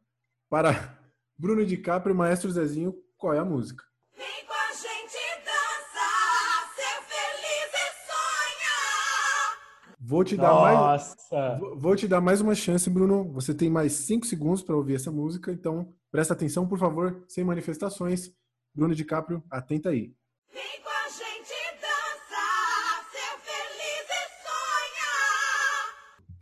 [0.48, 0.70] para
[1.36, 3.84] Bruno DiCaprio, Maestro Zezinho, qual é a música?
[4.16, 9.58] Vem com a gente dançar, ser feliz e sonhar.
[10.00, 10.78] Vou te dar mais.
[10.78, 11.58] Nossa.
[11.58, 13.32] Vou- Vou te dar mais uma chance, Bruno.
[13.32, 17.42] Você tem mais 5 segundos para ouvir essa música, então presta atenção, por favor, sem
[17.44, 18.30] manifestações.
[18.74, 20.12] Bruno DiCaprio, atenta aí.
[20.52, 20.93] Vem com a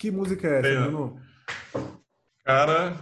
[0.02, 0.80] Que música é essa, É.
[0.82, 1.16] Bruno?
[2.44, 2.96] Cara,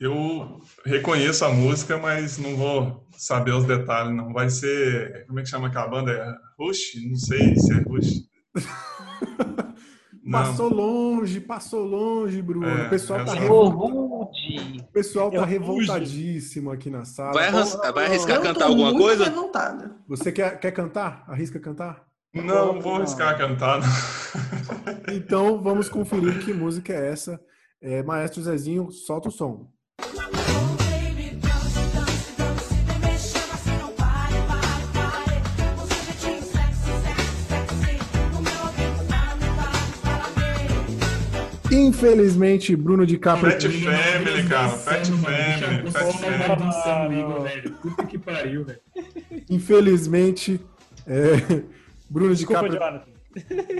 [0.00, 4.32] eu reconheço a música, mas não vou saber os detalhes, não.
[4.32, 5.26] Vai ser.
[5.26, 6.12] Como é que chama aquela banda?
[6.12, 6.92] É Rush?
[7.10, 8.22] Não sei se é Rush.
[10.26, 10.40] Não.
[10.40, 12.66] Passou longe, passou longe, Bruno.
[12.66, 14.30] É, o pessoal tá, essa- revol-
[14.80, 17.34] o pessoal tá revoltadíssimo aqui na sala.
[17.34, 19.24] Vai, arras- vai arriscar cantar alguma coisa?
[19.24, 19.94] revoltada.
[20.08, 21.24] Você quer, quer cantar?
[21.28, 22.06] Arrisca cantar?
[22.32, 23.80] Não, vou arriscar cantar.
[23.80, 23.86] não.
[25.08, 27.40] Então vamos conferir que música é essa.
[27.80, 29.68] É, Maestro Zezinho, solta o som.
[41.70, 43.50] Infelizmente, Bruno DiCaprio.
[43.50, 44.68] Fat Family, cara.
[44.70, 45.90] Fat Family.
[45.90, 47.70] Fat Family.
[47.82, 48.80] Puta que pariu, velho.
[49.50, 50.60] Infelizmente,
[51.06, 51.62] é,
[52.08, 53.13] Bruno Desculpa, DiCaprio.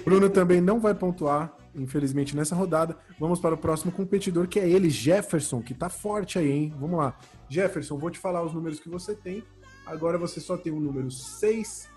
[0.05, 2.97] Bruno também não vai pontuar, infelizmente, nessa rodada.
[3.19, 6.75] Vamos para o próximo competidor, que é ele, Jefferson, que tá forte aí, hein?
[6.79, 7.19] Vamos lá.
[7.49, 9.45] Jefferson, vou te falar os números que você tem.
[9.87, 11.89] Agora você só tem o número 6,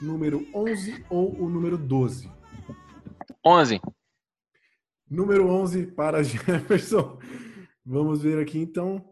[0.00, 2.30] número 11 ou o número 12.
[3.44, 3.80] 11.
[5.10, 7.18] Número 11 para Jefferson.
[7.84, 9.04] Vamos ver aqui então.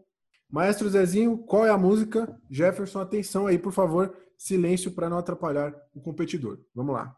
[0.49, 2.37] Maestro Zezinho, qual é a música?
[2.49, 4.15] Jefferson, atenção aí, por favor.
[4.37, 6.59] Silêncio para não atrapalhar o competidor.
[6.73, 7.15] Vamos lá.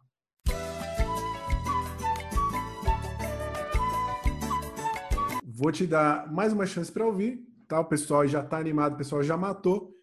[5.64, 7.80] Vou te dar mais uma chance para ouvir, tá?
[7.80, 9.96] O pessoal já tá animado, o pessoal já matou.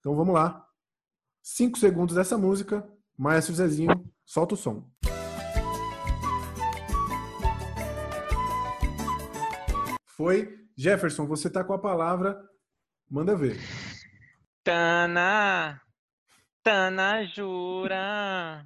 [0.00, 0.62] Então vamos lá.
[1.42, 2.86] Cinco segundos dessa música.
[3.16, 4.86] Maestro Zezinho, solta o som.
[10.08, 10.54] Foi.
[10.76, 12.38] Jefferson, você tá com a palavra.
[13.10, 13.58] Manda ver.
[14.62, 15.80] Tana,
[16.62, 18.62] Tana, jura,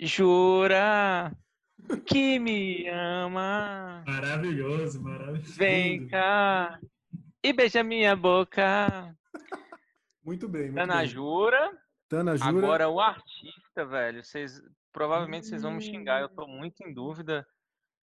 [0.00, 1.36] jura
[2.06, 4.02] que me ama.
[4.06, 5.54] Maravilhoso, maravilhoso.
[5.54, 6.78] Vem cá
[7.42, 9.14] e beija minha boca.
[10.24, 11.06] Muito bem, muito Tana, bem.
[11.08, 11.78] jura?
[12.08, 12.50] Tana Jura.
[12.50, 14.62] Agora o artista, velho, vocês
[14.92, 17.46] provavelmente vocês vão me xingar, eu tô muito em dúvida,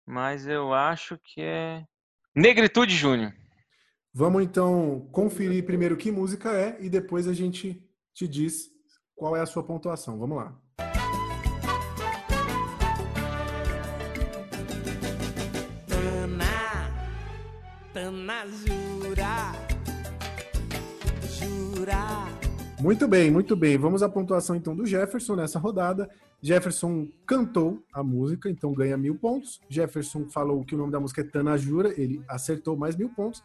[0.05, 1.85] mas eu acho que é
[2.35, 3.33] Negritude Júnior.
[4.13, 8.69] Vamos então conferir primeiro que música é e depois a gente te diz
[9.15, 10.19] qual é a sua pontuação.
[10.19, 10.61] Vamos lá.
[18.13, 19.53] Tana, jura,
[21.31, 22.29] jura.
[22.79, 23.79] Muito bem, muito bem.
[23.79, 26.11] Vamos à pontuação então do Jefferson nessa rodada.
[26.43, 29.63] Jefferson cantou a música, então ganha mil pontos.
[29.67, 33.43] Jefferson falou que o nome da música é Tana Jura, ele acertou mais mil pontos.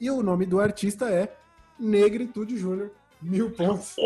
[0.00, 1.32] E o nome do artista é
[1.78, 2.90] Negritude Júnior,
[3.22, 3.94] mil pontos.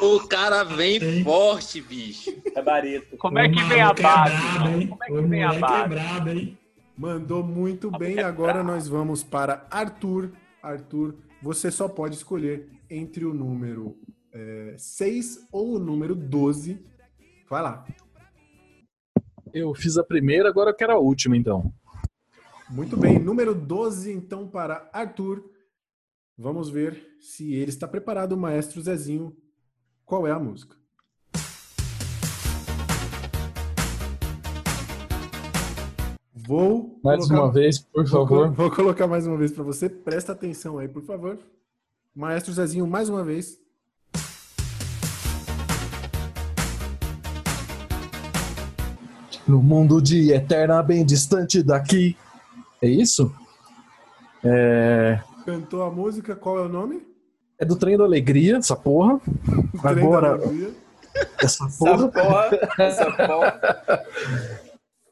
[0.00, 2.30] O cara vem forte, bicho.
[2.54, 3.16] É barito.
[3.16, 4.86] Como é que vem a base?
[4.88, 6.30] Como é que vem a é base?
[6.30, 6.58] hein?
[6.96, 8.20] Mandou muito bem.
[8.20, 10.32] Agora nós vamos para Arthur.
[10.62, 13.98] Arthur, você só pode escolher entre o número
[14.78, 16.84] 6 ou o número 12.
[17.50, 17.86] Vai lá.
[19.52, 21.72] Eu fiz a primeira, agora eu quero a última, então.
[22.70, 23.18] Muito bem.
[23.18, 25.44] Número 12, então, para Arthur.
[26.36, 29.36] Vamos ver se ele está preparado, maestro Zezinho.
[30.04, 30.76] Qual é a música?
[36.46, 37.00] Vou.
[37.02, 38.28] Mais uma vez, por vou favor.
[38.28, 39.88] colo- Vou colocar mais uma vez para você.
[39.88, 41.38] Presta atenção aí, por favor.
[42.14, 43.58] Maestro Zezinho, mais uma vez.
[49.46, 52.16] No mundo de eterna, bem distante daqui.
[52.80, 53.32] É isso?
[54.42, 57.02] É, Cantou a música, qual é o nome?
[57.58, 59.20] é do Trem da Alegria, essa porra.
[59.82, 60.70] Trem da Agora, Alegria.
[61.38, 62.10] essa porra.
[62.78, 63.60] Essa porra.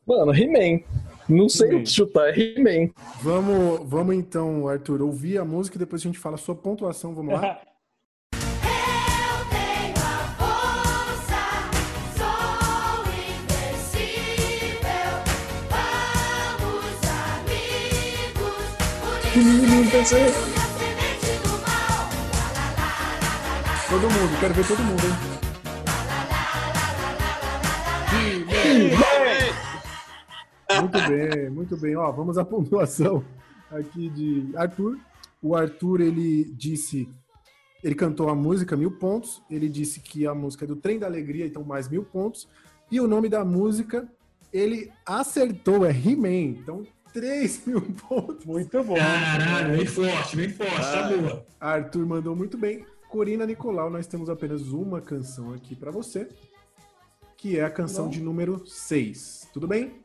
[0.06, 0.80] Mano, He-Man.
[1.28, 2.90] Não sei o que chutar, é He-Man.
[3.22, 7.14] Vamos, vamos então, Arthur, ouvir a música e depois a gente fala a sua pontuação.
[7.14, 7.60] Vamos lá?
[12.16, 12.26] Sou
[13.38, 14.22] invencível.
[15.70, 17.02] Vamos,
[19.70, 20.10] amigos,
[23.88, 25.32] Todo mundo, quero ver todo mundo, hein?
[30.80, 31.96] Muito bem, muito bem.
[31.96, 33.24] Ó, vamos à pontuação
[33.70, 34.98] aqui de Arthur.
[35.42, 37.08] O Arthur, ele disse...
[37.82, 39.42] Ele cantou a música, mil pontos.
[39.50, 42.48] Ele disse que a música é do Trem da Alegria, então mais mil pontos.
[42.90, 44.08] E o nome da música,
[44.52, 46.60] ele acertou, é He-Man.
[46.60, 48.44] Então, 3 mil pontos.
[48.44, 48.94] Muito bom.
[48.94, 51.46] Caralho, vem forte, vem forte, tá boa.
[51.60, 52.84] Arthur mandou muito bem.
[53.08, 56.28] Corina Nicolau, nós temos apenas uma canção aqui pra você,
[57.36, 58.10] que é a canção Bom.
[58.10, 59.48] de número 6.
[59.52, 60.01] Tudo bem?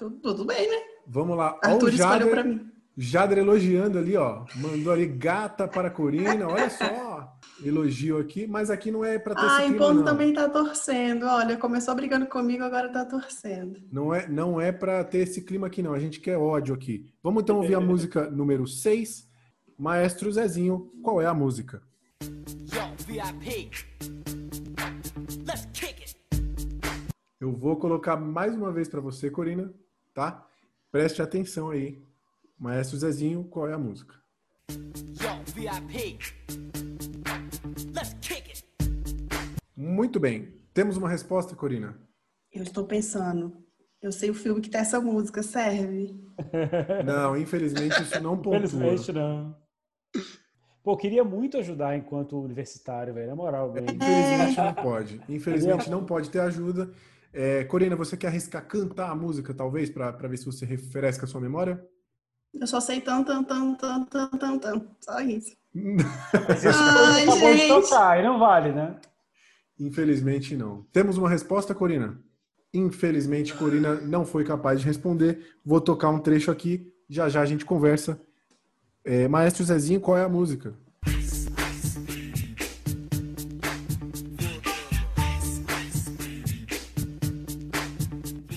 [0.00, 0.76] Tudo, tudo bem, né?
[1.06, 1.58] Vamos lá.
[1.62, 2.70] Arthur o escolheu Jader, pra mim.
[2.96, 4.46] Jader elogiando ali, ó.
[4.56, 6.48] Mandou ali gata para a Corina.
[6.48, 7.36] Olha só.
[7.62, 10.02] Elogio aqui, mas aqui não é pra ter Ah, o não.
[10.02, 11.26] também tá torcendo.
[11.26, 13.78] Olha, começou brigando comigo, agora tá torcendo.
[13.92, 15.92] Não é, não é para ter esse clima aqui, não.
[15.92, 17.06] A gente quer ódio aqui.
[17.22, 19.28] Vamos então ouvir a música número 6.
[19.78, 21.82] Maestro Zezinho, qual é a música?
[22.22, 23.70] Yo, VIP.
[25.46, 26.16] Let's kick it.
[27.38, 29.70] Eu vou colocar mais uma vez para você, Corina,
[30.14, 30.46] tá?
[30.90, 32.02] Preste atenção aí.
[32.58, 34.14] Maestro Zezinho, qual é a música?
[34.70, 36.18] Yo, VIP.
[37.94, 38.64] Let's kick it.
[39.76, 40.54] Muito bem.
[40.74, 41.98] Temos uma resposta, Corina?
[42.52, 43.56] Eu estou pensando.
[44.02, 46.18] Eu sei o filme que tem essa música, serve?
[47.04, 48.56] Não, infelizmente isso não pontua.
[48.56, 49.54] Infelizmente, não.
[50.82, 53.28] Pô, queria muito ajudar enquanto universitário, velho.
[53.28, 53.86] Na moral, velho.
[53.90, 55.20] Infelizmente não pode.
[55.28, 56.90] Infelizmente não pode ter ajuda.
[57.32, 61.28] É, Corina, você quer arriscar cantar a música, talvez, para ver se você refresca a
[61.28, 61.82] sua memória?
[62.52, 64.86] Eu só sei tan, tan, tan, tan, tan, tan, tan.
[65.00, 65.56] Só isso.
[65.74, 67.68] Mas isso Ai, gente.
[67.68, 68.96] tocar, aí não vale, né?
[69.78, 70.82] Infelizmente não.
[70.92, 72.20] Temos uma resposta, Corina?
[72.74, 75.56] Infelizmente, Corina não foi capaz de responder.
[75.64, 76.92] Vou tocar um trecho aqui.
[77.08, 78.20] Já já a gente conversa.
[79.04, 80.74] É, Maestro Zezinho, qual é a música?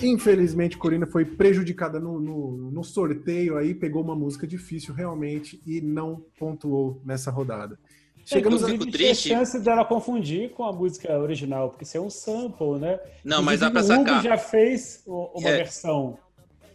[0.06, 5.80] Infelizmente, Corina foi prejudicada no, no- no sorteio aí, pegou uma música difícil realmente e
[5.80, 7.78] não pontuou nessa rodada.
[8.24, 8.70] Chegamos a...
[8.70, 12.98] Inclusive, tinha chance dela confundir com a música original, porque isso é um sample, né?
[13.22, 14.22] Não, mas dá pra o Hugo sacar.
[14.22, 15.56] já fez o- uma É.
[15.58, 16.18] versão.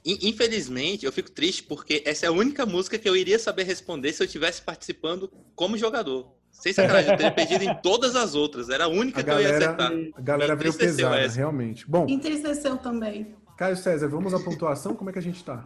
[0.05, 3.63] In- Infelizmente, eu fico triste porque essa é a única música que eu iria saber
[3.63, 6.27] responder se eu estivesse participando como jogador.
[6.59, 8.69] Sem sacanagem, eu teria perdido em todas as outras.
[8.69, 9.91] Era a única A que eu ia galera, acertar.
[10.15, 11.37] a galera veio pesada, essa.
[11.37, 11.89] realmente.
[11.89, 13.35] Bom, Entristeceu também.
[13.57, 14.93] Caio César, vamos à pontuação?
[14.95, 15.65] Como é que a gente tá?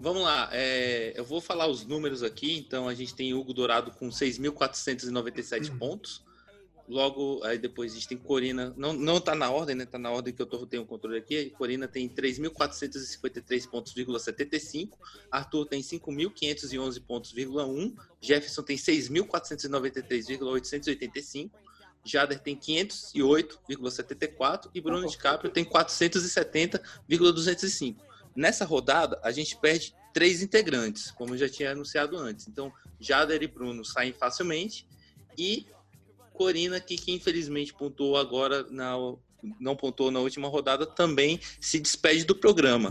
[0.00, 2.58] Vamos lá, é, eu vou falar os números aqui.
[2.58, 6.24] Então, a gente tem Hugo Dourado com 6.497 pontos.
[6.88, 8.74] Logo, aí depois a gente tem Corina.
[8.76, 9.86] Não, não tá na ordem, né?
[9.86, 11.50] Tá na ordem que eu tô, tenho o controle aqui.
[11.50, 13.94] Corina tem 3.453 pontos,
[14.24, 14.98] 75.
[15.30, 17.94] Arthur tem 5.511 pontos, 1.
[18.20, 21.52] Jefferson tem 6.493,885.
[22.04, 28.02] Jader tem 508,74 e Bruno DiCaprio tem 470,205.
[28.34, 32.48] Nessa rodada, a gente perde três integrantes, como eu já tinha anunciado antes.
[32.48, 34.84] Então, Jader e Bruno saem facilmente
[35.38, 35.64] e
[36.32, 38.96] Corina, que, que infelizmente pontuou agora, na,
[39.60, 42.90] não pontuou na última rodada, também se despede do programa.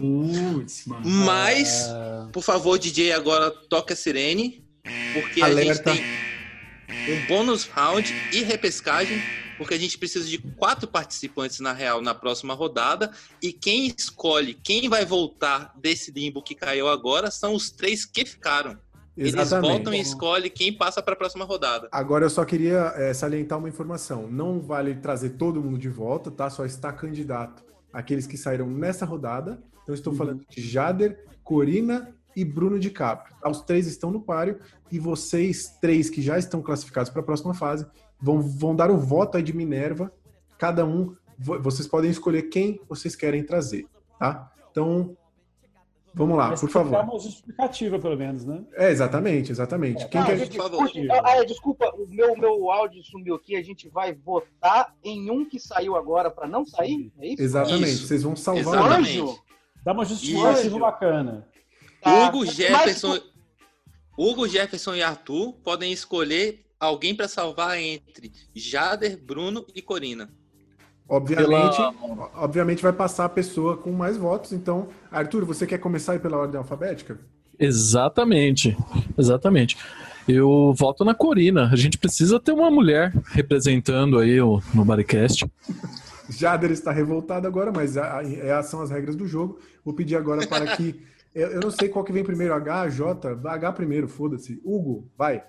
[1.04, 1.88] Mas,
[2.32, 4.64] por favor, DJ, agora toca a sirene,
[5.14, 5.94] porque a gente Alerta.
[5.94, 6.04] tem
[7.10, 9.22] um bônus round e repescagem,
[9.58, 13.12] porque a gente precisa de quatro participantes na real na próxima rodada.
[13.42, 18.26] E quem escolhe quem vai voltar desse limbo que caiu agora são os três que
[18.26, 18.78] ficaram.
[19.18, 19.72] Eles Exatamente.
[19.72, 21.90] voltam e escolhem quem passa para a próxima rodada.
[21.92, 24.28] Agora eu só queria é, salientar uma informação.
[24.32, 26.50] Não vale trazer todo mundo de volta, tá?
[26.50, 29.62] Só está candidato aqueles que saíram nessa rodada.
[29.84, 33.36] Então estou falando de Jader, Corina e Bruno de Caprio.
[33.46, 34.60] Os três estão no páreo
[34.90, 37.86] e vocês três que já estão classificados para a próxima fase
[38.22, 40.10] vão, vão dar o voto aí de Minerva.
[40.58, 43.86] Cada um, vo- vocês podem escolher quem vocês querem trazer,
[44.18, 44.50] tá?
[44.72, 45.18] Então,
[46.14, 47.04] vamos lá, Mas por que dar favor.
[47.04, 48.64] uma justificativa, pelo menos, né?
[48.74, 50.08] É, exatamente, exatamente.
[50.08, 50.38] Quem Ah, quer...
[50.38, 53.56] gente, curte- ah, é, desculpa, o meu, meu áudio sumiu aqui.
[53.56, 57.12] A gente vai votar em um que saiu agora para não sair?
[57.20, 57.42] É isso?
[57.42, 59.20] Exatamente, vocês vão salvar Exatamente.
[59.20, 59.40] o Anjo?
[59.84, 61.48] Dá uma justificativa bacana.
[62.06, 63.20] Hugo mas- Jefferson,
[64.18, 70.32] Hugo Jefferson e Arthur podem escolher alguém para salvar entre Jader, Bruno e Corina.
[71.12, 71.78] Obviamente,
[72.36, 74.54] obviamente vai passar a pessoa com mais votos.
[74.54, 77.20] Então, Arthur, você quer começar aí pela ordem alfabética?
[77.60, 78.78] Exatamente,
[79.18, 79.78] exatamente.
[80.28, 81.70] Eu voto na Corina.
[81.70, 85.46] A gente precisa ter uma mulher representando aí o, no Bodycast.
[86.30, 89.60] Jader está revoltado agora, mas a- a- essas são as regras do jogo.
[89.84, 91.02] Vou pedir agora para que.
[91.34, 93.40] Eu, eu não sei qual que vem primeiro, H, J.
[93.46, 94.62] H primeiro, foda-se.
[94.66, 95.42] Hugo, vai.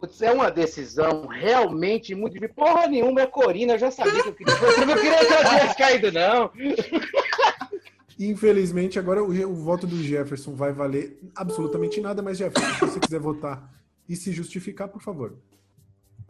[0.00, 2.54] Putz, é uma decisão realmente muito difícil.
[2.54, 4.54] Porra nenhuma, é Corina, eu já sabia que eu queria.
[4.54, 6.50] Eu não queria que ela tivesse caído, não.
[8.18, 13.00] Infelizmente, agora o, o voto do Jefferson vai valer absolutamente nada, mas Jefferson, se você
[13.00, 13.70] quiser votar
[14.08, 15.34] e se justificar, por favor.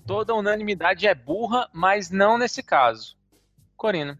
[0.04, 3.16] Toda unanimidade é burra, mas não nesse caso.
[3.76, 4.18] Corina.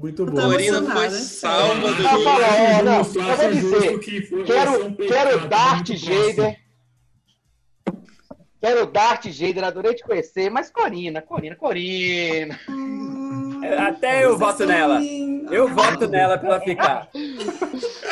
[0.00, 0.50] Muito bom.
[0.50, 3.98] Corina foi salva do eu acho vou dizer,
[4.44, 6.65] quero, quero Dart Jader.
[8.60, 12.58] Quero Dart Jader, adorei te conhecer, mas Corina, Corina, Corina.
[13.86, 15.00] Até eu voto nela.
[15.50, 17.08] Eu voto nela pra ela ficar.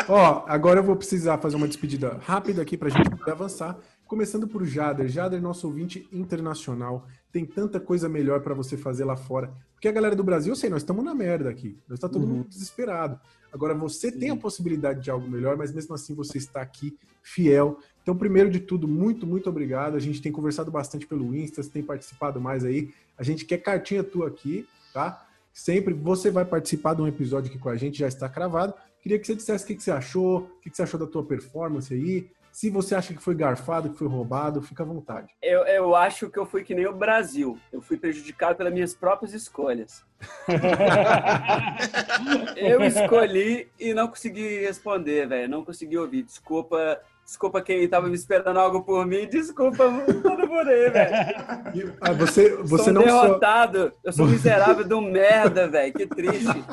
[0.09, 3.77] Ó, agora eu vou precisar fazer uma despedida rápida aqui pra gente poder avançar.
[4.07, 5.09] Começando por Jader.
[5.09, 7.07] Jader, nosso ouvinte internacional.
[7.33, 9.51] Tem tanta coisa melhor pra você fazer lá fora.
[9.73, 11.79] Porque a galera do Brasil, eu sei, nós estamos na merda aqui.
[11.89, 12.29] Nós tá todo Uhum.
[12.29, 13.19] mundo desesperado.
[13.53, 17.79] Agora, você tem a possibilidade de algo melhor, mas mesmo assim você está aqui fiel.
[18.05, 19.97] Então, primeiro de tudo, muito, muito obrigado.
[19.97, 22.93] A gente tem conversado bastante pelo Insta, você tem participado mais aí.
[23.17, 25.27] A gente quer cartinha tua aqui, tá?
[25.55, 28.75] Sempre você vai participar de um episódio aqui com a gente, já está cravado.
[29.01, 31.07] Queria que você dissesse o que que você achou, o que que você achou da
[31.07, 32.31] tua performance aí.
[32.53, 35.33] Se você acha que foi garfado, que foi roubado, fica à vontade.
[35.43, 37.59] Eu, eu acho que eu fui que nem o Brasil.
[37.73, 40.05] Eu fui prejudicado pelas minhas próprias escolhas.
[42.55, 45.49] eu escolhi e não consegui responder, velho.
[45.49, 46.23] Não consegui ouvir.
[46.23, 49.27] Desculpa, desculpa quem tava me esperando algo por mim.
[49.27, 49.85] Desculpa
[50.23, 51.95] todo mundo aí, velho.
[52.01, 53.93] Ah, você, você sou não derrotado.
[54.03, 55.93] Eu sou miserável de um merda, velho.
[55.93, 56.65] Que triste.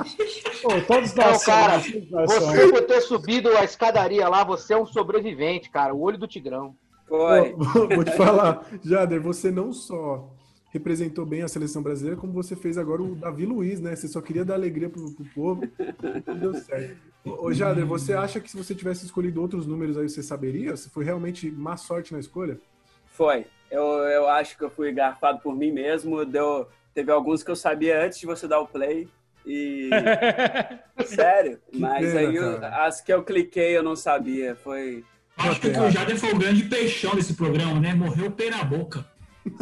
[0.88, 4.74] todos Não, nós cara, somos, todos nós você por ter subido a escadaria lá, você
[4.74, 5.94] é um sobrevivente, cara.
[5.94, 6.76] O olho do tigrão.
[7.08, 7.54] Foi.
[7.58, 10.30] Vou, vou te falar, Jader, você não só
[10.70, 13.94] representou bem a seleção brasileira, como você fez agora o Davi Luiz, né?
[13.94, 15.62] Você só queria dar alegria pro, pro povo.
[16.26, 17.11] Não deu certo.
[17.24, 20.76] Ô, Jader, você acha que se você tivesse escolhido outros números aí, você saberia?
[20.76, 22.58] Se foi realmente má sorte na escolha?
[23.14, 23.46] Foi.
[23.70, 26.26] Eu, eu acho que eu fui garfado por mim mesmo.
[26.26, 29.08] Deu, teve alguns que eu sabia antes de você dar o play.
[29.46, 29.90] E.
[31.06, 31.60] Sério.
[31.72, 34.56] Que Mas pena, aí eu- as que eu cliquei eu não sabia.
[34.56, 35.04] Foi.
[35.38, 37.94] Acho que o Jader foi o grande peixão desse programa, né?
[37.94, 39.06] Morreu pé na boca.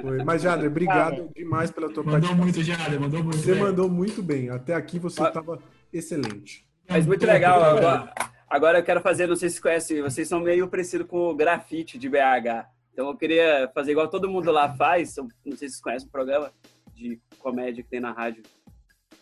[0.00, 0.22] Foi.
[0.24, 2.36] Mas, Jader, obrigado demais pela tua Mandou participação.
[2.44, 3.38] muito, Jader, mandou muito.
[3.38, 3.64] Você velho.
[3.66, 4.50] mandou muito bem.
[4.50, 5.58] Até aqui você estava
[5.92, 6.66] excelente.
[6.88, 7.62] Mas muito legal.
[7.62, 8.14] Agora,
[8.48, 11.34] agora eu quero fazer, não sei se vocês conhecem, vocês são meio parecidos com o
[11.34, 12.66] grafite de BH.
[12.92, 15.16] Então eu queria fazer igual todo mundo lá faz.
[15.16, 16.52] Não sei se vocês conhecem o programa
[16.94, 18.42] de comédia que tem na rádio.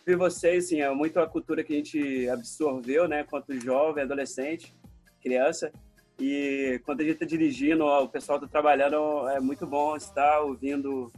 [0.05, 4.73] E vocês, assim, é muito a cultura que a gente absorveu, né, quanto jovem, adolescente,
[5.21, 5.71] criança.
[6.19, 10.39] E quando a gente está dirigindo, ó, o pessoal está trabalhando, é muito bom estar
[10.39, 11.11] ouvindo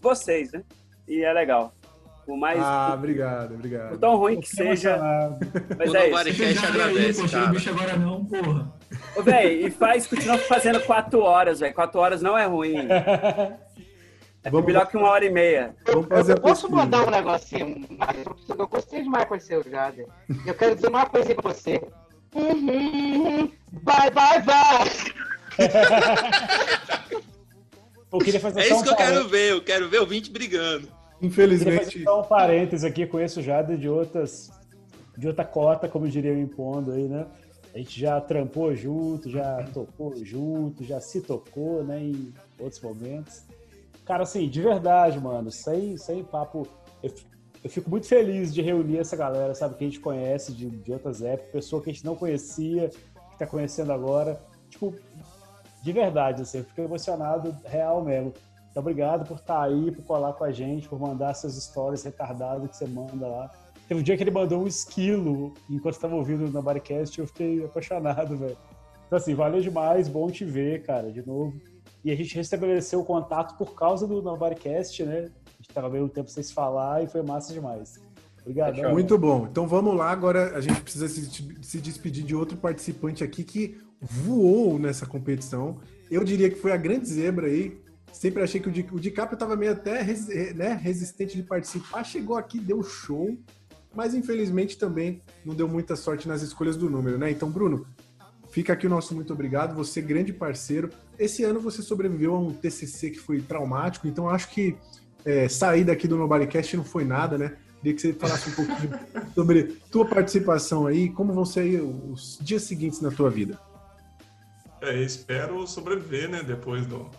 [0.00, 0.62] vocês, né?
[1.08, 1.74] E é legal.
[2.28, 2.60] Por mais.
[2.62, 3.88] Ah, por- obrigado, obrigado.
[3.88, 4.98] por tão ruim que seja.
[5.78, 6.66] Mas O é Novaricast isso.
[6.66, 7.46] agradece, Poxa, cara.
[7.46, 8.72] não bicho agora não, porra.
[9.16, 11.72] Ô, véi, e faz, continua fazendo quatro horas, velho.
[11.74, 12.86] Quatro horas não é ruim.
[14.44, 15.74] É melhor que uma hora e meia.
[15.86, 17.86] Vamos fazer Eu posso mandar um negocinho?
[18.58, 20.06] Eu gostei demais com você, Jader.
[20.46, 21.82] Eu quero dizer uma coisa pra você.
[22.34, 23.50] Uhum.
[23.82, 24.88] Vai, vai, vai!
[28.12, 30.06] Eu queria fazer É só isso um que eu quero ver, eu quero ver o
[30.06, 30.97] 20 brigando.
[31.20, 32.02] Infelizmente.
[32.02, 34.50] só um parênteses aqui, conheço Jader de outras,
[35.16, 37.26] de outra cota, como diria o Impondo aí, né?
[37.74, 43.42] A gente já trampou junto, já tocou junto, já se tocou, né, em outros momentos.
[44.04, 46.66] Cara, assim, de verdade, mano, sem, sem papo,
[47.02, 47.12] eu,
[47.62, 50.92] eu fico muito feliz de reunir essa galera, sabe, que a gente conhece de, de
[50.92, 54.40] outras épocas, pessoa que a gente não conhecia, que tá conhecendo agora.
[54.70, 54.94] Tipo,
[55.82, 58.32] de verdade, assim, eu fico emocionado, real mesmo.
[58.78, 62.70] Então, obrigado por estar aí, por colar com a gente, por mandar seus stories retardados
[62.70, 63.50] que você manda lá.
[63.88, 67.26] Teve um dia que ele mandou um esquilo enquanto estava ouvindo no Nobodycast e eu
[67.26, 68.56] fiquei apaixonado, velho.
[69.06, 71.60] Então, assim, valeu demais, bom te ver, cara, de novo.
[72.04, 75.28] E a gente restabeleceu o contato por causa do Nobodycast, né?
[75.46, 78.00] A gente tava vendo o tempo sem se falar e foi massa demais.
[78.42, 78.76] Obrigado.
[78.92, 79.48] Muito bom.
[79.50, 80.12] Então vamos lá.
[80.12, 85.80] Agora a gente precisa se, se despedir de outro participante aqui que voou nessa competição.
[86.08, 87.87] Eu diria que foi a grande zebra aí.
[88.12, 92.04] Sempre achei que o, Di, o DiCaprio estava meio até resi- né, resistente de participar.
[92.04, 93.38] Chegou aqui, deu show.
[93.94, 97.30] Mas infelizmente também não deu muita sorte nas escolhas do número, né?
[97.30, 97.86] Então, Bruno,
[98.50, 99.74] fica aqui o nosso muito obrigado.
[99.74, 100.90] Você, grande parceiro.
[101.18, 104.06] Esse ano você sobreviveu a um TCC que foi traumático.
[104.06, 104.76] Então, acho que
[105.24, 107.56] é, sair daqui do Nobodycast não foi nada, né?
[107.78, 108.98] Queria que você falasse um pouquinho
[109.34, 113.58] sobre tua participação aí, como vão ser os dias seguintes na tua vida.
[114.80, 117.10] É, espero sobreviver, né, depois do,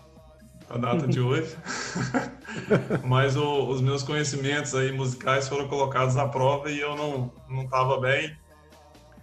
[0.70, 1.56] da data de hoje.
[3.04, 7.64] Mas o- os meus conhecimentos aí musicais foram colocados à prova e eu não não
[7.64, 8.36] estava bem.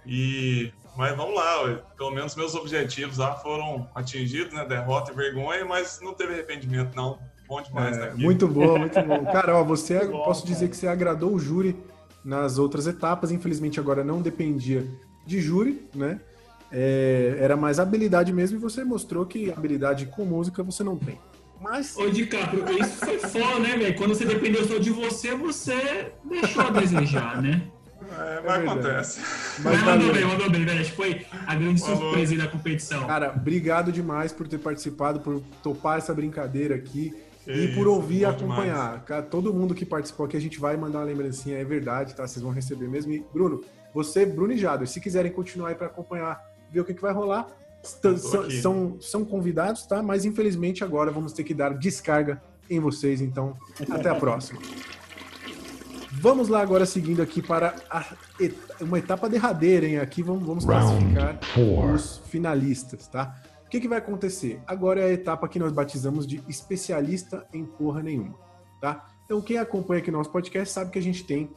[0.05, 5.63] E mas vamos lá, pelo menos meus objetivos lá foram atingidos, né, derrota e vergonha,
[5.65, 7.19] mas não teve arrependimento não.
[7.47, 8.13] Bom demais, É, né?
[8.17, 9.25] muito bom, muito bom.
[9.31, 11.77] Cara, ó, você, posso dizer que você agradou o júri
[12.25, 13.31] nas outras etapas.
[13.31, 14.85] Infelizmente agora não dependia
[15.27, 16.19] de júri, né?
[16.73, 21.19] É, era mais habilidade mesmo e você mostrou que habilidade com música você não tem.
[21.61, 21.97] Mas.
[21.97, 23.97] Ô, DiCaprio, isso foi foda, né, velho?
[23.97, 27.63] Quando você dependeu só de você, você deixou a desejar, né?
[28.13, 28.67] É, mas verdade.
[28.67, 29.21] acontece.
[29.63, 30.81] Mas, Mas mandou bem, mandou bem, velho.
[30.81, 33.07] Acho que foi a grande surpresa aí da competição.
[33.07, 37.91] Cara, obrigado demais por ter participado, por topar essa brincadeira aqui Que e por isso,
[37.91, 39.05] ouvir e acompanhar.
[39.05, 42.27] Cara, todo mundo que participou aqui, a gente vai mandar uma lembrancinha, é verdade, tá?
[42.27, 43.13] Vocês vão receber mesmo.
[43.13, 46.95] E, Bruno, você, Bruno e Jader, se quiserem continuar aí para acompanhar, ver o que,
[46.95, 47.49] que vai rolar,
[47.87, 48.61] são, aqui.
[48.61, 50.03] são, são convidados, tá?
[50.03, 53.57] Mas infelizmente agora vamos ter que dar descarga em vocês, então
[53.91, 54.61] até a próxima.
[56.13, 58.05] Vamos lá agora seguindo aqui para a
[58.41, 59.99] et- uma etapa derradeira, hein?
[59.99, 61.93] Aqui vamos, vamos classificar four.
[61.93, 63.35] os finalistas, tá?
[63.67, 64.61] O que, que vai acontecer?
[64.67, 68.35] Agora é a etapa que nós batizamos de especialista em porra nenhuma,
[68.81, 69.07] tá?
[69.25, 71.51] Então quem acompanha aqui nosso podcast sabe que a gente tem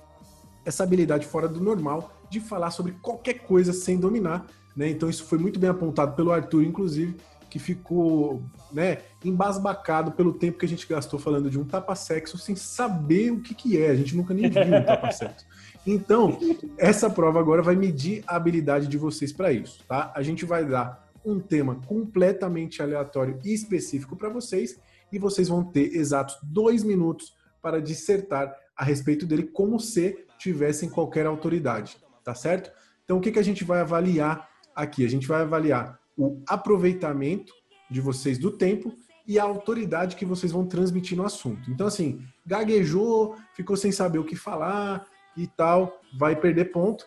[0.66, 4.46] essa habilidade fora do normal de falar sobre qualquer coisa sem dominar,
[4.80, 4.90] né?
[4.90, 7.18] Então isso foi muito bem apontado pelo Arthur, inclusive,
[7.50, 8.42] que ficou,
[8.72, 13.42] né, embasbacado pelo tempo que a gente gastou falando de um tapa-sexo sem saber o
[13.42, 13.90] que que é.
[13.90, 15.46] A gente nunca nem viu um tapa-sexo.
[15.88, 16.38] Então,
[16.78, 20.12] essa prova agora vai medir a habilidade de vocês para isso, tá?
[20.14, 24.78] A gente vai dar um tema completamente aleatório e específico para vocês
[25.12, 30.90] e vocês vão ter exatos dois minutos para dissertar a respeito dele como se tivessem
[30.90, 32.70] qualquer autoridade, tá certo?
[33.06, 34.49] Então, o que, que a gente vai avaliar
[34.84, 35.06] aqui?
[35.06, 37.54] A gente vai avaliar o aproveitamento
[37.90, 38.96] de vocês do tempo
[39.28, 41.70] e a autoridade que vocês vão transmitir no assunto.
[41.70, 45.06] Então, assim, gaguejou, ficou sem saber o que falar
[45.38, 47.06] e tal, vai perder ponto.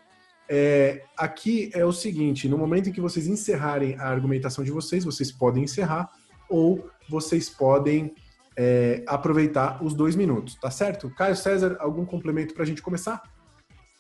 [0.49, 5.05] É, aqui é o seguinte: no momento em que vocês encerrarem a argumentação de vocês,
[5.05, 6.11] vocês podem encerrar
[6.49, 8.15] ou vocês podem
[8.57, 11.11] é, aproveitar os dois minutos, tá certo?
[11.15, 13.23] Caio César, algum complemento para a gente começar?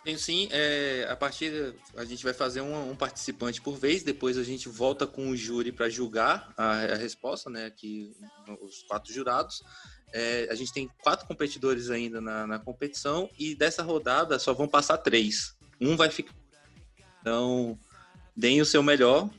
[0.04, 4.36] Tem sim, é, a partir a gente vai fazer um, um participante por vez, depois
[4.36, 7.66] a gente volta com o júri para julgar a, a resposta, né?
[7.66, 8.12] Aqui
[8.60, 9.62] os quatro jurados.
[10.12, 14.66] É, a gente tem quatro competidores ainda na, na competição e dessa rodada só vão
[14.66, 15.56] passar três.
[15.80, 16.34] Um vai ficar.
[17.20, 17.78] Então,
[18.36, 19.30] deem o seu melhor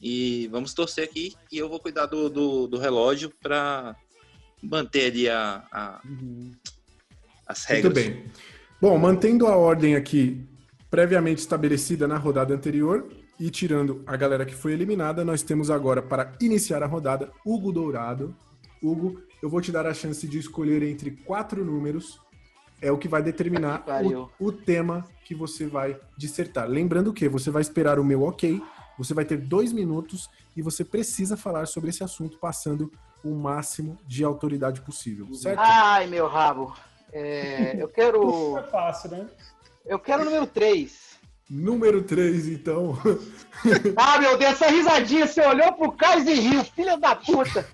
[0.00, 3.96] e vamos torcer aqui e eu vou cuidar do, do, do relógio para
[4.62, 6.00] manter ali a, a-
[7.46, 7.92] as regras.
[8.06, 8.32] Muito bem.
[8.82, 10.44] Bom, mantendo a ordem aqui
[10.90, 16.02] previamente estabelecida na rodada anterior e tirando a galera que foi eliminada, nós temos agora
[16.02, 18.34] para iniciar a rodada Hugo Dourado.
[18.82, 22.20] Hugo, eu vou te dar a chance de escolher entre quatro números.
[22.80, 23.84] É o que vai determinar
[24.40, 26.68] o, o tema que você vai dissertar.
[26.68, 28.60] Lembrando que você vai esperar o meu ok,
[28.98, 32.90] você vai ter dois minutos e você precisa falar sobre esse assunto passando
[33.22, 35.60] o máximo de autoridade possível, certo?
[35.60, 36.74] Ai, meu rabo.
[37.12, 38.58] É, eu quero.
[38.58, 39.26] É fácil, né?
[39.84, 41.12] Eu quero o número 3.
[41.50, 42.96] Número 3, então.
[43.94, 47.64] Ah, meu Deus, essa risadinha, você olhou pro Caio e riu, filha da puta.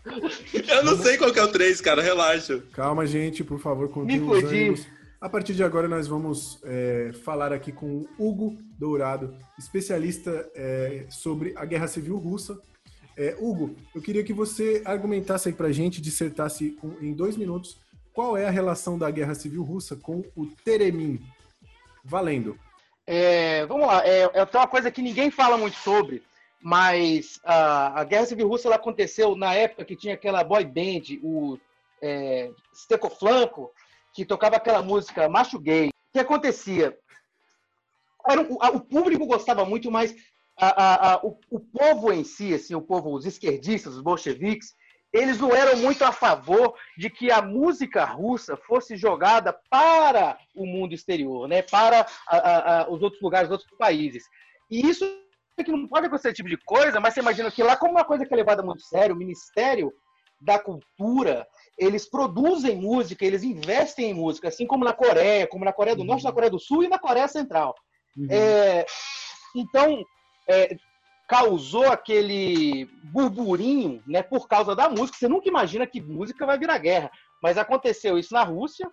[0.69, 2.63] Eu não sei qual que é o 3, cara, relaxa.
[2.73, 4.87] Calma, gente, por favor, contém Me os ânimos.
[5.21, 11.07] A partir de agora, nós vamos é, falar aqui com o Hugo Dourado, especialista é,
[11.09, 12.61] sobre a Guerra Civil Russa.
[13.17, 17.81] É, Hugo, eu queria que você argumentasse aí pra gente, dissertasse em dois minutos,
[18.19, 21.25] qual é a relação da Guerra Civil Russa com o Teremin.
[22.03, 22.59] Valendo.
[23.07, 26.25] É, vamos lá, é, é uma coisa que ninguém fala muito sobre,
[26.61, 31.17] mas a, a Guerra Civil Russa ela aconteceu na época que tinha aquela boy band,
[31.23, 31.61] o
[32.03, 33.71] é, Steco Flanco,
[34.13, 35.87] que tocava aquela música Macho Gay.
[35.87, 36.99] O que acontecia?
[38.29, 40.13] Era a- o público gostava muito, mas
[40.61, 44.75] a- a- a- o, o povo em si, assim, o povo, os esquerdistas, os bolcheviques,
[45.13, 50.67] eles não eram muito a favor de que a música russa fosse jogada para o
[50.67, 51.63] mundo exterior, né?
[51.63, 54.25] para a- a- a- os outros lugares, os outros países.
[54.71, 55.05] E isso
[55.59, 57.93] é que não pode acontecer esse tipo de coisa, mas você imagina que lá, como
[57.93, 59.93] uma coisa que é levada muito sério, o Ministério
[60.41, 61.45] da Cultura,
[61.77, 66.05] eles produzem música, eles investem em música, assim como na Coreia, como na Coreia do
[66.05, 67.75] Norte, na Coreia do Sul e na Coreia Central.
[68.31, 68.87] É,
[69.57, 70.05] então,
[70.49, 70.77] é,
[71.29, 75.19] causou aquele burburinho, né, por causa da música.
[75.19, 77.11] Você nunca imagina que música vai virar guerra,
[77.43, 78.91] mas aconteceu isso na Rússia.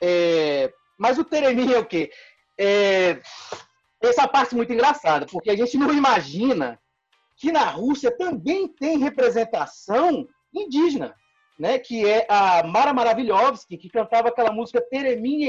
[0.00, 2.12] É, mas o Teremin é o quê?
[2.58, 3.18] É,
[4.02, 6.78] essa parte muito engraçada, porque a gente não imagina
[7.36, 11.14] que na Rússia também tem representação indígena,
[11.58, 11.78] né?
[11.78, 15.44] Que é a Mara Maravilhovsky, que cantava aquela música Teremin.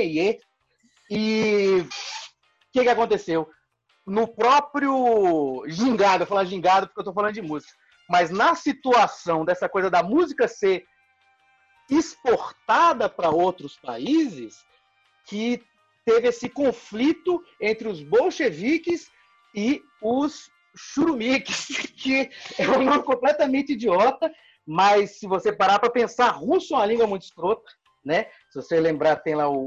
[1.10, 1.90] E o
[2.72, 3.50] que, que aconteceu?
[4.05, 7.73] No próprio gingado, eu falo gingado porque eu estou falando de música,
[8.09, 10.85] mas na situação dessa coisa da música ser
[11.89, 14.65] exportada para outros países,
[15.25, 15.63] que
[16.05, 19.11] teve esse conflito entre os bolcheviques
[19.53, 24.31] e os churumiques, que é um nome completamente idiota,
[24.65, 27.69] mas se você parar para pensar, russo é uma língua muito escrota,
[28.03, 28.27] né?
[28.51, 29.65] Se você lembrar, tem lá o,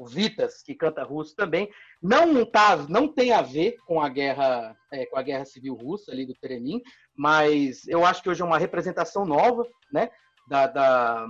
[0.00, 1.68] o- Vitas, que canta russo também.
[2.00, 6.12] Não, tá, não tem a ver com a guerra, é, com a guerra civil russa
[6.12, 6.80] ali do Teremin,
[7.16, 10.08] mas eu acho que hoje é uma representação nova, né?
[10.48, 11.26] Da, da-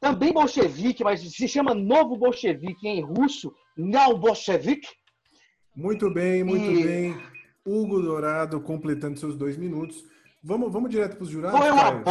[0.00, 4.88] também bolchevique, mas se chama novo bolchevique em russo, não bolchevique.
[5.74, 7.32] Muito bem, muito E- bem.
[7.64, 10.04] Hugo Dourado completando seus dois minutos.
[10.42, 11.58] Vamos, vamos direto para os jurados?
[11.58, 12.04] Foi uma Caio?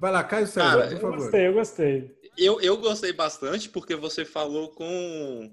[0.00, 1.16] Vai lá, Caio César, Cara, por eu favor.
[1.18, 2.16] Gostei, eu gostei.
[2.38, 5.52] Eu, eu gostei bastante porque você falou com.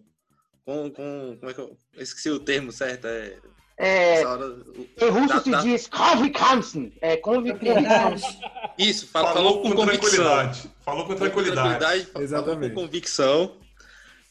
[0.66, 1.78] com, com como é que eu.
[1.96, 3.08] eu Esqueci o termo certo.
[3.08, 3.38] É,
[3.78, 8.16] É, hora, o- em russo da- se da- diz convicção, é convicção.
[8.78, 10.10] Isso, Falou falou, com com, convicção.
[10.24, 10.72] tranquilidade.
[10.86, 12.06] Falou com tranquilidade.
[12.06, 12.74] falou Exatamente.
[12.74, 13.58] com convicção.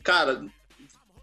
[0.03, 0.45] Cara,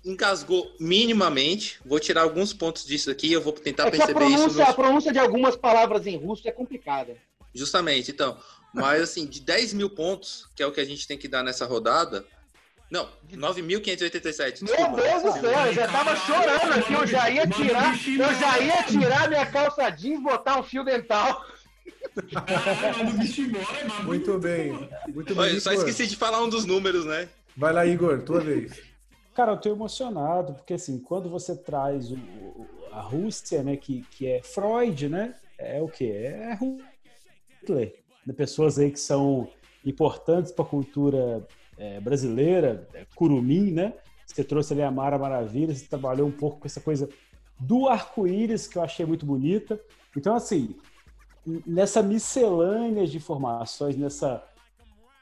[0.05, 1.79] engasgou minimamente.
[1.85, 3.31] Vou tirar alguns pontos disso aqui.
[3.31, 4.43] Eu vou tentar É que a perceber isso.
[4.47, 7.15] nos- a pronúncia de algumas palavras em russo é complicada.
[7.55, 8.37] Justamente, então.
[8.73, 11.43] Mas assim, de 10 mil pontos, que é o que a gente tem que dar
[11.43, 12.25] nessa rodada.
[12.89, 14.63] Não, 9.587.
[14.63, 15.01] Meu desculpa.
[15.01, 18.83] Deus do céu, eu já tava chorando aqui, eu já ia tirar, eu já ia
[18.83, 21.43] tirar minha calça jeans, botar um fio dental.
[24.03, 24.71] Muito bem.
[25.07, 25.43] Muito bem.
[25.43, 27.29] Olha, só esqueci de falar um dos números, né?
[27.55, 28.79] Vai lá, Igor, tua vez.
[29.35, 34.05] Cara, eu tô emocionado, porque assim, quando você traz o- o- a Rússia, né, que,
[34.11, 36.05] que é Freud, né, é o quê?
[36.13, 36.57] É
[37.61, 37.91] Hitler, né,
[38.31, 39.49] pessoas aí que são
[39.85, 41.45] importantes para a cultura
[41.77, 43.93] é, brasileira, é, Curumim, né?
[44.25, 47.09] Você trouxe ali a Mara Maravilha, você trabalhou um pouco com essa coisa
[47.59, 49.79] do arco-íris, que eu achei muito bonita.
[50.15, 50.75] Então, assim,
[51.65, 54.41] nessa miscelânea de informações, nessa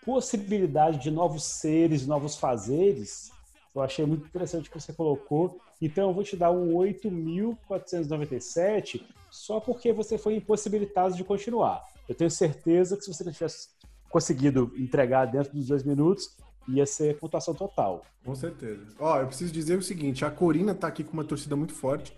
[0.06, 3.32] possibilidade de novos seres, novos fazeres,
[3.74, 5.60] eu achei muito interessante o que você colocou.
[5.82, 11.84] Então, eu vou te dar um 8.497 só porque você foi impossibilitado de continuar.
[12.12, 13.70] Eu tenho certeza que se você tivesse
[14.10, 16.36] conseguido entregar dentro dos dois minutos,
[16.68, 18.06] ia ser pontuação total.
[18.26, 18.86] Com certeza.
[19.00, 22.14] Ó, eu preciso dizer o seguinte: a Corina tá aqui com uma torcida muito forte.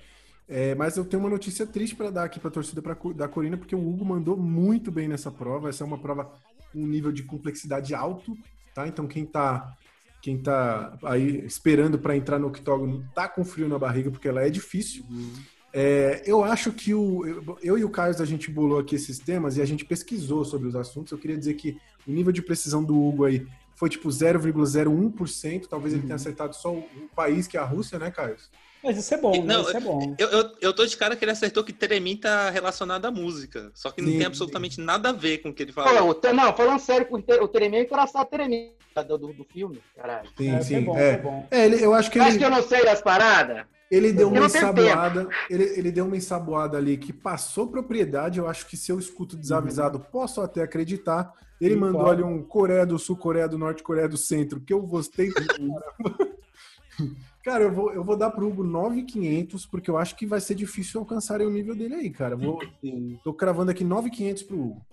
[0.50, 3.28] é, mas eu tenho uma notícia triste para dar aqui para a torcida pra, da
[3.28, 5.70] Corina, porque o Hugo mandou muito bem nessa prova.
[5.70, 6.26] Essa é uma prova
[6.72, 8.36] com um nível de complexidade alto,
[8.74, 8.88] tá?
[8.88, 9.78] Então quem tá
[10.24, 14.42] quem tá aí esperando para entrar no octógono tá com frio na barriga, porque ela
[14.42, 15.06] é difícil.
[15.74, 19.18] É, eu acho que o, eu, eu e o Carlos a gente bolou aqui esses
[19.18, 21.12] temas e a gente pesquisou sobre os assuntos.
[21.12, 21.78] Eu queria dizer que
[22.08, 23.46] o nível de precisão do Hugo aí
[23.76, 25.68] foi tipo 0,01%.
[25.68, 28.52] Talvez ele tenha acertado só o, o país, que é a Rússia, né, Carlos?
[28.84, 29.70] Mas isso é bom, Não, né?
[29.70, 30.16] Isso é bom.
[30.20, 33.72] Eu, eu, eu tô de cara que ele acertou que Teremin tá relacionado à música.
[33.74, 34.18] Só que não Sim.
[34.18, 36.10] tem absolutamente nada a ver com o que ele falou.
[36.10, 38.74] o Te- não, falando sério, o Te- o Teremê é encoraçado Teremê
[39.08, 40.30] do, do, do filme, caralho.
[40.38, 40.86] Sim, sim.
[40.98, 41.22] é.
[41.50, 43.66] É, ele, eu acho que Acho ele, que eu não sei das paradas?
[43.94, 45.28] Ele deu Eu uma ensaboada.
[45.50, 48.40] Ele, ele deu uma ensaboada ali que passou propriedade.
[48.40, 51.32] Eu acho que se eu escuto desavisado, posso até acreditar.
[51.62, 54.74] Ele Sim, mandou ali um Coreia do Sul, Coreia do Norte, Coreia do Centro, que
[54.74, 55.30] eu gostei.
[57.44, 60.56] Cara, eu vou, eu vou dar pro Hugo 9,500, porque eu acho que vai ser
[60.56, 62.38] difícil alcançarem o nível dele aí, cara.
[62.38, 62.60] Vou,
[63.24, 64.86] tô cravando aqui 9,500 pro Hugo.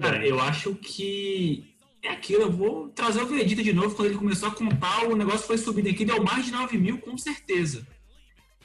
[0.00, 1.71] Cara, eu acho que
[2.02, 2.42] é aquilo.
[2.42, 3.94] Eu vou trazer o Vegeta de novo.
[3.94, 6.98] Quando ele começou a contar, o negócio foi subindo aqui, deu mais de 9 mil,
[6.98, 7.86] com certeza.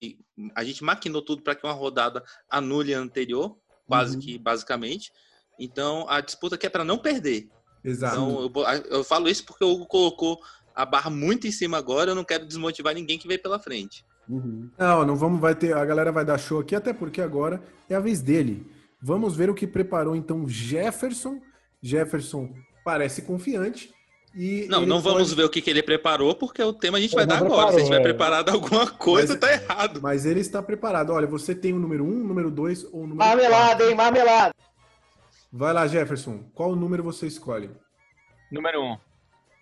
[0.00, 0.16] E
[0.54, 3.56] a gente maquinou tudo para que uma rodada anule a anterior,
[3.86, 4.20] quase Uhum.
[4.20, 5.10] que basicamente.
[5.58, 7.48] Então a disputa aqui é para não perder.
[7.82, 8.14] Exato.
[8.16, 10.40] Então, eu, bo- eu falo isso porque o Hugo colocou
[10.74, 14.04] a barra muito em cima agora, eu não quero desmotivar ninguém que veio pela frente.
[14.28, 17.94] Não, não vamos, vai ter, a galera vai dar show aqui, até porque agora é
[17.94, 18.66] a vez dele.
[19.00, 21.40] Vamos ver o que preparou então Jefferson.
[21.82, 22.52] Jefferson
[22.84, 23.90] parece confiante.
[24.34, 27.14] E Não, não vamos ver o que, que ele preparou, porque o tema a gente
[27.14, 27.70] vai Ele dar não agora.
[27.72, 28.44] Se a gente vai preparou, é.
[28.44, 30.00] preparar alguma coisa, Mas- tá errado.
[30.02, 31.10] Mas ele está preparado.
[31.10, 33.88] Olha, você tem o número 1, um, número 2 ou o número Marmelada, quatro.
[33.88, 33.94] hein?
[33.94, 34.54] Marmelada.
[35.50, 36.44] Vai lá, Jefferson.
[36.54, 37.70] Qual número você escolhe?
[38.52, 38.84] Número 1.
[38.92, 38.98] Um.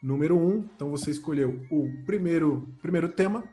[0.03, 0.47] Número 1.
[0.49, 3.45] Um, então você escolheu o primeiro, primeiro tema,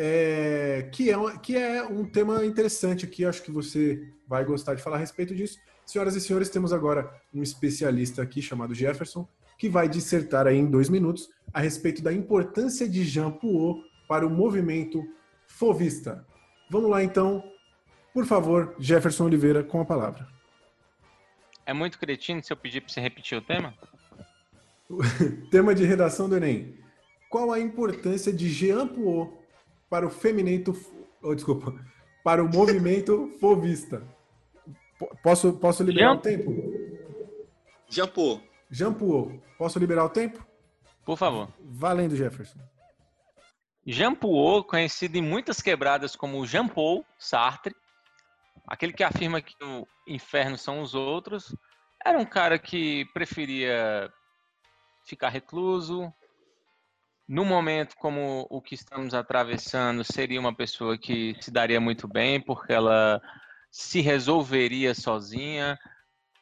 [0.00, 3.24] é, que, é, um- que é um tema interessante aqui.
[3.24, 5.58] Acho que você vai gostar de falar a respeito disso.
[5.84, 9.26] Senhoras e senhores, temos agora um especialista aqui chamado Jefferson,
[9.58, 14.24] que vai dissertar aí em dois minutos a respeito da importância de Jean Paul para
[14.24, 15.02] o movimento
[15.48, 16.24] fovista.
[16.70, 17.42] Vamos lá, então.
[18.14, 20.28] Por favor, Jefferson Oliveira, com a palavra.
[21.66, 23.74] É muito cretino se eu pedir pra você repetir o tema?
[25.50, 26.78] Tema de redação do Enem.
[27.28, 29.37] Qual a importância de Jean Paul
[29.88, 30.74] para o feminino...
[31.22, 31.74] Oh, desculpa.
[32.24, 34.06] Para o movimento fovista?
[34.98, 36.50] Po- Posso, posso liberar Jean- o tempo?
[37.88, 38.42] Jean Paul.
[38.70, 39.42] Jean Paul.
[39.56, 40.46] Posso liberar o tempo?
[41.04, 41.48] Por favor.
[41.60, 42.58] Valendo, Jefferson.
[43.86, 47.74] Jean Paul, conhecido em muitas quebradas como Jean Paul Sartre,
[48.66, 51.56] aquele que afirma que o inferno são os outros,
[52.04, 54.12] era um cara que preferia
[55.06, 56.12] ficar recluso.
[57.28, 62.40] No momento como o que estamos atravessando, seria uma pessoa que se daria muito bem,
[62.40, 63.20] porque ela
[63.70, 65.78] se resolveria sozinha,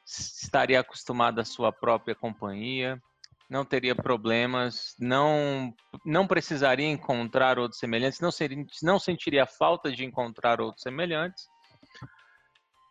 [0.06, 3.02] estaria acostumada à sua própria companhia,
[3.50, 5.74] não teria problemas, não
[6.04, 11.48] não precisaria encontrar outros semelhantes, não seria, não sentiria falta de encontrar outros semelhantes.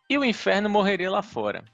[0.08, 1.64] E o inferno morreria lá fora.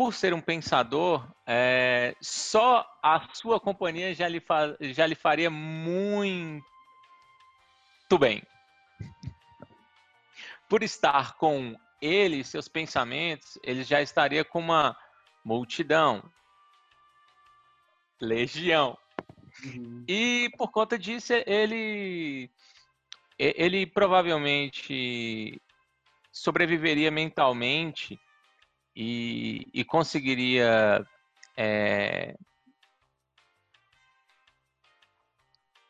[0.00, 5.50] Por ser um pensador, é, só a sua companhia já lhe, fa- já lhe faria
[5.50, 6.64] muito
[8.18, 8.42] bem.
[10.70, 14.96] Por estar com ele e seus pensamentos, ele já estaria com uma
[15.44, 16.24] multidão,
[18.18, 18.96] legião.
[20.08, 22.50] E por conta disso, ele
[23.38, 25.60] ele provavelmente
[26.32, 28.18] sobreviveria mentalmente
[28.94, 31.04] e, e conseguiria
[31.56, 32.34] é,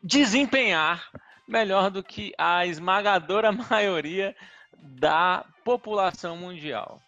[0.02, 1.10] desempenhar
[1.46, 4.34] melhor do que a esmagadora maioria
[4.76, 7.00] da população mundial.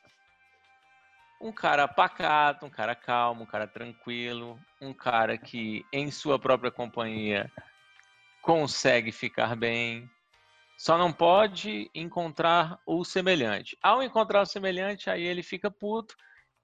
[1.41, 6.71] Um cara pacato, um cara calmo, um cara tranquilo, um cara que em sua própria
[6.71, 7.51] companhia
[8.43, 10.09] consegue ficar bem.
[10.83, 13.79] Só não pode encontrar o semelhante.
[13.81, 16.13] Ao encontrar o semelhante, aí ele fica puto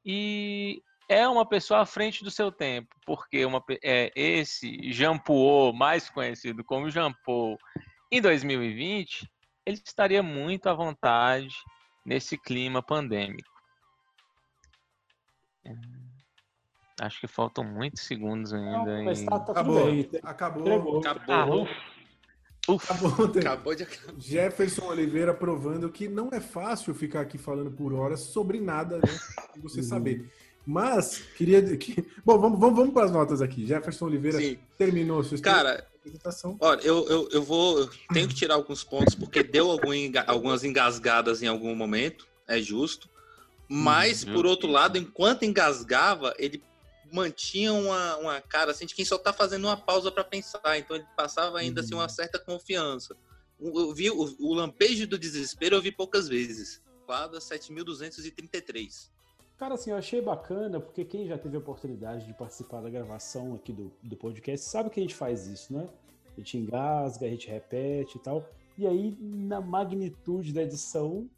[0.04, 5.72] e é uma pessoa à frente do seu tempo, porque uma, é, esse Jean Paul,
[5.72, 7.56] mais conhecido como Jean Paul,
[8.10, 9.30] em 2020,
[9.64, 11.54] ele estaria muito à vontade
[12.04, 13.48] nesse clima pandêmico.
[15.64, 15.70] É,
[17.02, 19.00] Acho que faltam muitos segundos ainda.
[19.04, 19.84] mas e- tá- tá Acabou.
[19.84, 20.10] bem.
[20.24, 20.60] Acabou.
[20.62, 20.98] Entregou.
[21.06, 21.68] Acabou.
[22.76, 23.26] Acabou.
[23.26, 23.86] Acabou de
[24.18, 29.18] Jefferson Oliveira provando que não é fácil ficar aqui falando por horas sobre nada, né?
[29.56, 30.30] E você saber.
[30.66, 31.62] Mas, queria.
[31.78, 32.04] Que...
[32.24, 33.66] Bom, vamos, vamos, vamos para as notas aqui.
[33.66, 34.58] Jefferson Oliveira Sim.
[34.76, 36.56] terminou a sua Cara, apresentação.
[36.60, 37.78] Olha, eu, eu, eu vou.
[37.78, 42.26] Eu tenho que tirar alguns pontos, porque deu algum enga- algumas engasgadas em algum momento,
[42.46, 43.08] é justo.
[43.66, 44.34] Mas, Uhum.
[44.34, 46.62] por outro lado, enquanto engasgava, ele
[47.12, 50.78] mantinha uma, uma cara assim de quem só tá fazendo uma pausa para pensar.
[50.78, 53.16] Então ele passava ainda assim uma certa confiança.
[53.60, 56.82] Eu vi o, o lampejo do desespero, eu vi poucas vezes.
[57.06, 59.10] Quadra 7.233.
[59.56, 63.54] Cara, assim, eu achei bacana, porque quem já teve a oportunidade de participar da gravação
[63.54, 65.88] aqui do, do podcast sabe que a gente faz isso, né?
[66.36, 68.48] A gente engasga, a gente repete e tal.
[68.76, 71.28] E aí, na magnitude da edição,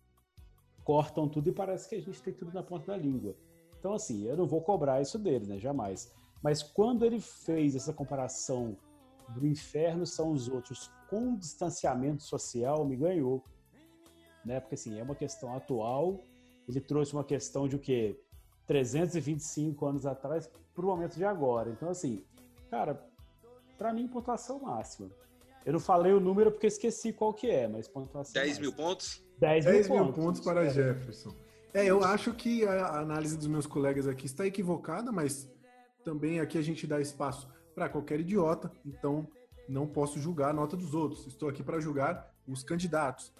[0.84, 3.34] cortam tudo e parece que a gente tem tudo na ponta da língua.
[3.80, 5.58] Então, assim, eu não vou cobrar isso dele, né?
[5.58, 6.12] Jamais.
[6.42, 8.76] Mas quando ele fez essa comparação
[9.30, 13.42] do inferno são os outros com distanciamento social, me ganhou.
[14.44, 14.60] Né?
[14.60, 16.20] Porque, assim, é uma questão atual.
[16.68, 18.20] Ele trouxe uma questão de o quê?
[18.66, 21.70] 325 anos atrás para o momento de agora.
[21.70, 22.22] Então, assim,
[22.70, 23.02] cara,
[23.78, 25.10] para mim, pontuação máxima.
[25.64, 28.66] Eu não falei o número porque esqueci qual que é, mas pontuação 10 máxima.
[28.66, 29.22] mil pontos?
[29.38, 30.24] 10 mil 10 mil pontos.
[30.24, 31.34] pontos para Jefferson.
[31.72, 35.48] É, eu acho que a análise dos meus colegas aqui está equivocada, mas
[36.04, 39.28] também aqui a gente dá espaço para qualquer idiota, então
[39.68, 41.26] não posso julgar a nota dos outros.
[41.26, 43.32] Estou aqui para julgar os candidatos.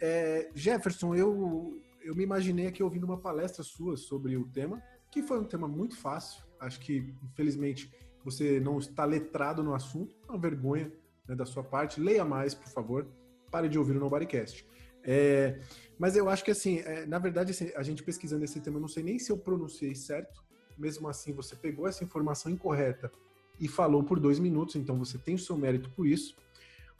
[0.00, 4.80] É, Jefferson, eu, eu me imaginei aqui ouvindo uma palestra sua sobre o tema,
[5.10, 6.44] que foi um tema muito fácil.
[6.60, 7.92] Acho que, infelizmente,
[8.24, 10.14] você não está letrado no assunto.
[10.28, 10.92] É uma vergonha
[11.26, 12.00] né, da sua parte.
[12.00, 13.06] Leia mais, por favor.
[13.50, 14.64] Pare de ouvir o Nobodycast.
[15.04, 15.58] É,
[15.98, 18.80] mas eu acho que, assim, é, na verdade, assim, a gente pesquisando esse tema, eu
[18.80, 20.42] não sei nem se eu pronunciei certo.
[20.76, 23.12] Mesmo assim, você pegou essa informação incorreta
[23.60, 26.34] e falou por dois minutos, então você tem o seu mérito por isso.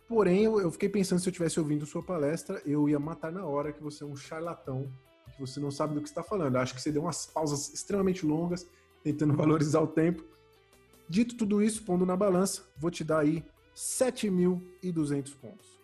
[0.06, 3.46] Porém, eu, eu fiquei pensando, se eu tivesse ouvindo sua palestra, eu ia matar na
[3.46, 4.92] hora que você é um charlatão,
[5.34, 6.56] que você não sabe do que está falando.
[6.56, 8.66] Acho que você deu umas pausas extremamente longas,
[9.02, 10.22] tentando valorizar o tempo.
[11.08, 15.81] Dito tudo isso, pondo na balança, vou te dar aí 7.200 pontos.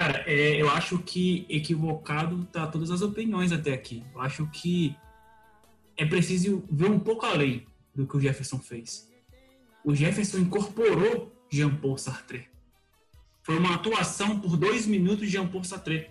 [0.00, 4.02] Cara, é, eu acho que equivocado tá todas as opiniões até aqui.
[4.14, 4.96] Eu acho que
[5.94, 9.12] é preciso ver um pouco além do que o Jefferson fez.
[9.84, 12.48] O Jefferson incorporou Jean-Paul Sartre.
[13.42, 16.08] Foi uma atuação por dois minutos de Jean-Paul Sartre,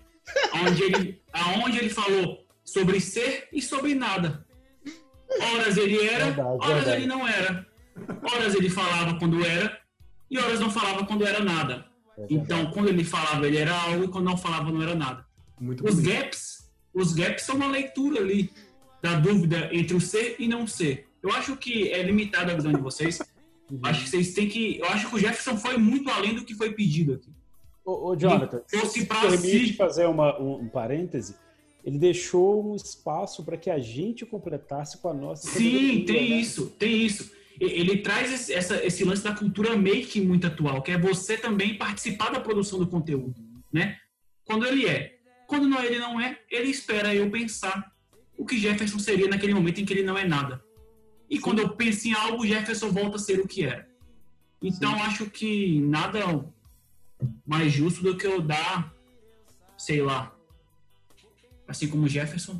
[0.53, 4.45] onde ele, aonde ele falou sobre ser e sobre nada.
[5.41, 6.97] Horas ele era, Verdade, horas verdade.
[6.97, 7.67] ele não era.
[8.21, 9.81] Horas ele falava quando era
[10.29, 11.88] e horas não falava quando era nada.
[12.29, 15.25] Então, quando ele falava, ele era algo e quando não falava, não era nada.
[15.59, 16.09] Muito os bonito.
[16.13, 18.49] gaps, os gaps são uma leitura ali
[19.01, 21.07] da dúvida entre o ser e não ser.
[21.21, 23.19] Eu acho que é limitada a visão de vocês.
[23.71, 23.79] Uhum.
[23.83, 24.79] Acho que vocês têm que.
[24.79, 27.29] Eu acho que o Jefferson foi muito além do que foi pedido aqui.
[27.85, 31.35] Ô, ô, Jonathan, Ele fosse se pra permite si- fazer uma, um, um parêntese,
[31.83, 36.35] ele deixou um espaço para que a gente completasse com a nossa Sim, tem né?
[36.37, 37.31] isso, tem isso.
[37.59, 41.77] Ele traz esse, essa- esse lance da cultura making muito atual, que é você também
[41.77, 43.35] participar da produção do conteúdo,
[43.71, 43.97] né?
[44.45, 45.17] Quando ele é.
[45.47, 47.91] Quando não, ele não é, ele espera eu pensar
[48.37, 50.63] o que Jefferson seria naquele momento em que ele não é nada.
[51.29, 53.87] E quando eu penso em algo, Jefferson volta a ser o que era.
[54.61, 56.19] Então, acho que nada
[57.45, 58.93] mais justo do que eu dar,
[59.77, 60.33] sei lá,
[61.67, 62.59] assim como Jefferson,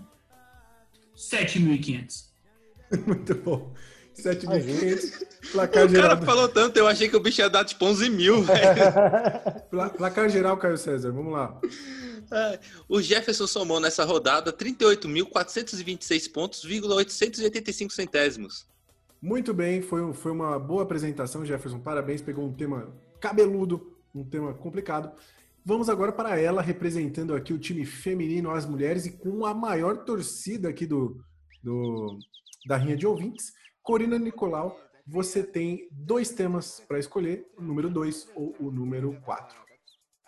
[1.16, 2.30] 7.500.
[3.06, 3.74] Muito bom.
[4.24, 5.22] 7.500.
[5.50, 6.22] O Placar cara geral.
[6.24, 8.60] falou tanto, eu achei que o bicho ia dar tipo 11 mil, velho.
[9.70, 11.12] Pla- Placar geral, Caio César.
[11.12, 11.60] Vamos lá.
[12.32, 18.68] É, O Jefferson somou nessa rodada 38.426 pontos, vírgula 885 centésimos.
[19.22, 21.80] Muito bem, foi, foi uma boa apresentação, Jefferson.
[21.80, 25.12] Parabéns, pegou um tema cabeludo, um tema complicado.
[25.66, 29.98] Vamos agora para ela, representando aqui o time feminino, as mulheres, e com a maior
[30.06, 31.20] torcida aqui do,
[31.62, 32.18] do
[32.66, 33.52] da rinha de ouvintes.
[33.84, 39.58] Corina Nicolau, você tem dois temas para escolher, o número 2 ou o número 4.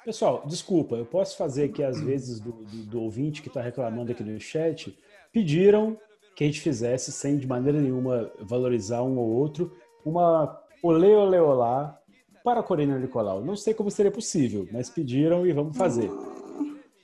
[0.04, 4.12] Pessoal, desculpa, eu posso fazer aqui às vezes do, do, do ouvinte que está reclamando
[4.12, 4.98] aqui no chat,
[5.32, 5.96] pediram
[6.36, 11.40] que a gente fizesse, sem de maneira nenhuma valorizar um ou outro, uma olê olê
[11.40, 12.00] olá
[12.44, 13.44] para a Corina Nicolau.
[13.44, 16.10] Não sei como seria possível, mas pediram e vamos fazer.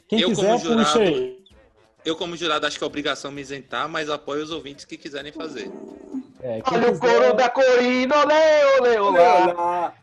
[0.08, 1.44] Quem eu, quiser, jurado, puxa aí.
[2.04, 5.32] eu, como jurado, acho que é obrigação me isentar, mas apoio os ouvintes que quiserem
[5.32, 5.70] fazer.
[6.42, 9.94] É, Olha o coro da Corina, olê, olê, olá.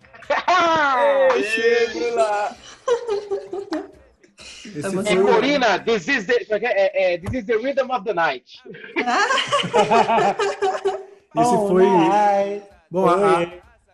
[1.34, 2.56] Ei, chego lá.
[4.66, 8.04] Esse É foi o- Corina, this is, the, é, é, this is the rhythm of
[8.04, 8.44] the night.
[11.36, 11.84] Esse Oh, foi.
[12.90, 13.46] Bom, a,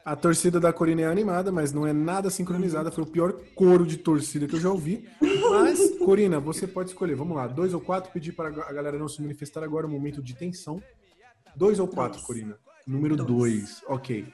[0.05, 2.91] a torcida da Corina é animada, mas não é nada sincronizada.
[2.91, 5.09] Foi o pior coro de torcida que eu já ouvi.
[5.51, 7.17] Mas, Corina, você pode escolher.
[7.17, 8.11] Vamos lá, dois ou quatro.
[8.13, 10.83] Pedir para a galera não se manifestar agora, um momento de tensão.
[11.57, 12.27] Dois ou quatro, Dois.
[12.27, 12.59] Corina?
[12.87, 13.83] Número dois.
[13.87, 14.27] Ok.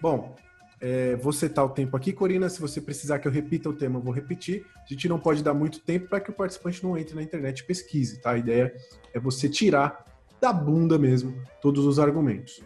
[0.00, 0.36] Bom,
[0.80, 2.48] é, vou setar o tempo aqui, Corina.
[2.48, 4.66] Se você precisar que eu repita o tema, eu vou repetir.
[4.84, 7.60] A gente não pode dar muito tempo para que o participante não entre na internet
[7.60, 8.32] e pesquise, tá?
[8.32, 8.74] A ideia
[9.14, 10.04] é você tirar
[10.40, 12.60] da bunda mesmo todos os argumentos.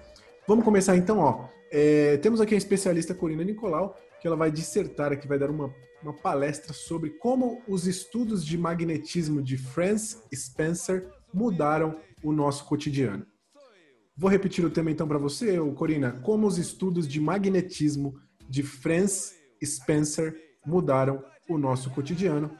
[0.48, 1.48] Vamos começar então, ó.
[1.70, 5.70] É, temos aqui a especialista Corina Nicolau, que ela vai dissertar aqui, vai dar uma,
[6.02, 13.26] uma palestra sobre como os estudos de magnetismo de Franz Spencer mudaram o nosso cotidiano.
[14.18, 16.12] Vou repetir o tema então para você, Corina.
[16.22, 22.50] Como os estudos de magnetismo de Franz Spencer mudaram o nosso cotidiano.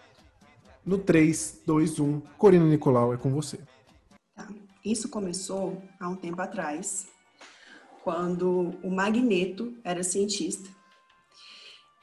[0.85, 3.59] No 3, 2, 1, Corina Nicolau é com você.
[4.85, 7.09] Isso começou há um tempo atrás,
[8.05, 10.69] quando o Magneto era cientista.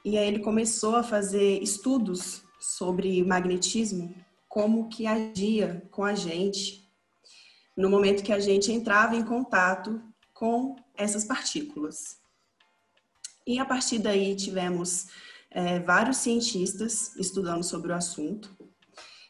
[0.03, 4.13] E aí ele começou a fazer estudos sobre magnetismo,
[4.49, 6.82] como que agia com a gente
[7.75, 10.01] no momento que a gente entrava em contato
[10.33, 12.17] com essas partículas.
[13.45, 15.07] E a partir daí tivemos
[15.51, 18.55] eh, vários cientistas estudando sobre o assunto,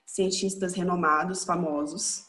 [0.06, 2.26] cientistas renomados, famosos,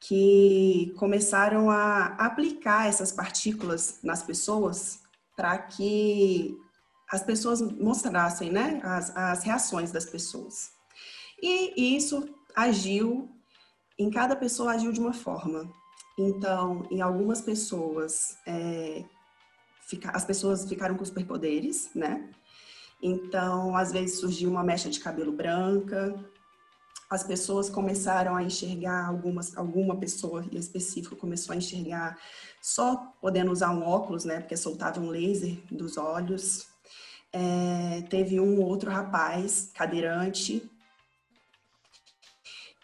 [0.00, 5.00] que começaram a aplicar essas partículas nas pessoas
[5.36, 6.56] para que
[7.10, 10.70] as pessoas mostrassem né, as, as reações das pessoas.
[11.40, 13.30] E isso agiu,
[13.98, 15.70] em cada pessoa agiu de uma forma.
[16.18, 19.04] Então, em algumas pessoas, é,
[19.88, 22.30] fica- as pessoas ficaram com superpoderes, né?
[23.02, 26.14] Então, às vezes surgiu uma mecha de cabelo branca,
[27.08, 32.18] as pessoas começaram a enxergar algumas, alguma pessoa em específico começou a enxergar
[32.60, 34.40] só podendo usar um óculos, né?
[34.40, 36.66] Porque soltava um laser dos olhos.
[37.32, 40.68] É, teve um outro rapaz cadeirante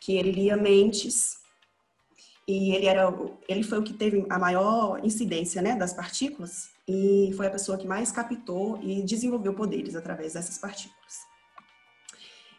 [0.04, 1.36] que ele lia mentes
[2.46, 3.08] e ele era
[3.48, 7.78] ele foi o que teve a maior incidência, né, das partículas e foi a pessoa
[7.78, 11.14] que mais captou e desenvolveu poderes através dessas partículas.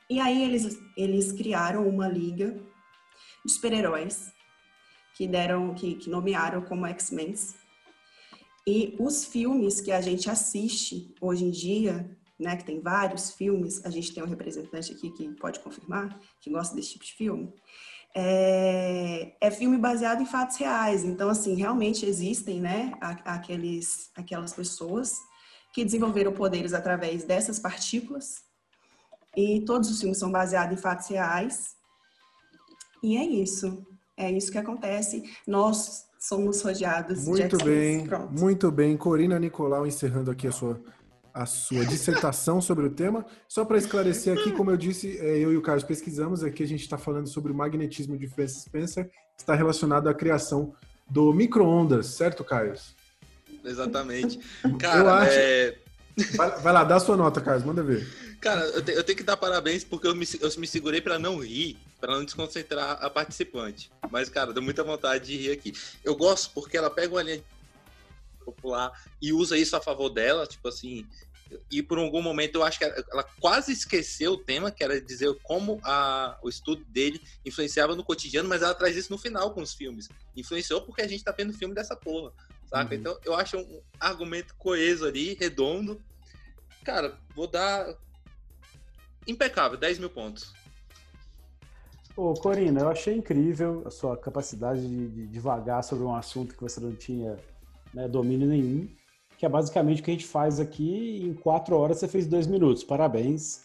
[0.10, 2.58] E aí eles, eles criaram uma liga
[3.46, 4.32] de super-heróis
[5.16, 7.36] que deram, que, que nomearam como X-Men.
[8.66, 12.10] E os filmes que a gente assiste hoje em dia,
[12.44, 16.52] né, que tem vários filmes, a gente tem um representante aqui que pode confirmar, que
[16.52, 17.54] gosta desse tipo de filme,
[18.16, 21.04] é, é filme baseado em fatos reais.
[21.04, 22.94] Então, assim, realmente existem, né,
[23.26, 25.14] aqueles, aquelas pessoas
[25.74, 28.44] que desenvolveram poderes através dessas partículas
[29.36, 31.76] e todos os filmes são baseados em fatos reais.
[33.02, 33.84] E é isso.
[34.16, 35.24] É isso que acontece.
[35.48, 38.40] Nós somos rodeados de Muito bem, Pronto.
[38.40, 38.96] muito bem.
[38.96, 40.80] Corina Nicolau encerrando aqui a sua,
[41.34, 43.26] a sua dissertação sobre o tema.
[43.48, 46.68] Só para esclarecer aqui, como eu disse, é, eu e o Carlos pesquisamos, aqui a
[46.68, 50.76] gente está falando sobre o magnetismo de Francis Spencer, que está relacionado à criação
[51.10, 52.96] do micro-ondas, certo, Carlos?
[53.66, 54.40] Exatamente.
[54.64, 55.78] Eu Cara, acho- é,
[56.36, 58.08] Vai, vai lá, dá a sua nota, Carlos, manda ver.
[58.40, 61.18] cara eu, te- eu tenho que dar parabéns porque eu me, eu me segurei pra
[61.18, 63.90] não rir, pra não desconcentrar a participante.
[64.12, 65.74] Mas, cara, deu muita vontade de rir aqui.
[66.04, 67.42] Eu gosto porque ela pega uma linha
[68.44, 68.92] popular
[69.22, 71.08] e usa isso a favor dela, tipo assim.
[71.72, 75.34] e por algum momento eu acho que ela, quase esqueceu o tema, que era dizer
[75.44, 79.62] como a, o estudo dele influenciava no cotidiano, mas ela traz isso no final com
[79.62, 80.10] os filmes.
[80.36, 82.32] Influenciou porque a gente tá vendo filme dessa porra,
[82.66, 82.94] saca?
[82.94, 83.00] Uhum.
[83.00, 86.02] Então eu acho um argumento coeso ali, redondo.
[86.84, 87.96] Cara, vou dar
[89.28, 90.54] impecável, 10 mil pontos.
[92.16, 96.62] Ô, Corina, eu achei incrível a sua capacidade de, de divagar sobre um assunto que
[96.62, 97.38] você não tinha
[97.94, 98.88] né, domínio nenhum,
[99.38, 101.22] que é basicamente o que a gente faz aqui.
[101.24, 102.84] Em quatro horas você fez dois minutos.
[102.84, 103.62] Parabéns.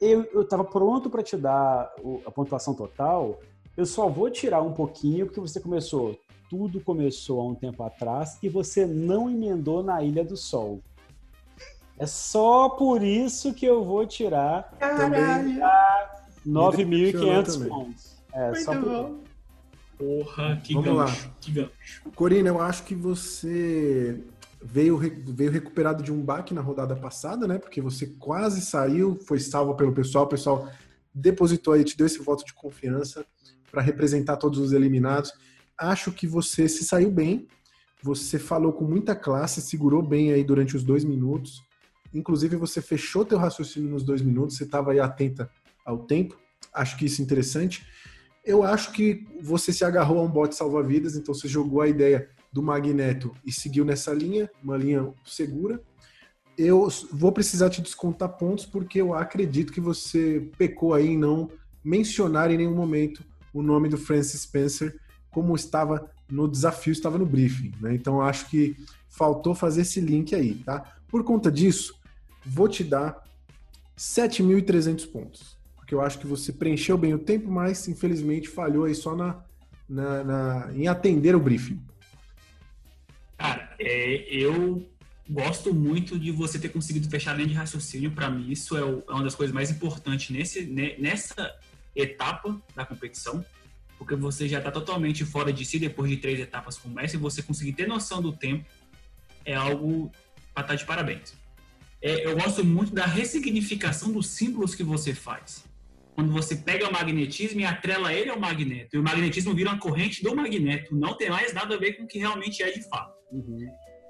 [0.00, 3.38] Eu estava pronto para te dar o- a pontuação total.
[3.76, 6.18] Eu só vou tirar um pouquinho porque você começou.
[6.48, 10.80] Tudo começou há um tempo atrás e você não emendou na Ilha do Sol.
[11.98, 15.60] É só por isso que eu vou tirar Caralho.
[16.46, 17.68] 9.500 também.
[17.68, 18.16] pontos.
[18.32, 19.19] É, Muito só por bom.
[20.00, 21.34] Porra, que Vamos gancho, lá.
[21.38, 22.10] que gancho.
[22.14, 24.18] Corina, eu acho que você
[24.62, 27.58] veio, veio recuperado de um baque na rodada passada, né?
[27.58, 30.72] Porque você quase saiu, foi salvo pelo pessoal, o pessoal
[31.14, 33.26] depositou aí, te deu esse voto de confiança
[33.70, 35.34] para representar todos os eliminados.
[35.76, 37.46] Acho que você se saiu bem,
[38.02, 41.62] você falou com muita classe, segurou bem aí durante os dois minutos.
[42.14, 45.50] Inclusive, você fechou teu raciocínio nos dois minutos, você estava aí atenta
[45.84, 46.38] ao tempo.
[46.72, 47.86] Acho que isso é interessante.
[48.44, 52.28] Eu acho que você se agarrou a um bote salva-vidas, então você jogou a ideia
[52.52, 55.80] do Magneto e seguiu nessa linha, uma linha segura.
[56.56, 61.50] Eu vou precisar te descontar pontos porque eu acredito que você pecou aí em não
[61.82, 64.98] mencionar em nenhum momento o nome do Francis Spencer
[65.30, 67.94] como estava no desafio, estava no briefing, né?
[67.94, 68.76] Então acho que
[69.08, 70.98] faltou fazer esse link aí, tá?
[71.08, 71.94] Por conta disso,
[72.44, 73.22] vou te dar
[73.96, 75.56] 7.300 pontos,
[75.90, 79.42] porque eu acho que você preencheu bem o tempo, mas infelizmente falhou aí só na,
[79.88, 81.80] na- na- em atender o briefing.
[83.36, 84.88] Cara, é, eu
[85.28, 88.12] gosto muito de você ter conseguido fechar a linha de raciocínio.
[88.12, 91.52] Para mim, isso é, o- é uma das coisas mais importantes nesse, ne- nessa
[91.96, 93.44] etapa da competição,
[93.98, 97.18] porque você já está totalmente fora de si depois de três etapas como essa, e
[97.18, 98.64] você conseguir ter noção do tempo
[99.44, 100.12] é algo
[100.54, 101.34] para estar de parabéns.
[102.00, 105.68] É, eu gosto muito da ressignificação dos símbolos que você faz.
[106.20, 109.78] Quando você pega o magnetismo e atrela ele ao magneto, e o magnetismo vira uma
[109.78, 112.86] corrente do magneto, não tem mais nada a ver com o que realmente é de
[112.90, 113.14] fato.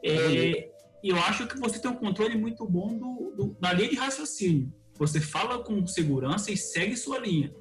[0.04, 0.68] É,
[1.04, 3.94] e eu acho que você tem um controle muito bom do, do- da linha de
[3.94, 4.72] raciocínio.
[4.98, 7.54] Você fala com segurança e segue sua linha.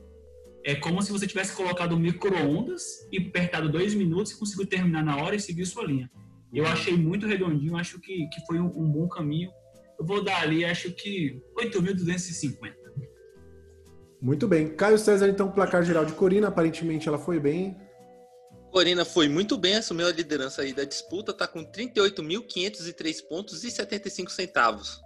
[0.66, 5.16] É como se você tivesse colocado micro-ondas e apertado dois minutos e conseguiu terminar na
[5.18, 6.10] hora e seguir sua linha.
[6.52, 9.52] Eu achei muito redondinho, acho que, que foi um, um bom caminho.
[10.00, 12.79] Eu vou dar ali, acho que 8.250.
[14.22, 14.70] Muito bem.
[14.76, 16.48] Caio César, então, placar geral de Corina.
[16.50, 17.78] Aparentemente ela foi bem.
[18.72, 23.72] Corina foi muito bem, assumiu a liderança aí da disputa, tá com 38.503 pontos e
[23.72, 25.02] 75 centavos.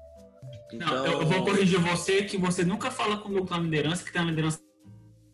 [0.74, 4.04] Não, Então, eu, eu vou corrigir você que você nunca fala com o na liderança,
[4.04, 4.60] que tá na liderança.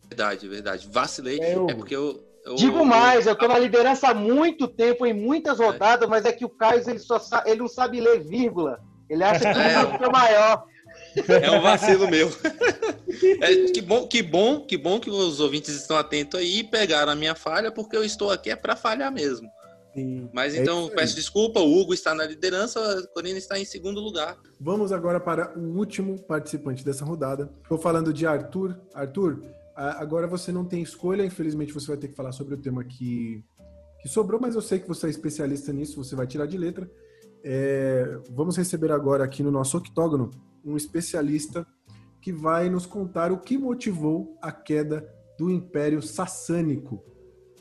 [0.06, 0.88] verdade, verdade.
[0.90, 2.22] Vacilei, Eu- é porque eu...
[2.44, 5.64] eu- Digo mais, eu tô na liderança há muito tempo, em muitas É.
[5.64, 8.78] rodadas, mas é que o Caio ele só sa- ele não sabe ler vírgula.
[9.08, 9.82] Ele acha que É.
[10.00, 10.64] o é maior.
[11.28, 12.30] É um vacilo meu.
[13.40, 17.12] É, que bom, que bom, que bom que os ouvintes estão atentos aí e pegaram
[17.12, 19.48] a minha falha, porque eu estou aqui é para falhar mesmo.
[20.32, 20.90] Mas É então aí.
[20.90, 24.38] peço desculpa, o Hugo está na liderança, a Corina está em segundo lugar.
[24.60, 27.50] Vamos agora para o último participante dessa rodada.
[27.62, 28.78] Estou falando de Arthur.
[28.94, 29.42] Arthur,
[29.74, 33.44] agora você não tem escolha, infelizmente você vai ter que falar sobre o tema que,
[34.00, 36.88] que sobrou, mas eu sei que você é especialista nisso, você vai tirar de letra.
[37.42, 40.30] É, vamos receber agora aqui no nosso octógono
[40.64, 41.66] um especialista
[42.20, 45.08] que vai nos contar o que motivou a queda
[45.38, 47.02] do Império Sassânico.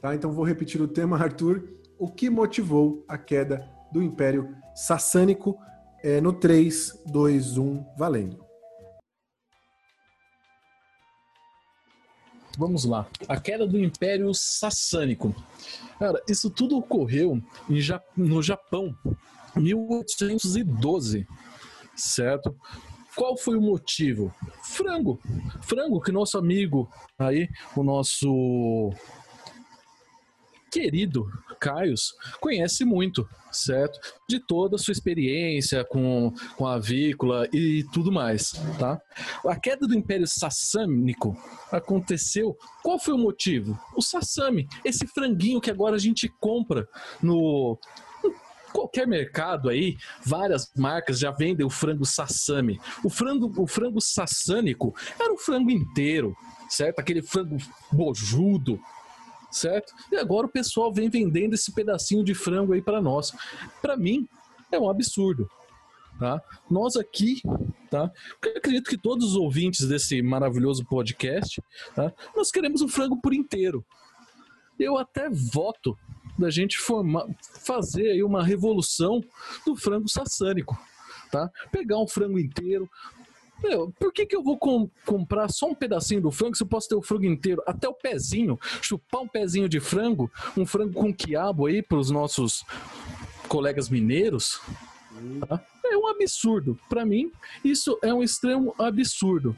[0.02, 0.14] Tá?
[0.14, 1.78] Então vou repetir o tema, Arthur.
[1.98, 5.58] O que motivou a queda do Império Sassânico?
[6.02, 8.50] É, no 3, 2, 1, valendo.
[12.58, 13.08] Vamos lá.
[13.28, 15.34] A queda do Império Sassânico.
[15.98, 17.42] Cara, isso tudo ocorreu
[18.16, 18.94] no Japão,
[19.56, 21.26] 1812,
[21.96, 22.56] certo?
[23.20, 24.34] Qual foi o motivo?
[24.64, 25.20] Frango.
[25.64, 28.94] Frango que nosso amigo aí, o nosso
[30.72, 34.00] querido Caios, conhece muito, certo?
[34.26, 39.02] De toda a sua experiência com, com a avícola e tudo mais, tá?
[39.46, 41.36] A queda do Império Sassânico
[41.74, 42.58] aconteceu.
[42.82, 43.78] Qual foi o motivo?
[43.98, 46.88] O sassami, esse franguinho que agora a gente compra
[47.22, 47.78] no
[48.72, 52.80] qualquer mercado aí, várias marcas já vendem o frango sassami.
[53.04, 56.36] O frango, o frango sassânico era o frango inteiro,
[56.70, 57.00] certo?
[57.00, 57.58] Aquele frango
[57.92, 58.80] bojudo,
[59.52, 59.94] certo?
[60.12, 63.34] E agora o pessoal vem vendendo esse pedacinho de frango aí para nós.
[63.82, 64.28] Para mim
[64.72, 65.50] é um absurdo.
[66.20, 66.42] tá?
[66.70, 67.42] Nós aqui,
[67.90, 68.12] tá?
[68.44, 71.62] Eu acredito que todos os ouvintes desse maravilhoso podcast,
[71.96, 72.14] tá?
[72.36, 73.84] Nós queremos o frango por inteiro.
[74.78, 75.98] Eu até voto
[76.40, 77.26] da gente formar,
[77.64, 79.24] fazer aí uma revolução
[79.66, 80.78] do frango sassânico,
[81.32, 81.50] tá?
[81.72, 82.90] Pegar um frango inteiro.
[83.62, 86.68] Meu, por que, que eu vou com- comprar só um pedacinho do frango se eu
[86.68, 90.94] posso ter o frango inteiro, até o pezinho, chupar um pezinho de frango, um frango
[90.94, 92.64] com quiabo aí para os nossos
[93.50, 94.62] colegas mineiros?
[95.48, 95.62] tá?
[95.86, 96.80] É um absurdo.
[96.88, 97.32] Para mim,
[97.64, 99.56] isso é um extremo absurdo.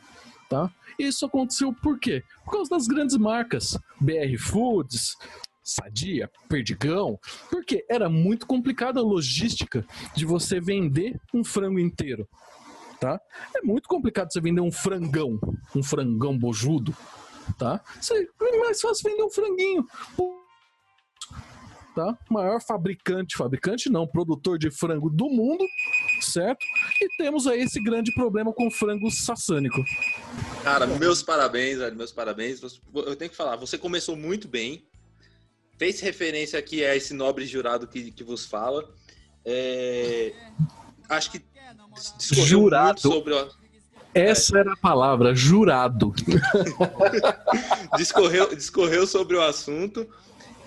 [0.50, 0.70] Tá?
[0.98, 2.24] Isso aconteceu por quê?
[2.44, 5.16] Por causa das grandes marcas, BR Foods,
[5.64, 12.28] Sadia, Perdigão, porque era muito complicada a logística de você vender um frango inteiro.
[13.00, 13.20] Tá?
[13.56, 15.40] É muito complicado você vender um frangão,
[15.76, 16.96] um frangão bojudo,
[17.58, 17.82] tá?
[18.12, 19.86] É mais fácil vender um franguinho.
[21.96, 22.18] Tá?
[22.30, 25.66] Maior fabricante, fabricante não, produtor de frango do mundo,
[26.22, 26.66] certo?
[27.02, 29.84] E temos aí esse grande problema com frango sassânico.
[30.64, 32.62] Cara, meus parabéns, meus parabéns.
[32.94, 34.86] Eu tenho que falar, você começou muito bem.
[35.82, 38.88] Fez referência aqui a esse nobre jurado que, que vos fala.
[39.44, 40.32] É,
[41.10, 41.42] acho que
[42.32, 43.02] Jurado.
[43.02, 43.50] sobre o,
[44.14, 46.14] Essa era a palavra, jurado.
[47.98, 50.08] discorreu, discorreu sobre o assunto.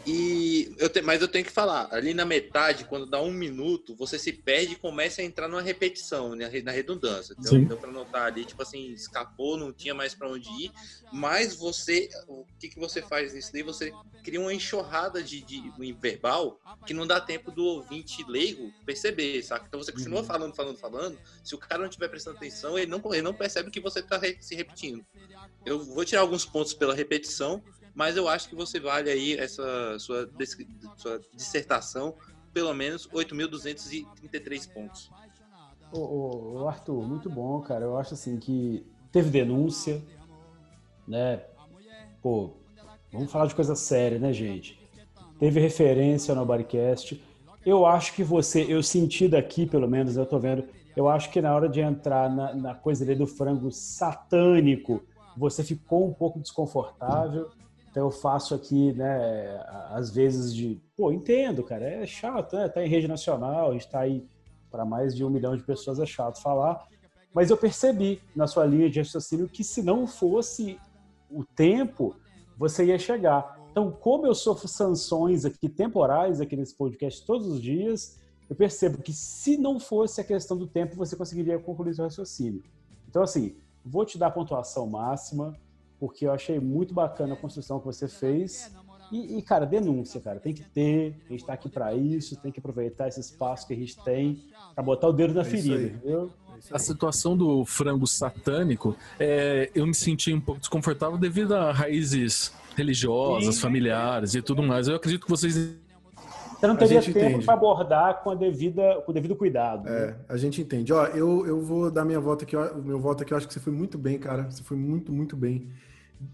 [0.07, 3.97] E eu te- mas eu tenho que falar, ali na metade, quando dá um minuto,
[3.97, 7.35] você se perde e começa a entrar numa repetição, né, na redundância.
[7.39, 7.67] Então, Sim.
[7.67, 10.73] deu pra notar ali, tipo assim, escapou, não tinha mais pra onde ir.
[11.11, 13.63] Mas você, o que, que você faz nisso daí?
[13.63, 18.75] Você cria uma enxurrada de, de um verbal que não dá tempo do ouvinte leigo
[18.85, 19.65] perceber, saca?
[19.69, 20.25] Então você continua Uhum.
[20.27, 21.21] falando, falando, falando.
[21.43, 24.19] Se o cara não estiver prestando atenção, ele não, ele não percebe que você tá
[24.19, 25.07] re- se repetindo.
[25.65, 29.99] Eu vou tirar alguns pontos pela repetição, mas eu acho que você vale aí essa
[29.99, 30.29] sua,
[30.97, 32.15] sua dissertação
[32.53, 35.11] pelo menos 8.233 pontos.
[35.93, 37.85] Ô, ô, Arthur, muito bom, cara.
[37.85, 40.03] Eu acho assim que teve denúncia,
[41.07, 41.43] né?
[42.23, 42.55] Pô,
[43.13, 44.81] vamos falar de coisa séria, né, gente?
[45.39, 47.23] Teve referência no Bodycast.
[47.67, 50.65] Eu acho que você, eu senti daqui, pelo menos, eu tô vendo,
[50.95, 55.03] eu acho que na hora de entrar na, na coisa ali do frango satânico,
[55.37, 57.51] você ficou um pouco desconfortável.
[57.95, 62.69] Então eu faço aqui, né, às vezes de, pô, entendo, cara, é chato, né?
[62.69, 64.27] Tá em rede nacional, a gente tá aí
[64.69, 66.89] para mais de um milhão de pessoas é chato falar,
[67.33, 70.77] mas eu percebi na sua linha de raciocínio que se não fosse
[71.31, 72.17] o tempo,
[72.59, 73.61] você ia chegar.
[73.71, 78.19] Então, como eu sofro sanções aqui temporais aqui nesse podcast todos os dias,
[78.51, 82.65] eu percebo que se não fosse a questão do tempo, você conseguiria concluir seu raciocínio.
[83.09, 85.57] Então, assim, vou te dar a pontuação máxima,
[86.05, 88.71] porque eu achei muito bacana a construção que você fez.
[89.11, 91.17] E, e, cara, denúncia, cara, tem que ter.
[91.27, 94.45] A gente tá aqui para isso, tem que aproveitar esse espaço que a gente tem
[94.75, 96.31] para botar o dedo na É ferida, entendeu?
[96.71, 102.53] A situação do frango satânico, é, eu me senti um pouco desconfortável devido a raízes
[102.77, 103.61] religiosas, Sim.
[103.63, 104.89] familiares e tudo mais.
[104.89, 105.55] Eu acredito que vocês.
[106.65, 109.85] Você não teria tempo para abordar com, a devida, com o devido cuidado.
[109.85, 110.17] né?
[110.29, 110.93] É, a gente entende.
[110.95, 112.57] Ó, eu, eu vou dar minha volta aqui.
[112.57, 114.51] ó, O meu voto aqui, eu acho que você foi muito bem, cara.
[114.51, 115.69] Você foi muito, muito bem.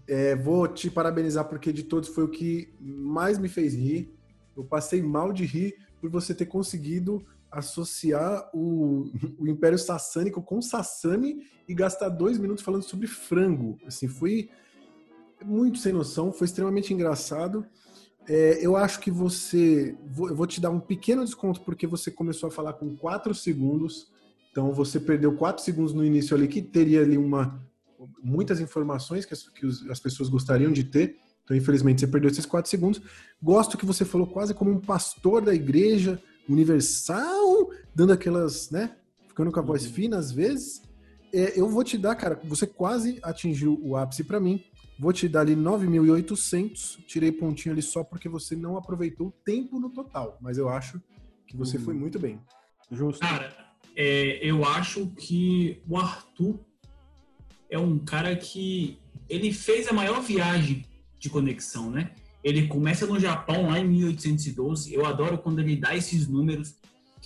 [0.07, 4.11] É, vou te parabenizar porque de todos foi o que mais me fez rir.
[4.55, 10.61] Eu passei mal de rir por você ter conseguido associar o, o Império Sassânico com
[10.61, 13.77] Sassami e gastar dois minutos falando sobre frango.
[13.85, 14.49] Assim, foi
[15.43, 17.65] muito sem noção, foi extremamente engraçado.
[18.27, 19.95] É, eu acho que você.
[20.05, 23.33] vou- Eu vou te dar um pequeno desconto porque você começou a falar com 4
[23.33, 24.11] segundos.
[24.51, 27.59] Então você perdeu 4 segundos no início ali, que teria ali uma.
[28.23, 31.17] Muitas informações que as, que os- as pessoas gostariam de ter.
[31.43, 33.01] Então, infelizmente, você perdeu esses 4 segundos.
[33.41, 38.95] Gosto que você falou quase como um pastor da igreja universal, dando aquelas, né?
[39.27, 40.81] Ficando com a voz fina às vezes.
[41.33, 44.63] É, eu vou te dar, cara, você quase atingiu o ápice para mim.
[44.99, 46.99] Vou te dar ali 9.800.
[47.07, 50.37] Tirei pontinho ali só porque você não aproveitou o tempo no total.
[50.41, 51.01] Mas eu acho
[51.47, 52.39] que você foi muito bem.
[52.91, 53.21] Justo.
[53.21, 53.55] Cara,
[53.95, 56.59] é, eu acho que o Arthur
[57.71, 60.85] é um cara que ele fez a maior viagem
[61.17, 62.11] de conexão, né?
[62.43, 64.93] Ele começa no Japão lá em 1812.
[64.93, 66.75] Eu adoro quando ele dá esses números.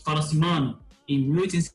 [0.04, 1.74] Fala assim, mano, em 1812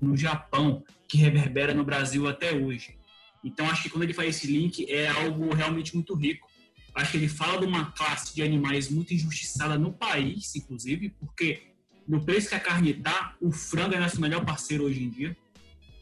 [0.00, 2.96] no Japão, que reverbera no Brasil até hoje.
[3.44, 6.48] Então acho que quando ele faz esse link é algo realmente muito rico.
[6.94, 11.62] Acho que ele fala de uma classe de animais muito injustiçada no país, inclusive, porque
[12.08, 15.36] no preço que a carne tá, o frango é nosso melhor parceiro hoje em dia.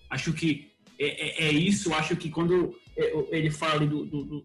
[0.08, 1.92] Acho que é, é- é isso.
[1.94, 4.44] Acho que quando é, ele fala ali do, do,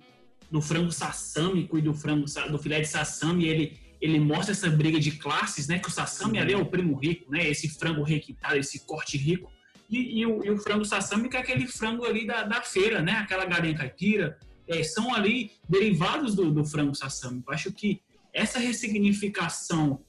[0.52, 4.98] do- frango sassâmico e do frango do filé de sassami, ele ele mostra essa briga
[4.98, 5.78] de classes, né?
[5.78, 7.46] Que o sassami ali é o primo rico, né?
[7.50, 9.52] Esse frango requintado, esse corte rico.
[9.90, 13.02] E, e o, e o frango sassami que é aquele frango ali da, da feira,
[13.02, 13.12] né?
[13.14, 14.38] Aquela galinha caipira.
[14.66, 17.44] É, são ali derivados do, do frango sassami.
[17.46, 18.00] Eu acho que
[18.34, 20.00] essa ressignificação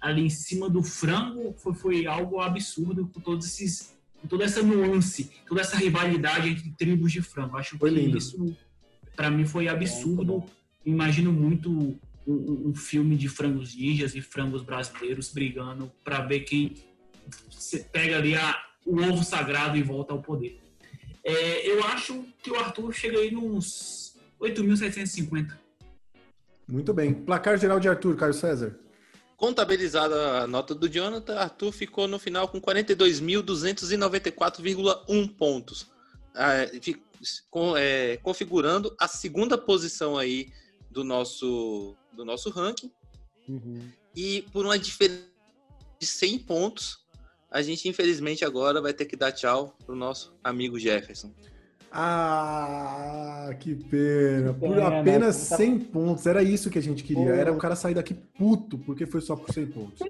[0.00, 3.96] ali em cima do frango foi, foi algo absurdo com todos esses
[4.28, 7.56] toda essa nuance, toda essa rivalidade entre tribos de frango.
[7.56, 8.16] Acho que lindo.
[8.18, 8.56] isso
[9.14, 10.44] para mim foi absurdo.
[10.86, 16.40] Imagino muito um, um- um filme de frangos ninjas e frangos brasileiros brigando para ver
[16.40, 16.74] quem
[17.50, 18.56] se- pega ali a,
[18.86, 20.58] o ovo sagrado e volta ao poder.
[21.24, 25.58] É, eu acho que o Arthur chega aí nos 8.750.
[26.66, 27.12] Muito bem.
[27.12, 28.78] Placar geral de Arthur, Caio César.
[29.38, 35.86] Contabilizada a nota do Jonathan, Arthur ficou no final com 42.294,1 pontos.
[36.34, 36.66] Ah,
[37.48, 40.52] com- é, configurando a segunda posição aí
[40.90, 42.90] do nosso, do nosso ranking.
[44.14, 45.22] E por uma diferença
[46.00, 46.98] de 100 pontos,
[47.48, 51.32] a gente infelizmente agora vai ter que dar tchau pro nosso amigo Jefferson.
[51.90, 54.52] Ah, que pena.
[54.54, 56.26] Por pena, apenas tá- 100 pontos.
[56.26, 57.30] Era isso que a gente queria.
[57.30, 60.08] Era o cara sair daqui puto, porque foi só por 100 pontos.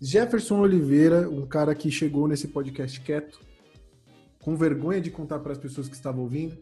[0.00, 3.40] Jefferson Oliveira, um cara que chegou nesse podcast quieto,
[4.40, 6.56] com vergonha de contar para as pessoas que estavam ouvindo.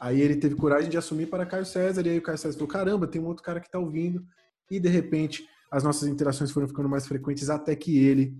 [0.00, 2.68] Aí ele teve coragem de assumir para Caio César, e aí o Caio César falou:
[2.68, 4.24] caramba, tem um outro cara que está ouvindo.
[4.70, 8.34] E de repente as nossas interações foram ficando mais frequentes até que ele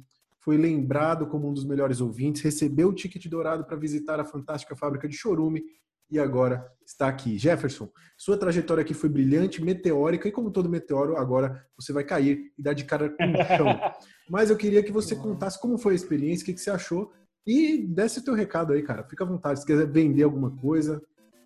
[0.48, 4.74] foi lembrado como um dos melhores ouvintes, recebeu o ticket dourado para visitar a fantástica
[4.74, 5.62] fábrica de chorume
[6.10, 7.36] e agora está aqui.
[7.36, 7.86] Jefferson,
[8.16, 12.62] sua trajetória aqui foi brilhante, meteórica e como todo meteoro, agora você vai cair e
[12.62, 13.78] dar de cara com o chão.
[14.26, 17.12] Mas eu queria que você contasse como foi a experiência, o que, que você achou
[17.46, 19.04] e desse o teu recado aí, cara.
[19.04, 20.98] Fica à vontade, se quiser vender alguma coisa,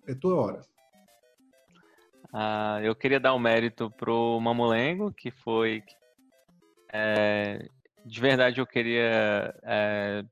[0.07, 0.61] é tua hora.
[2.31, 5.83] Ah, eu queria dar o mérito pro Mamulengo, que foi.
[6.93, 7.67] é,
[8.05, 10.23] de verdade, eu queria é,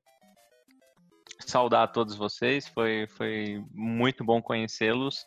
[1.40, 2.68] saudar a todos vocês.
[2.68, 5.26] Foi, foi muito bom conhecê-los.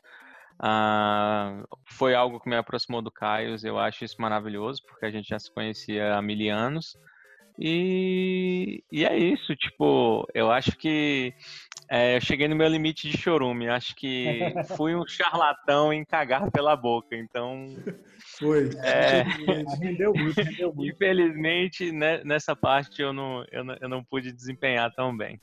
[0.60, 3.56] Ah, foi algo que me aproximou do Caio.
[3.64, 6.98] Eu acho isso maravilhoso, porque a gente já se conhecia há mil anos.
[7.58, 11.34] E, e é isso, tipo, eu acho que
[11.90, 13.70] é, eu cheguei no meu limite de chorume.
[13.70, 14.40] Acho que
[14.78, 17.16] fui um charlatão em cagar pela boca.
[17.16, 17.66] Então,
[18.38, 18.70] Foi.
[18.84, 19.24] é,
[19.82, 20.94] Rendeu muito, rendeu muito.
[20.94, 25.40] infelizmente, né, nessa parte eu não, eu, não, eu não pude desempenhar tão bem.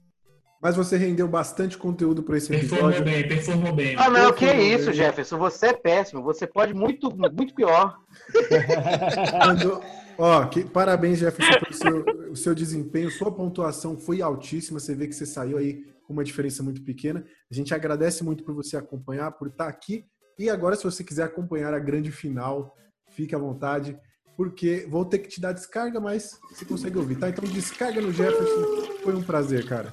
[0.61, 3.05] Mas você rendeu bastante conteúdo para esse Performou episódio.
[3.13, 3.97] bem, performou bem.
[3.99, 4.95] Ah, não, que Performou isso, bem.
[4.95, 5.39] Jefferson.
[5.39, 6.23] Você é péssimo.
[6.23, 7.97] Você pode muito, muito pior.
[9.45, 9.83] Mandou-
[10.19, 13.11] Ó, que- parabéns, Jefferson, pelo seu, o seu desempenho.
[13.11, 14.79] Sua pontuação foi altíssima.
[14.79, 17.25] Você vê que você saiu aí com uma diferença muito pequena.
[17.51, 20.05] A gente agradece muito por você acompanhar, por estar aqui.
[20.39, 22.75] E agora, se você quiser acompanhar a grande final,
[23.11, 23.99] fique à vontade,
[24.37, 27.29] porque vou ter que te dar descarga, mas você consegue ouvir, tá?
[27.29, 28.97] Então, descarga no Jefferson.
[29.03, 29.93] Foi um prazer, cara.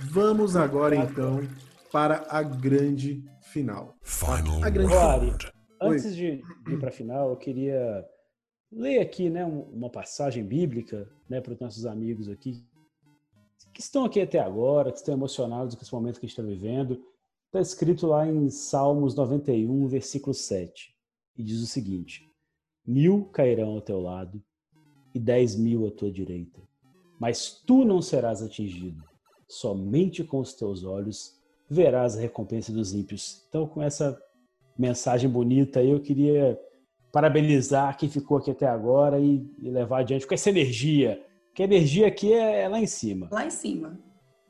[0.00, 1.40] Vamos agora, então,
[1.92, 3.22] para a grande
[3.52, 3.96] final.
[4.62, 5.10] A grande final.
[5.80, 8.04] Antes de, de ir para a final, eu queria
[8.70, 12.64] ler aqui né, um- uma passagem bíblica né, para os nossos amigos aqui,
[13.72, 16.42] que estão aqui até agora, que estão emocionados com esse momento que a gente está
[16.42, 17.02] vivendo.
[17.46, 20.94] Está escrito lá em Salmos 91, versículo 7,
[21.36, 22.30] e diz o seguinte:
[22.86, 24.42] Mil cairão ao teu lado
[25.14, 26.60] e dez mil à tua direita,
[27.18, 29.02] mas tu não serás atingido.
[29.48, 31.38] Somente com os teus olhos
[31.70, 33.44] verás a recompensa dos ímpios.
[33.48, 34.20] Então, com essa
[34.78, 36.60] mensagem bonita eu queria
[37.12, 41.22] parabenizar quem ficou aqui até agora e, e levar adiante com essa energia.
[41.54, 43.28] Que a energia aqui é, é lá em cima.
[43.30, 43.98] Lá em cima.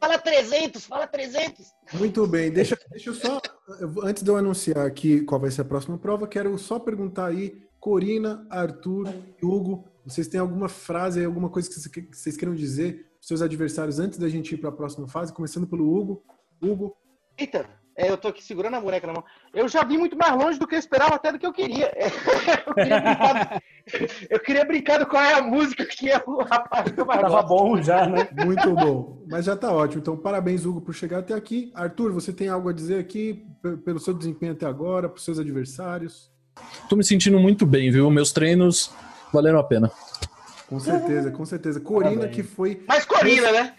[0.00, 1.66] Fala 300, fala 300.
[1.94, 3.40] Muito bem, deixa, deixa eu só.
[4.02, 7.66] Antes de eu anunciar aqui qual vai ser a próxima prova, quero só perguntar aí,
[7.80, 9.12] Corina, Arthur
[9.42, 13.08] e Hugo, vocês têm alguma frase alguma coisa que vocês, que vocês queiram dizer para
[13.20, 15.32] seus adversários antes da gente ir para a próxima fase?
[15.32, 16.22] Começando pelo Hugo.
[16.62, 16.96] Hugo,
[17.36, 19.24] Eita, é, eu tô aqui segurando a boneca na mão.
[19.52, 21.92] Eu já vi muito mais longe do que eu esperava, até do que eu queria.
[22.66, 23.62] Eu queria brincar,
[24.30, 27.20] eu queria brincar do qual é a música que é o rapaz que eu mais
[27.22, 27.48] Tava gosto.
[27.48, 28.28] bom já, né?
[28.44, 29.22] muito bom.
[29.26, 30.00] Mas já tá ótimo.
[30.00, 31.72] Então, parabéns, Hugo, por chegar até aqui.
[31.74, 35.38] Arthur, você tem algo a dizer aqui pe- pelo seu desempenho até agora, para seus
[35.38, 36.30] adversários?
[36.88, 38.08] Tô me sentindo muito bem, viu?
[38.10, 38.92] Meus treinos
[39.32, 39.90] valeram a pena.
[40.68, 41.80] Com certeza, com certeza.
[41.80, 42.36] Corina, Parabéns.
[42.36, 42.84] que foi.
[42.86, 43.74] Mas Corina, né?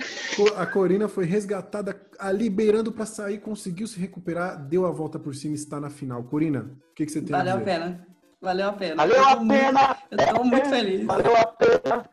[0.57, 5.35] A Corina foi resgatada, a liberando para sair, conseguiu se recuperar, deu a volta por
[5.35, 6.23] cima e está na final.
[6.23, 6.61] Corina,
[6.91, 8.07] o que, que você tem Valeu a a pena.
[8.41, 8.95] Valeu a pena.
[8.95, 9.97] Valeu Eu a muito- pena.
[10.11, 11.05] Eu tô muito feliz.
[11.05, 12.09] Valeu a pena.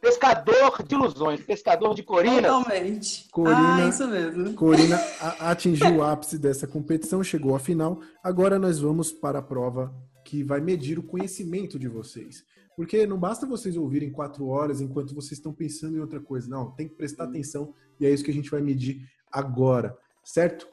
[0.00, 2.42] Pescador de ilusões, pescador de Corina.
[2.42, 3.28] Totalmente.
[3.32, 4.54] Corina, Ah, isso mesmo.
[4.54, 4.96] Corina
[5.40, 8.00] atingiu o ápice dessa competição, chegou à final.
[8.22, 9.92] Agora nós vamos para a prova
[10.24, 12.44] que vai medir o conhecimento de vocês.
[12.78, 16.48] Porque não basta vocês ouvirem quatro horas enquanto vocês estão pensando em outra coisa.
[16.48, 20.68] Não, tem que prestar atenção e é isso que a gente vai medir agora, certo?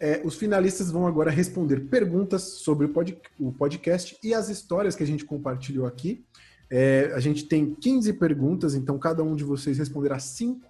[0.00, 4.96] É, os finalistas vão agora responder perguntas sobre o, pod- o podcast e as histórias
[4.96, 6.24] que a gente compartilhou aqui.
[6.70, 10.66] É, a gente tem 15 perguntas, então cada um de vocês responderá cinco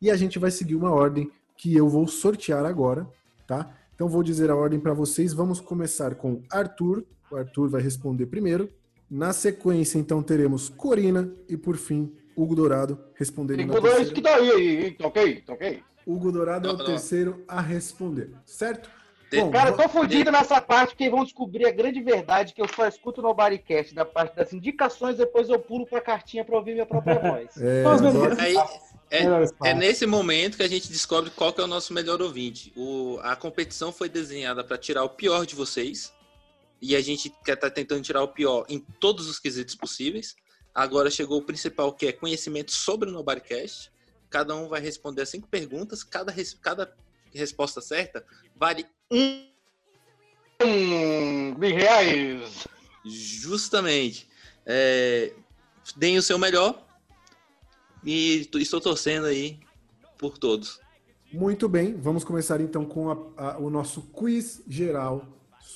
[0.00, 3.10] e a gente vai seguir uma ordem que eu vou sortear agora,
[3.44, 3.74] tá?
[3.92, 5.32] Então vou dizer a ordem para vocês.
[5.32, 7.04] Vamos começar com Arthur.
[7.28, 8.70] O Arthur vai responder primeiro.
[9.10, 14.14] Na sequência, então, teremos Corina e, por fim, Hugo Dourado respondendo Hugo Dourado, terceira.
[14.14, 14.90] que daí, aí?
[14.92, 15.42] Tá ok?
[15.46, 15.82] Tá ok?
[16.06, 16.86] Hugo Dourado é o Não, não.
[16.86, 18.90] terceiro a responder, certo?
[19.52, 22.88] Cara, eu tô fudido nessa parte porque vão descobrir a grande verdade que eu só
[22.88, 26.86] escuto no Bodycast, da parte das indicações, depois eu pulo pra cartinha pra ouvir minha
[26.86, 27.50] própria voz.
[27.60, 27.84] É,
[28.40, 28.56] Aí,
[29.10, 32.72] é, é nesse momento que a gente descobre qual que é o nosso melhor ouvinte.
[32.74, 36.10] O, a competição foi desenhada para tirar o pior de vocês.
[36.80, 40.34] E a gente estar tentando tirar o pior em todos os quesitos possíveis.
[40.74, 43.90] Agora chegou o principal, que é conhecimento sobre o Nobodycast.
[44.30, 46.04] Cada um vai responder cinco perguntas.
[46.04, 46.94] Cada, res- cada
[47.34, 48.24] resposta certa
[48.54, 49.48] vale um
[50.60, 52.66] Hum, mil reais.
[53.04, 54.28] Justamente.
[54.66, 55.32] É,
[55.96, 56.84] deem o seu melhor.
[58.04, 59.58] E estou torcendo aí
[60.18, 60.80] por todos.
[61.32, 65.26] Muito bem, vamos começar então com a- a- o nosso quiz geral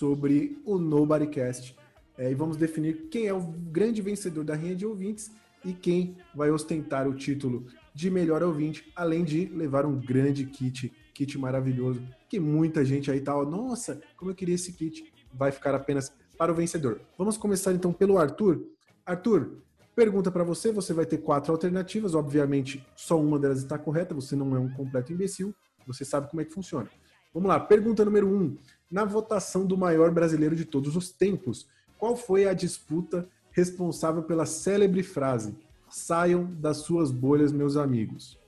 [0.03, 1.77] sobre o Nobodycast.
[2.19, 5.31] É, e vamos definir quem é o grande vencedor da rinha de ouvintes
[5.65, 10.93] e quem vai ostentar o título de melhor ouvinte, além de levar um grande kit,
[11.15, 15.53] kit maravilhoso, que muita gente aí tá, ó, nossa, como eu queria esse kit, vai
[15.53, 17.01] ficar apenas para o vencedor.
[17.17, 18.61] Vamos começar então pelo Arthur.
[19.07, 19.63] Arthur,
[19.95, 24.35] pergunta para você, você vai ter quatro alternativas, obviamente só uma delas está correta, você
[24.35, 25.55] não é um completo imbecil,
[25.87, 26.91] você sabe como é que funciona.
[27.33, 28.57] Vamos lá, pergunta número um.
[28.93, 31.67] Na votação do maior brasileiro de todos os tempos,
[31.99, 35.57] qual foi a disputa responsável pela célebre frase
[35.89, 38.39] Saiam das suas bolhas, meus amigos?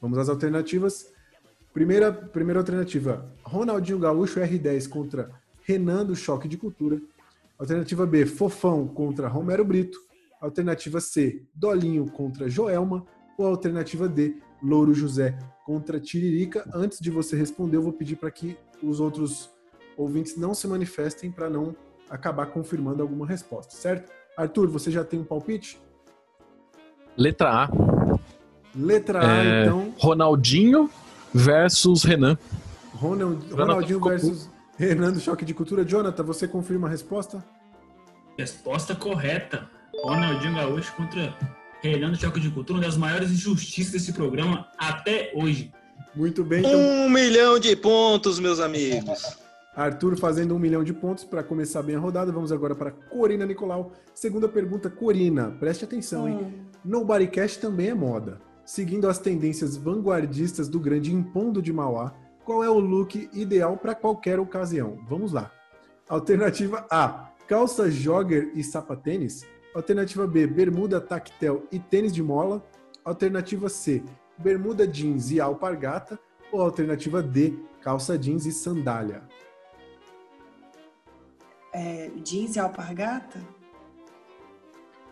[0.00, 1.12] Vamos às alternativas.
[1.72, 5.30] Primeira, primeira alternativa: Ronaldinho Gaúcho R10 contra
[5.62, 7.00] Renan do Choque de Cultura.
[7.58, 9.98] Alternativa B: Fofão contra Romero Brito.
[10.40, 13.04] Alternativa C: Dolinho contra Joelma.
[13.36, 16.68] Ou alternativa D: Louro José contra Tiririca.
[16.72, 19.50] Antes de você responder, eu vou pedir para que os outros
[19.96, 21.74] ouvintes não se manifestem para não
[22.10, 24.10] acabar confirmando alguma resposta, certo?
[24.36, 25.78] Arthur, você já tem um palpite?
[27.16, 27.68] Letra A.
[28.74, 29.94] Letra A, É, então.
[29.98, 30.90] Ronaldinho
[31.32, 32.38] versus Renan.
[32.94, 34.48] Ronald- Ronaldinho versus
[34.78, 35.84] Renan do Choque de Cultura.
[35.84, 37.44] Jonathan, você confirma a resposta?
[38.38, 39.68] Resposta correta.
[40.02, 41.36] Ronaldinho Gaúcho contra
[41.82, 45.70] Renan do Choque de Cultura, uma das maiores injustiças desse programa até hoje.
[46.14, 46.64] Muito bem.
[46.64, 49.36] Um milhão de pontos, meus amigos.
[49.74, 52.30] Arthur fazendo um milhão de pontos para começar bem a rodada.
[52.30, 53.92] Vamos agora para Corina Nicolau.
[54.14, 56.66] Segunda pergunta, Corina, preste atenção, hein?
[56.84, 58.40] Nobodycast também é moda.
[58.64, 63.94] Seguindo as tendências vanguardistas do grande Impondo de Mauá, qual é o look ideal para
[63.94, 64.98] qualquer ocasião?
[65.08, 65.50] Vamos lá.
[66.08, 69.46] Alternativa A: calça jogger e sapatênis.
[69.74, 72.62] Alternativa B: bermuda tactel e tênis de mola.
[73.04, 74.02] Alternativa C:
[74.36, 76.18] bermuda jeans e alpargata.
[76.52, 79.22] Ou alternativa D: calça jeans e sandália.
[81.72, 83.38] É, jeans e alpargata?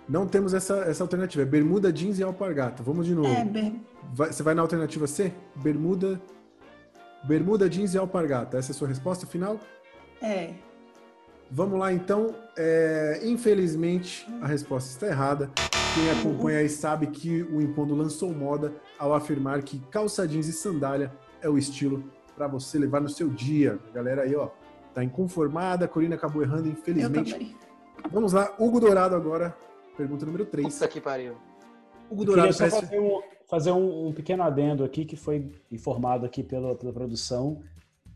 [0.09, 1.43] Não temos essa, essa alternativa.
[1.43, 2.83] É bermuda, jeans e alpargata.
[2.83, 3.29] Vamos de novo.
[3.29, 3.75] É, ber-
[4.13, 5.33] Vai- você vai na alternativa C?
[5.55, 6.21] Bermuda,
[7.25, 8.59] bermuda, jeans e alpargata.
[8.59, 9.59] Essa é a sua resposta final?
[10.21, 10.55] é.
[11.53, 12.33] Vamos lá, então.
[12.57, 15.51] É, infelizmente, a resposta está errada.
[15.97, 20.53] Quem acompanha aí sabe que o Impondo lançou moda ao afirmar que calça jeans e
[20.53, 22.05] sandália é o estilo
[22.37, 23.81] para você levar no seu dia.
[23.93, 24.51] Galera aí, ó,
[24.95, 25.85] tá inconformada.
[25.85, 27.57] A Corina acabou errando, Eu infelizmente.
[28.11, 29.57] Vamos lá, Hugo Dourado agora.
[29.97, 30.73] Pergunta número 3.
[30.75, 31.37] Puta que pariu.
[32.11, 35.53] Hugo Eu Dourado, queria só fazer, um, fazer um- um pequeno adendo aqui que foi
[35.71, 37.63] informado aqui pela, pela produção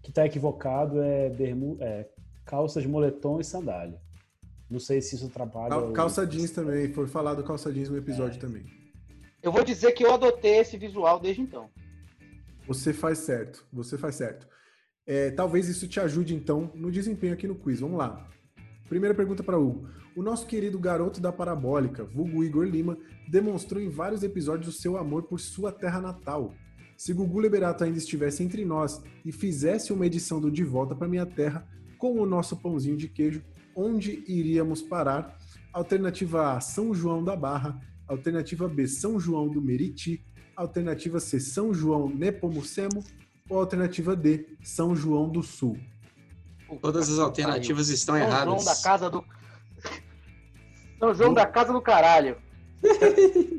[0.02, 2.06] que está equivocado é, bermu, é
[2.44, 4.00] calça de moletom e sandália.
[4.68, 5.68] Não sei se isso atrapalha.
[5.70, 8.64] Cal- Calça jeans também, foi falado calça jeans no episódio também.
[9.42, 11.68] Eu vou dizer que eu adotei esse visual desde então.
[12.66, 14.48] Você faz certo, você faz certo.
[15.06, 17.80] É, talvez isso te ajude então no desempenho aqui no quiz.
[17.80, 18.28] Vamos lá.
[18.88, 19.88] Primeira pergunta para Hugo.
[20.16, 22.96] O nosso querido garoto da parabólica, vulgo Igor Lima,
[23.28, 26.54] demonstrou em vários episódios o seu amor por sua terra natal.
[26.96, 31.08] Se Gugu Liberato ainda estivesse entre nós e fizesse uma edição do De Volta para
[31.08, 31.66] Minha Terra
[31.98, 33.42] com o nosso pãozinho de queijo,
[33.74, 35.36] onde iríamos parar?
[35.72, 37.80] Alternativa A, São João da Barra.
[38.06, 40.24] Alternativa B, São João do Meriti.
[40.54, 43.02] Alternativa C, São João Nepomucemo.
[43.48, 45.76] Ou alternativa D, São João do Sul.
[46.80, 48.44] Todas as alternativas estão São erradas.
[48.46, 49.24] João da casa do.
[50.98, 52.36] São João da Casa do Caralho.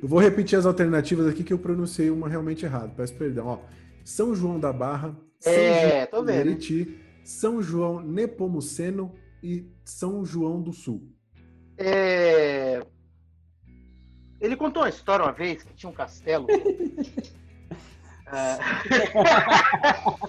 [0.02, 2.92] Eu vou repetir as alternativas aqui que eu pronunciei uma realmente errada.
[2.96, 3.46] Peço perdão.
[3.48, 3.60] Ó,
[4.04, 6.36] São João da Barra, São É, João vendo.
[6.36, 11.08] Meriti, São João Nepomuceno e São João do Sul.
[11.78, 12.82] É,
[14.42, 16.48] Ele contou uma história uma vez que tinha um castelo.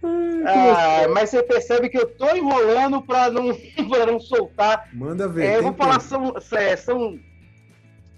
[0.00, 1.02] Ah.
[1.04, 3.52] Ah, mas você percebe que eu tô enrolando pra não,
[3.88, 4.88] pra não soltar.
[4.92, 5.44] Manda ver.
[5.44, 6.40] É, eu vou falar tempo.
[6.40, 7.18] São, é, são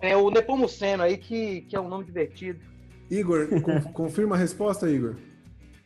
[0.01, 2.61] é o Nepomuceno aí, que, que é um nome divertido.
[3.11, 5.17] Igor, con- confirma a resposta, Igor?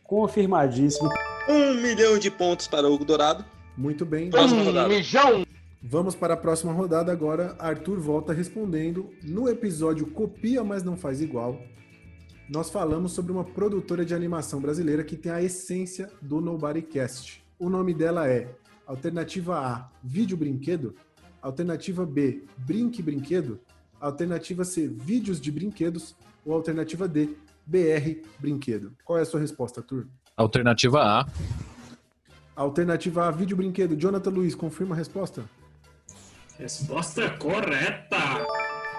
[0.03, 1.09] Confirmadíssimo.
[1.49, 3.45] Um milhão de pontos para o Hugo Dourado.
[3.77, 4.29] Muito bem.
[4.29, 4.89] Próxima rodada.
[4.89, 5.45] Mijão!
[5.81, 7.55] Vamos para a próxima rodada agora.
[7.59, 9.11] Arthur volta respondendo.
[9.23, 11.59] No episódio Copia, mas não faz igual,
[12.47, 17.43] nós falamos sobre uma produtora de animação brasileira que tem a essência do Nobodycast.
[17.57, 18.53] O nome dela é
[18.85, 20.95] Alternativa A, Vídeo Brinquedo.
[21.41, 23.59] Alternativa B, Brinque Brinquedo.
[23.99, 26.15] Alternativa C, Vídeos de Brinquedos.
[26.45, 28.95] Ou alternativa D, BR Brinquedo.
[29.03, 30.07] Qual é a sua resposta, Arthur?
[30.37, 31.27] Alternativa A.
[32.55, 33.95] Alternativa A, Vídeo Brinquedo.
[33.95, 35.43] Jonathan Luiz, confirma a resposta?
[36.59, 38.45] Resposta correta.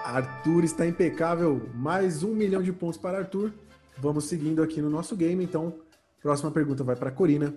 [0.07, 1.69] Arthur está impecável.
[1.75, 3.51] Mais um milhão de pontos para Arthur.
[3.97, 5.43] Vamos seguindo aqui no nosso game.
[5.43, 5.73] Então,
[6.21, 7.53] próxima pergunta vai para Corina.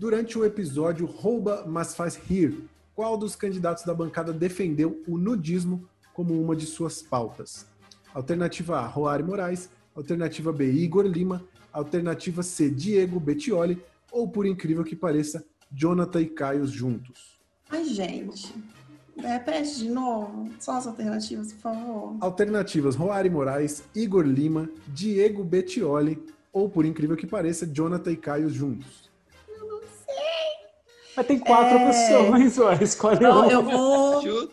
[0.00, 5.88] Durante o episódio Rouba, mas faz rir, qual dos candidatos da bancada defendeu o nudismo
[6.12, 7.66] como uma de suas pautas?
[8.12, 9.70] Alternativa A, Roari Moraes.
[9.94, 11.44] Alternativa B, Igor Lima.
[11.72, 13.80] Alternativa C, Diego Bettioli.
[14.10, 17.38] Ou, por incrível que pareça, Jonathan e Caio juntos.
[17.70, 18.52] Ai, gente.
[19.16, 20.48] Repete de novo.
[20.58, 22.16] Só as alternativas, por favor.
[22.20, 28.48] Alternativas: Roari Moraes, Igor Lima, Diego Bettioli ou, por incrível que pareça, Jonathan e Caio
[28.50, 29.10] juntos.
[31.16, 31.88] Mas tem quatro É.
[31.88, 32.78] opções, ué.
[32.82, 33.52] Escolhe Não, uma.
[33.52, 34.50] eu vou.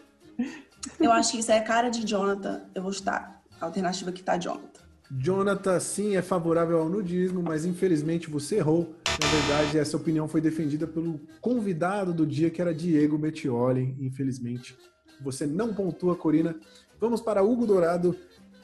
[0.99, 2.61] Eu acho que isso é cara de Jonathan.
[2.75, 3.41] Eu vou chutar.
[3.61, 4.79] A alternativa que tá Jonathan.
[5.11, 8.93] Jonathan, sim, é favorável ao nudismo, mas infelizmente você errou.
[9.21, 13.95] Na verdade, essa opinião foi defendida pelo convidado do dia, que era Diego Bettioli.
[13.99, 14.77] Infelizmente,
[15.21, 16.55] você não pontua, Corina.
[16.99, 18.15] Vamos para Hugo Dourado,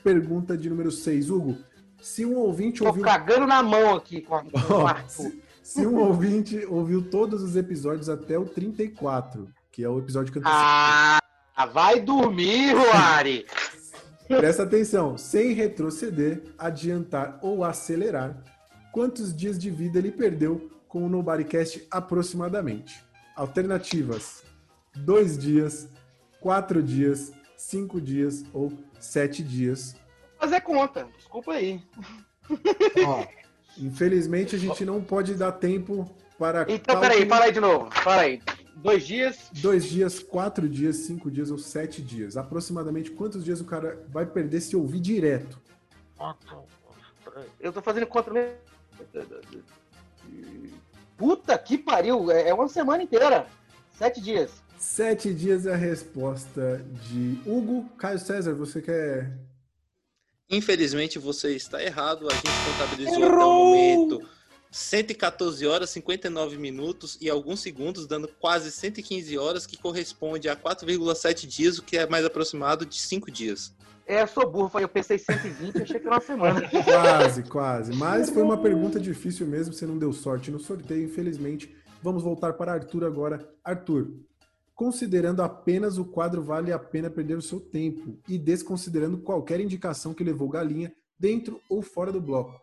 [0.04, 1.30] pergunta de número 6.
[1.30, 1.58] Hugo,
[2.02, 3.04] se um ouvinte Tô ouviu.
[3.04, 8.38] cagando na mão aqui com, a- se, se um ouvinte ouviu todos os episódios até
[8.40, 11.20] o 34, que é o episódio que eu Ah,
[11.74, 13.46] vai dormir, Roari!
[14.28, 18.42] Presta atenção, sem retroceder, adiantar ou acelerar,
[18.96, 23.04] quantos dias de vida ele perdeu com o Nobodycast aproximadamente?
[23.36, 24.42] Alternativas:
[24.96, 25.90] dois dias,
[26.40, 29.98] quatro dias, cinco dias ou sete dias.
[30.40, 31.84] Fazer conta, desculpa aí.
[33.06, 33.28] Ó,
[33.78, 36.10] infelizmente a gente não pode dar tempo
[36.40, 36.66] para.
[36.70, 37.92] Então, peraí, fala aí de novo.
[37.92, 38.42] Fala aí.
[38.78, 39.50] Dois dias.
[39.56, 42.38] Dois dias, quatro dias, cinco dias ou sete dias.
[42.38, 45.60] Aproximadamente quantos dias o cara vai perder se ouvir direto?
[47.60, 48.75] Eu tô fazendo conta mesmo.
[51.18, 53.48] Puta que pariu, é é uma semana inteira.
[53.98, 54.52] Sete dias.
[54.78, 57.90] Sete dias é a resposta de Hugo.
[57.98, 59.32] Caio César, você quer.
[60.50, 62.28] Infelizmente você está errado.
[62.28, 64.30] A gente contabilizou até o momento
[64.76, 71.48] 114 horas, 59 minutos e alguns segundos, dando quase 115 horas, que corresponde a 4,7
[71.48, 73.74] dias, o que é mais aproximado de 5 dias.
[74.08, 76.62] É, eu sou burro, eu pensei 120, achei que era uma semana.
[76.86, 77.94] Quase, quase.
[77.96, 81.76] Mas foi uma pergunta difícil mesmo, você não deu sorte no sorteio, infelizmente.
[82.04, 83.50] Vamos voltar para Arthur agora.
[83.64, 84.14] Arthur,
[84.76, 90.14] considerando apenas o quadro vale a pena perder o seu tempo e desconsiderando qualquer indicação
[90.14, 92.62] que levou Galinha dentro ou fora do bloco.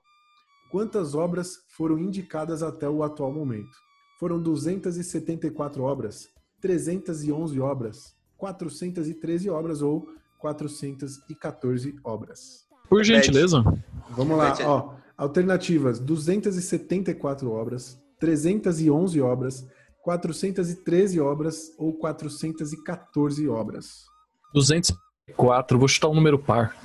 [0.71, 3.77] Quantas obras foram indicadas até o atual momento?
[4.21, 6.29] Foram 274 obras,
[6.61, 10.07] 311 obras, 413 obras ou
[10.43, 12.67] 414 obras.
[12.89, 13.62] Por gentileza.
[14.11, 14.65] Vamos lá, aí.
[14.65, 14.95] ó.
[15.17, 19.65] Alternativas: 274 obras, 311 obras,
[20.03, 24.05] 413 obras ou 414 obras.
[24.53, 26.77] 204, vou chutar um número par.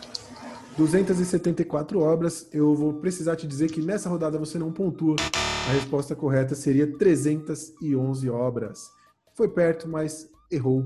[0.77, 2.48] 274 obras.
[2.53, 5.16] Eu vou precisar te dizer que nessa rodada você não pontua.
[5.68, 8.88] A resposta correta seria 311 obras.
[9.36, 10.86] Foi perto, mas errou.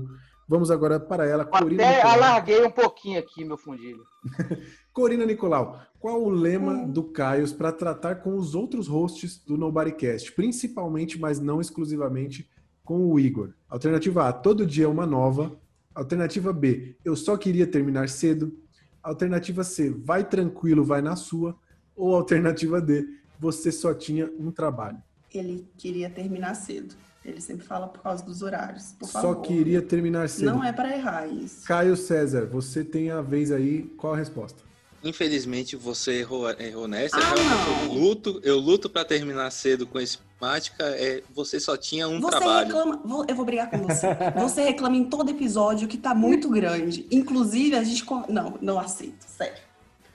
[0.52, 2.14] Vamos agora para ela, Corina Até Nicolau.
[2.14, 4.04] alarguei um pouquinho aqui, meu fundilho.
[4.92, 10.30] Corina Nicolau, qual o lema do Caios para tratar com os outros hosts do Nobodycast,
[10.32, 12.50] principalmente, mas não exclusivamente,
[12.84, 13.54] com o Igor?
[13.66, 15.58] Alternativa A, todo dia é uma nova.
[15.94, 18.54] Alternativa B, eu só queria terminar cedo.
[19.02, 21.56] Alternativa C, vai tranquilo, vai na sua.
[21.96, 23.08] Ou alternativa D,
[23.40, 24.98] você só tinha um trabalho.
[25.32, 26.94] Ele queria terminar cedo.
[27.24, 28.94] Ele sempre fala por causa dos horários.
[28.98, 29.42] Por Só favor.
[29.42, 30.46] queria terminar cedo.
[30.46, 31.64] Não é pra errar isso.
[31.66, 33.82] Caio César, você tem a vez aí.
[33.96, 34.60] Qual a resposta?
[35.04, 37.16] Infelizmente você errou, errou nessa.
[37.16, 37.34] Ah,
[37.86, 40.84] eu luto, eu luto para terminar cedo com esse temática.
[40.84, 42.66] É, você só tinha um Você trabalho.
[42.66, 43.00] reclama.
[43.04, 44.06] vou- Eu vou brigar com você.
[44.40, 47.06] Você reclama em todo episódio que tá muito grande.
[47.10, 48.04] Inclusive, a gente.
[48.28, 49.60] Não, não aceito, sério.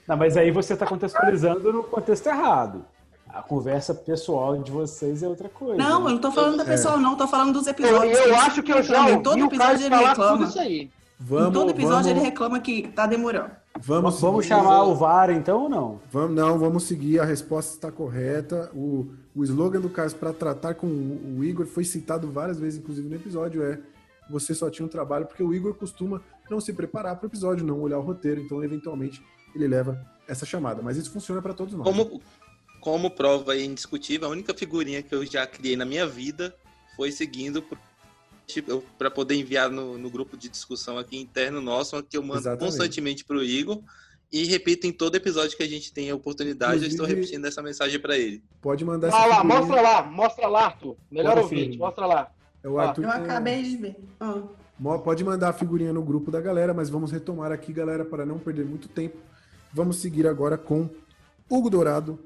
[0.06, 2.84] Não, mas aí você está contextualizando no contexto errado.
[3.28, 5.76] A conversa pessoal de vocês é outra coisa.
[5.76, 6.98] Não, eu não tô falando da pessoa, É.
[6.98, 8.18] não, tô falando dos Eu, episódios.
[8.18, 10.38] eu Ele acho que eu já Em todo episódio ele reclama.
[10.38, 10.90] tudo isso aí.
[11.20, 13.50] Vamos, em todo episódio vamos- ele reclama que tá demorando.
[13.80, 16.00] Vamos, Vamos chamar o VAR então ou não?
[16.10, 17.20] Vamos, não, vamos seguir.
[17.20, 18.70] A resposta está correta.
[18.74, 22.80] O, o slogan do caso para tratar com o, o Igor foi citado várias vezes,
[22.80, 23.78] inclusive no episódio, é
[24.30, 27.64] você só tinha um trabalho, porque o Igor costuma não se preparar para o episódio,
[27.64, 29.22] não olhar o roteiro, então eventualmente
[29.54, 30.82] ele leva essa chamada.
[30.82, 31.86] Mas isso funciona para todos nós.
[31.86, 32.20] Como,
[32.88, 36.54] como prova indiscutível, a única figurinha que eu já criei na minha vida
[36.96, 37.62] foi seguindo
[38.96, 42.64] para poder enviar no, no grupo de discussão aqui interno nosso, que eu mando Exatamente.
[42.64, 43.82] constantemente para o Igor.
[44.32, 47.44] E repito em todo episódio que a gente tem a oportunidade, eu estou Inclusive- repetindo
[47.46, 48.42] essa mensagem para ele.
[48.62, 49.60] Pode mandar Olha lá, figurinha.
[49.60, 50.96] mostra lá, mostra lá, Arthur.
[51.10, 51.78] Melhor Bota ouvinte, figurinha.
[51.84, 52.30] mostra lá.
[52.62, 53.96] É o Arthur Eu que- acabei de ver.
[54.18, 54.42] Ah.
[55.04, 58.38] Pode mandar a figurinha no grupo da galera, mas vamos retomar aqui, galera, para não
[58.38, 59.18] perder muito tempo.
[59.74, 60.88] Vamos seguir agora com
[61.50, 62.18] Hugo Dourado.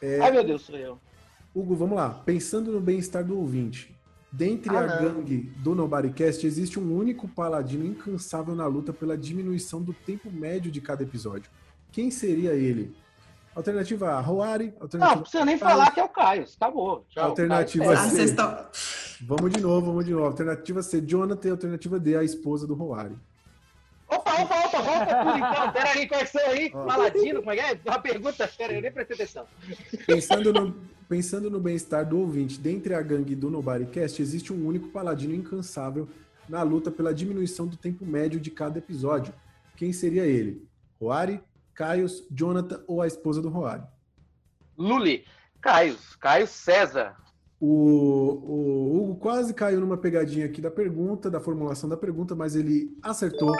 [0.00, 0.98] É, Ai, meu Deus, sou eu.
[1.54, 2.10] Hugo, vamos lá.
[2.10, 3.96] Pensando no bem-estar do ouvinte,
[4.30, 5.14] dentre Ah, a não.
[5.14, 10.70] gangue do Nobodycast, existe um único paladino incansável na luta pela diminuição do tempo médio
[10.70, 11.50] de cada episódio.
[11.90, 12.94] Quem seria ele?
[13.54, 14.66] Alternativa A, Roari.
[14.66, 15.70] Não, Alternativa não precisa nem Caio.
[15.72, 16.44] falar que é o Caio.
[16.60, 17.06] Acabou.
[17.08, 17.24] Tchau.
[17.30, 17.98] Alternativa Caio.
[17.98, 18.22] Ah, C.
[18.24, 18.66] estão.
[19.22, 20.26] Vamos de novo, vamos de novo.
[20.26, 21.52] Alternativa C, Jonathan.
[21.52, 23.16] Alternativa D, a esposa do Roari.
[24.08, 25.72] Opa, opa, opa, volta tudo então.
[25.72, 26.70] Pera aí, quais são aí?
[26.70, 27.80] Paladino, como é que é?
[27.84, 29.46] Uma pergunta, pera eu nem prestei atenção.
[30.06, 30.74] Pensando no,
[31.08, 36.08] pensando no bem-estar do ouvinte, dentre a gangue do Nobodycast, existe um único paladino incansável
[36.48, 39.34] na luta pela diminuição do tempo médio de cada episódio.
[39.76, 40.66] Quem seria ele?
[41.00, 41.40] Roari,
[41.74, 43.82] Caios, Jonathan ou a esposa do Roari?
[44.78, 45.24] Luli.
[45.60, 47.16] Caio, Caio César.
[47.58, 52.54] O, o Hugo quase caiu numa pegadinha aqui da pergunta, da formulação da pergunta, mas
[52.54, 53.52] ele acertou.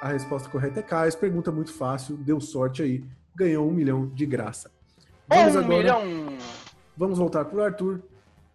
[0.00, 1.14] A resposta correta é Caios.
[1.14, 3.04] Pergunta muito fácil, deu sorte aí,
[3.34, 4.70] ganhou um milhão de graça.
[5.28, 5.76] Vamos Um agora.
[5.78, 6.38] milhão.
[6.96, 8.02] Vamos voltar para o Arthur.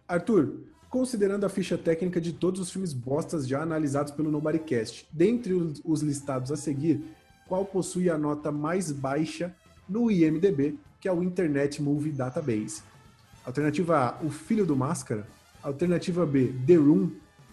[0.08, 0.60] Arthur,
[0.90, 5.80] considerando a ficha técnica de todos os filmes bostas já analisados pelo Nobodycast, dentre os,
[5.84, 7.02] os listados a seguir,
[7.48, 9.54] qual possui a nota mais baixa
[9.88, 12.82] no IMDB, que é o Internet Movie Database?
[13.44, 15.26] Alternativa A, O Filho do Máscara.
[15.62, 17.10] Alternativa B, The Room.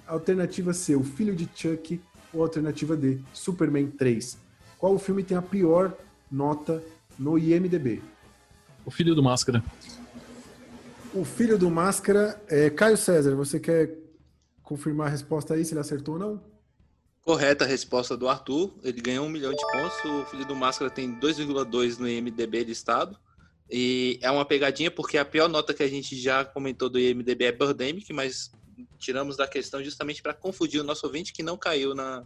[0.08, 2.02] Alternativa C, O Filho de Chuck.
[2.34, 4.38] Ou alternativa D, Superman 3.
[4.78, 5.95] Qual o filme tem a pior
[6.32, 6.84] nota
[7.18, 8.02] no IMDB?
[8.86, 9.64] O filho do Máscara.
[11.14, 13.36] O filho do Máscara é Caio César.
[13.36, 13.95] Você quer
[14.64, 16.42] confirmar a resposta aí, se ele acertou ou não?
[17.22, 18.74] Correta a resposta do Arthur.
[18.84, 20.03] Ele ganhou um milhão de pontos.
[20.03, 23.18] O filho do Máscara tem 2,2 no IMDB listado.
[23.70, 27.45] E é uma pegadinha porque a pior nota que a gente já comentou do IMDB
[27.45, 28.52] é Birdemic, mas
[29.03, 32.23] tiramos da questão justamente para confundir o nosso ouvinte que não caiu na.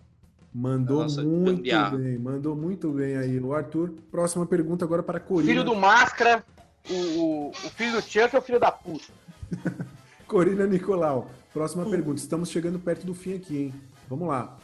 [0.53, 1.97] Mandou Nossa, muito gambiarra.
[1.97, 3.93] bem, mandou muito bem aí o Arthur.
[4.09, 5.51] Próxima pergunta agora para a Corina.
[5.51, 6.43] Filho do Máscara.
[6.89, 9.06] O, o, filho do Chuck é o filho da puta.
[10.25, 11.30] Corina Nicolau.
[11.53, 12.19] Próxima pergunta.
[12.19, 13.73] Estamos chegando perto do fim aqui, hein?
[14.09, 14.57] Vamos lá.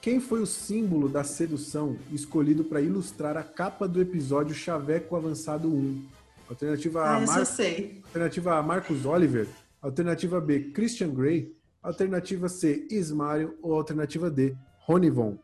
[0.00, 5.68] Quem foi o símbolo da sedução escolhido para ilustrar a capa do episódio Chaveco Avançado
[5.68, 6.06] 1?
[6.48, 8.00] Alternativa A, Ah, Mar- sei.
[8.06, 9.46] Alternativa A, Marcos Oliver.
[9.82, 11.54] Alternativa B, Christian Grey.
[11.82, 13.56] Alternativa C, Ismário.
[13.62, 15.38] Ou alternativa D, Ronivon.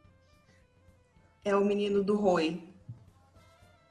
[1.44, 2.62] É o menino do Roy.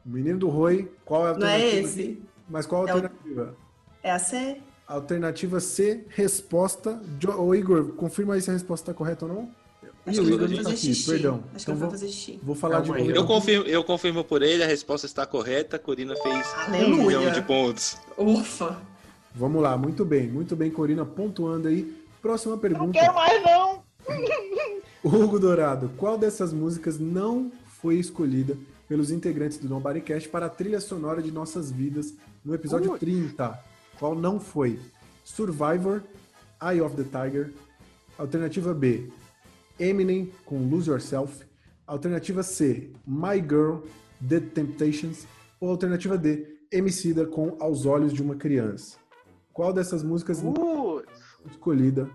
[0.05, 1.87] O menino do Roy, qual é a Não é alternativa?
[1.87, 2.21] esse?
[2.49, 3.57] Mas qual a É o- alternativa?
[4.03, 4.61] É a C?
[4.87, 7.01] Alternativa C, resposta.
[7.17, 9.51] Jo- Ô, Igor, confirma aí se a resposta está correta ou não.
[10.05, 11.09] Acho Ih, o eu Igor não tá aqui, xixi.
[11.09, 11.43] perdão.
[11.55, 12.39] Acho que Então eu vou vou, fazer xixi.
[12.43, 13.25] vou falar de Eu novo.
[13.27, 15.77] confirmo, eu confirmo por ele, a resposta está correta.
[15.77, 17.19] A Corina fez um Aleluia.
[17.19, 17.97] milhão de pontos.
[18.15, 18.79] Ufa.
[19.35, 21.93] Vamos lá, muito bem, muito bem, Corina, pontuando aí.
[22.21, 22.97] Próxima pergunta.
[22.97, 23.83] Quero mais não.
[25.03, 28.57] Hugo Dourado, qual dessas músicas não foi escolhida
[28.87, 32.99] pelos integrantes do Nobodycast para a trilha sonora de nossas vidas no episódio Ui.
[32.99, 33.59] 30?
[33.99, 34.79] Qual não foi?
[35.23, 36.01] Survivor,
[36.61, 37.51] Eye of the Tiger.
[38.17, 39.09] Alternativa B,
[39.77, 41.43] Eminem com Lose Yourself.
[41.85, 43.79] Alternativa C, My Girl,
[44.27, 45.27] The Temptations.
[45.59, 49.04] Ou alternativa D, Emicida com Aos Olhos de uma Criança.
[49.55, 51.05] Qual dessas músicas foi
[51.49, 52.09] escolhida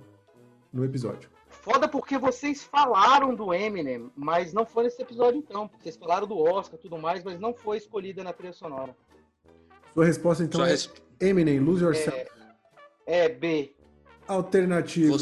[0.71, 1.31] no episódio?
[1.49, 5.71] Foda porque vocês falaram do Eminem, mas não foi nesse episódio então.
[5.81, 8.95] Vocês falaram do Oscar e tudo mais, mas não foi escolhida na trilha sonora.
[9.95, 12.19] Sua resposta então Sua é Eminem, Lose Yourself.
[13.07, 13.75] É, é B.
[14.29, 15.17] Alternativa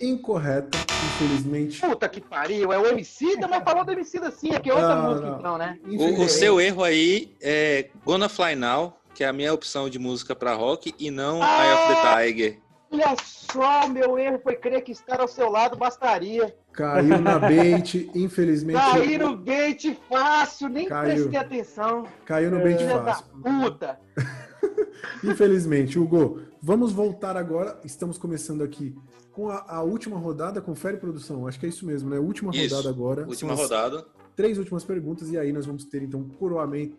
[0.00, 0.76] incorreta,
[1.06, 1.80] infelizmente.
[1.80, 5.10] Puta que pariu, é o Emicida, mas falou do Emicida sim, aqui é outra Não,
[5.10, 5.38] música não.
[5.38, 5.78] então, né?
[5.86, 9.98] O, o seu erro aí é Gonna Fly Now, que é a minha opção de
[9.98, 12.60] música pra rock, e não Eye of the Tiger.
[12.88, 16.54] Olha só, meu erro foi crer que estar ao seu lado bastaria.
[16.72, 18.78] Caiu na bait, infelizmente.
[18.78, 21.14] Caí no bait fácil, nem Caiu.
[21.14, 22.06] prestei atenção.
[22.24, 23.24] Caiu no bait fácil.
[23.42, 23.98] Puta.
[25.24, 27.76] Infelizmente, Hugo, vamos voltar agora.
[27.84, 28.94] Estamos começando aqui
[29.32, 30.60] com a, a última rodada.
[30.60, 31.48] Confere, produção.
[31.48, 32.20] Acho que é isso mesmo, né?
[32.20, 33.26] Última Isso, rodada agora.
[33.26, 34.06] última rodada.
[34.36, 36.96] Três últimas perguntas e aí nós vamos ter então o coroamento,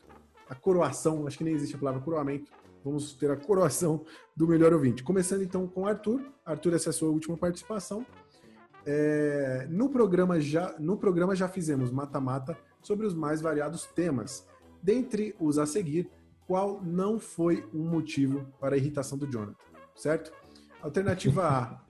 [0.49, 1.27] a coroação.
[1.27, 2.51] Acho que nem existe a palavra coroamento.
[2.83, 4.03] Vamos ter a coroação
[4.35, 5.03] do melhor ouvinte.
[5.03, 6.21] Começando então com o Arthur.
[6.45, 8.05] Arthur, essa é a sua última participação.
[8.85, 14.47] É, no, programa já, no programa já fizemos mata-mata sobre os mais variados temas.
[14.81, 16.09] Dentre os a seguir,
[16.47, 19.55] qual não foi um motivo para a irritação do Jonathan?
[19.95, 20.31] Certo?
[20.81, 21.81] Alternativa A: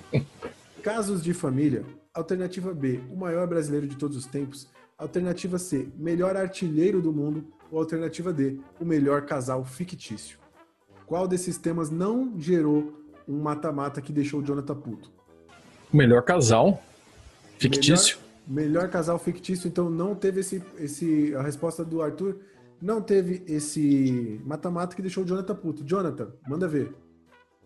[0.82, 1.84] casos de família.
[2.14, 4.68] Alternativa B: o maior brasileiro de todos os tempos.
[4.98, 7.44] Alternativa C: melhor artilheiro do mundo.
[7.70, 10.38] Ou alternativa D: o melhor casal fictício.
[11.04, 15.10] Qual desses temas não gerou um mata-mata que deixou o Jonathan puto?
[15.92, 16.82] O melhor casal
[17.58, 18.18] fictício.
[18.46, 21.34] Melhor, melhor casal fictício, então não teve esse, esse.
[21.34, 22.38] A resposta do Arthur
[22.80, 25.84] não teve esse mata-mata que deixou o Jonathan puto.
[25.84, 26.94] Jonathan, manda ver.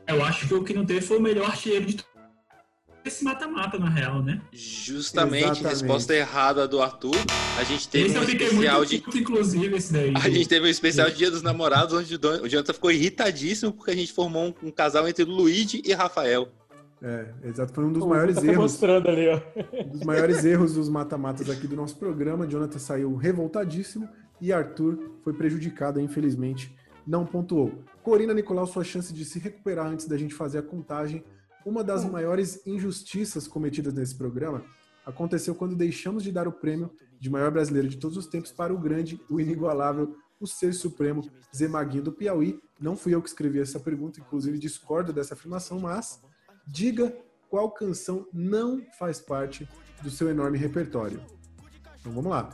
[0.06, 2.04] Eu acho que o que não teve foi o melhor artilheiro de
[3.04, 4.40] esse mata-mata, na real, né?
[4.52, 5.68] Justamente, Exatamente.
[5.68, 7.16] resposta errada do Arthur.
[7.58, 8.98] A gente teve Esse um especial muito de.
[8.98, 10.12] puto, inclusive, esse daí.
[10.16, 13.90] A gente teve um especial de Dia dos Namorados, onde o Jonathan ficou irritadíssimo porque
[13.90, 16.48] a gente formou um, um casal entre Luigi e Rafael.
[17.02, 17.72] É, exato.
[17.72, 18.56] Foi um dos O maiores tá erros.
[18.56, 19.40] mostrando ali, ó.
[19.86, 22.46] Um dos maiores erros dos mata-matas aqui do nosso programa.
[22.46, 24.08] Jonathan saiu revoltadíssimo
[24.40, 26.74] e Arthur foi prejudicado, infelizmente,
[27.06, 27.82] não pontuou.
[28.02, 31.24] Corina Nicolau, sua chance de se recuperar antes da gente fazer a contagem.
[31.64, 34.64] Uma das maiores injustiças cometidas nesse programa
[35.04, 38.72] aconteceu quando deixamos de dar o prêmio de maior brasileiro de todos os tempos para
[38.72, 41.22] o grande, o inigualável, o ser supremo,
[41.54, 42.58] Zé Maguinho do Piauí.
[42.80, 46.22] Não fui eu que escrevi essa pergunta, inclusive discordo dessa afirmação, mas
[46.66, 47.14] diga
[47.50, 49.68] qual canção não faz parte
[50.02, 51.20] do seu enorme repertório.
[52.00, 52.48] Então vamos lá.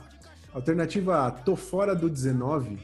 [0.53, 2.77] Alternativa A, Tô Fora do 19.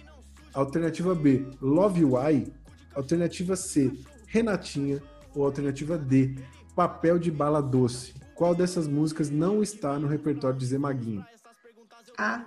[0.54, 2.54] Alternativa B, Love You I.
[2.96, 3.92] Alternativa C,
[4.28, 5.02] Renatinha.
[5.36, 6.36] Ou alternativa D,
[6.76, 8.14] Papel de Bala Doce.
[8.36, 11.26] Qual dessas músicas não está no repertório de Zé Maguinho?
[12.18, 12.46] Ah.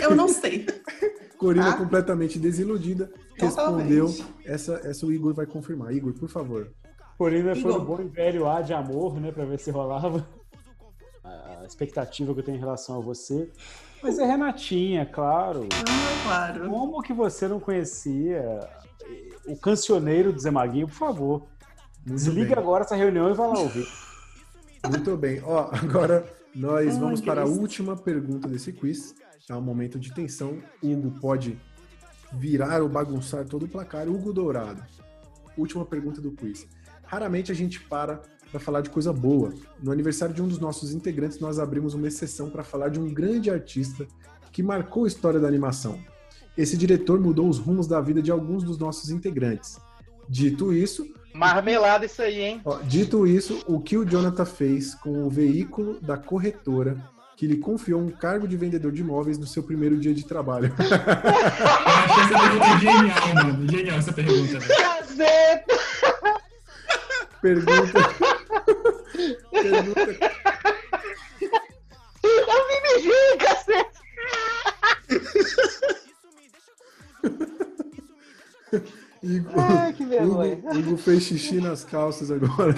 [0.00, 0.66] Eu não sei.
[1.38, 1.76] Corina, Ah.
[1.76, 4.06] completamente desiludida, respondeu.
[4.08, 4.24] Totalmente.
[4.44, 5.92] Essa, essa o Igor vai confirmar.
[5.92, 6.70] Igor, por favor.
[7.18, 9.30] Corina foi no bom e velho A de amor, né?
[9.30, 10.26] Pra ver se rolava.
[11.22, 13.50] A expectativa que eu tenho em relação a você.
[14.02, 15.66] Mas é Renatinha, claro.
[15.72, 16.68] Ah, claro.
[16.68, 18.68] Como que você não conhecia
[19.46, 20.86] o cancioneiro do Zé Maguinho?
[20.88, 21.46] Por favor,
[22.06, 22.58] Muito desliga bem.
[22.58, 23.86] agora essa reunião e vai lá ouvir.
[24.88, 25.42] Muito bem.
[25.44, 29.14] Ó, agora nós vamos para a última pergunta desse quiz.
[29.48, 30.58] É um momento de tensão.
[30.82, 31.60] Hugo pode
[32.32, 34.08] virar ou bagunçar todo o placar.
[34.08, 34.82] Hugo Dourado.
[35.56, 36.66] Última pergunta do quiz.
[37.04, 39.52] Raramente a gente para para falar de coisa boa.
[39.82, 43.12] No aniversário de um dos nossos integrantes, nós abrimos uma exceção para falar de um
[43.12, 44.06] grande artista
[44.52, 45.98] que marcou a história da animação.
[46.56, 49.78] Esse diretor mudou os rumos da vida de alguns dos nossos integrantes.
[50.28, 52.62] Dito isso, Marmelada isso aí, hein?
[52.64, 56.96] Ó, dito isso, o que o Jonathan fez com o veículo da corretora
[57.36, 60.72] que lhe confiou um cargo de vendedor de imóveis no seu primeiro dia de trabalho?
[60.78, 60.84] Eu
[62.04, 63.68] achei essa pergunta genial, mano.
[63.68, 64.58] Genial essa pergunta.
[64.60, 65.74] Gazeta!
[67.42, 68.00] Pergunta.
[69.50, 70.18] Pergunta.
[72.22, 73.98] Eu me mijei, cacete!
[79.22, 80.54] Igor, Ai, que vergonha.
[80.56, 82.74] Hugo, Hugo fez xixi nas calças agora.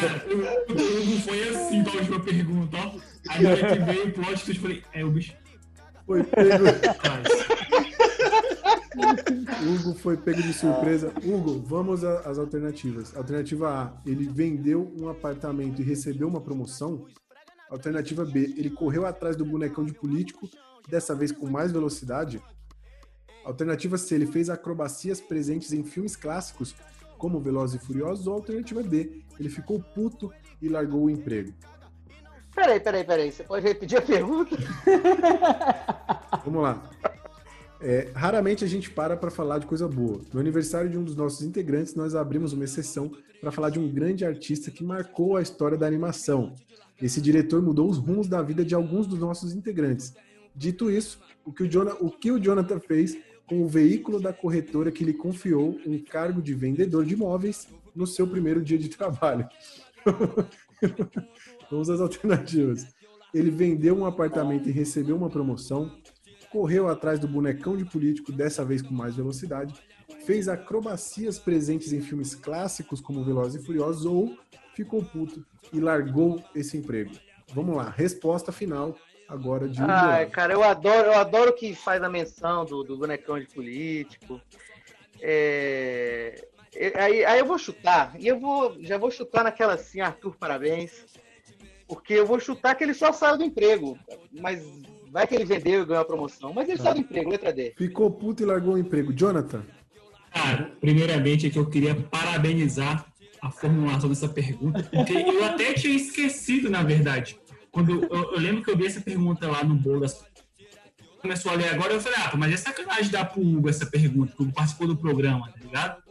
[0.68, 2.94] O Hugo foi assim pra última pergunta, ó.
[3.30, 5.34] Aí na hora que veio o plot eu falei, é o bicho.
[6.06, 6.64] Foi pego.
[9.66, 11.12] Hugo foi pego de surpresa.
[11.24, 13.16] Hugo, vamos às alternativas.
[13.16, 17.06] Alternativa A, ele vendeu um apartamento e recebeu uma promoção.
[17.68, 20.48] Alternativa B, ele correu atrás do bonecão de político,
[20.88, 22.40] dessa vez com mais velocidade.
[23.46, 26.74] Alternativa C, ele fez acrobacias presentes em filmes clássicos,
[27.16, 28.26] como Velozes e Furiosos.
[28.26, 31.54] Ou alternativa D, ele ficou puto e largou o emprego.
[32.52, 33.30] Peraí, peraí, peraí.
[33.30, 34.56] Você pode repetir a pergunta?
[36.44, 36.90] Vamos lá.
[37.80, 40.20] É, raramente a gente para para falar de coisa boa.
[40.32, 43.88] No aniversário de um dos nossos integrantes, nós abrimos uma exceção para falar de um
[43.88, 46.52] grande artista que marcou a história da animação.
[47.00, 50.14] Esse diretor mudou os rumos da vida de alguns dos nossos integrantes.
[50.52, 51.68] Dito isso, o que o,
[52.00, 56.42] o que o Jonathan fez com o veículo da corretora que lhe confiou um cargo
[56.42, 59.48] de vendedor de imóveis no seu primeiro dia de trabalho.
[61.70, 62.86] Vamos às alternativas.
[63.32, 65.92] Ele vendeu um apartamento e recebeu uma promoção,
[66.50, 69.74] correu atrás do bonecão de político, dessa vez com mais velocidade,
[70.24, 74.36] fez acrobacias presentes em filmes clássicos como Velozes e Furiosos ou
[74.74, 77.12] ficou puto e largou esse emprego.
[77.54, 78.96] Vamos lá, resposta final
[79.28, 82.96] agora de um Ai, cara, eu adoro, eu adoro que faz a menção do, do
[82.96, 84.40] bonecão de político.
[85.20, 90.00] É, é, Aí, aí eu vou chutar, e eu vou, já vou chutar naquela assim,
[90.00, 91.04] Arthur, parabéns.
[91.88, 93.96] Porque eu vou chutar que ele só saiu do emprego.
[94.32, 94.62] Mas
[95.10, 96.52] vai que ele vendeu e ganhou a promoção.
[96.52, 96.84] Mas ele Tá.
[96.84, 97.74] saiu do emprego, letra D.
[97.76, 99.12] Ficou puto e largou o emprego.
[99.12, 99.64] Jonathan,
[100.32, 103.06] Cara, primeiramente é que eu queria parabenizar
[103.40, 107.38] a formulação dessa pergunta, porque eu até tinha esquecido, na verdade.
[107.76, 110.24] Quando eu, eu lembro que eu vi essa pergunta lá no bolo das
[111.20, 114.32] começou a ler agora, eu falei, ah, mas é sacanagem dar pro Hugo essa pergunta,
[114.38, 116.02] Hugo participou do programa, tá ligado?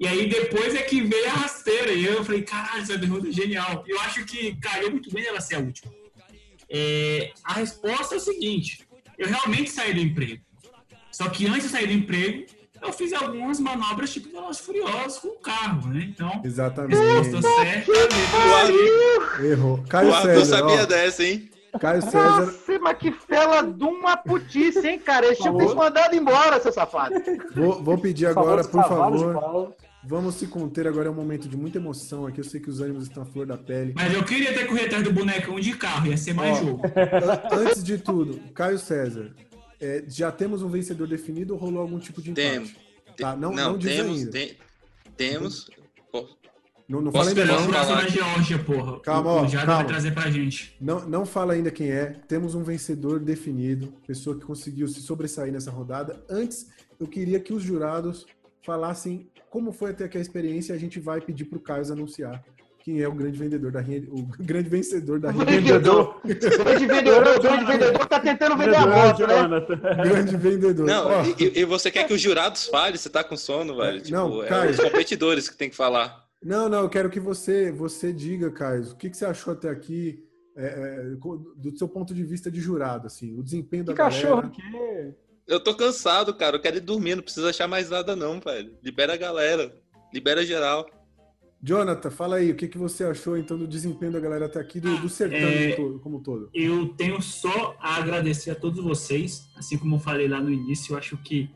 [0.00, 3.30] E aí depois é que veio a rasteira, e eu falei, caralho, essa pergunta é
[3.30, 3.84] genial.
[3.86, 5.92] Eu acho que calhou muito bem ela ser a última.
[6.68, 8.84] É, a resposta é o seguinte,
[9.16, 10.42] eu realmente saí do emprego.
[11.12, 12.46] Só que antes de sair do emprego,
[12.82, 16.06] eu fiz algumas manobras tipo Velozes Furiosos com o carro, né?
[16.08, 16.96] Então, exatamente.
[16.96, 17.92] resposta certa.
[19.44, 19.82] Errou.
[19.88, 20.56] Caio o Arthur César.
[20.58, 21.50] sabia ó, dessa, hein?
[21.80, 22.40] Caio César.
[22.40, 25.26] Nossa, mas que fela de uma putice, hein, cara?
[25.26, 27.14] Eles tinham que mandado embora, seu safado.
[27.54, 29.74] Vou, vou pedir agora, por favor.
[30.08, 32.38] Vamos se conter agora, é um momento de muita emoção aqui.
[32.38, 33.92] Eu sei que os ânimos estão à flor da pele.
[33.96, 36.82] Mas eu queria ter corrido atrás do bonecão de carro, ia ser mais Ó, jogo.
[36.86, 39.32] an- Antes de tudo, Caio César,
[39.80, 42.50] é, já temos um vencedor definido ou rolou algum tipo de empate?
[42.50, 42.74] Temos.
[43.16, 44.30] Tá, não, não, diz temos, ainda.
[44.30, 44.56] tem-
[45.16, 45.70] temos.
[46.88, 47.66] Não, não fala ainda não.
[47.68, 49.00] o da Geórgia, porra.
[49.00, 49.82] Calma, o ó, Jada calma.
[49.82, 50.76] vai trazer pra gente.
[50.80, 52.06] Não, não fala ainda quem é.
[52.28, 56.22] Temos um vencedor definido, pessoa que conseguiu se sobressair nessa rodada.
[56.30, 56.68] Antes,
[57.00, 58.24] eu queria que os jurados
[58.62, 60.74] falassem como foi até aqui a experiência.
[60.74, 62.44] A gente vai pedir para o Caio anunciar
[62.86, 65.44] quem é o grande vendedor da rinha, o grande vencedor da rinha.
[65.44, 66.20] Vendedor.
[66.24, 70.04] Grande vendedor, grande vendedor tá tentando vender a moto, né?
[70.04, 70.86] Grande vendedor.
[70.86, 72.96] Não, e, e você quer que os jurados falem?
[72.96, 74.00] Você tá com sono, velho?
[74.00, 74.70] Tipo, Não, é Caio.
[74.70, 76.28] os competidores que tem que falar.
[76.40, 79.68] Não, não, eu quero que você você diga, Caio, o que, que você achou até
[79.68, 80.24] aqui
[80.56, 81.02] é, é,
[81.56, 84.50] do seu ponto de vista de jurado, assim, o desempenho da Que cachorro galera.
[84.50, 85.14] que
[85.48, 86.54] Eu tô cansado, cara.
[86.54, 88.78] Eu quero ir dormir, não precisa achar mais nada, não, velho.
[88.80, 89.74] Libera a galera.
[90.14, 90.86] Libera geral.
[91.66, 94.78] Jonathan, fala aí, o que, que você achou então do desempenho da galera até aqui,
[94.78, 96.48] do, do sertão é- todo- como todo?
[96.54, 100.92] Eu tenho só a agradecer a todos vocês, assim como eu falei lá no início,
[100.94, 101.50] eu acho que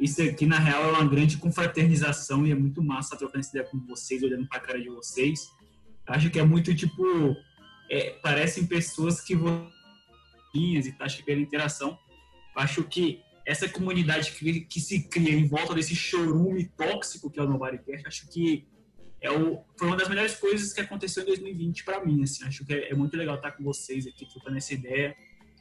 [0.00, 3.68] isso aqui, na real, é uma grande confraternização e é muito massa trocar essa ideia
[3.70, 5.46] com vocês, olhando pra cara de vocês.
[6.06, 7.04] Acho que é muito, tipo,
[7.90, 9.68] é, parecem pessoas que vão
[10.54, 11.98] e tá chegando interação.
[12.56, 17.42] Acho que essa comunidade que, que se cria em volta desse chorume tóxico que é
[17.42, 18.66] o Nobodycast, acho que
[19.22, 22.22] é o, foi uma das melhores coisas que aconteceu em 2020 para mim.
[22.24, 25.16] Assim, acho que é, é muito legal estar com vocês aqui, trocando essa ideia,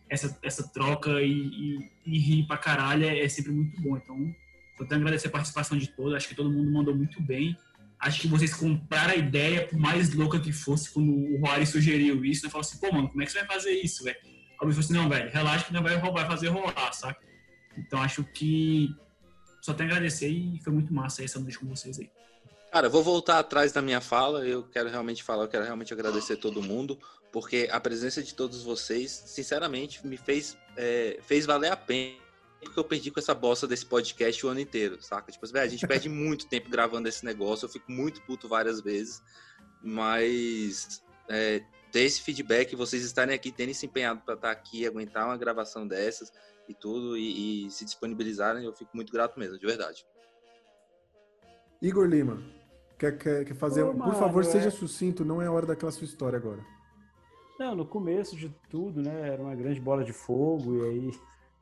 [0.10, 3.96] essa, essa troca e, e, e rir pra caralho é, é sempre muito bom.
[3.98, 6.16] Então, eu tenho que agradecer a participação de todos.
[6.16, 7.56] Acho que todo mundo mandou muito bem.
[8.00, 12.26] Acho que vocês compraram a ideia, por mais louca que fosse, quando o Rory sugeriu
[12.26, 12.48] isso.
[12.48, 14.18] Eu falei assim, pô, mano, como é que você vai fazer isso, velho?
[14.24, 17.22] Eu falei assim, não, velho, relaxa que não vai, vai fazer rolar, saca?
[17.78, 18.90] Então, acho que
[19.62, 22.10] só tenho a agradecer e foi muito massa essa noite com vocês aí.
[22.72, 24.48] Cara, vou voltar atrás da minha fala.
[24.48, 26.98] Eu quero realmente falar, eu quero realmente agradecer todo mundo,
[27.30, 32.16] porque a presença de todos vocês, sinceramente, me fez, é, fez valer a pena
[32.62, 35.32] que eu perdi com essa bosta desse podcast o ano inteiro, saca?
[35.32, 38.80] Tipo, velho, a gente perde muito tempo gravando esse negócio, eu fico muito puto várias
[38.80, 39.22] vezes,
[39.84, 45.26] mas é, ter esse feedback, vocês estarem aqui, terem se empenhado para estar aqui, aguentar
[45.26, 46.32] uma gravação dessas
[46.70, 50.06] e tudo, e, e se disponibilizarem, eu fico muito grato mesmo, de verdade.
[51.82, 52.61] Igor Lima,
[53.02, 53.82] quer, quer, quer fazer.
[53.84, 56.60] Ô, Por favor, é- seja sucinto, não é a hora daquela sua história agora.
[57.60, 59.30] Não, no começo de tudo, né?
[59.30, 61.12] Era uma grande bola de fogo e aí.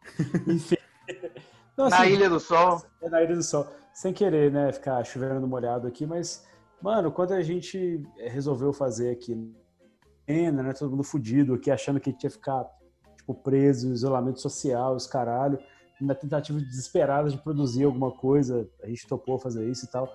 [0.47, 0.75] Enfim.
[1.73, 2.81] Então, Na Ilha do Sol.
[3.01, 3.67] É na Ilha do Sol.
[3.93, 4.71] Sem querer, né?
[4.71, 6.45] Ficar chovendo molhado aqui, mas,
[6.81, 9.35] mano, quando a gente resolveu fazer aqui,
[10.27, 10.73] né?
[10.73, 12.65] Todo mundo fudido aqui, achando que tinha que ficar,
[13.17, 15.59] tipo, preso, isolamento social, os caralho,
[15.99, 20.07] na tentativa desesperada de produzir alguma coisa, a gente topou fazer isso e tal.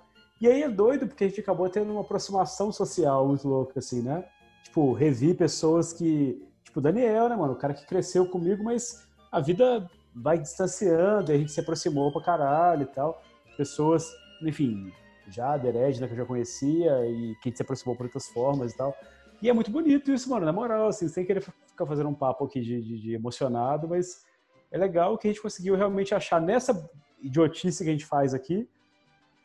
[0.44, 4.02] E aí é doido, porque a gente acabou tendo uma aproximação social muito louca, assim,
[4.02, 4.26] né?
[4.62, 6.46] Tipo, revi pessoas que.
[6.62, 7.54] Tipo, Daniel, né, mano?
[7.54, 12.12] O cara que cresceu comigo, mas a vida vai distanciando, e a gente se aproximou
[12.12, 13.22] pra caralho e tal.
[13.56, 14.06] Pessoas,
[14.42, 14.92] enfim,
[15.30, 18.76] já a Deredna, que eu já conhecia, e que se aproximou por outras formas e
[18.76, 18.94] tal.
[19.40, 22.44] E é muito bonito isso, mano, na moral, assim, sem querer ficar fazendo um papo
[22.44, 24.26] aqui de, de- de emocionado, mas
[24.70, 26.86] é legal que a gente conseguiu realmente achar nessa
[27.22, 28.68] idiotice que a gente faz aqui,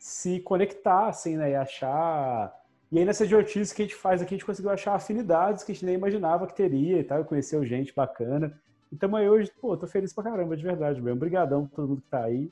[0.00, 1.50] se conectassem, né?
[1.50, 2.52] E achar.
[2.90, 5.70] E aí nessa idiotice que a gente faz aqui, a gente conseguiu achar afinidades que
[5.70, 7.22] a gente nem imaginava que teria e tal.
[7.24, 8.58] Conheceu gente bacana.
[8.90, 11.16] Então aí hoje, pô, tô feliz pra caramba, de verdade mesmo.
[11.16, 12.50] Obrigadão pra todo mundo que tá aí.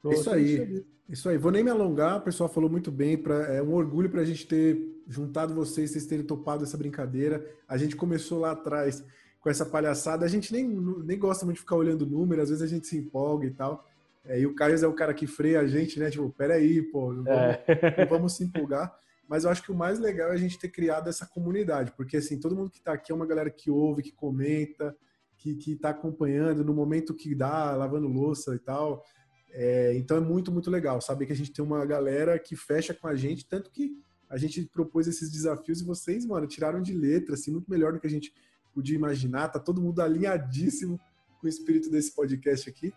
[0.00, 0.56] Tô- Isso aí.
[0.56, 0.84] feliz.
[1.06, 1.36] Isso aí.
[1.36, 3.18] Vou nem me alongar, o pessoal falou muito bem.
[3.18, 7.44] Pra, é um orgulho para a gente ter juntado vocês, vocês terem topado essa brincadeira.
[7.68, 9.04] A gente começou lá atrás
[9.40, 10.24] com essa palhaçada.
[10.24, 12.96] A gente nem, nem gosta muito de ficar olhando número, às vezes a gente se
[12.96, 13.84] empolga e tal.
[14.24, 16.10] É, e o Caio é o cara que freia a gente, né?
[16.10, 17.94] Tipo, peraí, pô, não vamos, É.
[17.98, 18.94] não vamos se empolgar.
[19.28, 22.16] Mas eu acho que o mais legal é a gente ter criado essa comunidade, porque
[22.18, 24.94] assim, todo mundo que tá aqui é uma galera que ouve, que comenta,
[25.36, 29.02] que, que tá acompanhando no momento que dá, lavando louça e tal.
[29.50, 32.92] É, então é muito, muito legal saber que a gente tem uma galera que fecha
[32.92, 33.92] com a gente, tanto que
[34.28, 38.00] a gente propôs esses desafios e vocês, mano, tiraram de letra, assim, muito melhor do
[38.00, 38.32] que a gente
[38.74, 39.48] podia imaginar.
[39.48, 40.98] Tá todo mundo alinhadíssimo
[41.40, 42.92] com o espírito desse podcast aqui.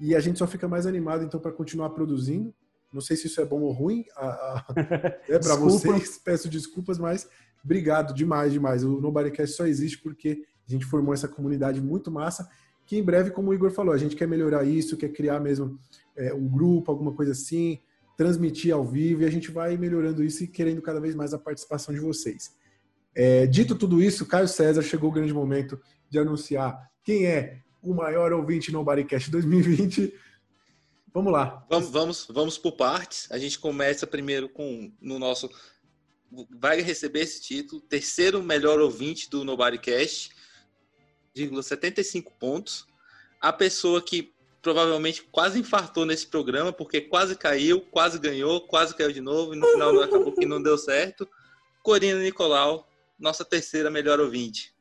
[0.00, 2.54] E a gente só fica mais animado, então, para continuar produzindo.
[2.92, 4.66] Não sei se isso é bom ou ruim a, a,
[5.28, 5.68] é para Desculpa.
[5.68, 7.28] vocês, peço desculpas, mas
[7.62, 8.82] obrigado demais, demais.
[8.82, 12.48] O Nobodycast só existe porque a gente formou essa comunidade muito massa,
[12.86, 15.78] que em breve, como o Igor falou, a gente quer melhorar isso, quer criar mesmo
[16.16, 17.78] é, um grupo, alguma coisa assim,
[18.16, 21.38] transmitir ao vivo, e a gente vai melhorando isso e querendo cada vez mais a
[21.38, 22.52] participação de vocês.
[23.14, 27.94] É, dito tudo isso, Caio César chegou o grande momento de anunciar quem é o
[27.94, 30.14] maior ouvinte no Bodycast 2020.
[31.12, 31.66] Vamos lá.
[31.68, 33.30] Vamos, vamos, vamos por partes.
[33.30, 35.50] A gente começa primeiro com no nosso
[36.50, 40.30] vai receber esse título, terceiro melhor ouvinte do Nobodycast,
[41.34, 42.86] 75 pontos.
[43.40, 49.12] A pessoa que provavelmente quase infartou nesse programa porque quase caiu, quase ganhou, quase caiu
[49.12, 51.28] de novo e no final acabou que não deu certo.
[51.82, 54.74] Corina Nicolau, nossa terceira melhor ouvinte.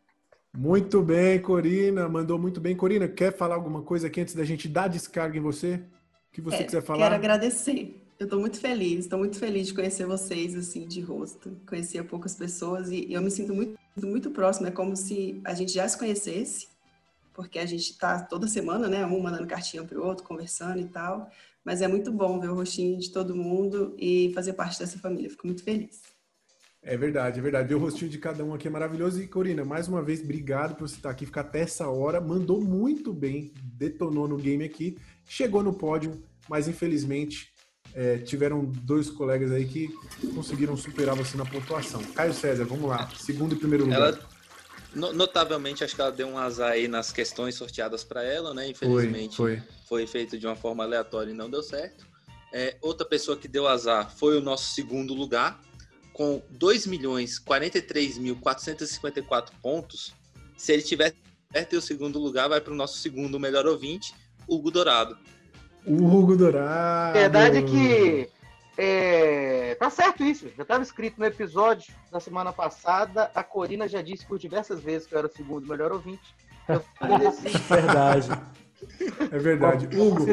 [0.55, 2.07] Muito bem, Corina.
[2.09, 2.75] Mandou muito bem.
[2.75, 5.75] Corina, quer falar alguma coisa aqui antes da gente dar descarga em você?
[5.75, 7.03] O que você É, quiser falar?
[7.03, 7.95] Quero agradecer.
[8.19, 11.55] Eu estou muito feliz, estou muito feliz de conhecer vocês assim de rosto.
[11.65, 14.67] Conhecia poucas pessoas e eu me sinto muito, muito próxima.
[14.67, 16.67] É como se a gente já se conhecesse,
[17.33, 19.05] porque a gente está toda semana, né?
[19.05, 21.31] Um mandando cartinha para o outro, conversando e tal.
[21.63, 25.29] Mas é muito bom ver o rostinho de todo mundo e fazer parte dessa família.
[25.29, 26.01] Fico muito feliz.
[26.81, 27.67] É verdade, é verdade.
[27.67, 29.21] Ver o rostinho de cada um aqui é maravilhoso.
[29.21, 32.21] E, Corina, mais uma vez, obrigado por você estar aqui, ficar até essa hora.
[32.21, 37.49] Mandou muito bem, detonou no game aqui, chegou no pódio, mas infelizmente
[37.93, 39.89] é, tiveram dois colegas aí que
[40.33, 42.01] conseguiram superar você na pontuação.
[42.15, 43.09] Caio César, vamos lá.
[43.17, 43.99] Segundo e primeiro lugar.
[44.13, 44.19] Ela,
[44.95, 48.69] no- notavelmente, acho que ela deu um azar aí nas questões sorteadas para ela, né?
[48.69, 49.61] Infelizmente, foi.
[49.85, 52.07] foi feito de uma forma aleatória e não deu certo.
[52.53, 55.59] É, outra pessoa que deu azar foi o nosso segundo lugar,
[56.19, 60.13] com 2 milhões 43.454 pontos.
[60.57, 61.15] Se ele tiver
[61.49, 64.13] certo, o segundo lugar vai para o nosso segundo melhor ouvinte,
[64.45, 65.17] Hugo Dourado.
[65.85, 67.13] O Hugo Dourado.
[67.13, 68.29] Verdade é que
[68.77, 70.49] é, tá certo isso.
[70.57, 73.31] Já estava escrito no episódio da semana passada.
[73.33, 76.35] A Corina já disse por diversas vezes que eu era o segundo melhor ouvinte.
[76.67, 77.47] Eu agradeci.
[77.69, 78.27] Verdade.
[79.31, 79.87] É verdade.
[79.97, 80.25] Hugo,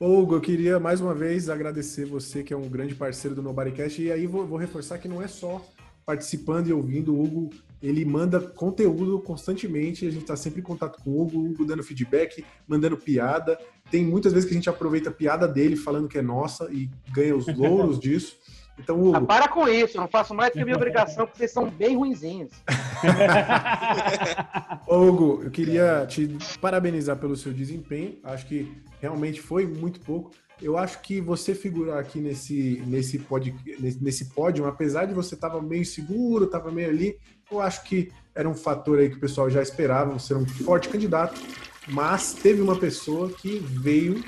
[0.00, 4.00] Hugo, eu queria mais uma vez agradecer você, que é um grande parceiro do Nobodycast.
[4.00, 5.64] E aí vou, vou reforçar que não é só
[6.06, 7.14] participando e ouvindo.
[7.14, 7.50] O Hugo,
[7.82, 10.06] ele manda conteúdo constantemente.
[10.06, 13.58] A gente está sempre em contato com o Hugo, o Hugo dando feedback, mandando piada.
[13.90, 16.88] Tem muitas vezes que a gente aproveita a piada dele falando que é nossa e
[17.12, 18.36] ganha os louros disso.
[18.78, 21.38] Então, Hugo, Ah, para com isso, eu não faço mais que a minha obrigação, porque
[21.38, 22.50] vocês são bem ruinzinhos.
[24.86, 26.28] Hugo, eu queria te
[26.60, 28.18] parabenizar pelo seu desempenho.
[28.22, 30.30] Acho que realmente foi muito pouco.
[30.60, 35.34] Eu acho que você figurar aqui nesse, nesse, pod, nesse, nesse pódio, apesar de você
[35.34, 37.16] estar meio seguro, estava meio ali,
[37.50, 40.46] eu acho que era um fator aí que o pessoal já esperava, você era um
[40.46, 41.40] forte candidato,
[41.86, 44.24] mas teve uma pessoa que veio,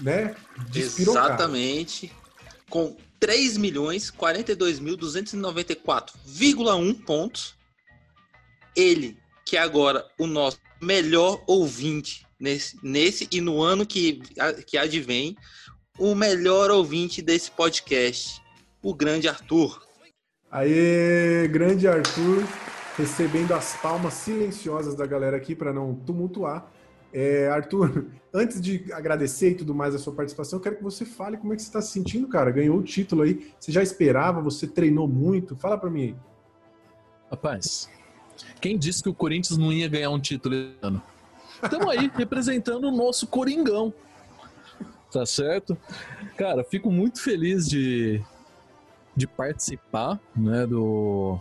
[0.00, 0.34] né.
[0.74, 2.10] Exatamente.
[2.70, 7.54] Com 3 milhões 42.294,1 pontos.
[8.74, 14.20] Ele, que é agora o nosso melhor ouvinte nesse, nesse e no ano que,
[14.66, 15.36] que advém,
[15.98, 18.42] o melhor ouvinte desse podcast,
[18.82, 19.82] o grande Arthur.
[20.50, 22.44] Aê, grande Arthur,
[22.96, 26.70] recebendo as palmas silenciosas da galera aqui para não tumultuar.
[27.12, 31.04] É, Arthur, antes de agradecer e tudo mais a sua participação, eu quero que você
[31.04, 32.50] fale como é que você está se sentindo, cara.
[32.50, 35.56] Ganhou o título aí, você já esperava, você treinou muito?
[35.56, 36.16] Fala para mim aí.
[37.30, 37.88] Rapaz,
[38.60, 41.02] quem disse que o Corinthians não ia ganhar um título esse ano?
[41.62, 43.92] Estamos aí representando o nosso Coringão.
[45.12, 45.76] Tá certo?
[46.36, 48.22] Cara, fico muito feliz de,
[49.16, 51.40] de participar, né, do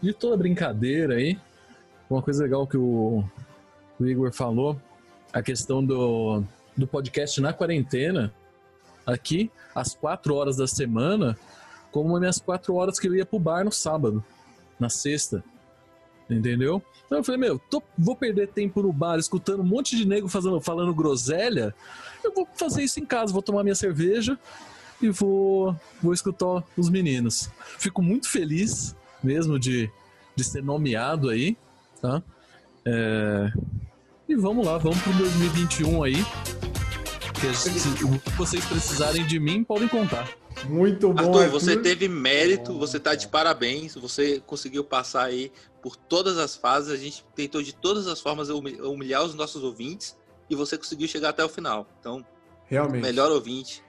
[0.00, 1.38] de toda a brincadeira aí.
[2.08, 3.24] Uma coisa legal que o,
[3.98, 4.80] o Igor falou,
[5.32, 6.42] a questão do,
[6.76, 8.32] do podcast na quarentena.
[9.06, 11.36] aqui às quatro horas da semana,
[11.90, 14.22] como as minhas quatro horas que eu ia pro bar no sábado,
[14.78, 15.42] na sexta.
[16.28, 16.82] Entendeu?
[17.06, 20.28] Então eu falei, meu, tô- vou perder tempo no bar escutando um monte de nego
[20.28, 21.74] fazendo, falando groselha.
[22.22, 24.38] Eu vou fazer isso em casa, vou tomar minha cerveja
[25.00, 27.50] e vou, vou escutar os meninos.
[27.78, 29.90] Fico muito feliz mesmo de,
[30.36, 31.56] de ser nomeado aí,
[32.02, 32.22] tá?
[32.84, 33.50] É,
[34.28, 36.16] E vamos lá, vamos pro 2021 aí.
[37.40, 40.28] Que gente- se o que vocês precisarem de mim, podem contar.
[40.68, 45.94] Muito bom, Arthur, você teve mérito, você tá de parabéns, você conseguiu passar aí por
[45.96, 50.16] todas as fases, a gente tentou de todas as formas humi- humilhar os nossos ouvintes
[50.50, 51.86] e você conseguiu chegar até o final.
[52.00, 52.26] Então,
[52.66, 53.02] Realmente.
[53.02, 53.84] melhor ouvinte.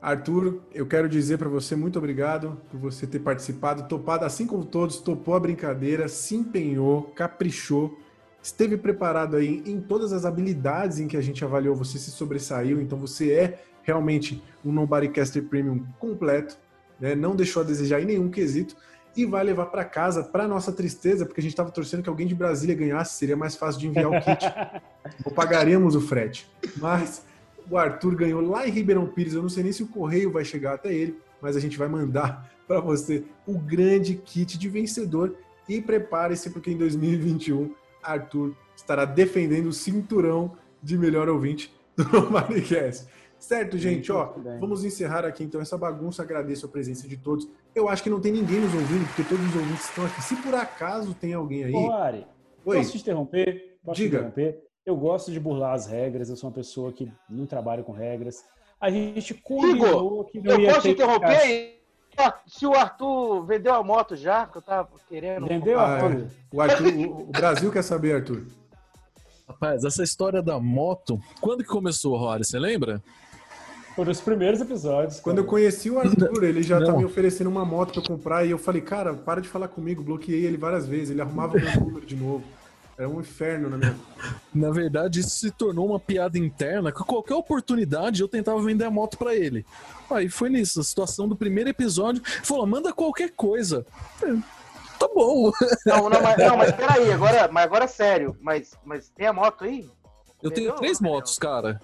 [0.00, 4.64] Arthur, eu quero dizer para você muito obrigado por você ter participado, topado, assim como
[4.64, 7.98] todos, topou a brincadeira, se empenhou, caprichou,
[8.46, 12.80] esteve preparado aí em todas as habilidades em que a gente avaliou, você se sobressaiu,
[12.80, 16.56] então você é realmente um Nobodycaster Premium completo,
[17.00, 17.16] né?
[17.16, 18.76] não deixou a desejar em nenhum quesito
[19.16, 22.26] e vai levar para casa, para nossa tristeza, porque a gente estava torcendo que alguém
[22.26, 24.44] de Brasília ganhasse, seria mais fácil de enviar o kit.
[25.24, 26.48] Ou pagaríamos o frete.
[26.76, 27.24] Mas
[27.68, 29.34] o Arthur ganhou lá em Ribeirão Pires.
[29.34, 31.88] Eu não sei nem se o correio vai chegar até ele, mas a gente vai
[31.88, 35.34] mandar para você o grande kit de vencedor.
[35.68, 37.74] E prepare-se, porque em 2021
[38.06, 43.06] Arthur estará defendendo o cinturão de melhor ouvinte do Nomadcast.
[43.38, 44.10] Certo, gente?
[44.10, 46.22] Ó, vamos encerrar aqui então essa bagunça.
[46.22, 47.48] Agradeço a presença de todos.
[47.74, 50.22] Eu acho que não tem ninguém nos ouvindo, porque todos os ouvintes estão aqui.
[50.22, 51.72] Se por acaso tem alguém aí.
[51.74, 52.26] Ô, Ari,
[52.64, 52.76] Oi.
[52.78, 53.78] posso te interromper?
[53.84, 54.18] Posso te Diga.
[54.18, 54.62] interromper?
[54.86, 58.42] Eu gosto de burlar as regras, eu sou uma pessoa que não trabalha com regras.
[58.80, 61.75] A gente combinou que não Eu ia posso ter interromper?
[62.46, 65.46] Se o Arthur vendeu a moto já, que eu tava querendo.
[65.46, 66.26] Vendeu Ah, é.
[66.52, 68.46] O, Arthur, o- Brasil quer saber, Arthur.
[69.48, 72.44] Rapaz, essa história da moto, quando que começou, Rory?
[72.44, 73.02] Você lembra?
[73.94, 75.20] Foram os primeiros episódios.
[75.20, 78.44] Quando eu conheci o Arthur, ele já tá me oferecendo uma moto pra eu comprar
[78.44, 81.80] e eu falei, cara, para de falar comigo, bloqueei ele várias vezes, ele arrumava meu
[81.80, 82.44] número de novo.
[82.98, 83.96] Era um inferno na minha
[84.54, 86.90] Na verdade, isso se tornou uma piada interna.
[86.90, 89.66] Que qualquer oportunidade eu tentava vender a moto pra ele.
[90.10, 92.22] Aí foi nisso, a situação do primeiro episódio.
[92.24, 93.84] Ele Falou, manda qualquer coisa.
[94.22, 94.34] É,
[94.98, 95.52] Tá bom.
[95.84, 98.36] Não, não, mas, não, mas peraí, agora, mas agora é sério.
[98.40, 99.88] Mas, mas tem a moto aí?
[100.42, 101.80] Eu tenho três motos, cara.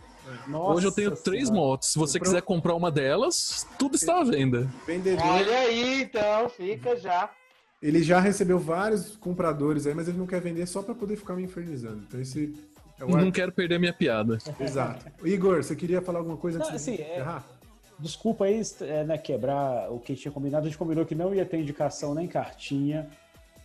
[0.49, 1.93] Hoje eu tenho três motos.
[1.93, 4.69] Se você quiser comprar uma delas, tudo está à venda.
[4.87, 5.27] Vendedor.
[5.27, 7.31] Olha aí, então, fica já.
[7.83, 11.35] Ele já recebeu vários compradores aí, mas ele não quer vender só pra poder ficar
[11.35, 12.05] me infernizando.
[12.07, 12.55] Então esse
[13.01, 13.33] é o Não Arthur.
[13.33, 14.39] quero perder minha piada.
[14.61, 15.05] Exato.
[15.25, 17.45] Igor, você queria falar alguma coisa antes Não, de assim, é- encerrar?
[17.99, 20.67] Desculpa aí é, né, quebrar o que tinha combinado.
[20.67, 23.09] A gente combinou que não ia ter indicação nem cartinha.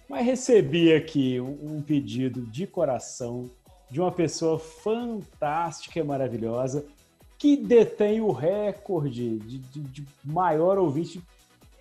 [0.09, 3.49] Mas recebi aqui um, um pedido de coração
[3.89, 6.85] de uma pessoa fantástica e maravilhosa
[7.37, 11.21] que detém o recorde de, de- de maior ouvinte,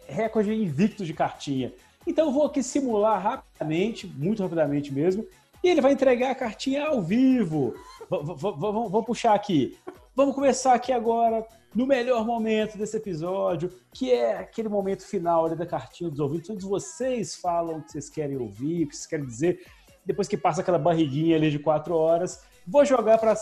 [0.06, 1.72] recorde invicto de cartinha.
[2.06, 5.26] Então eu vou aqui simular rapidamente, muito rapidamente mesmo,
[5.62, 7.74] e ele vai entregar a cartinha ao vivo.
[8.08, 9.76] Vamos puxar aqui.
[10.14, 15.66] Vamos começar aqui agora no melhor momento desse episódio, que é aquele momento final da
[15.66, 19.26] cartinha dos ouvintes, onde vocês falam o que vocês querem ouvir, o que vocês querem
[19.26, 19.66] dizer,
[20.04, 22.42] depois que passa aquela barriguinha ali de quatro horas.
[22.66, 23.34] Vou jogar para.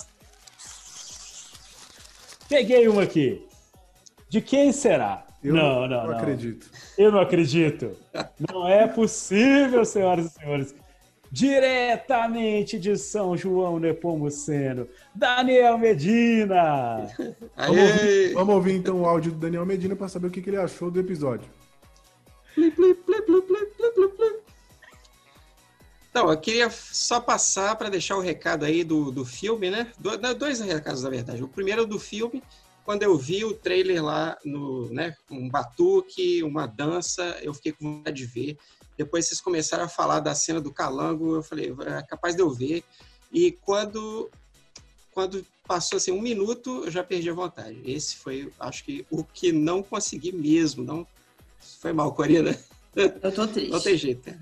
[2.49, 3.47] Peguei uma aqui.
[4.29, 5.27] De quem será?
[5.45, 6.17] Eu não, não não, não.
[6.19, 6.71] acredito.
[6.97, 7.93] Eu não acredito.
[8.51, 10.75] Não é possível, senhoras e senhores.
[11.31, 17.09] Diretamente de São João Nepomuceno, Daniel Medina.
[17.57, 20.49] Vamos ouvir, vamos ouvir, então o áudio do Daniel Medina para saber o que, que
[20.51, 21.49] ele achou do episódio.
[26.11, 29.89] Então, eu queria só passar para deixar o recado aí do, do filme, né?
[29.99, 31.43] Do- dois recados, na verdade.
[31.43, 32.41] O primeiro é do filme,
[32.85, 37.97] quando eu vi o trailer lá, no, né, um batuque, uma dança, eu fiquei com
[37.97, 38.59] vontade de ver.
[38.97, 42.51] Depois vocês começaram a falar da cena do calango, eu falei, é capaz de eu
[42.51, 42.85] ver.
[43.33, 44.31] E quando,
[45.13, 47.81] quando passou assim um minuto, eu já perdi a vontade.
[47.85, 50.85] Esse foi, acho que, o que não consegui mesmo.
[50.85, 51.07] Não
[51.81, 52.57] foi mal, Corina.
[52.95, 53.71] Eu tô triste.
[53.71, 54.41] Não tem jeito, cara.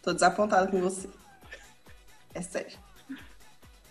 [0.00, 1.08] Tô desapontada com você.
[2.32, 2.78] É sério.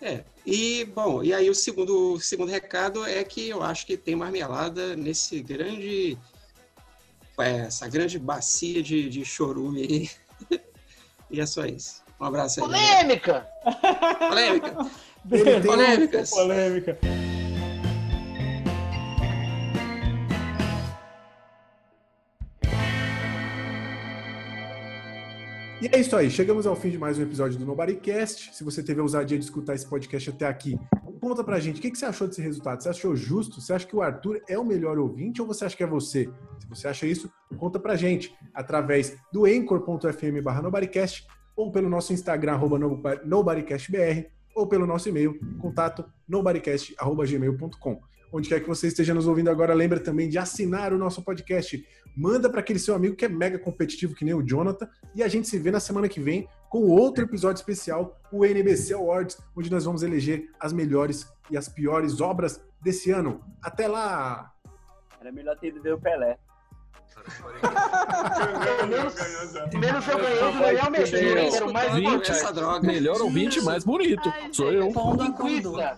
[0.02, 3.98] É, e bom, e aí o segundo, o segundo recado é que eu acho que
[3.98, 6.18] tem marmelada nesse grande,
[7.38, 9.82] é, essa grande bacia de, de chorume
[10.50, 10.60] aí.
[11.30, 12.02] e é só isso.
[12.18, 12.70] Um abraço aí.
[12.70, 12.96] galera.
[12.96, 13.48] Polêmica!
[14.20, 15.68] Polêmica!
[15.68, 16.30] Polêmicas.
[16.30, 16.98] Polêmica.
[25.82, 28.56] E é isso aí, chegamos ao fim de mais um episódio do Nobodycast.
[28.56, 30.76] Se você teve a ousadia de escutar esse podcast até aqui,
[31.22, 32.82] conta pra gente, o que, que você achou desse resultado?
[32.82, 33.62] Você achou justo?
[33.62, 36.30] Você acha que o Arthur é o melhor ouvinte ou você acha que é você?
[36.60, 42.12] Se você acha isso, conta pra gente através do anchor.fm barra nobodycast ou pelo nosso
[42.12, 44.26] Instagram, arroba nobo- nobodycastbr
[44.56, 48.02] ou pelo nosso e-mail, contato nobodycast.gmail.com.
[48.32, 51.86] Onde quer que você esteja nos ouvindo agora, lembra também de assinar o nosso podcast.
[52.16, 54.90] Manda para aquele seu amigo que é mega competitivo, que nem o Jonathan.
[55.16, 58.94] E a gente se vê na semana que vem com outro episódio especial, o NBC
[58.94, 63.42] Awards, onde nós vamos eleger as melhores e as piores obras desse ano.
[63.62, 64.52] Até lá!
[65.20, 66.38] Era melhor ter ido ver o Pelé.
[68.88, 69.16] Menos,
[69.74, 72.86] menos eu ganhei do Daniel Medeiros, era o mais Ouvinte, importante.
[72.86, 74.34] melhor ouvinte mais bonito.
[74.52, 74.88] Sou eu.
[74.88, 75.96] Linguiça.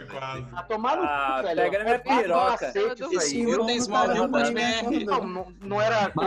[0.55, 1.61] A tomar no Ah, cu, velho.
[1.61, 2.73] pega na minha É fácil piroca.
[3.15, 6.23] Esse eu tenho small de um ponto Não, não, não era com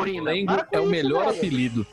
[0.72, 1.86] é o melhor apelido.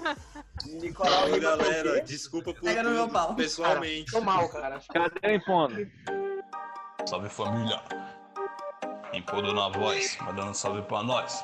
[0.65, 3.33] Nicolau Ô, galera, desculpa por Pega no meu pau.
[3.33, 4.11] pessoalmente.
[4.11, 4.79] Tô mal, cara.
[4.93, 5.87] Cadê o impondo?
[7.05, 7.81] Salve família.
[9.13, 11.43] Impondo na voz, mandando salve pra nós.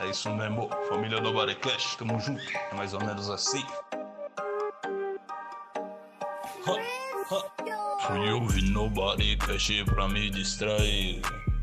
[0.00, 2.42] É isso mesmo, família do Barecast, tamo junto.
[2.70, 3.64] É mais ou menos assim.
[8.06, 11.20] Fui ouvir no Barecast pra me distrair.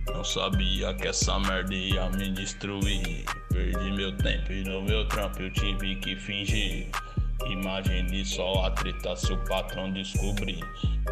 [0.07, 3.23] Não sabia que essa merda ia me destruir.
[3.49, 6.89] Perdi meu tempo e no meu trampo eu tive que fingir.
[7.49, 10.63] Imagine só a treta se o patrão descobrir.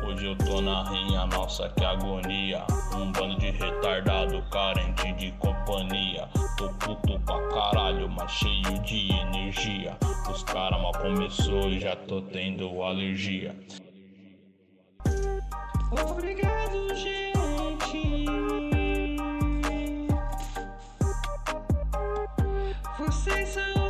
[0.04, 2.66] Hoje eu tô na rinha, nossa que agonia.
[2.96, 6.28] Um bando de retardado, carente de companhia.
[6.58, 9.98] Tô puto pra caralho, mas cheio de energia.
[10.30, 13.56] Os cara mal começou e já tô tendo alergia.
[15.92, 17.32] Obrigado, gente.
[22.98, 23.81] Vocês são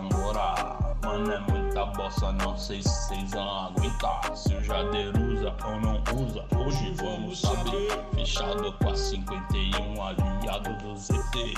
[0.00, 0.96] morar.
[1.02, 4.36] Mano, é muita bosta, não sei se vocês vão aguentar.
[4.36, 8.00] Se o Jader usa ou não usa, hoje vamos saber.
[8.14, 11.54] Fechado com a 51, aliado do ZT.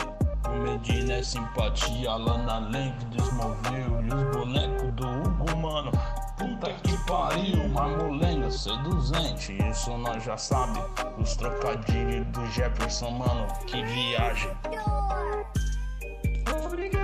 [0.47, 4.03] O Medina é simpatia, Lana Lang desmoveu.
[4.03, 5.93] E os bonecos do Hugo, mano.
[6.37, 10.79] Puta que pariu, uma molenga seduzente, isso nós já sabe.
[11.19, 14.51] Os trocadilhos do Jefferson, mano, que viagem.
[16.65, 16.98] Obrigado,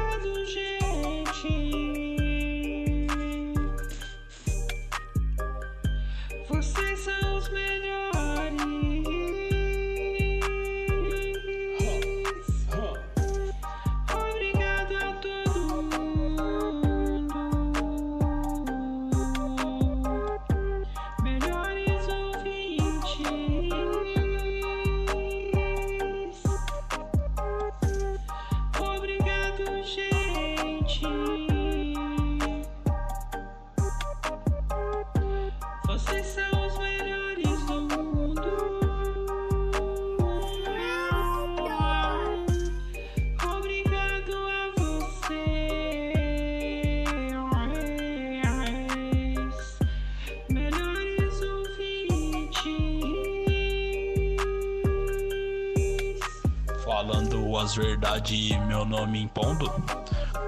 [57.76, 59.68] Verdades, meu nome impondo.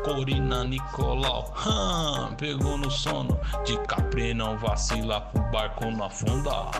[0.04, 3.36] Corina Nicolau, hum, pegou no sono.
[3.64, 6.70] De Capri não vacila pro barco não afundar.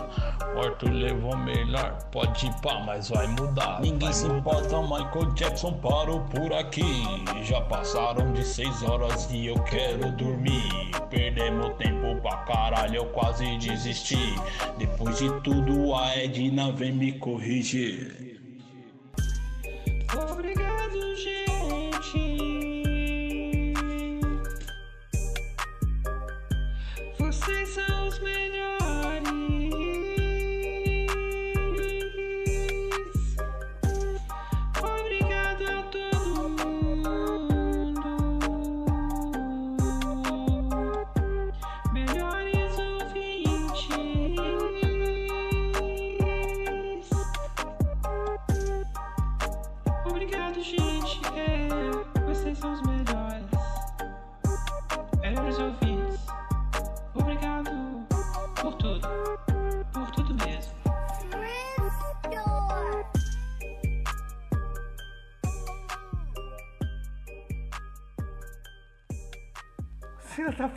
[0.55, 3.81] O Arthur levou melhor, pode ir pá, mas vai mudar.
[3.81, 7.03] Ninguém se importa, Michael Jackson parou por aqui.
[7.43, 10.91] Já passaram de seis horas e eu quero dormir.
[11.09, 14.35] Perdemos tempo pra caralho, eu quase desisti.
[14.77, 18.36] Depois de tudo, a Edna vem me corrigir.
[20.15, 20.66] Obrigado,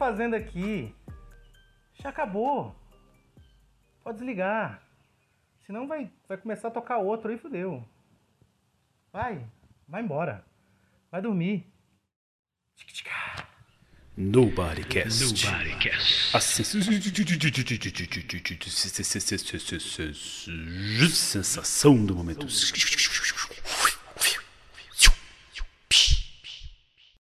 [0.00, 0.94] fazendo aqui?
[1.92, 2.74] Já acabou.
[4.02, 4.82] Pode desligar.
[5.66, 7.86] Senão vai, vai começar a tocar outro aí, fodeu.
[9.12, 9.46] Vai,
[9.86, 10.42] vai embora.
[11.10, 11.70] Vai dormir.
[14.16, 15.22] Nobody Cast.
[15.22, 16.34] Nobody Cast.
[16.34, 16.40] A
[21.10, 22.46] sensação do momento.